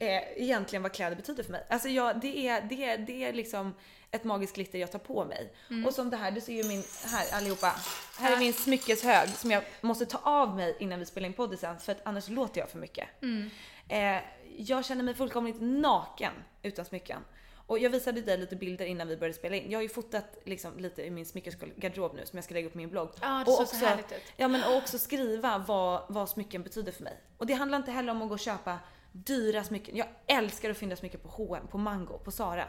eh, 0.00 0.42
egentligen 0.42 0.82
vad 0.82 0.92
kläder 0.92 1.16
betyder 1.16 1.42
för 1.42 1.52
mig. 1.52 1.66
Alltså 1.68 1.88
jag, 1.88 2.20
det, 2.20 2.48
är, 2.48 2.62
det, 2.62 2.84
är, 2.84 2.98
det 2.98 3.24
är 3.24 3.32
liksom 3.32 3.74
ett 4.10 4.24
magiskt 4.24 4.54
glitter 4.54 4.78
jag 4.78 4.92
tar 4.92 4.98
på 4.98 5.24
mig. 5.24 5.52
Och 5.86 5.94
som 5.94 6.10
det 6.10 6.16
här, 6.16 6.30
du 6.30 6.40
ser 6.40 6.52
ju 6.52 6.68
min, 6.68 6.82
här 7.04 7.26
allihopa. 7.32 7.74
Här 8.18 8.32
är 8.32 8.38
min 8.38 8.52
smyckeshög 8.52 9.28
som 9.28 9.50
jag 9.50 9.64
måste 9.80 10.06
ta 10.06 10.18
av 10.18 10.56
mig 10.56 10.76
innan 10.78 10.98
vi 10.98 11.06
spelar 11.06 11.26
in 11.26 11.32
podden 11.32 11.58
sen 11.58 11.78
för 11.78 11.92
att 11.92 12.00
annars 12.04 12.28
låter 12.28 12.60
jag 12.60 12.70
för 12.70 12.78
mycket. 12.78 13.08
Eh, 13.88 14.22
jag 14.56 14.84
känner 14.84 15.02
mig 15.02 15.14
fullkomligt 15.14 15.56
naken 15.60 16.32
utan 16.62 16.84
smycken. 16.84 17.24
Och 17.66 17.78
jag 17.78 17.90
visade 17.90 18.20
dig 18.20 18.38
lite 18.38 18.56
bilder 18.56 18.84
innan 18.84 19.08
vi 19.08 19.16
började 19.16 19.38
spela 19.38 19.56
in. 19.56 19.70
Jag 19.70 19.78
har 19.78 19.82
ju 19.82 19.88
fotat 19.88 20.38
liksom 20.44 20.78
lite 20.78 21.02
i 21.02 21.10
min 21.10 21.26
smyckesgarderob 21.26 22.14
nu 22.14 22.26
som 22.26 22.36
jag 22.36 22.44
ska 22.44 22.54
lägga 22.54 22.66
upp 22.66 22.72
på 22.72 22.78
min 22.78 22.90
blogg. 22.90 23.08
Ja, 23.20 23.42
det 23.46 23.52
och 23.52 23.60
också, 23.60 23.76
så 23.76 23.84
härligt 23.84 24.12
ut. 24.12 24.22
Ja 24.36 24.48
men 24.48 24.64
och 24.64 24.76
också 24.76 24.98
skriva 24.98 25.58
vad, 25.58 26.02
vad 26.08 26.28
smycken 26.28 26.62
betyder 26.62 26.92
för 26.92 27.04
mig. 27.04 27.20
Och 27.38 27.46
det 27.46 27.54
handlar 27.54 27.78
inte 27.78 27.90
heller 27.90 28.12
om 28.12 28.22
att 28.22 28.28
gå 28.28 28.34
och 28.34 28.40
köpa 28.40 28.78
dyra 29.12 29.64
smycken. 29.64 29.96
Jag 29.96 30.06
älskar 30.26 30.70
att 30.70 30.78
fynda 30.78 30.96
smycken 30.96 31.20
på 31.20 31.28
H&M, 31.28 31.66
på 31.70 31.78
Mango, 31.78 32.18
på 32.18 32.30
Zara. 32.30 32.64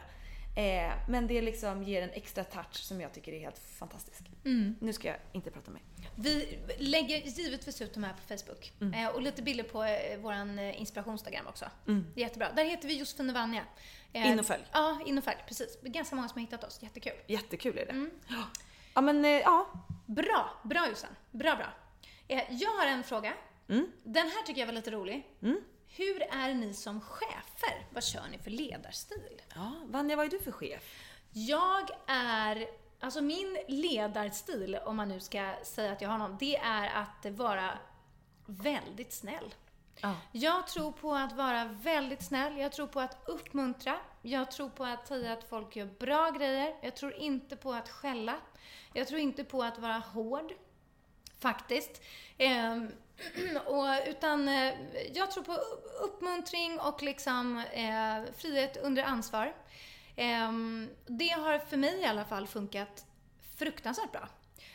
Eh, 0.56 0.92
men 1.08 1.26
det 1.26 1.42
liksom 1.42 1.82
ger 1.82 2.02
en 2.02 2.10
extra 2.10 2.44
touch 2.44 2.74
som 2.74 3.00
jag 3.00 3.12
tycker 3.12 3.32
är 3.32 3.40
helt 3.40 3.58
fantastisk. 3.58 4.20
Mm. 4.44 4.76
Nu 4.80 4.92
ska 4.92 5.08
jag 5.08 5.16
inte 5.32 5.50
prata 5.50 5.70
mer. 5.70 5.82
Vi 6.16 6.58
lägger 6.78 7.16
givetvis 7.16 7.82
ut 7.82 7.94
de 7.94 8.04
här 8.04 8.12
på 8.12 8.36
Facebook. 8.36 8.72
Eh, 8.94 9.08
och 9.08 9.22
lite 9.22 9.42
bilder 9.42 9.64
på 9.64 9.84
eh, 9.84 10.18
våran 10.18 10.58
eh, 10.58 10.80
inspirationstagram 10.80 11.46
också. 11.46 11.64
Det 11.84 11.92
är 12.20 12.24
jättebra. 12.24 12.52
Där 12.52 12.64
heter 12.64 12.88
vi 12.88 12.98
Josefin 12.98 13.28
och 13.28 13.34
Vanja. 13.34 13.64
Eh, 14.12 14.30
In 14.32 14.38
och 14.38 14.46
följ. 14.46 14.62
Ja, 14.72 15.00
in 15.06 15.18
och 15.18 15.24
följ. 15.24 15.38
Precis. 15.48 15.78
Det 15.82 15.88
är 15.88 15.92
ganska 15.92 16.16
många 16.16 16.28
som 16.28 16.38
har 16.38 16.46
hittat 16.46 16.64
oss. 16.64 16.82
Jättekul. 16.82 17.12
Jättekul 17.26 17.78
är 17.78 17.86
det. 17.86 17.92
Mm. 17.92 18.10
Ja 18.94 19.00
men 19.00 19.24
eh, 19.24 19.30
ja. 19.30 19.66
Bra, 20.06 20.50
bra 20.64 20.88
Jossan. 20.88 21.10
Bra, 21.30 21.56
bra. 21.56 21.72
Eh, 22.28 22.42
jag 22.50 22.70
har 22.70 22.86
en 22.86 23.02
fråga. 23.04 23.32
Mm. 23.68 23.92
Den 24.04 24.26
här 24.26 24.42
tycker 24.46 24.60
jag 24.60 24.66
var 24.66 24.74
lite 24.74 24.90
rolig. 24.90 25.26
Hur 25.96 26.22
är 26.22 26.54
ni 26.54 26.74
som 26.74 27.00
chefer? 27.00 27.86
Vad 27.90 28.04
kör 28.04 28.28
ni 28.30 28.38
för 28.38 28.50
ledarstil? 28.50 29.42
ja. 29.54 29.72
Vanja 29.84 30.16
vad 30.16 30.26
är 30.26 30.30
du 30.30 30.38
för 30.38 30.52
chef? 30.52 30.82
Jag 31.32 31.90
är, 32.06 32.66
alltså 33.00 33.20
min 33.20 33.58
ledarstil, 33.68 34.78
om 34.84 34.96
man 34.96 35.08
nu 35.08 35.20
ska 35.20 35.54
säga 35.62 35.92
att 35.92 36.00
jag 36.00 36.08
har 36.08 36.18
någon, 36.18 36.36
det 36.40 36.56
är 36.56 36.88
att 36.88 37.26
vara 37.36 37.78
väldigt 38.46 39.12
snäll. 39.12 39.54
Ja. 40.00 40.16
Jag 40.32 40.66
tror 40.66 40.92
på 40.92 41.14
att 41.14 41.32
vara 41.32 41.64
väldigt 41.64 42.22
snäll, 42.22 42.58
jag 42.58 42.72
tror 42.72 42.86
på 42.86 43.00
att 43.00 43.16
uppmuntra, 43.26 43.96
jag 44.22 44.50
tror 44.50 44.68
på 44.68 44.84
att 44.84 45.08
säga 45.08 45.32
att 45.32 45.44
folk 45.44 45.76
gör 45.76 45.86
bra 45.86 46.30
grejer, 46.30 46.76
jag 46.82 46.96
tror 46.96 47.12
inte 47.12 47.56
på 47.56 47.72
att 47.72 47.88
skälla, 47.88 48.36
jag 48.92 49.08
tror 49.08 49.20
inte 49.20 49.44
på 49.44 49.62
att 49.62 49.78
vara 49.78 49.98
hård, 49.98 50.52
faktiskt. 51.38 52.02
Mm, 53.36 53.56
och, 53.56 53.86
utan 54.06 54.48
eh, 54.48 54.74
jag 55.12 55.30
tror 55.30 55.44
på 55.44 55.58
uppmuntring 56.02 56.80
och 56.80 57.02
liksom 57.02 57.58
eh, 57.72 58.32
frihet 58.36 58.76
under 58.76 59.02
ansvar. 59.02 59.54
Eh, 60.16 60.52
det 61.06 61.28
har 61.28 61.58
för 61.58 61.76
mig 61.76 62.00
i 62.00 62.04
alla 62.04 62.24
fall 62.24 62.46
funkat 62.46 63.04
fruktansvärt 63.56 64.12
bra, 64.12 64.28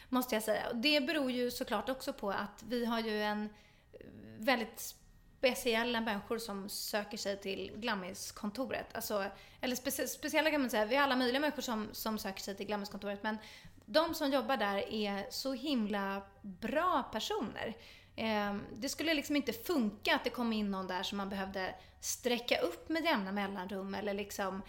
måste 0.10 0.36
jag 0.36 0.44
säga. 0.44 0.74
Det 0.74 1.02
beror 1.02 1.32
ju 1.32 1.52
såklart 1.52 1.90
också 1.90 2.14
på 2.14 2.32
att 2.32 2.64
vi 2.68 2.86
har 2.86 3.00
ju 3.00 3.24
en 3.24 3.50
eh, 3.94 4.00
väldigt 4.38 4.96
speciella 5.38 6.02
människor 6.02 6.38
som 6.38 6.70
söker 6.70 7.18
sig 7.18 7.42
till 7.42 7.72
Glammiskontoret. 7.76 8.96
Alltså, 8.96 9.26
eller 9.62 9.76
specie, 9.76 10.08
speciella 10.08 10.52
kan 10.52 10.62
man 10.62 10.70
säga, 10.70 10.86
vi 10.86 10.96
har 10.96 11.04
alla 11.04 11.16
möjliga 11.16 11.40
människor 11.40 11.62
som, 11.62 11.90
som 11.92 12.18
söker 12.18 12.42
sig 12.42 12.56
till 12.56 12.66
Glammiskontoret 12.66 13.24
men 13.24 13.38
de 13.86 14.14
som 14.14 14.32
jobbar 14.32 14.58
där 14.58 14.94
är 14.94 15.28
så 15.30 15.54
himla 15.54 16.22
bra 16.42 17.04
personer. 17.12 17.78
Eh, 18.16 18.56
det 18.74 18.90
skulle 18.90 19.14
liksom 19.14 19.36
inte 19.36 19.54
funka 19.54 20.16
att 20.16 20.24
det 20.24 20.30
kom 20.30 20.54
in 20.54 20.72
någon 20.72 20.88
där 20.88 21.04
som 21.04 21.18
man 21.18 21.30
behövde 21.30 21.76
sträcka 22.00 22.58
upp 22.58 22.90
med 22.90 23.04
jämna 23.04 23.32
mellanrum 23.32 23.96
eller 23.96 24.14
liksom 24.14 24.62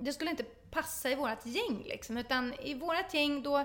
det 0.00 0.12
skulle 0.12 0.30
inte 0.30 0.44
passa 0.70 1.10
i 1.10 1.14
vårt 1.14 1.46
gäng 1.46 1.82
liksom. 1.84 2.16
Utan 2.16 2.54
i 2.62 2.74
vårt 2.74 3.14
gäng 3.14 3.42
då, 3.42 3.64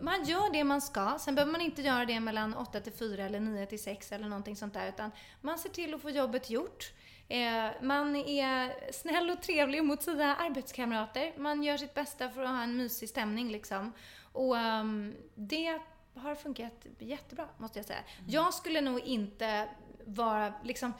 man 0.00 0.24
gör 0.24 0.52
det 0.52 0.64
man 0.64 0.80
ska. 0.80 1.18
Sen 1.20 1.34
behöver 1.34 1.52
man 1.52 1.60
inte 1.60 1.82
göra 1.82 2.04
det 2.04 2.20
mellan 2.20 2.54
8 2.54 2.80
till 2.80 2.92
4 2.92 3.24
eller 3.24 3.40
9 3.40 3.66
till 3.66 3.82
6 3.82 4.12
eller 4.12 4.28
någonting 4.28 4.56
sånt 4.56 4.74
där. 4.74 4.88
Utan 4.88 5.10
man 5.40 5.58
ser 5.58 5.68
till 5.68 5.94
att 5.94 6.02
få 6.02 6.10
jobbet 6.10 6.50
gjort. 6.50 6.92
Eh, 7.28 7.70
man 7.82 8.16
är 8.16 8.92
snäll 8.92 9.30
och 9.30 9.42
trevlig 9.42 9.84
mot 9.84 10.02
sina 10.02 10.36
arbetskamrater. 10.36 11.32
Man 11.38 11.62
gör 11.62 11.76
sitt 11.76 11.94
bästa 11.94 12.30
för 12.30 12.42
att 12.42 12.50
ha 12.50 12.62
en 12.62 12.76
mysig 12.76 13.08
stämning 13.08 13.52
liksom. 13.52 13.92
Och 14.32 14.56
um, 14.56 15.14
det 15.34 15.80
har 16.16 16.34
funkat 16.34 16.72
jättebra, 16.98 17.48
måste 17.58 17.78
jag 17.78 17.86
säga. 17.86 18.00
Jag 18.26 18.54
skulle 18.54 18.80
nog 18.80 19.00
inte 19.00 19.68
vara, 20.04 20.52
liksom, 20.64 20.92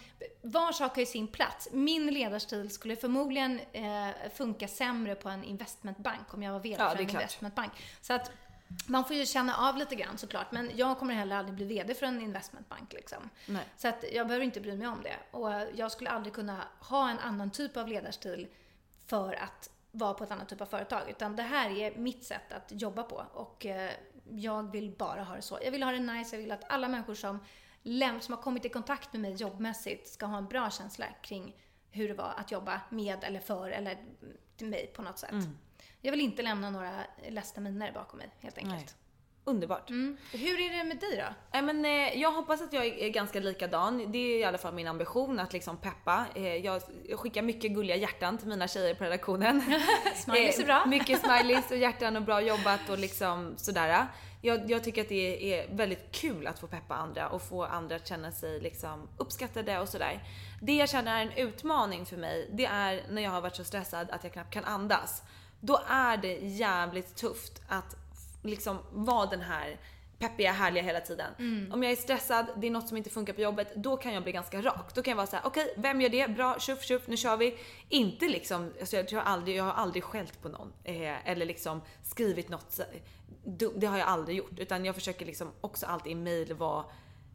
var 0.42 0.72
sak 0.72 0.94
har 0.94 1.00
ju 1.00 1.06
sin 1.06 1.28
plats. 1.28 1.68
Min 1.72 2.06
ledarstil 2.06 2.70
skulle 2.70 2.96
förmodligen 2.96 3.60
eh, 3.72 4.08
funka 4.34 4.68
sämre 4.68 5.14
på 5.14 5.28
en 5.28 5.44
investmentbank 5.44 6.34
om 6.34 6.42
jag 6.42 6.52
var 6.52 6.60
VD 6.60 6.76
Ja, 6.78 6.90
för 6.90 6.98
en 6.98 7.06
klart. 7.06 7.22
investmentbank. 7.22 7.72
Så 8.00 8.12
att 8.12 8.30
man 8.86 9.04
får 9.04 9.16
ju 9.16 9.26
känna 9.26 9.56
av 9.56 9.76
lite 9.76 9.94
grann 9.94 10.18
såklart, 10.18 10.52
men 10.52 10.70
jag 10.74 10.98
kommer 10.98 11.14
heller 11.14 11.36
aldrig 11.36 11.56
bli 11.56 11.64
VD 11.66 11.94
för 11.94 12.06
en 12.06 12.20
investmentbank 12.20 12.92
liksom. 12.92 13.30
Nej. 13.46 13.64
Så 13.76 13.88
att 13.88 14.04
jag 14.12 14.26
behöver 14.26 14.44
inte 14.44 14.60
bry 14.60 14.76
mig 14.76 14.88
om 14.88 15.02
det. 15.02 15.16
Och 15.30 15.50
jag 15.74 15.92
skulle 15.92 16.10
aldrig 16.10 16.34
kunna 16.34 16.64
ha 16.80 17.10
en 17.10 17.18
annan 17.18 17.50
typ 17.50 17.76
av 17.76 17.88
ledarstil 17.88 18.48
för 19.06 19.34
att 19.34 19.70
vara 19.92 20.14
på 20.14 20.24
ett 20.24 20.30
annat 20.30 20.48
typ 20.48 20.60
av 20.60 20.66
företag. 20.66 21.10
Utan 21.10 21.36
det 21.36 21.42
här 21.42 21.70
är 21.70 21.96
mitt 21.96 22.24
sätt 22.24 22.52
att 22.52 22.72
jobba 22.80 23.02
på. 23.02 23.24
Och 23.32 23.66
eh, 23.66 23.90
jag 24.30 24.72
vill 24.72 24.90
bara 24.90 25.22
ha 25.22 25.34
det 25.36 25.42
så. 25.42 25.58
Jag 25.62 25.70
vill 25.70 25.82
ha 25.82 25.92
det 25.92 25.98
nice, 25.98 26.36
jag 26.36 26.40
vill 26.42 26.52
att 26.52 26.64
alla 26.72 26.88
människor 26.88 27.14
som, 27.14 27.38
läm- 27.82 28.20
som 28.20 28.34
har 28.34 28.42
kommit 28.42 28.64
i 28.64 28.68
kontakt 28.68 29.12
med 29.12 29.22
mig 29.22 29.32
jobbmässigt 29.34 30.08
ska 30.08 30.26
ha 30.26 30.38
en 30.38 30.46
bra 30.46 30.70
känsla 30.70 31.06
kring 31.22 31.56
hur 31.90 32.08
det 32.08 32.14
var 32.14 32.34
att 32.36 32.50
jobba 32.52 32.80
med 32.90 33.24
eller 33.24 33.40
för 33.40 33.70
eller 33.70 33.96
till 34.56 34.66
mig 34.68 34.86
på 34.86 35.02
något 35.02 35.18
sätt. 35.18 35.30
Jag 36.00 36.10
vill 36.12 36.20
inte 36.20 36.42
lämna 36.42 36.70
några 36.70 37.00
ledsna 37.28 37.62
miner 37.62 37.92
bakom 37.92 38.18
mig 38.18 38.30
helt 38.40 38.58
enkelt. 38.58 38.74
Nej. 38.74 38.86
Underbart. 39.48 39.90
Mm. 39.90 40.16
Hur 40.32 40.60
är 40.60 40.78
det 40.78 40.84
med 40.84 40.98
dig 40.98 41.16
då? 41.16 41.34
Nej, 41.52 41.62
men, 41.62 41.84
eh, 41.84 42.20
jag 42.20 42.32
hoppas 42.32 42.62
att 42.62 42.72
jag 42.72 42.86
är 42.86 43.08
ganska 43.08 43.40
likadan. 43.40 44.12
Det 44.12 44.18
är 44.18 44.38
i 44.38 44.44
alla 44.44 44.58
fall 44.58 44.74
min 44.74 44.86
ambition 44.86 45.38
att 45.38 45.52
liksom 45.52 45.76
peppa. 45.76 46.26
Eh, 46.34 46.56
jag, 46.56 46.82
jag 47.08 47.18
skickar 47.18 47.42
mycket 47.42 47.72
gulliga 47.72 47.96
hjärtan 47.96 48.38
till 48.38 48.48
mina 48.48 48.68
tjejer 48.68 48.94
på 48.94 49.04
redaktionen. 49.04 49.62
Smileys 50.14 50.58
är 50.58 50.62
Eh, 50.62 50.66
bra. 50.66 50.86
Mycket 50.86 51.20
smileys 51.20 51.70
och 51.70 51.76
hjärtan 51.76 52.16
och 52.16 52.22
bra 52.22 52.40
jobbat 52.40 52.88
och 52.90 52.98
liksom 53.06 53.54
sådär. 53.56 54.06
Jag, 54.42 54.70
jag 54.70 54.84
tycker 54.84 55.02
att 55.02 55.08
det 55.08 55.54
är 55.54 55.76
väldigt 55.76 56.12
kul 56.12 56.46
att 56.46 56.58
få 56.58 56.66
peppa 56.66 56.94
andra 56.94 57.28
och 57.28 57.42
få 57.42 57.64
andra 57.64 57.96
att 57.96 58.08
känna 58.08 58.32
sig 58.32 58.60
liksom 58.60 59.08
uppskattade 59.16 59.78
och 59.78 59.88
sådär. 59.88 60.22
Det 60.62 60.76
jag 60.76 60.88
känner 60.88 61.18
är 61.18 61.22
en 61.22 61.32
utmaning 61.32 62.06
för 62.06 62.16
mig, 62.16 62.50
det 62.52 62.66
är 62.66 63.02
när 63.10 63.22
jag 63.22 63.30
har 63.30 63.40
varit 63.40 63.56
så 63.56 63.64
stressad 63.64 64.10
att 64.10 64.24
jag 64.24 64.32
knappt 64.32 64.52
kan 64.52 64.64
andas. 64.64 65.22
Då 65.60 65.80
är 65.88 66.16
det 66.16 66.34
jävligt 66.36 67.16
tufft 67.16 67.62
att 67.68 67.96
liksom 68.46 68.78
vara 68.92 69.26
den 69.26 69.40
här 69.40 69.80
peppiga, 70.18 70.52
härliga 70.52 70.82
hela 70.82 71.00
tiden. 71.00 71.32
Om 71.72 71.82
jag 71.82 71.92
är 71.92 71.96
stressad, 71.96 72.46
det 72.56 72.66
är 72.66 72.70
något 72.70 72.88
som 72.88 72.96
inte 72.96 73.10
funkar 73.10 73.32
på 73.32 73.40
jobbet, 73.40 73.72
då 73.76 73.96
kan 73.96 74.14
jag 74.14 74.22
bli 74.22 74.32
ganska 74.32 74.62
rak. 74.62 74.94
Då 74.94 75.02
kan 75.02 75.10
jag 75.10 75.16
vara 75.16 75.26
så 75.26 75.36
här: 75.36 75.46
okej, 75.46 75.74
vem 75.76 76.00
gör 76.00 76.08
det? 76.08 76.30
Bra, 76.30 76.58
tjuff 76.58 76.82
tjuff, 76.82 77.02
nu 77.06 77.16
kör 77.16 77.36
vi. 77.36 77.58
Inte 77.88 78.28
liksom, 78.28 78.72
alltså 78.80 78.96
jag, 78.96 79.08
tror 79.08 79.20
aldrig, 79.20 79.56
jag 79.56 79.64
har 79.64 79.72
aldrig 79.72 80.04
skällt 80.04 80.42
på 80.42 80.48
någon. 80.48 80.72
Eh, 80.84 81.30
eller 81.30 81.46
liksom 81.46 81.80
skrivit 82.02 82.48
något, 82.48 82.80
det 83.76 83.86
har 83.86 83.98
jag 83.98 84.08
aldrig 84.08 84.36
gjort. 84.36 84.58
Utan 84.58 84.84
jag 84.84 84.94
försöker 84.94 85.26
liksom 85.26 85.52
också 85.60 85.86
alltid 85.86 86.12
i 86.12 86.14
mail 86.14 86.54
vara 86.54 86.84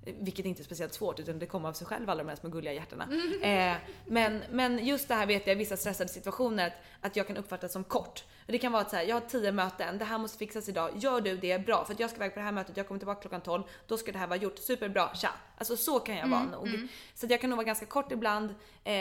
vilket 0.05 0.45
inte 0.45 0.61
är 0.61 0.63
speciellt 0.63 0.93
svårt 0.93 1.19
utan 1.19 1.39
det 1.39 1.45
kommer 1.45 1.69
av 1.69 1.73
sig 1.73 1.87
själv 1.87 2.09
alla 2.09 2.23
de 2.23 2.29
här 2.29 2.35
små 2.35 2.49
gulliga 2.49 2.73
hjärtana. 2.73 3.07
Eh, 3.41 3.77
men, 4.05 4.43
men 4.49 4.85
just 4.85 5.07
det 5.07 5.15
här 5.15 5.25
vet 5.25 5.47
jag 5.47 5.55
i 5.55 5.57
vissa 5.59 5.77
stressade 5.77 6.09
situationer 6.09 6.67
att, 6.67 6.73
att 7.01 7.15
jag 7.15 7.27
kan 7.27 7.37
uppfattas 7.37 7.71
som 7.71 7.83
kort. 7.83 8.23
Det 8.45 8.57
kan 8.57 8.71
vara 8.71 8.81
att 8.81 8.89
så 8.89 8.95
här, 8.95 9.03
jag 9.03 9.15
har 9.15 9.21
tio 9.21 9.51
möten, 9.51 9.97
det 9.97 10.05
här 10.05 10.17
måste 10.17 10.37
fixas 10.37 10.69
idag. 10.69 10.91
Gör 10.95 11.21
du 11.21 11.37
det, 11.37 11.65
bra. 11.65 11.85
För 11.85 11.93
att 11.93 11.99
jag 11.99 12.09
ska 12.09 12.17
iväg 12.17 12.33
på 12.33 12.39
det 12.39 12.45
här 12.45 12.51
mötet, 12.51 12.77
jag 12.77 12.87
kommer 12.87 12.99
tillbaka 12.99 13.21
klockan 13.21 13.41
12. 13.41 13.63
Då 13.87 13.97
ska 13.97 14.11
det 14.11 14.17
här 14.19 14.27
vara 14.27 14.39
gjort, 14.39 14.57
superbra, 14.57 15.15
tja. 15.15 15.29
Alltså 15.57 15.77
så 15.77 15.99
kan 15.99 16.15
jag 16.15 16.27
vara 16.27 16.43
nog. 16.43 16.87
Så 17.13 17.25
att 17.25 17.31
jag 17.31 17.41
kan 17.41 17.49
nog 17.49 17.57
vara 17.57 17.65
ganska 17.65 17.85
kort 17.85 18.11
ibland 18.11 18.49
eh, 18.83 18.93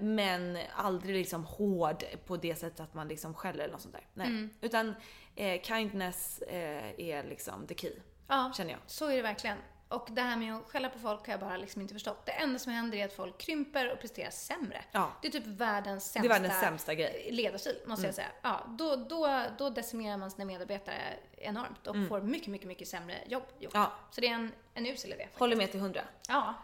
men 0.00 0.58
aldrig 0.76 1.16
liksom 1.16 1.44
hård 1.44 2.04
på 2.26 2.36
det 2.36 2.54
sättet 2.58 2.80
att 2.80 2.94
man 2.94 3.08
liksom 3.08 3.34
skäller 3.34 3.64
eller 3.64 3.72
något 3.72 3.82
sånt 3.82 3.94
där. 3.94 4.06
Nej. 4.14 4.48
Utan 4.60 4.94
eh, 5.36 5.62
kindness 5.62 6.42
eh, 6.42 7.00
är 7.00 7.24
liksom 7.28 7.66
the 7.66 7.74
key. 7.74 7.92
Ja, 8.28 8.52
Känner 8.56 8.70
jag. 8.70 8.80
så 8.86 9.06
är 9.06 9.16
det 9.16 9.22
verkligen. 9.22 9.58
Och 9.88 10.08
det 10.10 10.22
här 10.22 10.36
med 10.36 10.56
att 10.56 10.64
skälla 10.70 10.88
på 10.88 10.98
folk 10.98 11.26
har 11.26 11.32
jag 11.32 11.40
bara 11.40 11.56
liksom 11.56 11.82
inte 11.82 11.94
förstått. 11.94 12.26
Det 12.26 12.32
enda 12.32 12.58
som 12.58 12.72
händer 12.72 12.98
är 12.98 13.04
att 13.04 13.12
folk 13.12 13.38
krymper 13.38 13.92
och 13.92 14.00
presterar 14.00 14.30
sämre. 14.30 14.84
Ja. 14.92 15.12
Det 15.22 15.28
är 15.28 15.32
typ 15.32 15.46
världens 15.46 16.12
sämsta, 16.12 16.20
Det 16.28 16.34
är 16.34 16.40
världens 16.40 16.60
sämsta 16.60 16.94
grej. 16.94 17.22
Mm. 17.22 17.34
ledarstil, 17.34 17.76
måste 17.86 18.06
jag 18.06 18.14
säga. 18.14 18.28
Ja, 18.42 18.60
då, 18.68 18.96
då, 18.96 19.44
då 19.58 19.70
decimerar 19.70 20.16
man 20.16 20.30
sina 20.30 20.44
medarbetare 20.44 21.02
enormt 21.36 21.86
och 21.86 21.96
får 22.08 22.20
mycket, 22.20 22.48
mycket, 22.48 22.68
mycket 22.68 22.88
sämre 22.88 23.18
jobb 23.26 23.44
gjort. 23.58 23.74
Mm. 23.74 23.82
Ja. 23.82 23.92
Så 24.10 24.20
det 24.20 24.26
är 24.26 24.34
en, 24.34 24.52
en 24.74 24.86
usel 24.86 25.10
idé. 25.10 25.18
faktiskt. 25.22 25.38
Håller 25.38 25.56
med 25.56 25.70
till 25.70 25.80
hundra. 25.80 26.02
Ja. 26.28 26.54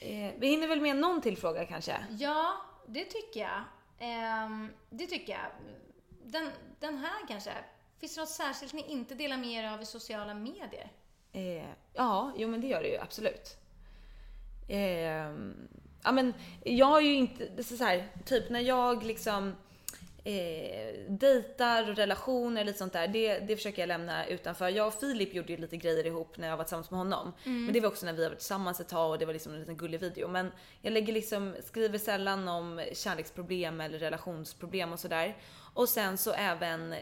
Eh, 0.00 0.32
vi 0.38 0.48
hinner 0.48 0.68
väl 0.68 0.80
med 0.80 0.96
någon 0.96 1.20
till 1.20 1.36
fråga 1.36 1.66
kanske? 1.66 2.06
Ja, 2.10 2.56
det 2.86 3.04
tycker 3.04 3.40
jag. 3.40 3.62
Ehm, 3.98 4.72
det 4.90 5.06
tycker 5.06 5.32
jag. 5.32 5.46
Den, 6.24 6.50
den 6.80 6.98
här 6.98 7.28
kanske. 7.28 7.52
Finns 8.00 8.14
det 8.14 8.20
något 8.20 8.30
särskilt 8.30 8.72
ni 8.72 8.84
inte 8.88 9.14
delar 9.14 9.36
med 9.36 9.50
er 9.50 9.72
av 9.72 9.82
i 9.82 9.86
sociala 9.86 10.34
medier? 10.34 10.90
Eh, 11.32 11.64
ja, 11.94 12.32
jo 12.36 12.48
men 12.48 12.60
det 12.60 12.66
gör 12.66 12.82
det 12.82 12.88
ju 12.88 12.98
absolut. 12.98 13.56
Eh, 14.68 15.30
ja 16.02 16.12
men 16.12 16.34
jag 16.64 16.86
har 16.86 17.00
ju 17.00 17.14
inte, 17.14 17.64
så 17.64 17.84
här, 17.84 18.08
typ 18.24 18.50
när 18.50 18.60
jag 18.60 19.04
liksom 19.04 19.54
eh, 20.24 20.94
dejtar 21.08 21.90
och 21.90 21.96
relationer 21.96 22.64
lite 22.64 22.78
sånt 22.78 22.92
där, 22.92 23.08
det, 23.08 23.38
det 23.38 23.56
försöker 23.56 23.82
jag 23.82 23.86
lämna 23.86 24.26
utanför. 24.26 24.68
Jag 24.68 24.86
och 24.86 24.94
Filip 24.94 25.34
gjorde 25.34 25.52
ju 25.52 25.58
lite 25.58 25.76
grejer 25.76 26.06
ihop 26.06 26.38
när 26.38 26.48
jag 26.48 26.56
var 26.56 26.64
tillsammans 26.64 26.90
med 26.90 26.98
honom. 26.98 27.32
Men 27.44 27.72
det 27.72 27.80
var 27.80 27.88
också 27.88 28.06
när 28.06 28.12
vi 28.12 28.28
var 28.28 28.34
tillsammans 28.34 28.80
ett 28.80 28.88
tag 28.88 29.10
och 29.10 29.18
det 29.18 29.26
var 29.26 29.32
liksom 29.32 29.52
en 29.52 29.60
liten 29.60 29.76
gullig 29.76 30.00
video. 30.00 30.28
Men 30.28 30.52
jag 30.82 30.92
lägger 30.92 31.12
liksom, 31.12 31.54
skriver 31.64 31.98
sällan 31.98 32.48
om 32.48 32.82
kärleksproblem 32.92 33.80
eller 33.80 33.98
relationsproblem 33.98 34.92
och 34.92 35.00
sådär. 35.00 35.36
Och 35.74 35.88
sen 35.88 36.18
så 36.18 36.32
även 36.32 36.94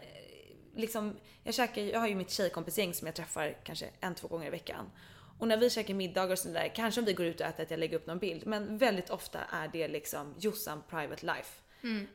liksom, 0.75 1.17
jag 1.43 1.53
käkar, 1.53 1.81
jag 1.81 1.99
har 1.99 2.07
ju 2.07 2.15
mitt 2.15 2.31
tjejkompisgäng 2.31 2.93
som 2.93 3.05
jag 3.05 3.15
träffar 3.15 3.57
kanske 3.63 3.89
en, 3.99 4.15
två 4.15 4.27
gånger 4.27 4.47
i 4.47 4.49
veckan. 4.49 4.91
Och 5.39 5.47
när 5.47 5.57
vi 5.57 5.69
käkar 5.69 5.93
middagar 5.93 6.31
och 6.31 6.39
sådär, 6.39 6.71
kanske 6.75 7.01
om 7.01 7.05
vi 7.05 7.13
går 7.13 7.25
ut 7.25 7.39
och 7.39 7.45
äter 7.45 7.63
att 7.63 7.71
jag 7.71 7.79
lägger 7.79 7.97
upp 7.97 8.07
någon 8.07 8.19
bild, 8.19 8.47
men 8.47 8.77
väldigt 8.77 9.09
ofta 9.09 9.39
är 9.39 9.67
det 9.67 9.87
liksom 9.87 10.35
Jossan 10.39 10.83
private 10.89 11.25
life. 11.25 11.61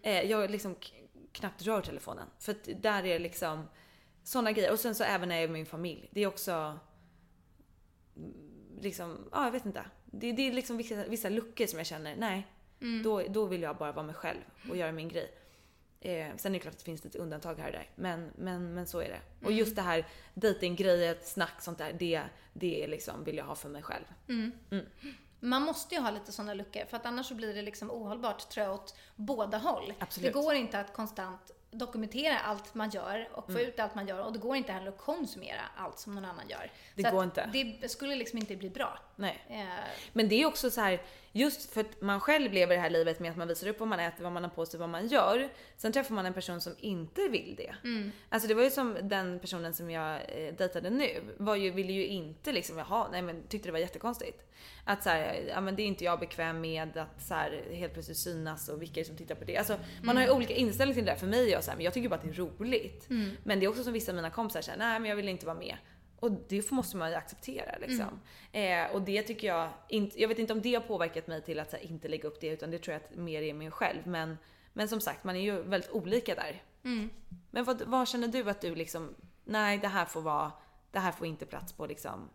Eh, 0.03 0.31
jag 0.31 0.51
liksom 0.51 0.77
knappt 1.33 1.63
rör 1.63 1.81
telefonen. 1.81 2.29
För 2.39 2.53
att 2.53 2.69
där 2.83 3.07
är 3.07 3.19
liksom 3.19 3.69
sådana 4.23 4.53
grejer. 4.53 4.73
Och 4.73 4.79
sen 4.79 4.95
så 4.95 5.05
även 5.05 5.29
när 5.29 5.37
jag 5.37 5.45
är 5.45 5.49
med 5.49 5.59
min 5.59 5.67
familj. 5.67 6.09
Det 6.11 6.21
är 6.21 6.27
också 6.27 6.79
mm, 8.17 8.33
liksom, 8.81 9.29
ja 9.33 9.45
jag 9.45 9.53
vet 9.53 9.67
inte. 9.67 9.85
Det, 10.05 10.33
det 10.33 10.43
är 10.43 10.53
liksom 10.53 10.77
vissa, 10.77 11.05
vissa 11.05 11.29
luckor 11.29 11.67
som 11.67 11.79
jag 11.79 11.87
känner, 11.87 12.17
nej. 12.17 12.47
Då, 13.05 13.23
då 13.29 13.45
vill 13.45 13.63
jag 13.63 13.77
bara 13.77 13.93
vara 13.93 14.07
mig 14.07 14.15
själv 14.15 14.41
och 14.71 14.77
göra 14.77 14.93
min 14.93 15.09
grej. 15.09 15.31
Eh, 16.07 16.37
sen 16.37 16.55
är 16.55 16.59
det 16.59 16.63
klart 16.63 16.73
att 16.75 16.79
det 16.79 16.85
finns 16.85 17.05
lite 17.05 17.19
undantag 17.19 17.55
här 17.55 17.67
och 17.67 17.73
där. 17.73 17.91
Men, 17.95 18.31
men, 18.37 18.75
men 18.75 18.87
så 18.87 19.01
är 19.01 19.09
det. 19.09 19.47
Och 19.47 19.53
just 19.53 19.77
det 19.77 19.83
här 19.83 20.07
dejtinggrejet, 20.35 21.27
snack, 21.27 21.63
sånt 21.63 21.79
där. 21.79 21.93
Det, 21.93 22.23
det 22.53 22.85
är 22.85 22.89
liksom, 22.89 23.25
vill 23.25 23.37
jag 23.37 23.45
ha 23.45 23.55
för 23.55 23.69
mig 23.69 23.83
själv. 23.83 24.05
Man 25.41 25.63
måste 25.63 25.95
ju 25.95 26.01
ha 26.01 26.11
lite 26.11 26.33
sådana 26.33 26.55
luckor 26.55 26.85
för 26.85 26.97
att 26.97 27.07
annars 27.07 27.27
så 27.27 27.35
blir 27.35 27.55
det 27.55 27.63
liksom 27.63 27.91
ohållbart 27.91 28.49
tror 28.49 28.67
jag 28.67 28.75
åt 28.75 28.97
båda 29.17 29.59
håll. 29.59 29.93
Absolut. 29.99 30.33
Det 30.33 30.41
går 30.41 30.55
inte 30.55 30.81
att 30.81 30.93
konstant 30.93 31.51
dokumentera 31.71 32.39
allt 32.39 32.75
man 32.75 32.91
gör 32.91 33.29
och 33.33 33.53
få 33.53 33.61
ut 33.61 33.81
allt 33.81 33.95
man 33.95 34.07
gör 34.07 34.25
och 34.25 34.33
det 34.33 34.39
går 34.39 34.57
inte 34.57 34.73
heller 34.73 34.89
att 34.89 34.99
konsumera 34.99 35.61
allt 35.77 35.99
som 35.99 36.15
någon 36.15 36.25
annan 36.25 36.49
gör. 36.49 36.71
Det 36.95 37.03
så 37.03 37.11
går 37.11 37.25
inte. 37.25 37.51
Det 37.81 37.89
skulle 37.89 38.17
liksom 38.17 38.39
inte 38.39 38.57
bli 38.57 38.71
bra. 38.71 38.99
Nej. 39.17 39.45
Eh, 39.49 39.67
Men 40.13 40.29
det 40.29 40.43
är 40.43 40.47
också 40.47 40.71
så 40.71 40.81
här, 40.81 41.03
just 41.37 41.73
för 41.73 41.81
att 41.81 42.01
man 42.01 42.21
själv 42.21 42.53
lever 42.53 42.75
det 42.75 42.81
här 42.81 42.91
livet 42.91 43.21
med 43.21 43.31
att 43.31 43.37
man 43.37 43.49
visar 43.49 43.69
upp 43.69 43.81
vad 43.81 43.89
man 43.89 44.01
äter, 44.01 44.23
vad 44.25 44.33
man 44.33 44.43
har 44.43 44.51
på 44.51 44.67
sig, 44.67 44.81
vad 44.81 44.89
man 44.89 45.09
gör. 45.09 45.49
Sen 45.77 45.93
träffar 45.93 46.15
man 46.15 46.27
en 46.27 46.35
person 46.35 46.61
som 46.61 46.73
inte 46.79 47.29
vill 47.29 47.55
det. 47.57 47.75
Alltså 48.29 48.49
det 48.49 48.55
var 48.55 48.63
ju 48.63 48.71
som 48.71 48.97
den 49.03 49.39
personen 49.39 49.75
som 49.75 49.91
jag 49.91 50.15
eh, 50.15 50.55
dejtade 50.55 50.91
nu, 50.91 51.23
var 51.37 51.57
ju, 51.57 51.71
ville 51.71 51.93
ju 51.93 52.07
inte 52.07 52.53
liksom, 52.53 52.79
jaha, 52.79 53.09
nej 53.13 53.23
men 53.23 53.43
tyckte 53.43 53.69
det 53.69 53.73
var 53.73 53.79
jättekonstigt. 53.79 54.43
Att 54.85 55.03
så 55.03 55.09
här, 55.09 55.45
ja 55.49 55.61
men 55.61 55.77
det 55.77 55.83
är 55.83 55.87
inte 55.87 56.05
jag 56.05 56.21
bekväm 56.21 56.61
med 56.61 56.97
att 56.97 57.23
så 57.23 57.35
här, 57.35 57.63
helt 57.73 57.93
plötsligt 57.93 58.19
synas 58.19 58.69
och 58.69 58.83
vilka 58.83 59.05
som 59.05 59.17
tittar 59.17 59.35
på 59.35 59.45
det. 59.45 59.57
Alltså 59.57 59.77
man 60.03 60.17
har 60.17 60.25
ju 60.25 60.31
olika 60.31 60.55
inställning 60.55 60.95
till 60.95 61.05
det 61.05 61.11
där. 61.11 61.19
För 61.19 61.27
mig 61.27 61.49
är 61.49 61.53
jag 61.53 61.65
så 61.65 61.71
här, 61.71 61.77
men 61.77 61.85
jag 61.85 61.95
tycker 61.95 62.09
bara 62.09 62.15
att 62.15 62.23
det 62.23 62.29
är 62.29 62.59
roligt. 62.59 63.07
Men 63.45 63.61
det 63.61 63.67
är 63.67 63.71
också 63.71 63.85
som 63.85 63.93
vissa 63.93 64.13
av 64.13 64.17
mina 64.17 64.31
kompisar 64.31 64.61
säger, 64.61 64.79
nej 64.79 65.01
men 65.01 65.09
jag 65.09 65.17
vill 65.17 65.29
inte 65.29 65.47
vara 65.47 65.59
med. 65.59 65.77
Och 66.21 66.31
det 66.49 66.71
måste 66.71 66.97
man 66.97 67.11
ju 67.11 67.17
acceptera 67.17 67.79
liksom. 67.79 68.21
Eh, 68.53 68.95
och 68.95 69.03
det 69.03 69.23
tycker 69.23 69.49
jag 69.49 69.71
inte, 69.89 70.21
jag 70.21 70.29
vet 70.29 70.39
inte 70.39 70.53
om 70.53 70.63
det 70.63 70.75
har 70.75 70.83
påverkat 70.83 71.27
mig 71.27 71.43
till 71.43 71.61
att 71.61 71.73
här, 71.73 71.87
inte 71.91 72.09
lägga 72.09 72.29
upp 72.29 72.41
det 72.41 72.49
utan 72.49 72.71
det 72.71 72.79
tror 72.79 72.93
jag 72.93 73.03
att 73.03 73.17
mer 73.17 73.43
är 73.43 73.55
mig 73.55 73.71
själv. 73.71 74.07
Men, 74.07 74.39
men 74.73 74.89
som 74.89 75.01
sagt, 75.01 75.25
man 75.25 75.37
är 75.37 75.41
ju 75.41 75.63
väldigt 75.63 75.91
olika 75.91 76.35
där. 76.35 76.63
Men 77.51 77.65
vad, 77.65 77.83
vad 77.83 78.09
känner 78.09 78.29
du 78.29 78.51
att 78.51 78.61
du 78.61 78.75
liksom, 78.75 79.15
nej 79.45 79.79
det 79.79 79.89
här 79.89 80.05
får 80.05 80.21
vara, 80.21 80.53
det 80.91 80.99
här 80.99 81.13
får 81.13 81.27
inte 81.27 81.47
plats 81.47 81.73
på 81.73 81.87
liksom 81.87 82.29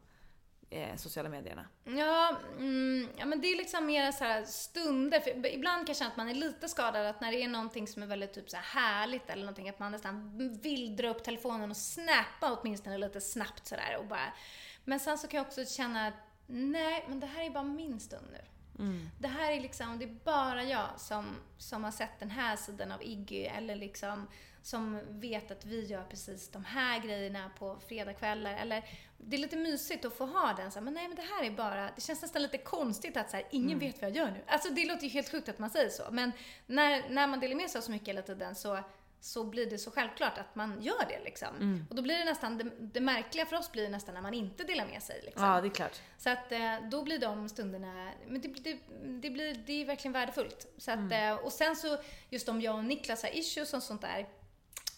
eh, 0.72 0.96
sociala 0.96 1.30
medierna? 1.30 1.66
Ja, 1.84 2.38
mm, 2.58 3.10
ja, 3.18 3.26
men 3.26 3.42
det 3.42 3.48
är 3.48 3.58
liksom 3.58 3.86
mer 3.86 4.12
så 4.12 4.24
här 4.24 4.44
stunder. 4.44 5.20
För 5.20 5.46
ibland 5.46 5.80
kan 5.80 5.88
jag 5.88 5.98
känna 5.98 6.12
att 6.12 6.18
man 6.18 6.30
är 6.30 6.34
lite 6.34 6.70
skadad 6.70 7.06
att 7.06 7.22
när 7.22 7.32
det 7.32 7.44
är 7.44 7.48
någonting 7.48 7.88
som 7.88 8.04
är 8.04 8.08
väldigt 8.08 8.34
typ 8.34 8.50
så 8.50 8.58
här 8.58 8.82
härligt 8.82 9.30
eller 9.30 9.44
någonting 9.44 9.70
att 9.70 9.80
man 9.80 9.92
nästan 9.92 10.38
vill 10.62 10.96
dra 10.96 11.10
upp 11.10 11.24
telefonen 11.24 11.72
och 11.72 11.78
snappa 11.78 12.58
åtminstone 12.62 12.98
lite 12.98 13.22
snabbt 13.22 13.68
sådär 13.68 13.98
och 14.00 14.06
bara. 14.06 14.34
Men 14.84 15.00
sen 15.00 15.18
så 15.18 15.28
kan 15.28 15.38
jag 15.38 15.48
också 15.48 15.66
känna 15.66 16.08
att 16.08 16.14
nej, 16.48 17.06
men 17.08 17.20
det 17.20 17.28
här 17.28 17.46
är 17.46 17.50
bara 17.50 17.64
min 17.64 18.00
stund 18.00 18.28
nu. 18.32 18.46
Det 19.20 19.28
här 19.28 19.52
är 19.52 19.62
liksom, 19.62 20.00
det 20.00 20.06
är 20.06 20.18
bara 20.24 20.64
jag 20.64 20.88
som, 20.98 21.26
som 21.58 21.84
har 21.84 21.92
sett 21.92 22.20
den 22.20 22.32
här 22.32 22.56
sidan 22.56 22.92
av 22.92 23.04
Iggy 23.04 23.44
eller 23.44 23.76
liksom 23.76 24.28
som 24.64 25.00
vet 25.10 25.52
att 25.52 25.66
vi 25.66 25.86
gör 25.86 26.04
precis 26.04 26.50
de 26.50 26.66
här 26.66 27.00
grejerna 27.00 27.52
på 27.60 27.80
fredagskvällar. 27.88 28.54
Eller 28.58 28.84
det 29.18 29.36
är 29.36 29.40
lite 29.40 29.58
mysigt 29.58 30.06
att 30.06 30.14
få 30.18 30.26
ha 30.26 30.54
den 30.54 30.72
så 30.72 30.80
här, 30.80 30.84
men 30.84 30.94
nej 30.94 31.08
men 31.08 31.16
det 31.16 31.22
här 31.22 31.44
är 31.44 31.52
bara, 31.52 31.90
det 31.96 32.02
känns 32.02 32.22
nästan 32.22 32.42
lite 32.42 32.58
konstigt 32.58 33.18
att 33.18 33.30
så 33.30 33.38
här, 33.38 33.46
ingen 33.52 33.80
vet 33.80 34.02
vad 34.02 34.10
jag 34.10 34.18
gör 34.18 34.32
nu. 34.32 34.42
Alltså 34.48 34.70
det 34.70 34.86
låter 34.86 35.04
ju 35.04 35.10
helt 35.10 35.32
sjukt 35.32 35.50
att 35.50 35.60
man 35.60 35.70
säger 35.70 35.90
så, 35.90 36.04
men 36.12 36.32
när, 36.66 37.10
när 37.10 37.28
man 37.28 37.40
delar 37.40 37.56
med 37.56 37.70
sig 37.70 37.80
av 37.80 37.84
så 37.84 37.92
mycket 37.92 38.08
hela 38.08 38.22
tiden 38.22 38.56
så 38.56 38.80
så 39.24 39.44
blir 39.44 39.66
det 39.70 39.78
så 39.78 39.92
självklart 39.92 40.38
att 40.38 40.56
man 40.56 40.82
gör 40.82 41.06
det 41.08 41.24
liksom. 41.24 41.86
Och 41.90 41.96
då 41.96 42.02
blir 42.02 42.18
det 42.18 42.26
nästan, 42.26 42.58
det, 42.58 42.72
det 42.80 43.00
märkliga 43.00 43.46
för 43.46 43.56
oss 43.56 43.72
blir 43.72 43.90
nästan 43.90 44.14
när 44.14 44.22
man 44.22 44.34
inte 44.34 44.64
delar 44.64 44.86
med 44.86 45.04
sig 45.04 45.22
liksom. 45.26 45.44
Ja, 45.44 45.62
det 45.62 45.68
är 45.68 45.70
klart. 45.70 46.02
Så 46.18 46.30
att 46.30 46.52
eh, 46.52 46.76
då 46.92 47.04
blir 47.04 47.20
de 47.20 47.50
stunderna, 47.50 48.12
men 48.28 48.42
det, 48.42 48.48
det, 48.48 48.78
det, 49.06 49.30
blir, 49.30 49.54
det 49.66 49.82
är 49.82 49.86
verkligen 49.86 50.14
värdefullt. 50.14 50.68
Så 50.78 50.92
att, 50.92 50.98
Mm. 50.98 51.34
eh, 51.34 51.46
och 51.46 51.52
sen 51.52 51.76
så, 51.76 51.98
just 52.30 52.50
om 52.50 52.62
jag 52.62 52.76
och 52.76 52.84
Niklas 52.86 53.24
har 53.24 53.38
issues 53.38 53.74
och 53.74 53.84
sånt 53.84 54.02
där, 54.02 54.28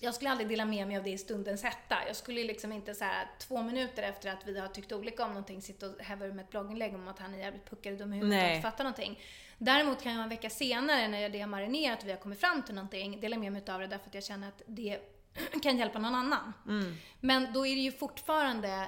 jag 0.04 0.16
skulle 0.16 0.30
aldrig 0.30 0.50
dela 0.50 0.66
med 0.66 0.88
mig 0.88 0.98
av 0.98 1.04
det 1.04 1.10
i 1.10 1.18
stundens 1.18 1.64
hetta. 1.64 1.96
Jag 2.08 2.16
skulle 2.16 2.44
liksom 2.44 2.72
inte 2.72 2.96
så 2.96 3.04
här 3.04 3.28
två 3.40 3.62
minuter 3.62 4.04
efter 4.04 4.30
att 4.30 4.48
vi 4.48 4.60
har 4.60 4.68
tyckt 4.68 4.92
olika 4.92 5.24
om 5.24 5.30
någonting 5.30 5.62
sitta 5.62 5.90
och 5.90 6.00
häva 6.00 6.26
ur 6.26 6.32
med 6.32 6.44
ett 6.44 6.50
blogginlägg 6.50 6.96
om 6.96 7.08
att 7.08 7.20
han 7.20 7.34
är 7.34 7.38
jävligt 7.38 7.70
puckad 7.70 7.94
och 7.94 8.00
dum 8.00 8.14
i 8.14 8.18
huvudet 8.18 8.44
och 8.44 8.50
inte 8.50 8.62
fattar 8.62 8.84
någonting. 8.84 9.20
Däremot 9.58 10.04
kan 10.04 10.14
jag 10.14 10.24
en 10.24 10.30
vecka 10.30 10.50
senare 10.50 11.08
när 11.08 11.30
det 11.30 11.40
har 11.40 11.48
marinerat 11.48 12.02
och 12.02 12.08
vi 12.08 12.12
har 12.12 12.20
kommit 12.20 12.40
fram 12.40 12.64
till 12.64 12.76
någonting 12.76 13.20
dela 13.20 13.38
med 13.38 13.52
mig 13.52 13.64
av 13.70 13.80
det 13.80 13.88
därför 13.88 14.08
att 14.08 14.14
jag 14.14 14.24
känner 14.24 14.48
att 14.48 14.62
det 14.66 15.00
kan 15.64 15.78
hjälpa 15.78 16.00
någon 16.00 16.16
annan. 16.16 16.54
Men 17.20 17.54
då 17.54 17.68
är 17.68 17.76
det 17.76 17.82
ju 17.82 17.92
fortfarande 17.92 18.88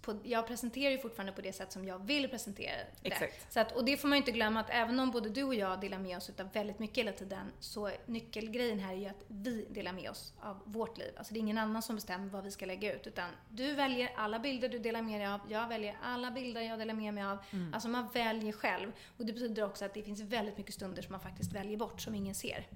på, 0.00 0.18
jag 0.24 0.46
presenterar 0.46 0.90
ju 0.90 0.98
fortfarande 0.98 1.32
på 1.32 1.40
det 1.40 1.52
sätt 1.52 1.72
som 1.72 1.84
jag 1.84 2.06
vill 2.06 2.28
presentera 2.28 2.76
det. 2.76 3.08
Exakt. 3.08 3.52
Så 3.52 3.60
att, 3.60 3.72
och 3.72 3.84
det 3.84 3.96
får 3.96 4.08
man 4.08 4.16
ju 4.16 4.20
inte 4.20 4.32
glömma 4.32 4.60
att 4.60 4.70
även 4.70 5.00
om 5.00 5.10
både 5.10 5.28
du 5.28 5.42
och 5.42 5.54
jag 5.54 5.80
delar 5.80 5.98
med 5.98 6.16
oss 6.16 6.30
utav 6.30 6.52
väldigt 6.52 6.78
mycket 6.78 6.98
hela 6.98 7.12
tiden 7.12 7.52
så 7.60 7.90
nyckelgrejen 8.06 8.78
här 8.78 8.92
är 8.92 8.98
ju 8.98 9.06
att 9.06 9.24
vi 9.28 9.66
delar 9.70 9.92
med 9.92 10.10
oss 10.10 10.34
av 10.40 10.60
vårt 10.64 10.98
liv. 10.98 11.14
Alltså 11.16 11.34
det 11.34 11.38
är 11.38 11.40
ingen 11.40 11.58
annan 11.58 11.82
som 11.82 11.94
bestämmer 11.94 12.28
vad 12.28 12.44
vi 12.44 12.50
ska 12.50 12.66
lägga 12.66 12.94
ut 12.94 13.06
utan 13.06 13.30
du 13.48 13.74
väljer 13.74 14.12
alla 14.16 14.38
bilder 14.38 14.68
du 14.68 14.78
delar 14.78 15.02
med 15.02 15.20
dig 15.20 15.28
av, 15.28 15.40
jag 15.48 15.68
väljer 15.68 15.96
alla 16.02 16.30
bilder 16.30 16.60
jag 16.60 16.78
delar 16.78 16.94
med 16.94 17.14
mig 17.14 17.24
av. 17.24 17.38
Alltså 17.72 17.88
man 17.88 18.08
väljer 18.08 18.52
själv. 18.52 18.92
Och 19.16 19.26
det 19.26 19.32
betyder 19.32 19.64
också 19.64 19.84
att 19.84 19.94
det 19.94 20.02
finns 20.02 20.20
väldigt 20.20 20.58
mycket 20.58 20.74
stunder 20.74 21.02
som 21.02 21.12
man 21.12 21.20
faktiskt 21.20 21.52
väljer 21.52 21.76
bort 21.76 22.00
som 22.00 22.14
ingen 22.14 22.34
ser. 22.34 22.66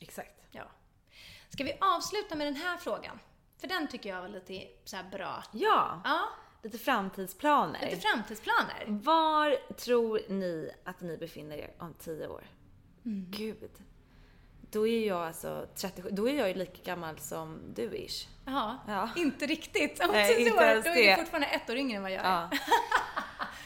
Exakt. 0.00 0.42
Ja. 0.50 0.64
Ska 1.48 1.64
vi 1.64 1.72
avsluta 1.80 2.34
med 2.34 2.46
den 2.46 2.56
här 2.56 2.76
frågan? 2.76 3.18
För 3.60 3.68
den 3.68 3.88
tycker 3.88 4.08
jag 4.10 4.20
var 4.20 4.28
lite 4.28 4.66
så 4.84 4.96
bra. 5.12 5.42
Ja, 5.52 6.00
Ja, 6.04 6.28
lite 6.62 6.78
framtidsplaner. 6.78 7.80
lite 7.80 7.96
framtidsplaner. 7.96 8.84
Var 8.86 9.56
tror 9.74 10.20
ni 10.28 10.70
att 10.84 11.00
ni 11.00 11.16
befinner 11.16 11.56
er 11.56 11.70
om 11.78 11.94
10 11.94 12.28
år? 12.28 12.44
Mm. 13.04 13.26
Gud. 13.30 13.70
Då 14.70 14.86
är 14.86 15.06
jag 15.06 15.26
alltså 15.26 15.66
37, 15.74 16.08
då 16.12 16.28
är 16.28 16.34
jag 16.34 16.48
ju 16.48 16.54
lika 16.54 16.82
gammal 16.82 17.18
som 17.18 17.60
du 17.74 17.82
ish. 17.96 18.28
Ja, 18.44 18.78
Ja. 18.88 19.10
inte 19.16 19.46
riktigt. 19.46 20.00
Om 20.04 20.10
tio 20.12 20.52
år, 20.52 20.82
då 20.82 20.90
är 20.90 21.10
du 21.10 21.16
fortfarande 21.22 21.46
ett 21.46 21.70
år 21.70 21.76
yngre 21.76 21.96
än 21.96 22.02
vad 22.02 22.12
jag 22.12 22.24
är. 22.24 22.30
Ja. 22.30 22.50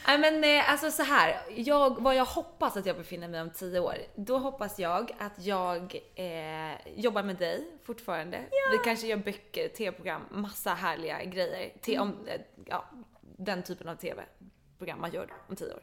Nej 0.07 0.17
men 0.19 0.43
eh, 0.43 0.71
alltså 0.71 0.91
så 0.91 1.03
här. 1.03 1.41
Jag, 1.55 2.01
vad 2.01 2.15
jag 2.15 2.25
hoppas 2.25 2.77
att 2.77 2.85
jag 2.85 2.97
befinner 2.97 3.27
mig 3.27 3.41
om 3.41 3.49
10 3.49 3.79
år. 3.79 3.95
Då 4.15 4.37
hoppas 4.37 4.79
jag 4.79 5.11
att 5.19 5.45
jag 5.45 5.95
eh, 6.15 6.95
jobbar 6.95 7.23
med 7.23 7.35
dig 7.35 7.67
fortfarande. 7.83 8.37
Vi 8.71 8.77
kanske 8.85 9.07
gör 9.07 9.17
böcker, 9.17 9.67
tv-program, 9.67 10.21
massa 10.31 10.73
härliga 10.73 11.23
grejer. 11.23 11.73
Te, 11.81 11.99
om, 11.99 12.27
eh, 12.27 12.41
ja, 12.65 12.85
den 13.21 13.63
typen 13.63 13.87
av 13.87 13.95
tv-program 13.95 15.01
man 15.01 15.11
gör 15.11 15.33
om 15.49 15.55
10 15.55 15.73
år. 15.73 15.81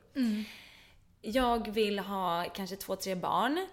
Jag 1.23 1.71
vill 1.71 1.99
ha 1.99 2.47
kanske 2.55 2.77
två, 2.77 2.97
tre 2.97 3.14
barn. 3.14 3.66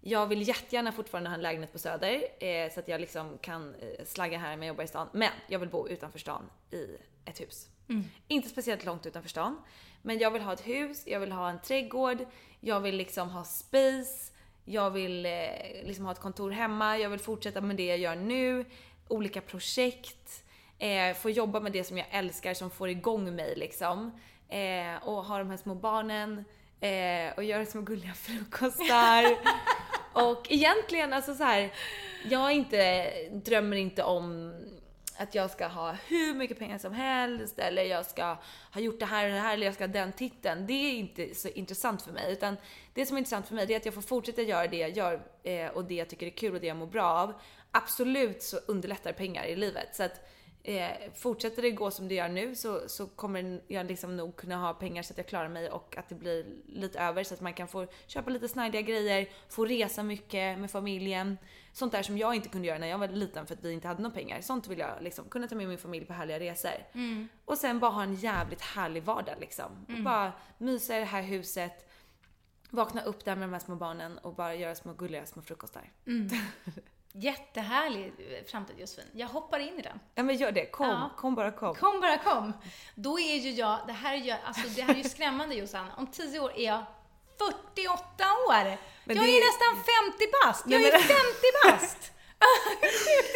Jag 0.00 0.26
vill 0.26 0.48
jättegärna 0.48 0.92
fortfarande 0.92 1.30
ha 1.30 1.34
en 1.34 1.42
lägenhet 1.42 1.72
på 1.72 1.78
Söder 1.78 2.22
eh, 2.40 2.72
så 2.72 2.80
att 2.80 2.88
jag 2.88 3.00
liksom 3.00 3.38
kan 3.40 3.74
eh, 3.74 4.04
slagga 4.04 4.38
här 4.38 4.56
när 4.56 4.66
jag 4.66 4.68
jobbar 4.72 4.84
i 4.84 4.88
stan. 4.88 5.08
Men 5.12 5.30
jag 5.48 5.58
vill 5.58 5.68
bo 5.68 5.88
utanför 5.88 6.18
stan 6.18 6.50
i 6.70 6.86
ett 7.24 7.40
hus. 7.40 7.68
Inte 8.28 8.48
speciellt 8.48 8.84
långt 8.84 9.06
utanför 9.06 9.28
stan. 9.28 9.56
Men 10.06 10.18
jag 10.18 10.30
vill 10.30 10.42
ha 10.42 10.52
ett 10.52 10.66
hus, 10.66 11.02
jag 11.06 11.20
vill 11.20 11.32
ha 11.32 11.50
en 11.50 11.60
trädgård, 11.60 12.18
jag 12.60 12.80
vill 12.80 12.96
liksom 12.96 13.30
ha 13.30 13.44
space, 13.44 14.32
jag 14.64 14.90
vill 14.90 15.26
eh, 15.26 15.32
liksom 15.82 16.04
ha 16.04 16.12
ett 16.12 16.20
kontor 16.20 16.50
hemma, 16.50 16.98
jag 16.98 17.10
vill 17.10 17.20
fortsätta 17.20 17.60
med 17.60 17.76
det 17.76 17.86
jag 17.86 17.98
gör 17.98 18.16
nu, 18.16 18.64
olika 19.08 19.40
projekt, 19.40 20.44
eh, 20.78 21.14
få 21.16 21.30
jobba 21.30 21.60
med 21.60 21.72
det 21.72 21.84
som 21.84 21.98
jag 21.98 22.06
älskar 22.10 22.54
som 22.54 22.70
får 22.70 22.88
igång 22.88 23.36
mig 23.36 23.54
liksom. 23.56 24.20
Eh, 24.48 25.08
och 25.08 25.24
ha 25.24 25.38
de 25.38 25.50
här 25.50 25.56
små 25.56 25.74
barnen 25.74 26.44
eh, 26.80 27.34
och 27.36 27.44
göra 27.44 27.66
små 27.66 27.80
gulliga 27.80 28.12
frukostar. 28.14 29.36
och 30.12 30.46
egentligen 30.50 31.12
alltså 31.12 31.34
så 31.34 31.44
här, 31.44 31.72
jag 32.30 32.52
inte, 32.52 33.10
drömmer 33.32 33.76
inte 33.76 34.02
om 34.02 34.54
att 35.16 35.34
jag 35.34 35.50
ska 35.50 35.66
ha 35.66 35.92
hur 35.92 36.34
mycket 36.34 36.58
pengar 36.58 36.78
som 36.78 36.92
helst 36.92 37.58
eller 37.58 37.82
jag 37.82 38.06
ska 38.06 38.36
ha 38.72 38.80
gjort 38.80 39.00
det 39.00 39.06
här 39.06 39.26
och 39.26 39.32
det 39.32 39.40
här 39.40 39.54
eller 39.54 39.66
jag 39.66 39.74
ska 39.74 39.84
ha 39.84 39.92
den 39.92 40.12
titeln. 40.12 40.66
Det 40.66 40.72
är 40.72 40.92
inte 40.92 41.34
så 41.34 41.48
intressant 41.48 42.02
för 42.02 42.12
mig. 42.12 42.32
Utan 42.32 42.56
det 42.94 43.06
som 43.06 43.16
är 43.16 43.18
intressant 43.18 43.48
för 43.48 43.54
mig 43.54 43.66
det 43.66 43.74
är 43.74 43.76
att 43.76 43.84
jag 43.84 43.94
får 43.94 44.02
fortsätta 44.02 44.42
göra 44.42 44.66
det 44.66 44.76
jag 44.76 44.90
gör 44.90 45.26
eh, 45.42 45.68
och 45.68 45.84
det 45.84 45.94
jag 45.94 46.08
tycker 46.08 46.26
är 46.26 46.30
kul 46.30 46.54
och 46.54 46.60
det 46.60 46.66
jag 46.66 46.76
mår 46.76 46.86
bra 46.86 47.04
av. 47.04 47.34
Absolut 47.70 48.42
så 48.42 48.56
underlättar 48.66 49.12
pengar 49.12 49.44
i 49.44 49.56
livet. 49.56 49.96
Så 49.96 50.02
att 50.02 50.20
eh, 50.62 50.90
fortsätter 51.14 51.62
det 51.62 51.70
gå 51.70 51.90
som 51.90 52.08
det 52.08 52.14
gör 52.14 52.28
nu 52.28 52.54
så, 52.54 52.88
så 52.88 53.06
kommer 53.06 53.60
jag 53.68 53.86
liksom 53.86 54.16
nog 54.16 54.36
kunna 54.36 54.56
ha 54.56 54.74
pengar 54.74 55.02
så 55.02 55.12
att 55.12 55.18
jag 55.18 55.26
klarar 55.26 55.48
mig 55.48 55.70
och 55.70 55.96
att 55.96 56.08
det 56.08 56.14
blir 56.14 56.46
lite 56.66 57.00
över 57.00 57.24
så 57.24 57.34
att 57.34 57.40
man 57.40 57.54
kan 57.54 57.68
få 57.68 57.86
köpa 58.06 58.30
lite 58.30 58.48
snajdiga 58.48 58.82
grejer, 58.82 59.28
få 59.48 59.64
resa 59.64 60.02
mycket 60.02 60.58
med 60.58 60.70
familjen. 60.70 61.38
Sånt 61.74 61.92
där 61.92 62.02
som 62.02 62.18
jag 62.18 62.34
inte 62.34 62.48
kunde 62.48 62.68
göra 62.68 62.78
när 62.78 62.86
jag 62.86 62.98
var 62.98 63.08
liten 63.08 63.46
för 63.46 63.54
att 63.54 63.64
vi 63.64 63.72
inte 63.72 63.88
hade 63.88 64.02
några 64.02 64.14
pengar. 64.14 64.40
Sånt 64.40 64.66
vill 64.66 64.78
jag 64.78 65.02
liksom 65.02 65.28
kunna 65.28 65.48
ta 65.48 65.54
med 65.54 65.68
min 65.68 65.78
familj 65.78 66.06
på 66.06 66.12
härliga 66.12 66.40
resor. 66.40 66.70
Och 67.44 67.58
sen 67.58 67.78
bara 67.80 67.90
ha 67.90 68.02
en 68.02 68.14
jävligt 68.14 68.60
härlig 68.60 69.02
vardag 69.02 69.34
liksom. 69.40 69.86
Och 69.88 70.02
bara 70.04 70.32
mysa 70.58 70.96
i 70.96 70.98
det 71.00 71.04
här 71.06 71.22
huset, 71.22 71.90
vakna 72.70 73.02
upp 73.02 73.24
där 73.24 73.36
med 73.36 73.48
de 73.48 73.52
här 73.52 73.60
små 73.60 73.74
barnen 73.76 74.18
och 74.18 74.34
bara 74.34 74.54
göra 74.54 74.74
små 74.74 74.92
gulliga 74.92 75.26
små 75.26 75.42
frukostar. 75.42 75.90
Jättehärlig 77.12 78.06
eh, 78.18 78.44
framtid 78.46 78.76
Josefin. 78.78 79.04
Jag 79.12 79.28
hoppar 79.28 79.58
in 79.58 79.78
i 79.78 79.82
den. 79.82 80.00
Ja 80.14 80.22
men 80.22 80.36
gör 80.36 80.52
det, 80.52 80.66
kom, 80.66 80.86
Ja. 80.86 81.10
kom 81.16 81.34
bara 81.34 81.50
kom. 81.50 81.74
Kom 81.74 82.00
bara 82.00 82.18
kom. 82.18 82.52
Då 82.94 83.18
är 83.18 83.36
ju 83.36 83.50
jag, 83.50 83.78
det 83.86 83.92
här 83.92 84.14
är 84.14 84.18
ju, 84.18 84.30
alltså 84.30 84.68
det 84.76 84.82
här 84.82 84.94
är 84.94 84.98
ju 84.98 85.04
skrämmande 85.08 85.54
Jossan. 85.54 85.86
Om 85.96 86.06
10 86.06 86.40
år 86.40 86.52
är 86.56 86.64
jag 86.66 86.84
48 87.38 88.24
år! 88.48 88.78
Men 89.04 89.16
jag 89.16 89.26
det 89.26 89.30
är 89.30 89.46
nästan 89.46 89.72
50 89.76 90.26
bast! 90.32 90.64
Jag 90.66 90.82
är 90.82 90.92
men- 90.92 91.00
50 91.00 91.14
bast! 91.64 92.12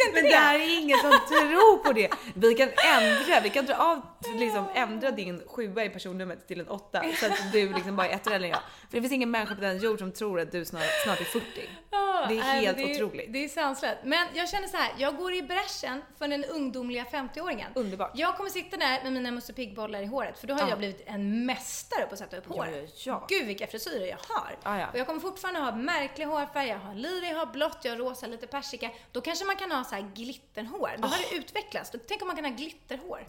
Är 0.07 0.13
Men 0.13 0.23
det 0.23 0.35
här 0.35 0.55
är 0.59 0.79
ingen 0.79 0.97
som 0.99 1.11
tror 1.11 1.77
på 1.83 1.93
det. 1.93 2.09
Vi 2.35 2.53
kan 2.53 2.69
ändra, 2.97 3.39
vi 3.43 3.49
kan 3.49 3.65
dra 3.65 3.75
av, 3.75 4.01
liksom 4.39 4.65
ändra 4.75 5.11
din 5.11 5.41
sjua 5.47 5.83
i 5.85 5.89
personnumret 5.89 6.47
till 6.47 6.59
en 6.59 6.67
åtta 6.67 7.03
så 7.19 7.25
att 7.25 7.51
du 7.53 7.73
liksom 7.73 7.95
bara 7.95 8.07
är 8.07 8.15
ett 8.15 8.27
år 8.27 8.31
äldre 8.33 8.47
än 8.47 8.51
jag. 8.51 8.61
För 8.89 8.97
det 8.97 9.01
finns 9.01 9.13
ingen 9.13 9.31
människa 9.31 9.55
på 9.55 9.61
den 9.61 9.77
jord 9.77 9.99
som 9.99 10.11
tror 10.11 10.39
att 10.39 10.51
du 10.51 10.65
snart, 10.65 10.83
snart 11.03 11.19
är 11.19 11.23
40. 11.25 11.45
Ja, 11.91 12.25
Det 12.29 12.37
är 12.37 12.41
helt 12.41 12.77
men 12.77 12.91
otroligt. 12.91 13.33
Det 13.33 13.43
är 13.43 13.49
sanslöst. 13.49 13.97
Men 14.03 14.27
jag 14.33 14.49
känner 14.49 14.67
så 14.67 14.77
här, 14.77 14.91
jag 14.97 15.17
går 15.17 15.33
i 15.33 15.41
bräschen 15.41 16.01
för 16.17 16.27
den 16.27 16.45
ungdomliga 16.45 17.03
50-åringen. 17.11 17.65
Underbart. 17.75 18.11
Jag 18.15 18.37
kommer 18.37 18.49
sitta 18.49 18.77
där 18.77 19.03
med 19.03 19.13
mina 19.13 19.31
Musse 19.31 19.53
Pigg-bollar 19.53 20.01
i 20.01 20.05
håret, 20.05 20.39
för 20.39 20.47
då 20.47 20.53
har 20.53 20.61
Ja. 20.61 20.69
jag 20.69 20.77
blivit 20.77 21.03
en 21.05 21.45
mästare 21.45 22.05
på 22.05 22.13
att 22.13 22.19
sätta 22.19 22.37
upp 22.37 22.45
hår. 22.47 22.67
ja, 22.73 22.87
ja. 23.05 23.25
Gud 23.29 23.45
vilka 23.47 23.67
frisyrer 23.67 24.05
jag 24.07 24.17
har. 24.29 24.55
Ja, 24.63 24.79
ja. 24.79 24.87
Och 24.93 24.97
jag 24.99 25.07
kommer 25.07 25.19
fortfarande 25.19 25.59
ha 25.59 25.71
märklig 25.75 26.25
hårfärg, 26.25 26.67
jag 26.67 26.77
har 26.79 26.95
lila, 26.95 27.27
jag 27.27 27.35
har 27.37 27.45
blått, 27.45 27.77
jag 27.81 27.91
har 27.91 27.97
rosa, 27.97 28.27
lite 28.27 28.47
persika. 28.47 28.89
Då 29.11 29.21
kanske 29.21 29.45
man 29.45 29.55
kan 29.55 29.71
ha 29.71 29.83
så 29.83 29.95
här 29.95 30.11
glitterhår. 30.15 30.95
Då 30.97 31.07
har 31.07 31.17
det 31.17 31.37
utvecklats. 31.37 31.91
Då, 31.91 31.99
tänk 32.07 32.21
om 32.21 32.27
man 32.27 32.35
kan 32.35 32.45
ha 32.45 32.51
glitterhår. 32.51 33.27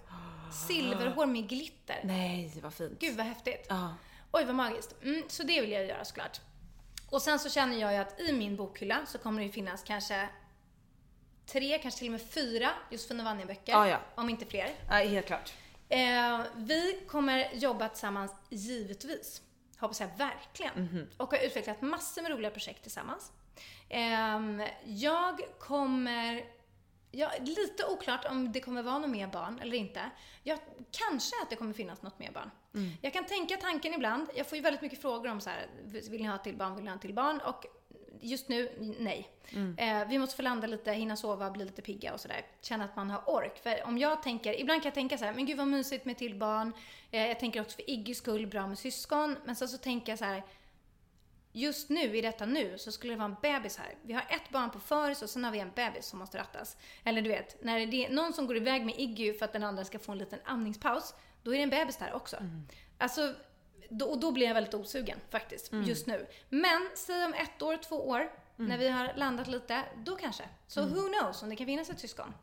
Silverhår 0.69 1.27
med 1.27 1.49
glitter. 1.49 2.01
Nej, 2.05 2.53
vad 2.63 2.75
fint. 2.75 3.01
Gud 3.01 3.17
vad 3.17 3.27
häftigt. 3.27 3.67
Ja. 3.69 3.95
Oj, 4.33 4.45
vad 4.45 4.55
magiskt. 4.55 4.95
Mm, 5.03 5.23
så 5.29 5.43
det 5.43 5.61
vill 5.61 5.73
jag 5.73 5.87
göra 5.87 6.05
såklart. 6.05 6.41
Och 7.11 7.23
sen 7.23 7.39
så 7.39 7.51
känner 7.51 7.77
jag 7.77 7.93
ju 7.93 7.99
att 7.99 8.21
i 8.21 8.33
min 8.33 8.57
bokhylla 8.57 9.07
så 9.07 9.19
kommer 9.19 9.41
det 9.41 9.47
ju 9.47 9.53
finnas 9.53 9.83
kanske 9.83 10.29
tre, 11.47 11.79
kanske 11.79 11.99
till 11.99 12.09
och 12.09 12.13
med 12.13 12.23
fyra 12.31 12.71
Josefin 12.91 13.21
och 13.21 13.27
Vanja-böcker. 13.27 13.73
Ja, 13.73 13.89
ja. 13.89 14.01
Om 14.15 14.31
inte 14.31 14.47
fler. 14.47 14.71
Ja, 14.89 14.95
helt 14.95 15.27
klart. 15.27 15.53
Eh, 15.89 16.41
vi 16.57 17.01
kommer 17.09 17.55
jobba 17.55 17.89
tillsammans, 17.89 18.33
givetvis. 18.49 19.43
Hoppas 19.79 20.01
jag 20.01 20.09
verkligen. 20.19 20.85
Mhm. 20.85 21.07
Och 21.17 21.31
har 21.31 21.39
utvecklat 21.39 21.83
massor 21.83 22.23
med 22.23 22.31
roliga 22.31 22.51
projekt 22.51 22.83
tillsammans. 22.83 23.33
Ehm, 23.89 24.63
jag 24.85 25.41
kommer... 25.59 26.45
Ja, 27.13 27.31
lite 27.41 27.85
oklart 27.87 28.25
om 28.25 28.53
det 28.53 28.61
kommer 28.61 28.83
vara 28.83 28.99
något 28.99 29.11
mer 29.11 29.27
barn 29.27 29.59
eller 29.63 29.77
inte. 29.77 30.11
Jag, 30.43 30.59
kanske 30.91 31.37
att 31.43 31.51
det 31.51 31.57
kommer 31.57 31.73
finnas 31.73 32.03
något 32.03 32.19
mer 32.19 32.31
barn. 32.31 32.51
Mm. 32.75 32.91
Jag 33.03 33.13
kan 33.13 33.25
tänka 33.25 33.57
tanken 33.57 33.95
ibland. 33.95 34.27
Jag 34.35 34.47
får 34.47 34.57
ju 34.57 34.63
väldigt 34.63 34.83
mycket 34.83 35.01
frågor 35.01 35.31
om 35.31 35.41
så 35.41 35.51
här, 35.51 35.67
vill 36.11 36.23
ni 36.23 36.29
ha 36.29 36.39
till 36.39 36.57
barn, 36.57 36.75
vill 36.75 36.85
ni 36.85 36.91
ha 36.91 36.99
till 36.99 37.15
barn? 37.15 37.41
Och 37.41 37.67
just 38.21 38.49
nu, 38.49 38.95
nej. 38.99 39.29
Mm. 39.53 39.79
Eh, 39.79 40.09
vi 40.09 40.19
måste 40.19 40.37
få 40.37 40.43
landa 40.43 40.67
lite, 40.67 40.93
hinna 40.93 41.17
sova, 41.17 41.51
bli 41.51 41.65
lite 41.65 41.83
pigga 41.83 42.13
och 42.13 42.21
sådär. 42.21 42.47
Känna 42.63 42.85
att 42.85 42.97
man 42.97 43.11
har 43.11 43.31
ork. 43.31 43.59
För 43.63 43.87
om 43.87 43.99
jag 43.99 44.23
tänker, 44.23 44.61
ibland 44.61 44.83
kan 44.83 44.89
jag 44.89 44.95
tänka 44.95 45.19
så 45.19 45.25
här, 45.25 45.35
men 45.35 45.47
gud 45.47 45.57
vad 45.57 45.69
mysigt 45.69 46.05
med 46.05 46.19
till 46.19 46.35
barn. 46.35 46.73
Eh, 47.11 47.27
jag 47.27 47.41
tänker 47.41 47.61
också 47.61 47.77
för 47.77 47.91
Iggys 47.91 48.19
skull, 48.19 48.47
bra 48.47 48.67
med 48.67 48.79
syskon. 48.79 49.37
Men 49.45 49.57
sen 49.57 49.69
så 49.69 49.79
tänker 49.79 50.13
jag 50.13 50.19
så 50.19 50.25
här, 50.25 50.43
just 51.53 51.89
nu, 51.89 52.17
i 52.17 52.21
detta 52.21 52.47
nu, 52.47 52.79
så 52.79 52.93
skulle 52.93 53.13
det 53.13 53.17
vara 53.17 53.29
en 53.29 53.37
bebis 53.43 53.77
här. 53.77 53.95
Vi 54.03 54.13
har 54.13 54.23
ett 54.23 54.51
barn 54.51 54.71
på 54.71 54.81
föris 54.81 55.23
och 55.23 55.31
sen 55.31 55.45
har 55.45 55.53
vi 55.53 55.59
en 55.59 55.71
bebis 55.75 56.07
som 56.07 56.19
måste 56.19 56.39
rattas. 56.39 56.77
Eller 57.05 57.23
du 57.23 57.29
vet, 57.29 57.65
när 57.65 57.87
det 57.87 58.07
är 58.07 58.11
någon 58.11 58.33
som 58.33 58.47
går 58.47 58.57
iväg 58.57 58.85
med 58.85 58.95
Iggy 58.99 59.33
för 59.33 59.45
att 59.45 59.53
den 59.53 59.65
andra 59.65 59.85
ska 59.85 59.99
få 59.99 60.13
en 60.13 60.19
liten 60.19 60.39
andningspaus, 60.45 61.15
då 61.43 61.55
är 61.55 61.57
det 61.57 61.63
en 61.63 61.71
bebis 61.71 61.97
där 61.97 62.13
också. 62.13 62.37
Alltså, 62.99 63.35
då, 63.89 64.07
och 64.07 64.21
då 64.21 64.33
blir 64.33 64.47
jag 64.47 64.55
väldigt 64.55 64.75
osugen 64.75 65.19
faktiskt, 65.31 65.73
just 65.87 66.07
nu. 66.07 66.27
Men 66.49 66.89
säg 66.95 67.25
om 67.25 67.35
ett 67.35 67.63
år, 67.63 67.77
två 67.77 68.09
år, 68.09 68.31
när 68.57 68.79
vi 68.79 68.89
har 68.89 69.13
landat 69.17 69.49
lite, 69.49 69.83
då 69.97 70.17
kanske. 70.17 70.45
Så 70.67 70.83
who 70.83 71.09
knows 71.09 71.43
om 71.43 71.51
det 71.51 71.57
kan 71.57 71.67
finnas 71.67 71.91
ett 71.91 72.01
syskon. 72.01 72.35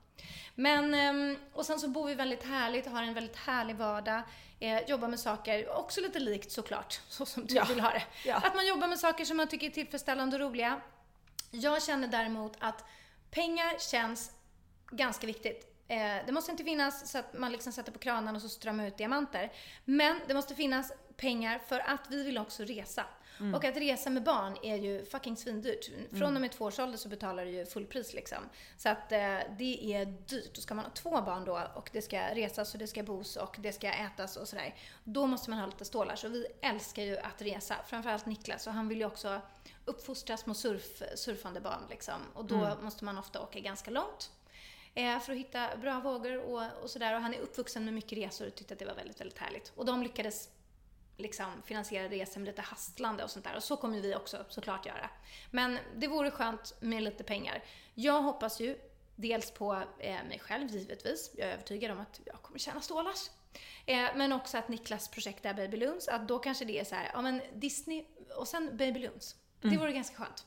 Men, 0.55 0.93
ehm, 0.93 1.38
och 1.53 1.65
sen 1.65 1.79
så 1.79 1.88
bor 1.88 2.07
vi 2.07 2.15
väldigt 2.15 2.43
härligt, 2.43 2.85
har 2.85 3.03
en 3.03 3.13
väldigt 3.13 3.35
härlig 3.35 3.75
vardag, 3.75 4.21
eh, 4.59 4.79
jobbar 4.89 5.07
med 5.07 5.19
saker, 5.19 5.69
också 5.69 6.01
lite 6.01 6.19
likt 6.19 6.51
såklart, 6.51 7.01
så 7.09 7.25
som 7.25 7.45
du 7.45 7.63
vill 7.63 7.79
ha 7.79 7.89
det. 7.89 8.03
Ja. 8.25 8.35
Att 8.35 8.55
man 8.55 8.67
jobbar 8.67 8.88
med 8.88 8.99
saker 8.99 9.25
som 9.25 9.38
man 9.38 9.47
tycker 9.47 9.67
är 9.67 9.71
tillfredsställande 9.71 10.35
och 10.35 10.41
roliga. 10.41 10.81
Jag 11.51 11.84
känner 11.84 12.07
däremot 12.07 12.53
att 12.59 12.84
pengar 13.31 13.79
känns 13.79 14.31
ganska 14.91 15.27
viktigt. 15.27 15.77
Eh, 15.88 16.25
det 16.25 16.31
måste 16.31 16.51
inte 16.51 16.63
finnas 16.63 17.11
så 17.11 17.17
att 17.17 17.34
man 17.34 17.51
liksom 17.51 17.73
sätter 17.73 17.91
på 17.91 17.99
kranen 17.99 18.35
och 18.35 18.41
så 18.41 18.49
strömmar 18.49 18.88
ut 18.88 18.97
diamanter. 18.97 19.51
Men 19.85 20.19
det 20.27 20.34
måste 20.34 20.55
finnas 20.55 20.91
pengar 21.17 21.59
för 21.67 21.79
att 21.79 22.01
vi 22.09 22.23
vill 22.23 22.38
också 22.38 22.63
resa. 22.63 23.05
Och 23.55 23.65
att 23.65 23.77
resa 23.77 24.09
med 24.09 24.23
barn 24.23 24.57
är 24.64 24.76
ju 24.76 25.05
fucking 25.05 25.38
svindyrt. 25.38 25.89
Från 26.11 26.35
och 26.35 26.41
med 26.41 26.51
två 26.51 26.65
års 26.65 26.80
ålder 26.80 26.97
så 26.97 27.09
betalar 27.09 27.45
du 27.45 27.51
ju 27.51 27.65
fullpris 27.65 28.14
liksom. 28.14 28.38
Så 28.77 28.89
att 28.89 29.11
eh, 29.11 29.38
det 29.57 29.93
är 29.93 30.05
dyrt. 30.05 30.57
Och 30.57 30.64
ska 30.64 30.76
man 30.76 30.85
ha 30.85 30.91
två 30.91 31.22
barn 31.22 31.45
då 31.45 31.68
och 31.76 31.89
det 31.93 32.01
ska 32.01 32.35
resas 32.35 32.73
och 32.73 32.80
det 32.80 32.88
ska 32.88 33.03
bos 33.03 33.35
och 33.35 33.55
det 33.59 33.73
ska 33.73 33.91
ätas 33.91 34.38
och 34.38 34.47
sådär. 34.47 34.76
Då 35.03 35.27
måste 35.27 35.49
man 35.49 35.59
ha 35.59 35.65
lite 35.65 35.85
stålar. 35.85 36.15
Så 36.15 36.27
vi 36.27 36.47
älskar 36.61 37.03
ju 37.03 37.18
att 37.18 37.41
resa. 37.41 37.76
Framförallt 37.88 38.26
Niklas 38.26 38.68
och 38.68 38.73
han 38.73 38.88
vill 38.88 38.97
ju 38.97 39.05
också 39.05 39.41
uppfostra 39.85 40.38
små 40.38 40.53
surf, 40.53 41.01
surfande 41.15 41.61
barn 41.61 41.81
liksom. 41.89 42.22
Och 42.34 42.45
då 42.45 42.77
måste 42.81 43.05
man 43.05 43.18
ofta 43.18 43.41
åka 43.41 43.59
ganska 43.59 43.91
långt 43.91 44.31
eh, 44.93 45.19
för 45.19 45.31
att 45.31 45.39
hitta 45.39 45.77
bra 45.77 45.99
vågor 45.99 46.38
och, 46.38 46.84
och 46.84 46.89
sådär. 46.89 47.15
Och 47.15 47.22
han 47.22 47.34
är 47.34 47.39
uppvuxen 47.39 47.85
med 47.85 47.93
mycket 47.93 48.18
resor 48.18 48.47
och 48.47 48.55
tyckte 48.55 48.73
att 48.73 48.80
det 48.80 48.85
var 48.85 48.95
väldigt, 48.95 49.22
väldigt 49.22 49.38
härligt. 49.38 49.72
Och 49.76 49.85
de 49.85 50.03
lyckades 50.03 50.49
liksom 51.18 51.61
finansiera 51.65 52.10
resor 52.10 52.39
med 52.39 52.48
lite 52.48 52.61
hastlande 52.61 53.23
och 53.23 53.31
sånt 53.31 53.45
där. 53.45 53.56
Och 53.56 53.64
så 53.64 53.77
kommer 53.77 54.02
vi 54.02 54.15
också 54.15 54.45
såklart 54.49 54.85
göra. 54.85 55.10
Men 55.52 55.77
det 55.95 56.07
vore 56.07 56.31
skönt 56.31 56.73
med 56.80 57.03
lite 57.03 57.23
pengar. 57.23 57.64
Jag 57.94 58.22
hoppas 58.22 58.60
ju 58.60 58.77
dels 59.15 59.52
på 59.52 59.84
eh, 59.99 60.23
mig 60.27 60.39
själv 60.39 60.69
givetvis. 60.69 61.31
Jag 61.38 61.49
är 61.49 61.53
övertygad 61.53 61.91
om 61.91 61.99
att 61.99 62.22
jag 62.26 62.41
kommer 62.41 62.60
tjäna 62.60 62.81
stålars. 62.81 63.30
Eh, 63.85 64.10
men 64.15 64.34
också 64.34 64.57
att 64.57 64.69
Niklas 64.69 65.07
projekt 65.07 65.45
är 65.45 65.53
Baby 65.53 65.77
Loons, 65.77 66.07
att 66.07 66.27
då 66.27 66.39
kanske 66.39 66.65
det 66.65 66.80
är 66.80 66.84
så 66.84 66.95
här, 66.95 67.11
ja 67.14 67.22
men 67.22 67.41
Disney 67.53 68.06
och 68.35 68.48
sen 68.48 68.77
Baby 68.77 68.99
Loons. 68.99 69.35
Det 69.61 69.77
vore 69.77 69.91
ganska 69.91 70.15
skönt. 70.15 70.45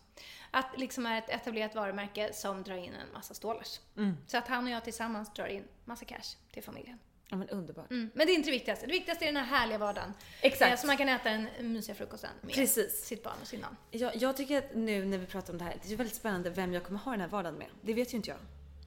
Att 0.51 0.79
liksom 0.79 1.07
är 1.07 1.19
ett 1.19 1.29
etablerat 1.29 1.75
varumärke 1.75 2.33
som 2.33 2.63
drar 2.63 2.77
in 2.77 2.95
en 2.95 3.13
massa 3.13 3.35
stålars. 3.35 3.81
Så 4.27 4.39
att 4.39 4.49
han 4.49 4.65
och 4.65 4.71
jag 4.71 4.85
tillsammans 4.85 5.35
drar 5.35 5.47
in 5.47 5.65
massa 5.85 6.05
cash 6.05 6.37
till 6.53 6.63
familjen. 6.63 6.99
Ja 7.31 7.37
men 7.37 7.49
underbart. 7.49 7.91
Mm. 7.91 8.11
Men 8.15 8.27
det 8.27 8.33
är 8.33 8.35
inte 8.35 8.49
det 8.49 8.53
viktigaste. 8.53 8.87
Det 8.87 8.93
viktigaste 8.93 9.25
är 9.25 9.27
den 9.27 9.37
här 9.37 9.59
härliga 9.59 9.79
vardagen. 9.79 10.13
Exakt. 10.41 10.73
Eh, 10.73 10.81
så 10.81 10.87
man 10.87 10.97
kan 10.97 11.09
äta 11.09 11.31
den 11.31 11.49
mysiga 11.61 11.95
frukosten 11.95 12.31
med 12.41 12.55
Precis. 12.55 13.05
sitt 13.05 13.23
barn 13.23 13.35
och 13.41 13.47
sin 13.47 13.61
man. 13.61 13.77
Jag, 13.91 14.17
jag 14.17 14.37
tycker 14.37 14.59
att 14.59 14.75
nu 14.75 15.05
när 15.05 15.19
vi 15.19 15.27
pratar 15.27 15.53
om 15.53 15.59
det 15.59 15.65
här, 15.65 15.77
det 15.83 15.93
är 15.93 15.97
väldigt 15.97 16.17
spännande 16.17 16.51
vem 16.51 16.73
jag 16.73 16.85
kommer 16.85 17.01
ha 17.01 17.11
den 17.11 17.21
här 17.21 17.29
vardagen 17.29 17.59
med. 17.59 17.69
Det 17.83 17.95
vet 17.95 18.13
ju 18.13 18.17
inte 18.17 18.31
jag. 18.31 18.39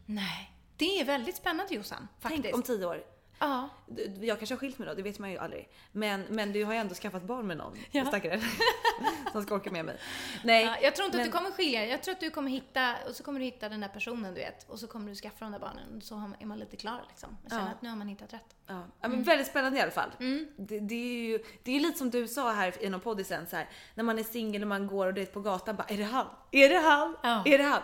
Nej. 0.05 0.51
Det 0.77 0.99
är 0.99 1.05
väldigt 1.05 1.35
spännande 1.35 1.75
Jossan, 1.75 2.07
faktiskt. 2.19 2.43
Tänk 2.43 2.55
om 2.55 2.63
tio 2.63 2.85
år. 2.85 3.03
Ja. 3.39 3.69
Jag 4.21 4.37
kanske 4.39 4.55
har 4.55 4.59
skilt 4.59 4.77
mig 4.79 4.87
då, 4.87 4.93
det 4.93 5.01
vet 5.01 5.19
man 5.19 5.31
ju 5.31 5.37
aldrig. 5.37 5.69
Men, 5.91 6.21
men 6.29 6.53
du 6.53 6.63
har 6.65 6.73
ju 6.73 6.79
ändå 6.79 6.95
skaffat 6.95 7.23
barn 7.23 7.47
med 7.47 7.57
någon, 7.57 7.77
Ja. 7.91 8.05
stackare. 8.05 8.41
Som 9.31 9.43
ska 9.43 9.55
orka 9.55 9.71
med 9.71 9.85
mig. 9.85 9.97
Nej. 10.43 10.65
Ja, 10.65 10.77
jag 10.81 10.95
tror 10.95 11.05
inte 11.05 11.17
men- 11.17 11.27
att 11.27 11.31
du 11.31 11.37
kommer 11.37 11.51
skilja. 11.51 11.85
Jag 11.85 12.03
tror 12.03 12.13
att 12.13 12.19
du 12.19 12.29
kommer 12.29 12.51
hitta, 12.51 12.95
och 13.09 13.15
så 13.15 13.23
kommer 13.23 13.39
du 13.39 13.45
hitta 13.45 13.69
den 13.69 13.81
där 13.81 13.87
personen 13.87 14.33
du 14.33 14.39
vet. 14.41 14.69
Och 14.69 14.79
så 14.79 14.87
kommer 14.87 15.09
du 15.09 15.15
skaffa 15.15 15.45
de 15.45 15.51
där 15.51 15.59
barnen. 15.59 16.01
Så 16.01 16.15
har 16.15 16.27
man- 16.27 16.37
är 16.41 16.45
man 16.45 16.59
lite 16.59 16.75
klar 16.77 17.05
liksom. 17.09 17.37
Jag 17.43 17.51
känner 17.51 17.65
Ja. 17.65 17.71
att 17.71 17.81
nu 17.81 17.89
har 17.89 17.95
man 17.95 18.07
hittat 18.07 18.33
rätt. 18.33 18.55
Ja, 18.67 18.73
ja, 18.73 19.05
Mm. 19.05 19.17
men 19.17 19.23
väldigt 19.23 19.47
spännande 19.47 19.77
i 19.77 19.81
alla 19.81 19.91
fall. 19.91 20.09
Det, 20.57 20.79
det, 20.79 20.95
är 20.95 21.23
ju, 21.29 21.39
det 21.63 21.75
är 21.75 21.79
lite 21.79 21.97
som 21.97 22.09
du 22.09 22.27
sa 22.27 22.51
här 22.51 22.83
i 22.83 22.89
någon 22.89 22.99
podd 23.01 23.25
sen 23.25 23.47
så 23.47 23.55
här, 23.55 23.69
när 23.95 24.03
man 24.03 24.19
är 24.19 24.23
singel 24.23 24.61
och 24.61 24.67
man 24.67 24.87
går 24.87 25.07
och 25.07 25.13
det 25.13 25.21
är 25.21 25.25
på 25.25 25.39
gatan 25.41 25.75
bara, 25.75 25.87
är 25.87 25.97
det 25.97 26.03
han? 26.03 26.25
Är 26.51 26.69
det 26.69 26.79
han? 26.79 27.15
Ja. 27.23 27.43
Är 27.45 27.57
det 27.57 27.63
han? 27.63 27.81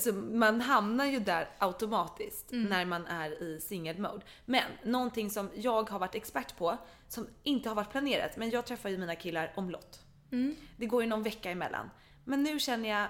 Så 0.00 0.12
man 0.12 0.60
hamnar 0.60 1.04
ju 1.04 1.18
där 1.20 1.48
automatiskt 1.58 2.52
Mm. 2.52 2.64
när 2.68 2.84
man 2.84 3.06
är 3.06 3.42
i 3.42 3.60
singelmode. 3.60 4.20
Men 4.44 4.64
någonting 4.84 5.30
som 5.30 5.50
jag 5.54 5.90
har 5.90 5.98
varit 5.98 6.14
expert 6.14 6.56
på, 6.56 6.76
som 7.08 7.28
inte 7.42 7.68
har 7.68 7.76
varit 7.76 7.90
planerat, 7.90 8.36
men 8.36 8.50
jag 8.50 8.66
träffar 8.66 8.88
ju 8.88 8.98
mina 8.98 9.16
killar 9.16 9.52
omlott. 9.56 10.00
Mm. 10.32 10.56
Det 10.76 10.86
går 10.86 11.02
ju 11.02 11.08
någon 11.08 11.22
vecka 11.22 11.50
emellan. 11.50 11.90
Men 12.24 12.42
nu 12.42 12.58
känner 12.58 12.88
jag, 12.88 13.06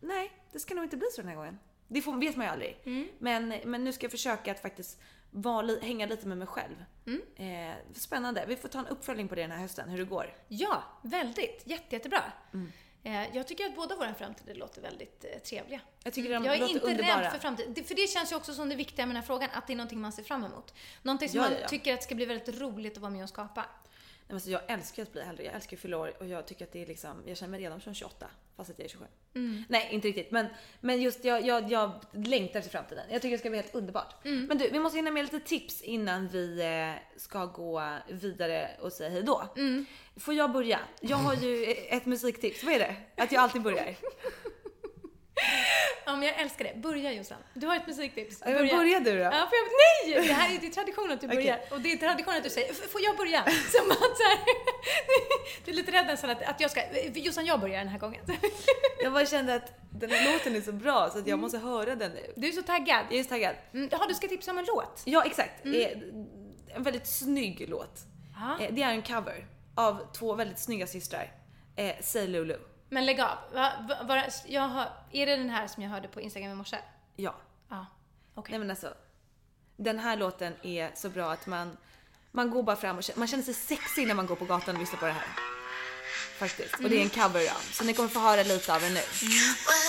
nej, 0.00 0.32
det 0.52 0.58
ska 0.58 0.74
nog 0.74 0.84
inte 0.84 0.96
bli 0.96 1.06
så 1.12 1.20
den 1.22 1.28
här 1.28 1.36
gången. 1.36 1.58
Det 1.88 2.02
får, 2.02 2.16
vet 2.20 2.36
man 2.36 2.46
ju 2.46 2.52
aldrig. 2.52 2.80
Mm. 2.84 3.08
Men, 3.18 3.54
men 3.64 3.84
nu 3.84 3.92
ska 3.92 4.04
jag 4.04 4.10
försöka 4.10 4.50
att 4.52 4.60
faktiskt 4.62 5.00
vara, 5.30 5.62
li- 5.62 5.80
hänga 5.82 6.06
lite 6.06 6.26
med 6.26 6.38
mig 6.38 6.46
själv. 6.46 6.84
Mm. 7.06 7.22
Eh, 7.70 7.74
spännande. 7.94 8.44
Vi 8.48 8.56
får 8.56 8.68
ta 8.68 8.78
en 8.78 8.86
uppföljning 8.86 9.28
på 9.28 9.34
det 9.34 9.40
den 9.40 9.50
här 9.50 9.58
hösten, 9.58 9.88
hur 9.88 9.98
det 9.98 10.04
går. 10.04 10.34
Ja, 10.48 10.82
väldigt. 11.02 11.62
Jätte, 11.66 11.94
jättebra. 11.96 12.22
Mm. 12.54 12.72
Eh, 13.08 13.36
jag 13.36 13.46
tycker 13.46 13.66
att 13.66 13.74
båda 13.76 13.96
våra 13.96 14.14
framtider 14.14 14.54
låter 14.54 14.82
väldigt 14.82 15.24
eh, 15.24 15.38
trevliga. 15.38 15.80
Jag 16.04 16.12
tycker 16.12 16.34
de 16.34 16.44
jag 16.44 16.56
är 16.56 16.68
inte 16.68 16.86
underbara. 16.86 17.22
rädd 17.22 17.32
för 17.32 17.38
framtiden. 17.38 17.84
För 17.84 17.94
det 17.94 18.06
känns 18.06 18.32
ju 18.32 18.36
också 18.36 18.54
som 18.54 18.68
det 18.68 18.74
viktiga 18.74 19.06
med 19.06 19.14
den 19.14 19.22
här 19.22 19.26
frågan, 19.26 19.48
att 19.52 19.66
det 19.66 19.72
är 19.72 19.76
någonting 19.76 20.00
man 20.00 20.12
ser 20.12 20.22
fram 20.22 20.44
emot. 20.44 20.74
Någonting 21.02 21.28
som 21.28 21.40
Ja, 21.40 21.50
man 21.50 21.58
ja, 21.60 21.68
tycker 21.68 21.94
att 21.94 22.02
ska 22.02 22.14
bli 22.14 22.24
väldigt 22.24 22.60
roligt 22.60 22.92
att 22.92 22.98
vara 22.98 23.10
med 23.10 23.22
och 23.22 23.28
skapa. 23.28 23.60
Nej, 23.60 23.68
men 24.26 24.36
Alltså, 24.36 24.50
jag 24.50 24.60
älskar 24.66 25.02
att 25.02 25.12
bli 25.12 25.20
äldre, 25.20 25.44
jag 25.44 25.54
älskar 25.54 25.76
att 25.76 25.80
fylla 25.80 25.98
år 25.98 26.12
och 26.18 26.26
jag 26.26 26.46
tycker 26.46 26.64
att 26.64 26.72
det 26.72 26.82
är 26.82 26.86
liksom, 26.86 27.22
jag 27.26 27.36
känner 27.36 27.50
mig 27.50 27.60
redan 27.60 27.80
som 27.80 27.94
28 27.94 28.26
fast 28.58 28.70
att 28.70 28.78
jag 28.78 28.84
är 28.84 28.88
27. 28.88 29.04
Mm. 29.34 29.64
Nej, 29.68 29.88
inte 29.92 30.08
riktigt. 30.08 30.30
Men, 30.30 30.46
men 30.80 31.02
just 31.02 31.24
jag, 31.24 31.46
jag, 31.46 31.70
jag 31.72 31.90
längtar 32.12 32.60
till 32.60 32.70
framtiden. 32.70 33.04
Jag 33.10 33.22
tycker 33.22 33.32
det 33.36 33.38
ska 33.38 33.50
bli 33.50 33.58
helt 33.58 33.74
underbart. 33.74 34.24
Mm. 34.24 34.46
Men 34.46 34.58
du, 34.58 34.70
vi 34.70 34.78
måste 34.78 34.98
hinna 34.98 35.10
med 35.10 35.24
lite 35.24 35.40
tips 35.40 35.82
innan 35.82 36.28
vi 36.28 36.60
eh, 36.60 37.18
ska 37.20 37.44
gå 37.44 37.98
vidare 38.08 38.70
och 38.80 38.92
säga 38.92 39.10
hej 39.10 39.22
då. 39.22 39.42
Mm. 39.56 39.86
Får 40.16 40.34
jag 40.34 40.52
börja? 40.52 40.78
Jag 41.00 41.16
har 41.16 41.34
ju 41.34 41.64
ett 41.64 42.06
musiktips. 42.06 42.64
Vad 42.64 42.74
är 42.74 42.78
det? 42.78 43.22
Att 43.22 43.32
jag 43.32 43.42
alltid 43.42 43.62
börjar. 43.62 43.94
Ja, 46.06 46.16
men 46.16 46.22
jag 46.28 46.40
älskar 46.40 46.64
det. 46.64 46.74
Börja 46.80 47.12
Jossan. 47.12 47.38
Du 47.54 47.66
har 47.66 47.76
ett 47.76 47.86
musiktips. 47.86 48.42
Ja, 48.44 48.50
men 48.50 48.68
börja 48.68 49.00
du 49.00 49.10
då. 49.18 49.18
Ja, 49.24 49.30
får 49.30 49.58
jag, 49.58 49.68
nej! 50.16 50.26
Det 50.28 50.32
här 50.32 50.54
är, 50.54 50.58
det 50.60 50.66
är 50.66 50.70
tradition 50.70 51.10
att 51.10 51.20
du 51.20 51.28
börjar. 51.28 51.60
Och 51.70 51.80
det 51.80 51.92
är 51.92 51.96
tradition 51.96 52.34
att 52.34 52.42
du 52.44 52.50
säger, 52.50 52.70
"F- 52.70 52.90
får 52.92 53.00
jag 53.00 53.16
börja? 53.16 53.44
Som 53.72 53.90
att 53.90 53.98
så 54.16 54.22
här, 54.28 54.38
Du 55.64 55.70
är 55.70 55.74
lite 55.74 55.92
rädd 55.92 56.06
nästan 56.06 56.30
att, 56.30 56.42
att 56.42 56.60
jag 56.60 56.70
ska, 56.70 56.80
Jossan 57.14 57.46
jag 57.46 57.60
börjar 57.60 57.78
den 57.78 57.88
här 57.88 57.98
gången. 57.98 58.20
Jag 59.02 59.12
bara 59.12 59.26
kände 59.26 59.54
att 59.54 59.72
den 59.90 60.10
här 60.10 60.32
låten 60.32 60.56
är 60.56 60.60
så 60.60 60.72
bra 60.72 61.10
så 61.12 61.18
att 61.18 61.26
jag 61.26 61.38
måste 61.38 61.58
höra 61.58 61.94
den 61.94 62.12
nu. 62.12 62.32
Du 62.36 62.48
är 62.48 62.52
så 62.52 62.62
taggad. 62.62 63.04
Jag 63.10 63.18
är 63.18 63.22
så 63.22 63.28
taggad. 63.28 63.54
Mm, 63.74 63.88
Jaha, 63.92 64.06
du 64.08 64.14
ska 64.14 64.28
tipsa 64.28 64.50
om 64.50 64.58
en 64.58 64.64
låt? 64.64 65.02
Ja, 65.04 65.24
exakt. 65.24 65.66
Eh, 65.66 65.98
En 66.76 66.82
väldigt 66.82 67.06
snygg 67.06 67.64
låt. 67.68 67.98
Ja. 68.40 68.64
Eh, 68.64 68.72
Det 68.74 68.82
är 68.82 68.90
en 68.90 69.02
cover 69.02 69.46
av 69.74 70.12
två 70.12 70.34
väldigt 70.34 70.58
snygga 70.58 70.86
systrar. 70.86 71.32
Eh, 71.76 71.92
Say 72.00 72.26
Lulu. 72.26 72.56
Men 72.88 73.06
lägg 73.06 73.20
av. 73.20 73.38
Va, 73.52 73.72
va, 73.88 74.02
va, 74.02 74.24
jag 74.46 74.62
har, 74.62 74.92
är 75.12 75.26
det 75.26 75.36
den 75.36 75.50
här 75.50 75.66
som 75.66 75.82
jag 75.82 75.90
hörde 75.90 76.08
på 76.08 76.20
Instagram 76.20 76.50
i 76.50 76.54
morse? 76.54 76.76
Ja. 77.16 77.34
Ja. 77.68 77.86
Okej. 78.34 78.50
Nej 78.50 78.58
men 78.58 78.70
alltså. 78.70 78.94
Den 79.76 79.98
här 79.98 80.16
låten 80.16 80.54
är 80.62 80.90
så 80.94 81.08
bra 81.08 81.32
att 81.32 81.46
man, 81.46 81.76
man 82.32 82.50
går 82.50 82.62
bara 82.62 82.76
fram 82.76 82.96
och 82.96 83.04
känner, 83.04 83.18
man 83.18 83.28
känner 83.28 83.44
sig 83.44 83.54
sexig 83.54 84.06
när 84.06 84.14
man 84.14 84.26
går 84.26 84.36
på 84.36 84.44
gatan 84.44 84.74
och 84.74 84.80
lyssnar 84.80 84.98
på 84.98 85.06
det 85.06 85.12
här. 85.12 85.28
Faktiskt. 86.38 86.74
Och 86.74 86.90
det 86.90 86.96
är 86.96 87.02
en 87.02 87.10
cover 87.10 87.40
ja. 87.40 87.56
Så 87.72 87.84
ni 87.84 87.94
kommer 87.94 88.08
få 88.08 88.20
höra 88.20 88.42
lite 88.42 88.74
av 88.74 88.80
den 88.80 88.94
nu. 88.94 89.00
Well, 89.00 89.88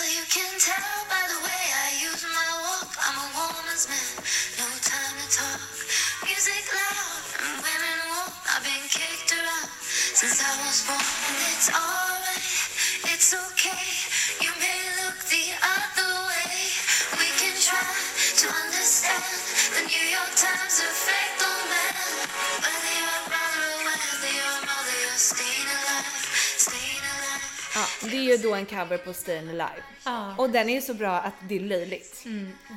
Ja, 27.75 28.09
det 28.09 28.17
är 28.17 28.21
ju 28.21 28.37
då 28.37 28.55
en 28.55 28.65
cover 28.65 28.97
på 28.97 29.11
Stayin' 29.11 29.49
Alive. 29.49 29.83
Ja. 30.05 30.35
Och 30.37 30.49
den 30.49 30.69
är 30.69 30.73
ju 30.73 30.81
så 30.81 30.93
bra 30.93 31.19
att 31.19 31.33
det 31.49 31.55
är 31.55 31.59
löjligt. 31.59 32.25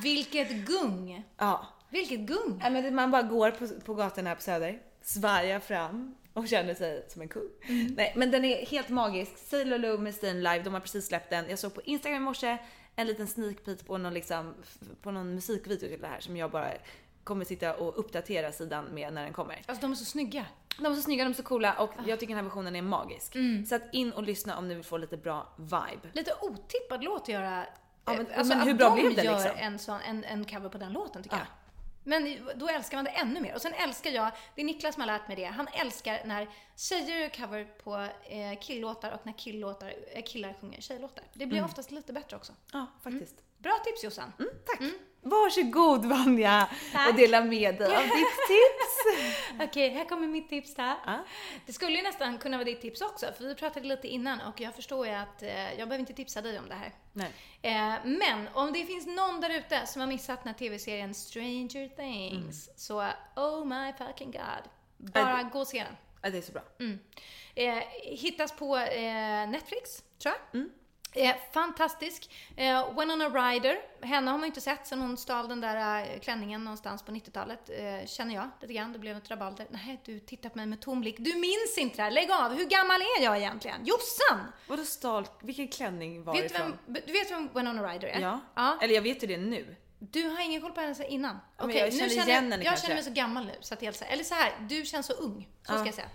Vilket 0.03 0.51
gung! 0.51 1.25
Ja. 1.39 1.67
Vilket 1.91 2.21
gung! 2.21 2.61
Ja, 2.63 2.71
men 2.71 2.95
man 2.95 3.11
bara 3.11 3.23
går 3.23 3.51
på, 3.51 3.69
på 3.85 3.95
gatan 3.95 4.27
här 4.27 4.35
på 4.35 4.43
Söder, 4.43 4.79
svajar 5.03 5.61
fram 5.61 6.15
och 6.41 6.49
känner 6.49 6.75
sig 6.75 7.07
som 7.09 7.23
en 7.23 7.29
kung. 7.29 7.49
Nej, 7.97 8.13
men 8.17 8.31
den 8.31 8.45
är 8.45 8.67
helt 8.67 8.89
magisk. 8.89 9.39
Say 9.39 9.65
Lulu 9.65 9.99
med 9.99 10.13
Stayin' 10.15 10.35
Live, 10.53 10.63
de 10.65 10.73
har 10.75 10.81
precis 10.81 11.07
släppt 11.07 11.31
den. 11.31 11.45
Jag 11.51 11.59
såg 11.59 11.75
på 11.75 11.81
Instagram 11.85 12.23
i 12.23 12.25
morse 12.25 12.59
en 12.97 13.07
liten 13.07 13.27
sneak 13.27 13.65
peek 13.65 13.87
på 13.87 13.99
någon, 13.99 14.15
liksom, 14.15 14.55
på 15.03 15.11
någon 15.11 15.35
musikvideo 15.35 15.89
till 15.89 16.01
det 16.01 16.07
här 16.07 16.21
som 16.21 16.37
jag 16.37 16.51
bara 16.51 16.69
kommer 17.25 17.45
sitta 17.45 17.75
och 17.75 17.99
uppdatera 17.99 18.53
sidan 18.53 18.85
med 18.85 19.13
när 19.13 19.23
den 19.25 19.33
kommer. 19.33 19.63
Alltså 19.67 19.81
de 19.83 19.93
är 19.93 19.97
så 19.97 20.05
snygga. 20.05 20.47
De 20.79 20.87
är 20.87 20.95
så 20.95 21.03
snygga, 21.03 21.25
de 21.25 21.31
är 21.31 21.35
så 21.35 21.43
coola 21.43 21.75
och 21.75 21.91
jag 22.07 22.21
tycker 22.21 22.35
den 22.35 22.37
här 22.37 22.45
versionen 22.51 22.77
är 22.77 22.83
magisk. 22.83 23.37
Så 23.69 23.75
att 23.75 23.83
in 23.93 24.13
och 24.13 24.23
lyssna 24.23 24.59
om 24.59 24.69
ni 24.69 24.75
vill 24.75 24.85
få 24.85 24.97
lite 24.97 25.17
bra 25.17 25.53
vibe. 25.57 26.09
Lite 26.13 26.35
otippad 26.43 27.05
låt 27.05 27.23
att 27.23 27.29
göra. 27.29 27.67
Ja, 28.05 28.13
men- 28.13 28.27
alltså, 28.37 28.57
men 28.57 28.61
hur 28.67 28.71
att 28.73 28.79
bra 28.79 28.89
de 28.89 29.01
blev 29.01 29.15
det, 29.17 29.23
gör 29.25 29.33
liksom? 29.35 29.53
en, 29.59 29.79
sån, 29.79 30.01
en, 30.01 30.25
en 30.25 30.45
cover 30.45 30.69
på 30.69 30.79
den 30.79 30.93
låten 30.93 31.23
tycker 31.23 31.37
Ja. 31.37 31.41
jag. 31.43 31.62
Men 32.05 32.39
då 32.57 32.69
älskar 32.69 32.99
man 32.99 33.05
det 33.05 33.11
ännu 33.11 33.41
mer. 33.41 33.55
Och 33.55 33.63
sen 33.63 33.73
älskar 33.73 34.11
jag, 34.11 34.33
det 34.55 34.61
är 34.61 34.65
Niklas 34.65 34.95
som 34.95 35.01
har 35.01 35.07
lärt 35.07 35.29
mig 35.29 35.37
det, 35.37 35.45
han 35.45 35.69
älskar 35.69 36.23
när 36.25 36.49
tjejer 36.77 37.19
gör 37.21 37.29
cover 37.29 37.65
på 37.65 37.97
eh, 38.31 38.61
killlåtar 38.61 39.13
och 39.13 39.27
när 39.27 39.33
killlåtar, 39.33 39.95
eh, 40.13 40.23
killar 40.23 40.55
sjunger 40.61 40.81
tjejlåtar. 40.81 41.25
Det 41.33 41.47
blir 41.47 41.65
oftast 41.65 41.91
lite 41.91 42.13
bättre 42.13 42.37
också. 42.37 42.53
Ja, 42.73 42.87
faktiskt. 43.03 43.35
Bra 43.59 43.73
tips 43.85 44.05
Jossan! 44.05 44.33
Tack! 44.67 44.81
Varsågod 45.25 46.05
Vanja 46.05 46.69
Tack. 46.93 47.09
och 47.09 47.15
dela 47.15 47.41
med 47.41 47.79
dig 47.79 47.97
av 47.97 48.03
ditt 48.03 48.37
tips. 48.49 49.23
Okej, 49.69 49.89
här 49.91 50.05
kommer 50.05 50.29
mitt 50.29 50.49
tips 50.49 50.75
då. 50.75 50.83
Ja. 50.83 51.19
Det 51.67 51.73
skulle 51.73 51.97
ju 51.97 52.03
nästan 52.03 52.39
kunna 52.39 52.57
vara 52.57 52.65
ditt 52.65 52.81
tips 52.81 53.01
också, 53.01 53.27
för 53.39 53.45
vi 53.45 53.55
pratade 53.55 53.87
lite 53.87 54.09
innan 54.09 54.41
och 54.41 54.61
jag 54.61 54.75
förstår 54.75 55.07
ju 55.07 55.13
att 55.13 55.43
eh, 55.43 55.51
jag 55.51 55.89
behöver 55.89 55.99
inte 55.99 56.13
tipsa 56.13 56.43
dig 56.43 56.59
om 56.59 56.69
det 56.69 56.75
här. 56.75 56.93
Nej. 57.13 57.31
Eh, 57.63 57.95
men 58.05 58.49
om 58.55 58.73
det 58.73 58.85
finns 58.85 59.07
någon 59.07 59.41
där 59.41 59.51
ute 59.51 59.87
som 59.87 60.01
har 60.01 60.09
missat 60.09 60.43
den 60.45 60.53
här 60.53 60.59
tv-serien 60.59 61.15
Stranger 61.15 61.89
Things, 61.97 62.71
så 62.77 63.07
oh 63.37 63.65
my 63.65 63.93
fucking 63.93 64.31
god. 64.31 64.71
Bara 65.13 65.41
Äh, 65.41 65.51
gå 65.51 65.59
och 65.61 65.67
se 65.69 65.79
den. 65.79 65.97
Ja, 66.23 66.31
det 66.31 66.39
är 66.39 66.43
så 66.43 66.53
bra. 66.53 66.63
Eh, 67.55 67.83
hittas 68.03 68.53
på 68.53 68.77
eh, 68.77 69.49
Netflix, 69.49 70.03
tror 70.23 70.35
jag. 70.35 70.61
Mm. 70.61 70.71
Eh, 71.15 71.35
fantastisk. 71.53 72.31
Eh, 72.57 72.99
Winona 72.99 73.29
Ryder, 73.29 73.77
henne 74.07 74.31
har 74.31 74.39
man 74.39 74.41
ju 74.41 74.47
inte 74.47 74.61
sett 74.61 74.87
sen 74.87 75.01
hon 75.01 75.17
stal 75.17 75.49
den 75.49 75.61
där 75.61 76.01
eh, 76.15 76.21
klänningen 76.21 76.65
någonstans 76.65 77.03
på 77.03 77.13
90-talet. 77.13 77.71
Eh, 77.71 78.07
känner 78.07 78.35
jag 78.35 78.51
lite 78.61 78.75
grann. 78.75 78.93
Det 78.93 78.99
blev 78.99 79.17
ett 79.17 79.31
rabalder. 79.31 79.67
Nej, 79.71 80.01
du 80.05 80.21
tittar 80.21 80.49
på 80.49 80.59
mig 80.59 80.67
med 80.67 80.81
tom 80.81 81.01
blick. 81.01 81.17
Du 81.19 81.35
minns 81.35 81.79
inte 81.79 81.97
det 81.97 82.03
här. 82.03 82.11
Lägg 82.11 82.31
av. 82.31 82.55
Hur 82.55 82.65
gammal 82.65 83.01
är 83.01 83.23
jag 83.23 83.39
egentligen? 83.39 83.85
Jossan! 83.87 84.53
Vadå 84.69 84.85
stal? 84.85 85.27
Vilken 85.43 85.69
klänning 85.69 86.25
var 86.25 86.33
Vet 86.35 86.53
det 86.53 86.59
vem, 86.59 86.69
ifrån? 86.69 86.79
du 87.07 87.13
vet 87.13 87.31
vem 87.31 87.49
Winona 87.55 87.93
Ryder 87.93 88.09
är? 88.09 88.21
Ja. 88.21 88.41
ja. 88.55 88.79
Eller 88.83 88.95
jag 88.95 89.03
vet 89.03 89.23
ju 89.23 89.27
det 89.27 89.37
nu. 89.37 89.77
Du 89.99 90.29
har 90.29 90.41
ingen 90.45 90.61
koll 90.61 90.73
på 90.73 90.81
henne 90.81 90.95
sedan 90.95 91.07
innan? 91.07 91.39
Okej, 91.59 91.77
jag 91.79 91.93
nu 91.93 91.99
känner 91.99 92.13
igen 92.13 92.27
jag, 92.29 92.35
henne 92.35 92.55
Jag 92.57 92.65
kanske. 92.65 92.83
känner 92.87 92.95
mig 92.97 93.05
så 93.05 93.11
gammal 93.11 93.47
nu 93.47 93.53
så 93.61 93.75
att 93.75 93.83
jag, 93.83 93.95
eller 94.09 94.25
så 94.25 94.35
här, 94.35 94.53
du 94.61 94.85
känns 94.85 95.07
så 95.07 95.13
ung. 95.13 95.49
Så 95.67 95.73
Ja. 95.73 95.79
ska 95.79 95.87
jag 95.87 95.95
säga. 95.95 96.09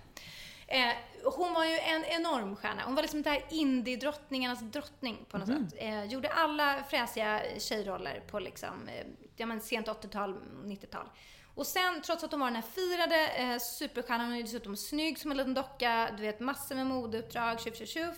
Hon 1.36 1.54
var 1.54 1.66
ju 1.66 1.78
en 1.78 2.06
enorm 2.06 2.56
stjärna. 2.56 2.82
Hon 2.86 2.96
var 2.96 3.02
liksom 3.02 3.22
där 3.22 3.42
indie-drottningarnas 3.50 4.60
drottning 4.62 5.26
på 5.30 5.38
något 5.38 5.48
Mhm. 5.50 5.70
sätt. 5.70 5.80
Eh, 5.82 6.04
gjorde 6.06 6.30
alla 6.30 6.84
fräsiga 6.90 7.42
tjejroller 7.60 8.24
på 8.32 8.40
liksom, 8.40 8.88
eh, 8.88 9.06
ja, 9.36 9.46
men 9.46 9.62
sent 9.62 9.88
80-tal, 9.88 10.36
90-tal. 10.64 11.10
Och 11.56 11.68
sen, 11.68 12.02
trots 12.02 12.24
att 12.24 12.32
hon 12.32 12.40
var 12.40 12.48
den 12.48 12.56
här 12.56 12.62
firade 12.62 13.28
eh, 13.28 13.60
superstjärnan, 13.60 14.26
hon 14.28 14.36
är 14.36 14.42
dessutom 14.44 14.78
snygg 14.78 15.20
som 15.20 15.32
en 15.32 15.38
liten 15.38 15.54
docka, 15.54 16.10
du 16.18 16.24
vet 16.24 16.40
massor 16.40 16.76
med 16.76 16.86
modeuppdrag, 16.88 17.60
tjuf 17.60 17.78
tjuf 17.78 17.90
tjuf. 17.90 18.16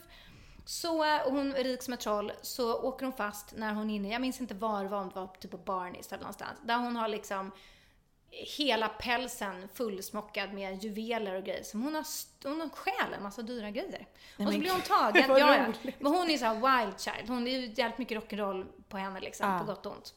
Så, 0.65 1.03
eh, 1.03 1.21
och 1.21 1.31
hon 1.31 1.55
är 1.55 1.63
rik 1.63 1.83
som 1.83 1.93
ett 1.93 1.99
troll, 1.99 2.31
så 2.41 2.81
åker 2.81 3.05
hon 3.05 3.13
fast 3.13 3.53
när 3.57 3.73
hon 3.73 3.89
är 3.89 3.95
inne, 3.95 4.09
jag 4.11 4.21
minns 4.21 4.41
inte 4.41 4.53
var 4.53 4.83
det 4.83 4.89
var, 4.89 4.97
om 5.01 5.09
det 5.09 5.15
var 5.15 5.27
typ 5.27 5.51
på 5.51 5.57
Barneys 5.57 6.07
eller 6.11 6.21
någonstans, 6.21 6.59
där 6.63 6.77
hon 6.77 6.95
har 6.95 7.07
liksom 7.07 7.51
hela 8.31 8.87
pälsen 8.87 9.67
fullsmockad 9.73 10.53
med 10.53 10.83
juveler 10.83 11.35
och 11.35 11.43
grejer. 11.43 11.63
Så 11.63 11.77
hon 11.77 11.95
har, 11.95 12.05
hon 12.43 12.61
har 12.61 12.69
stjäl 12.69 13.13
en 13.13 13.23
massa 13.23 13.41
dyra 13.41 13.71
grejer. 13.71 14.07
och 14.37 14.53
så 14.53 14.59
blir 14.59 14.71
hon 14.71 14.81
tagen. 14.81 15.23
ja, 15.27 15.39
ja. 15.39 15.91
Men 15.99 16.11
hon 16.13 16.29
är 16.29 16.37
så 16.37 16.45
här 16.45 16.53
wild 16.85 16.99
child. 16.99 17.29
Hon, 17.29 17.45
det 17.45 17.51
är 17.51 17.59
ju 17.59 17.73
jävligt 17.75 17.97
mycket 17.97 18.17
rock'n'roll 18.17 18.65
på 18.89 18.97
henne 18.97 19.19
liksom, 19.19 19.49
Ja. 19.49 19.59
på 19.59 19.65
gott 19.65 19.85
och 19.85 19.91
ont. 19.91 20.13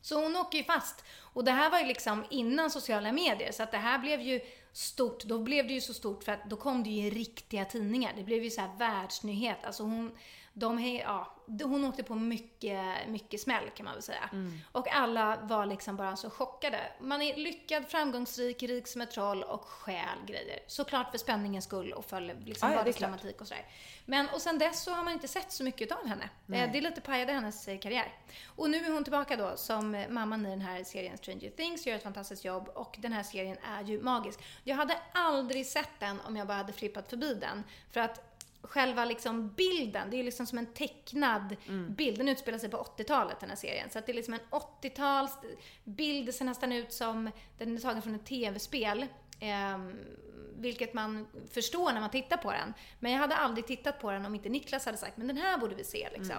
Så 0.00 0.22
hon 0.22 0.36
åker 0.36 0.58
ju 0.58 0.64
fast. 0.64 1.04
Och 1.20 1.44
det 1.44 1.50
här 1.52 1.70
var 1.70 1.78
ju 1.78 1.86
liksom 1.86 2.24
innan 2.30 2.70
sociala 2.70 3.12
medier, 3.12 3.52
så 3.52 3.62
att 3.62 3.70
det 3.70 3.78
här 3.78 3.98
blev 3.98 4.20
ju 4.20 4.40
stort. 4.72 5.24
Då 5.24 5.38
blev 5.38 5.66
det 5.66 5.72
ju 5.74 5.80
så 5.80 5.94
stort 5.94 6.24
för 6.24 6.32
att 6.32 6.50
då 6.50 6.56
kom 6.56 6.82
det 6.84 6.90
ju 6.90 7.06
i 7.06 7.10
riktiga 7.10 7.64
tidningar. 7.64 8.12
Det 8.16 8.22
blev 8.22 8.44
ju 8.44 8.50
så 8.50 8.60
här 8.60 8.76
världsnyhet. 8.78 9.64
Alltså 9.64 9.82
hon, 9.82 10.12
de, 10.56 10.96
ja, 10.96 11.34
hon 11.62 11.84
åkte 11.84 12.02
på 12.02 12.14
mycket, 12.14 13.08
mycket 13.08 13.40
smäll 13.40 13.70
kan 13.74 13.84
man 13.84 13.94
väl 13.94 14.02
säga. 14.02 14.28
Mm. 14.32 14.58
Och 14.72 14.88
alla 14.94 15.36
var 15.36 15.66
liksom 15.66 15.96
bara 15.96 16.16
så 16.16 16.30
chockade. 16.30 16.80
Man 17.00 17.22
är 17.22 17.36
lyckad, 17.36 17.88
framgångsrik, 17.88 18.62
rik 18.62 18.86
som 18.86 19.00
ett 19.00 19.10
troll 19.10 19.42
och 19.42 19.64
stjäl 19.64 20.18
grejer. 20.26 20.58
Såklart 20.66 21.10
för 21.10 21.18
spänningens 21.18 21.64
skull 21.64 21.92
och 21.92 22.04
för 22.04 22.20
liksom 22.20 22.68
klart. 22.68 22.76
vardagsromantik 22.76 23.40
och 23.40 23.46
sådär. 23.48 23.64
Men 24.04 24.28
och 24.28 24.42
sen 24.42 24.58
dess 24.58 24.82
så 24.82 24.92
har 24.92 25.04
man 25.04 25.12
inte 25.12 25.28
sett 25.28 25.52
så 25.52 25.64
mycket 25.64 25.92
av 25.92 26.06
henne. 26.06 26.24
Eh, 26.24 26.72
Det 26.72 26.78
är 26.78 26.82
lite 26.82 27.00
pajade 27.00 27.32
hennes 27.32 27.68
eh, 27.68 27.78
karriär. 27.78 28.12
Och 28.56 28.70
nu 28.70 28.84
är 28.86 28.90
hon 28.90 29.04
tillbaka 29.04 29.36
då 29.36 29.56
som 29.56 30.04
mamman 30.10 30.46
i 30.46 30.50
den 30.50 30.60
här 30.60 30.84
serien 30.84 31.18
Stranger 31.18 31.50
Things, 31.50 31.86
gör 31.86 31.96
ett 31.96 32.02
fantastiskt 32.02 32.44
jobb 32.44 32.68
och 32.74 32.96
den 32.98 33.12
här 33.12 33.22
serien 33.22 33.56
är 33.64 33.84
ju 33.84 34.02
magisk. 34.02 34.40
Jag 34.64 34.76
hade 34.76 34.98
aldrig 35.12 35.66
sett 35.66 36.00
den 36.00 36.20
om 36.20 36.36
jag 36.36 36.46
bara 36.46 36.56
hade 36.56 36.72
flippat 36.72 37.10
förbi 37.10 37.34
den. 37.34 37.64
För 37.90 38.00
att 38.00 38.33
själva 38.64 39.04
liksom 39.04 39.48
bilden, 39.48 40.10
det 40.10 40.16
är 40.16 40.24
liksom 40.24 40.46
som 40.46 40.58
en 40.58 40.66
tecknad 40.66 41.56
bild. 41.88 42.18
Den 42.18 42.28
utspelar 42.28 42.58
sig 42.58 42.70
på 42.70 42.76
80-talet 42.76 43.40
den 43.40 43.48
här 43.48 43.56
serien. 43.56 43.90
Så 43.90 43.98
att 43.98 44.06
det 44.06 44.12
är 44.12 44.14
liksom 44.14 44.34
en 44.34 44.40
80-tals 44.50 45.38
bild. 45.84 46.26
Det 46.26 46.32
ser 46.32 46.44
nästan 46.44 46.72
ut 46.72 46.92
som, 46.92 47.30
den 47.58 47.76
är 47.76 47.80
tagen 47.80 48.02
från 48.02 48.14
ett 48.14 48.26
tv-spel. 48.26 49.06
Ehm, 49.40 49.92
vilket 50.56 50.94
man 50.94 51.26
förstår 51.52 51.92
när 51.92 52.00
man 52.00 52.10
tittar 52.10 52.36
på 52.36 52.50
den. 52.50 52.74
Men 53.00 53.12
jag 53.12 53.18
hade 53.18 53.34
aldrig 53.36 53.66
tittat 53.66 54.00
på 54.00 54.10
den 54.10 54.26
om 54.26 54.34
inte 54.34 54.48
Niklas 54.48 54.86
hade 54.86 54.98
sagt, 54.98 55.16
men 55.16 55.26
den 55.26 55.36
här 55.36 55.58
borde 55.58 55.74
vi 55.74 55.84
se 55.84 56.08
liksom. 56.16 56.36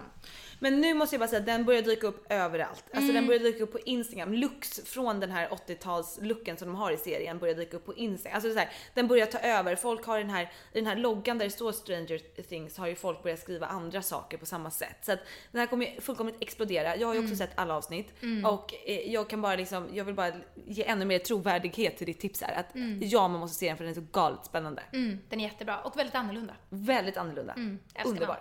Men 0.59 0.81
nu 0.81 0.93
måste 0.93 1.15
jag 1.15 1.19
bara 1.19 1.27
säga 1.27 1.39
att 1.39 1.45
den 1.45 1.65
börjar 1.65 1.81
dyka 1.81 2.07
upp 2.07 2.26
överallt. 2.31 2.84
Alltså 2.93 3.01
Mm. 3.11 3.15
den 3.15 3.27
börjar 3.27 3.39
dyka 3.39 3.63
upp 3.63 3.72
på 3.72 3.80
Instagram. 3.80 4.34
Looks 4.34 4.81
från 4.85 5.19
den 5.19 5.31
här 5.31 5.47
80-tals 5.49 6.19
looken 6.22 6.57
som 6.57 6.67
de 6.67 6.76
har 6.76 6.91
i 6.91 6.97
serien 6.97 7.39
börjar 7.39 7.55
dyka 7.55 7.77
upp 7.77 7.85
på 7.85 7.93
Instagram. 7.95 8.35
Alltså 8.35 8.53
så 8.53 8.59
här, 8.59 8.69
den 8.93 9.07
börjar 9.07 9.26
ta 9.26 9.39
över. 9.39 9.76
Folk 9.76 10.05
har 10.05 10.17
den 10.17 10.30
här, 10.30 10.51
den 10.73 10.85
här 10.85 10.95
loggan 10.95 11.38
där 11.38 11.45
det 11.45 11.51
står 11.51 11.72
Stranger 11.72 12.41
Things 12.41 12.77
har 12.77 12.88
ju 12.88 12.95
folk 12.95 13.23
börjat 13.23 13.39
skriva 13.39 13.67
andra 13.67 14.01
saker 14.01 14.38
på 14.38 14.45
samma 14.45 14.72
sätt. 14.72 14.97
Så 15.01 15.11
att 15.11 15.19
den 15.51 15.59
här 15.59 15.67
kommer 15.67 15.85
ju 15.85 16.01
fullkomligt 16.01 16.38
explodera. 16.39 16.95
Jag 16.95 17.07
har 17.07 17.13
ju 17.13 17.19
Mm. 17.19 17.31
också 17.31 17.38
sett 17.43 17.51
alla 17.55 17.76
avsnitt 17.76 18.13
och 18.45 18.73
eh, 18.85 19.11
jag 19.13 19.30
kan 19.30 19.41
bara 19.41 19.55
liksom, 19.55 19.89
jag 19.93 20.05
vill 20.05 20.15
bara 20.15 20.31
ge 20.65 20.84
ännu 20.84 21.05
mer 21.05 21.19
trovärdighet 21.19 21.97
till 21.97 22.07
ditt 22.07 22.19
tips 22.19 22.41
här. 22.41 22.53
Att 22.59 22.76
ja, 23.01 23.27
man 23.27 23.39
måste 23.39 23.57
se 23.57 23.67
den 23.67 23.77
för 23.77 23.83
den 23.83 23.91
är 23.91 23.95
så 23.95 24.07
galet 24.11 24.45
spännande. 24.45 24.83
Mm, 24.93 25.19
den 25.29 25.39
är 25.39 25.43
jättebra 25.43 25.81
och 25.81 25.97
väldigt 25.97 26.15
annorlunda. 26.15 26.53
Väldigt 26.69 27.17
annorlunda. 27.17 27.53
älskar 27.93 28.09
Underbar. 28.09 28.39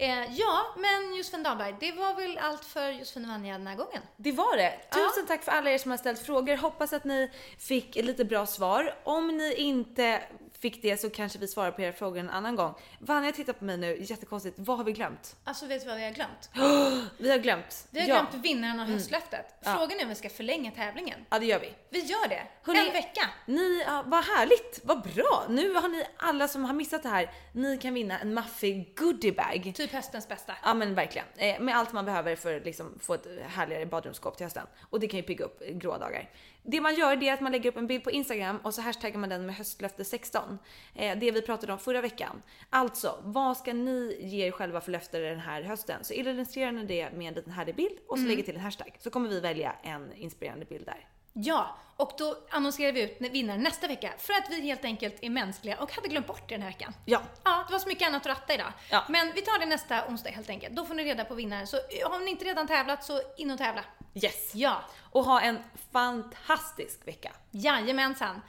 Eh, 0.00 0.34
ja, 0.34 0.74
men 0.76 1.16
Josefin 1.16 1.42
Dahlberg, 1.42 1.76
det 1.80 1.92
var 1.92 2.14
väl 2.14 2.38
allt 2.38 2.64
för 2.64 2.90
Josefin 2.90 3.24
och 3.24 3.30
Vanja 3.30 3.58
den 3.58 3.66
här 3.66 3.76
gången. 3.76 4.02
Det 4.16 4.32
var 4.32 4.56
det. 4.56 4.80
Tusen 4.90 5.26
tack 5.26 5.42
för 5.44 5.52
alla 5.52 5.70
er 5.70 5.78
som 5.78 5.90
har 5.90 5.98
ställt 5.98 6.18
frågor. 6.18 6.56
Hoppas 6.56 6.92
att 6.92 7.04
ni 7.04 7.30
fick 7.58 7.94
lite 7.94 8.24
bra 8.24 8.46
svar. 8.46 8.94
Om 9.04 9.36
ni 9.36 9.54
inte 9.54 10.22
fick 10.60 10.82
det 10.82 11.00
så 11.00 11.10
kanske 11.10 11.38
vi 11.38 11.48
svarar 11.48 11.70
på 11.70 11.82
era 11.82 11.92
frågor 11.92 12.18
en 12.18 12.30
annan 12.30 12.56
gång. 12.56 12.74
Vanja 12.98 13.32
tittar 13.32 13.52
på 13.52 13.64
mig 13.64 13.76
nu, 13.76 13.96
jättekonstigt. 14.00 14.56
Vad 14.58 14.76
har 14.76 14.84
vi 14.84 14.92
glömt? 14.92 15.36
Alltså 15.44 15.66
vet 15.66 15.82
du 15.82 15.88
vad 15.88 15.96
vi 15.96 16.04
har 16.04 16.12
glömt? 16.12 16.50
Vi 17.18 17.30
har 17.30 17.38
glömt. 17.38 17.86
Vi 17.90 18.00
har 18.00 18.08
ja. 18.08 18.14
glömt 18.14 18.44
vinnaren 18.44 18.80
av 18.80 18.86
höstlöftet. 18.86 19.54
Frågan 19.62 19.90
är 19.98 20.02
om 20.02 20.08
vi 20.08 20.14
ska 20.14 20.28
förlänga 20.28 20.70
tävlingen. 20.70 21.26
Ja, 21.30 21.38
det 21.38 21.46
gör 21.46 21.60
vi. 21.60 21.74
Vi 21.90 22.00
gör 22.00 22.28
det. 22.28 22.42
Hörrni, 22.62 22.86
en 22.86 22.92
vecka. 22.92 23.30
Ni, 23.46 23.82
ja, 23.86 24.04
vad 24.06 24.24
härligt, 24.24 24.80
vad 24.84 25.02
bra! 25.02 25.44
Nu 25.48 25.74
har 25.74 25.88
ni 25.88 26.04
alla 26.16 26.48
som 26.48 26.64
har 26.64 26.74
missat 26.74 27.02
det 27.02 27.08
här, 27.08 27.30
ni 27.52 27.78
kan 27.78 27.94
vinna 27.94 28.18
en 28.18 28.34
maffig 28.34 28.96
goodiebag. 28.96 29.72
Typ 29.74 29.92
höstens 29.92 30.28
bästa. 30.28 30.52
Ja 30.64 30.74
men 30.74 30.94
verkligen. 30.94 31.26
Eh, 31.36 31.60
med 31.60 31.76
allt 31.76 31.92
man 31.92 32.04
behöver 32.04 32.36
för 32.36 32.56
att 32.56 32.64
liksom, 32.64 32.98
få 33.00 33.14
ett 33.14 33.26
härligare 33.48 33.86
badrumsskåp 33.86 34.36
till 34.36 34.46
hösten. 34.46 34.66
Och 34.90 35.00
det 35.00 35.08
kan 35.08 35.20
ju 35.20 35.22
pigga 35.22 35.44
upp 35.44 35.62
gråa 35.70 35.98
dagar. 35.98 36.28
Det 36.70 36.80
man 36.80 36.94
gör 36.94 37.16
det 37.16 37.28
är 37.28 37.34
att 37.34 37.40
man 37.40 37.52
lägger 37.52 37.70
upp 37.70 37.76
en 37.76 37.86
bild 37.86 38.04
på 38.04 38.10
Instagram 38.10 38.58
och 38.62 38.74
så 38.74 38.82
hashtaggar 38.82 39.18
man 39.18 39.28
den 39.28 39.46
med 39.46 39.54
höstlöfte 39.54 40.04
16. 40.04 40.58
Eh, 40.94 41.18
det 41.18 41.30
vi 41.30 41.42
pratade 41.42 41.72
om 41.72 41.78
förra 41.78 42.00
veckan. 42.00 42.42
Alltså, 42.70 43.18
vad 43.22 43.56
ska 43.56 43.72
ni 43.72 44.16
ge 44.20 44.46
er 44.46 44.50
själva 44.50 44.80
för 44.80 44.92
löfte 44.92 45.18
den 45.18 45.40
här 45.40 45.62
hösten? 45.62 46.04
Så 46.04 46.14
illustrerar 46.14 46.72
ni 46.72 46.84
det 46.84 47.10
med 47.12 47.28
en 47.28 47.34
liten 47.34 47.52
härlig 47.52 47.74
bild 47.74 47.98
och 48.08 48.18
så 48.18 48.24
lägger 48.24 48.42
till 48.42 48.54
en 48.54 48.60
hashtag. 48.60 48.96
Så 48.98 49.10
kommer 49.10 49.28
vi 49.28 49.40
välja 49.40 49.74
en 49.82 50.12
inspirerande 50.16 50.64
bild 50.64 50.86
där. 50.86 51.08
Ja, 51.32 51.76
och 51.96 52.12
då 52.18 52.36
annonserar 52.50 52.92
vi 52.92 53.02
ut 53.02 53.16
vinnaren 53.32 53.62
nästa 53.62 53.86
vecka 53.86 54.12
för 54.18 54.32
att 54.32 54.50
vi 54.50 54.60
helt 54.60 54.84
enkelt 54.84 55.16
är 55.20 55.30
mänskliga 55.30 55.76
och 55.80 55.92
hade 55.92 56.08
glömt 56.08 56.26
bort 56.26 56.48
det 56.48 56.54
den 56.54 56.62
här 56.62 56.68
veckan. 56.68 56.94
Ja. 57.04 57.22
Ja, 57.44 57.64
det 57.66 57.72
var 57.72 57.78
så 57.78 57.88
mycket 57.88 58.08
annat 58.08 58.26
att 58.26 58.26
ratta 58.26 58.54
idag. 58.54 58.72
Ja. 58.90 59.04
Men 59.08 59.32
vi 59.34 59.40
tar 59.40 59.58
det 59.58 59.66
nästa 59.66 60.08
onsdag 60.08 60.30
helt 60.30 60.50
enkelt. 60.50 60.76
Då 60.76 60.84
får 60.84 60.94
ni 60.94 61.04
reda 61.04 61.24
på 61.24 61.34
vinnaren. 61.34 61.66
Så 61.66 61.76
har 62.04 62.24
ni 62.24 62.30
inte 62.30 62.44
redan 62.44 62.66
tävlat 62.66 63.04
så 63.04 63.20
in 63.36 63.50
och 63.50 63.58
tävla. 63.58 63.84
Yes! 64.24 64.50
Ja, 64.54 64.84
Och 65.10 65.24
ha 65.24 65.40
en 65.40 65.58
fantastisk 65.92 67.06
vecka. 67.06 67.32
jajamensan. 67.50 68.40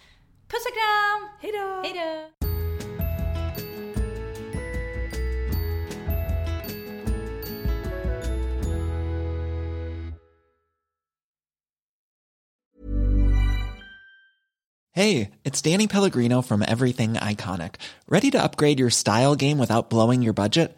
Puss 0.47 0.65
och 0.65 0.73
kram! 0.73 1.29
Hejdå! 1.41 1.81
Hej 1.83 1.93
då! 1.93 2.45
Hey, 14.91 15.31
it's 15.43 15.61
Danny 15.61 15.87
Pellegrino 15.87 16.41
from 16.41 16.61
Everything 16.61 17.13
Iconic. 17.13 17.75
Ready 18.07 18.31
to 18.31 18.41
upgrade 18.41 18.79
your 18.79 18.89
style 18.89 19.35
game 19.35 19.57
without 19.57 19.89
blowing 19.89 20.21
your 20.21 20.33
budget? 20.33 20.77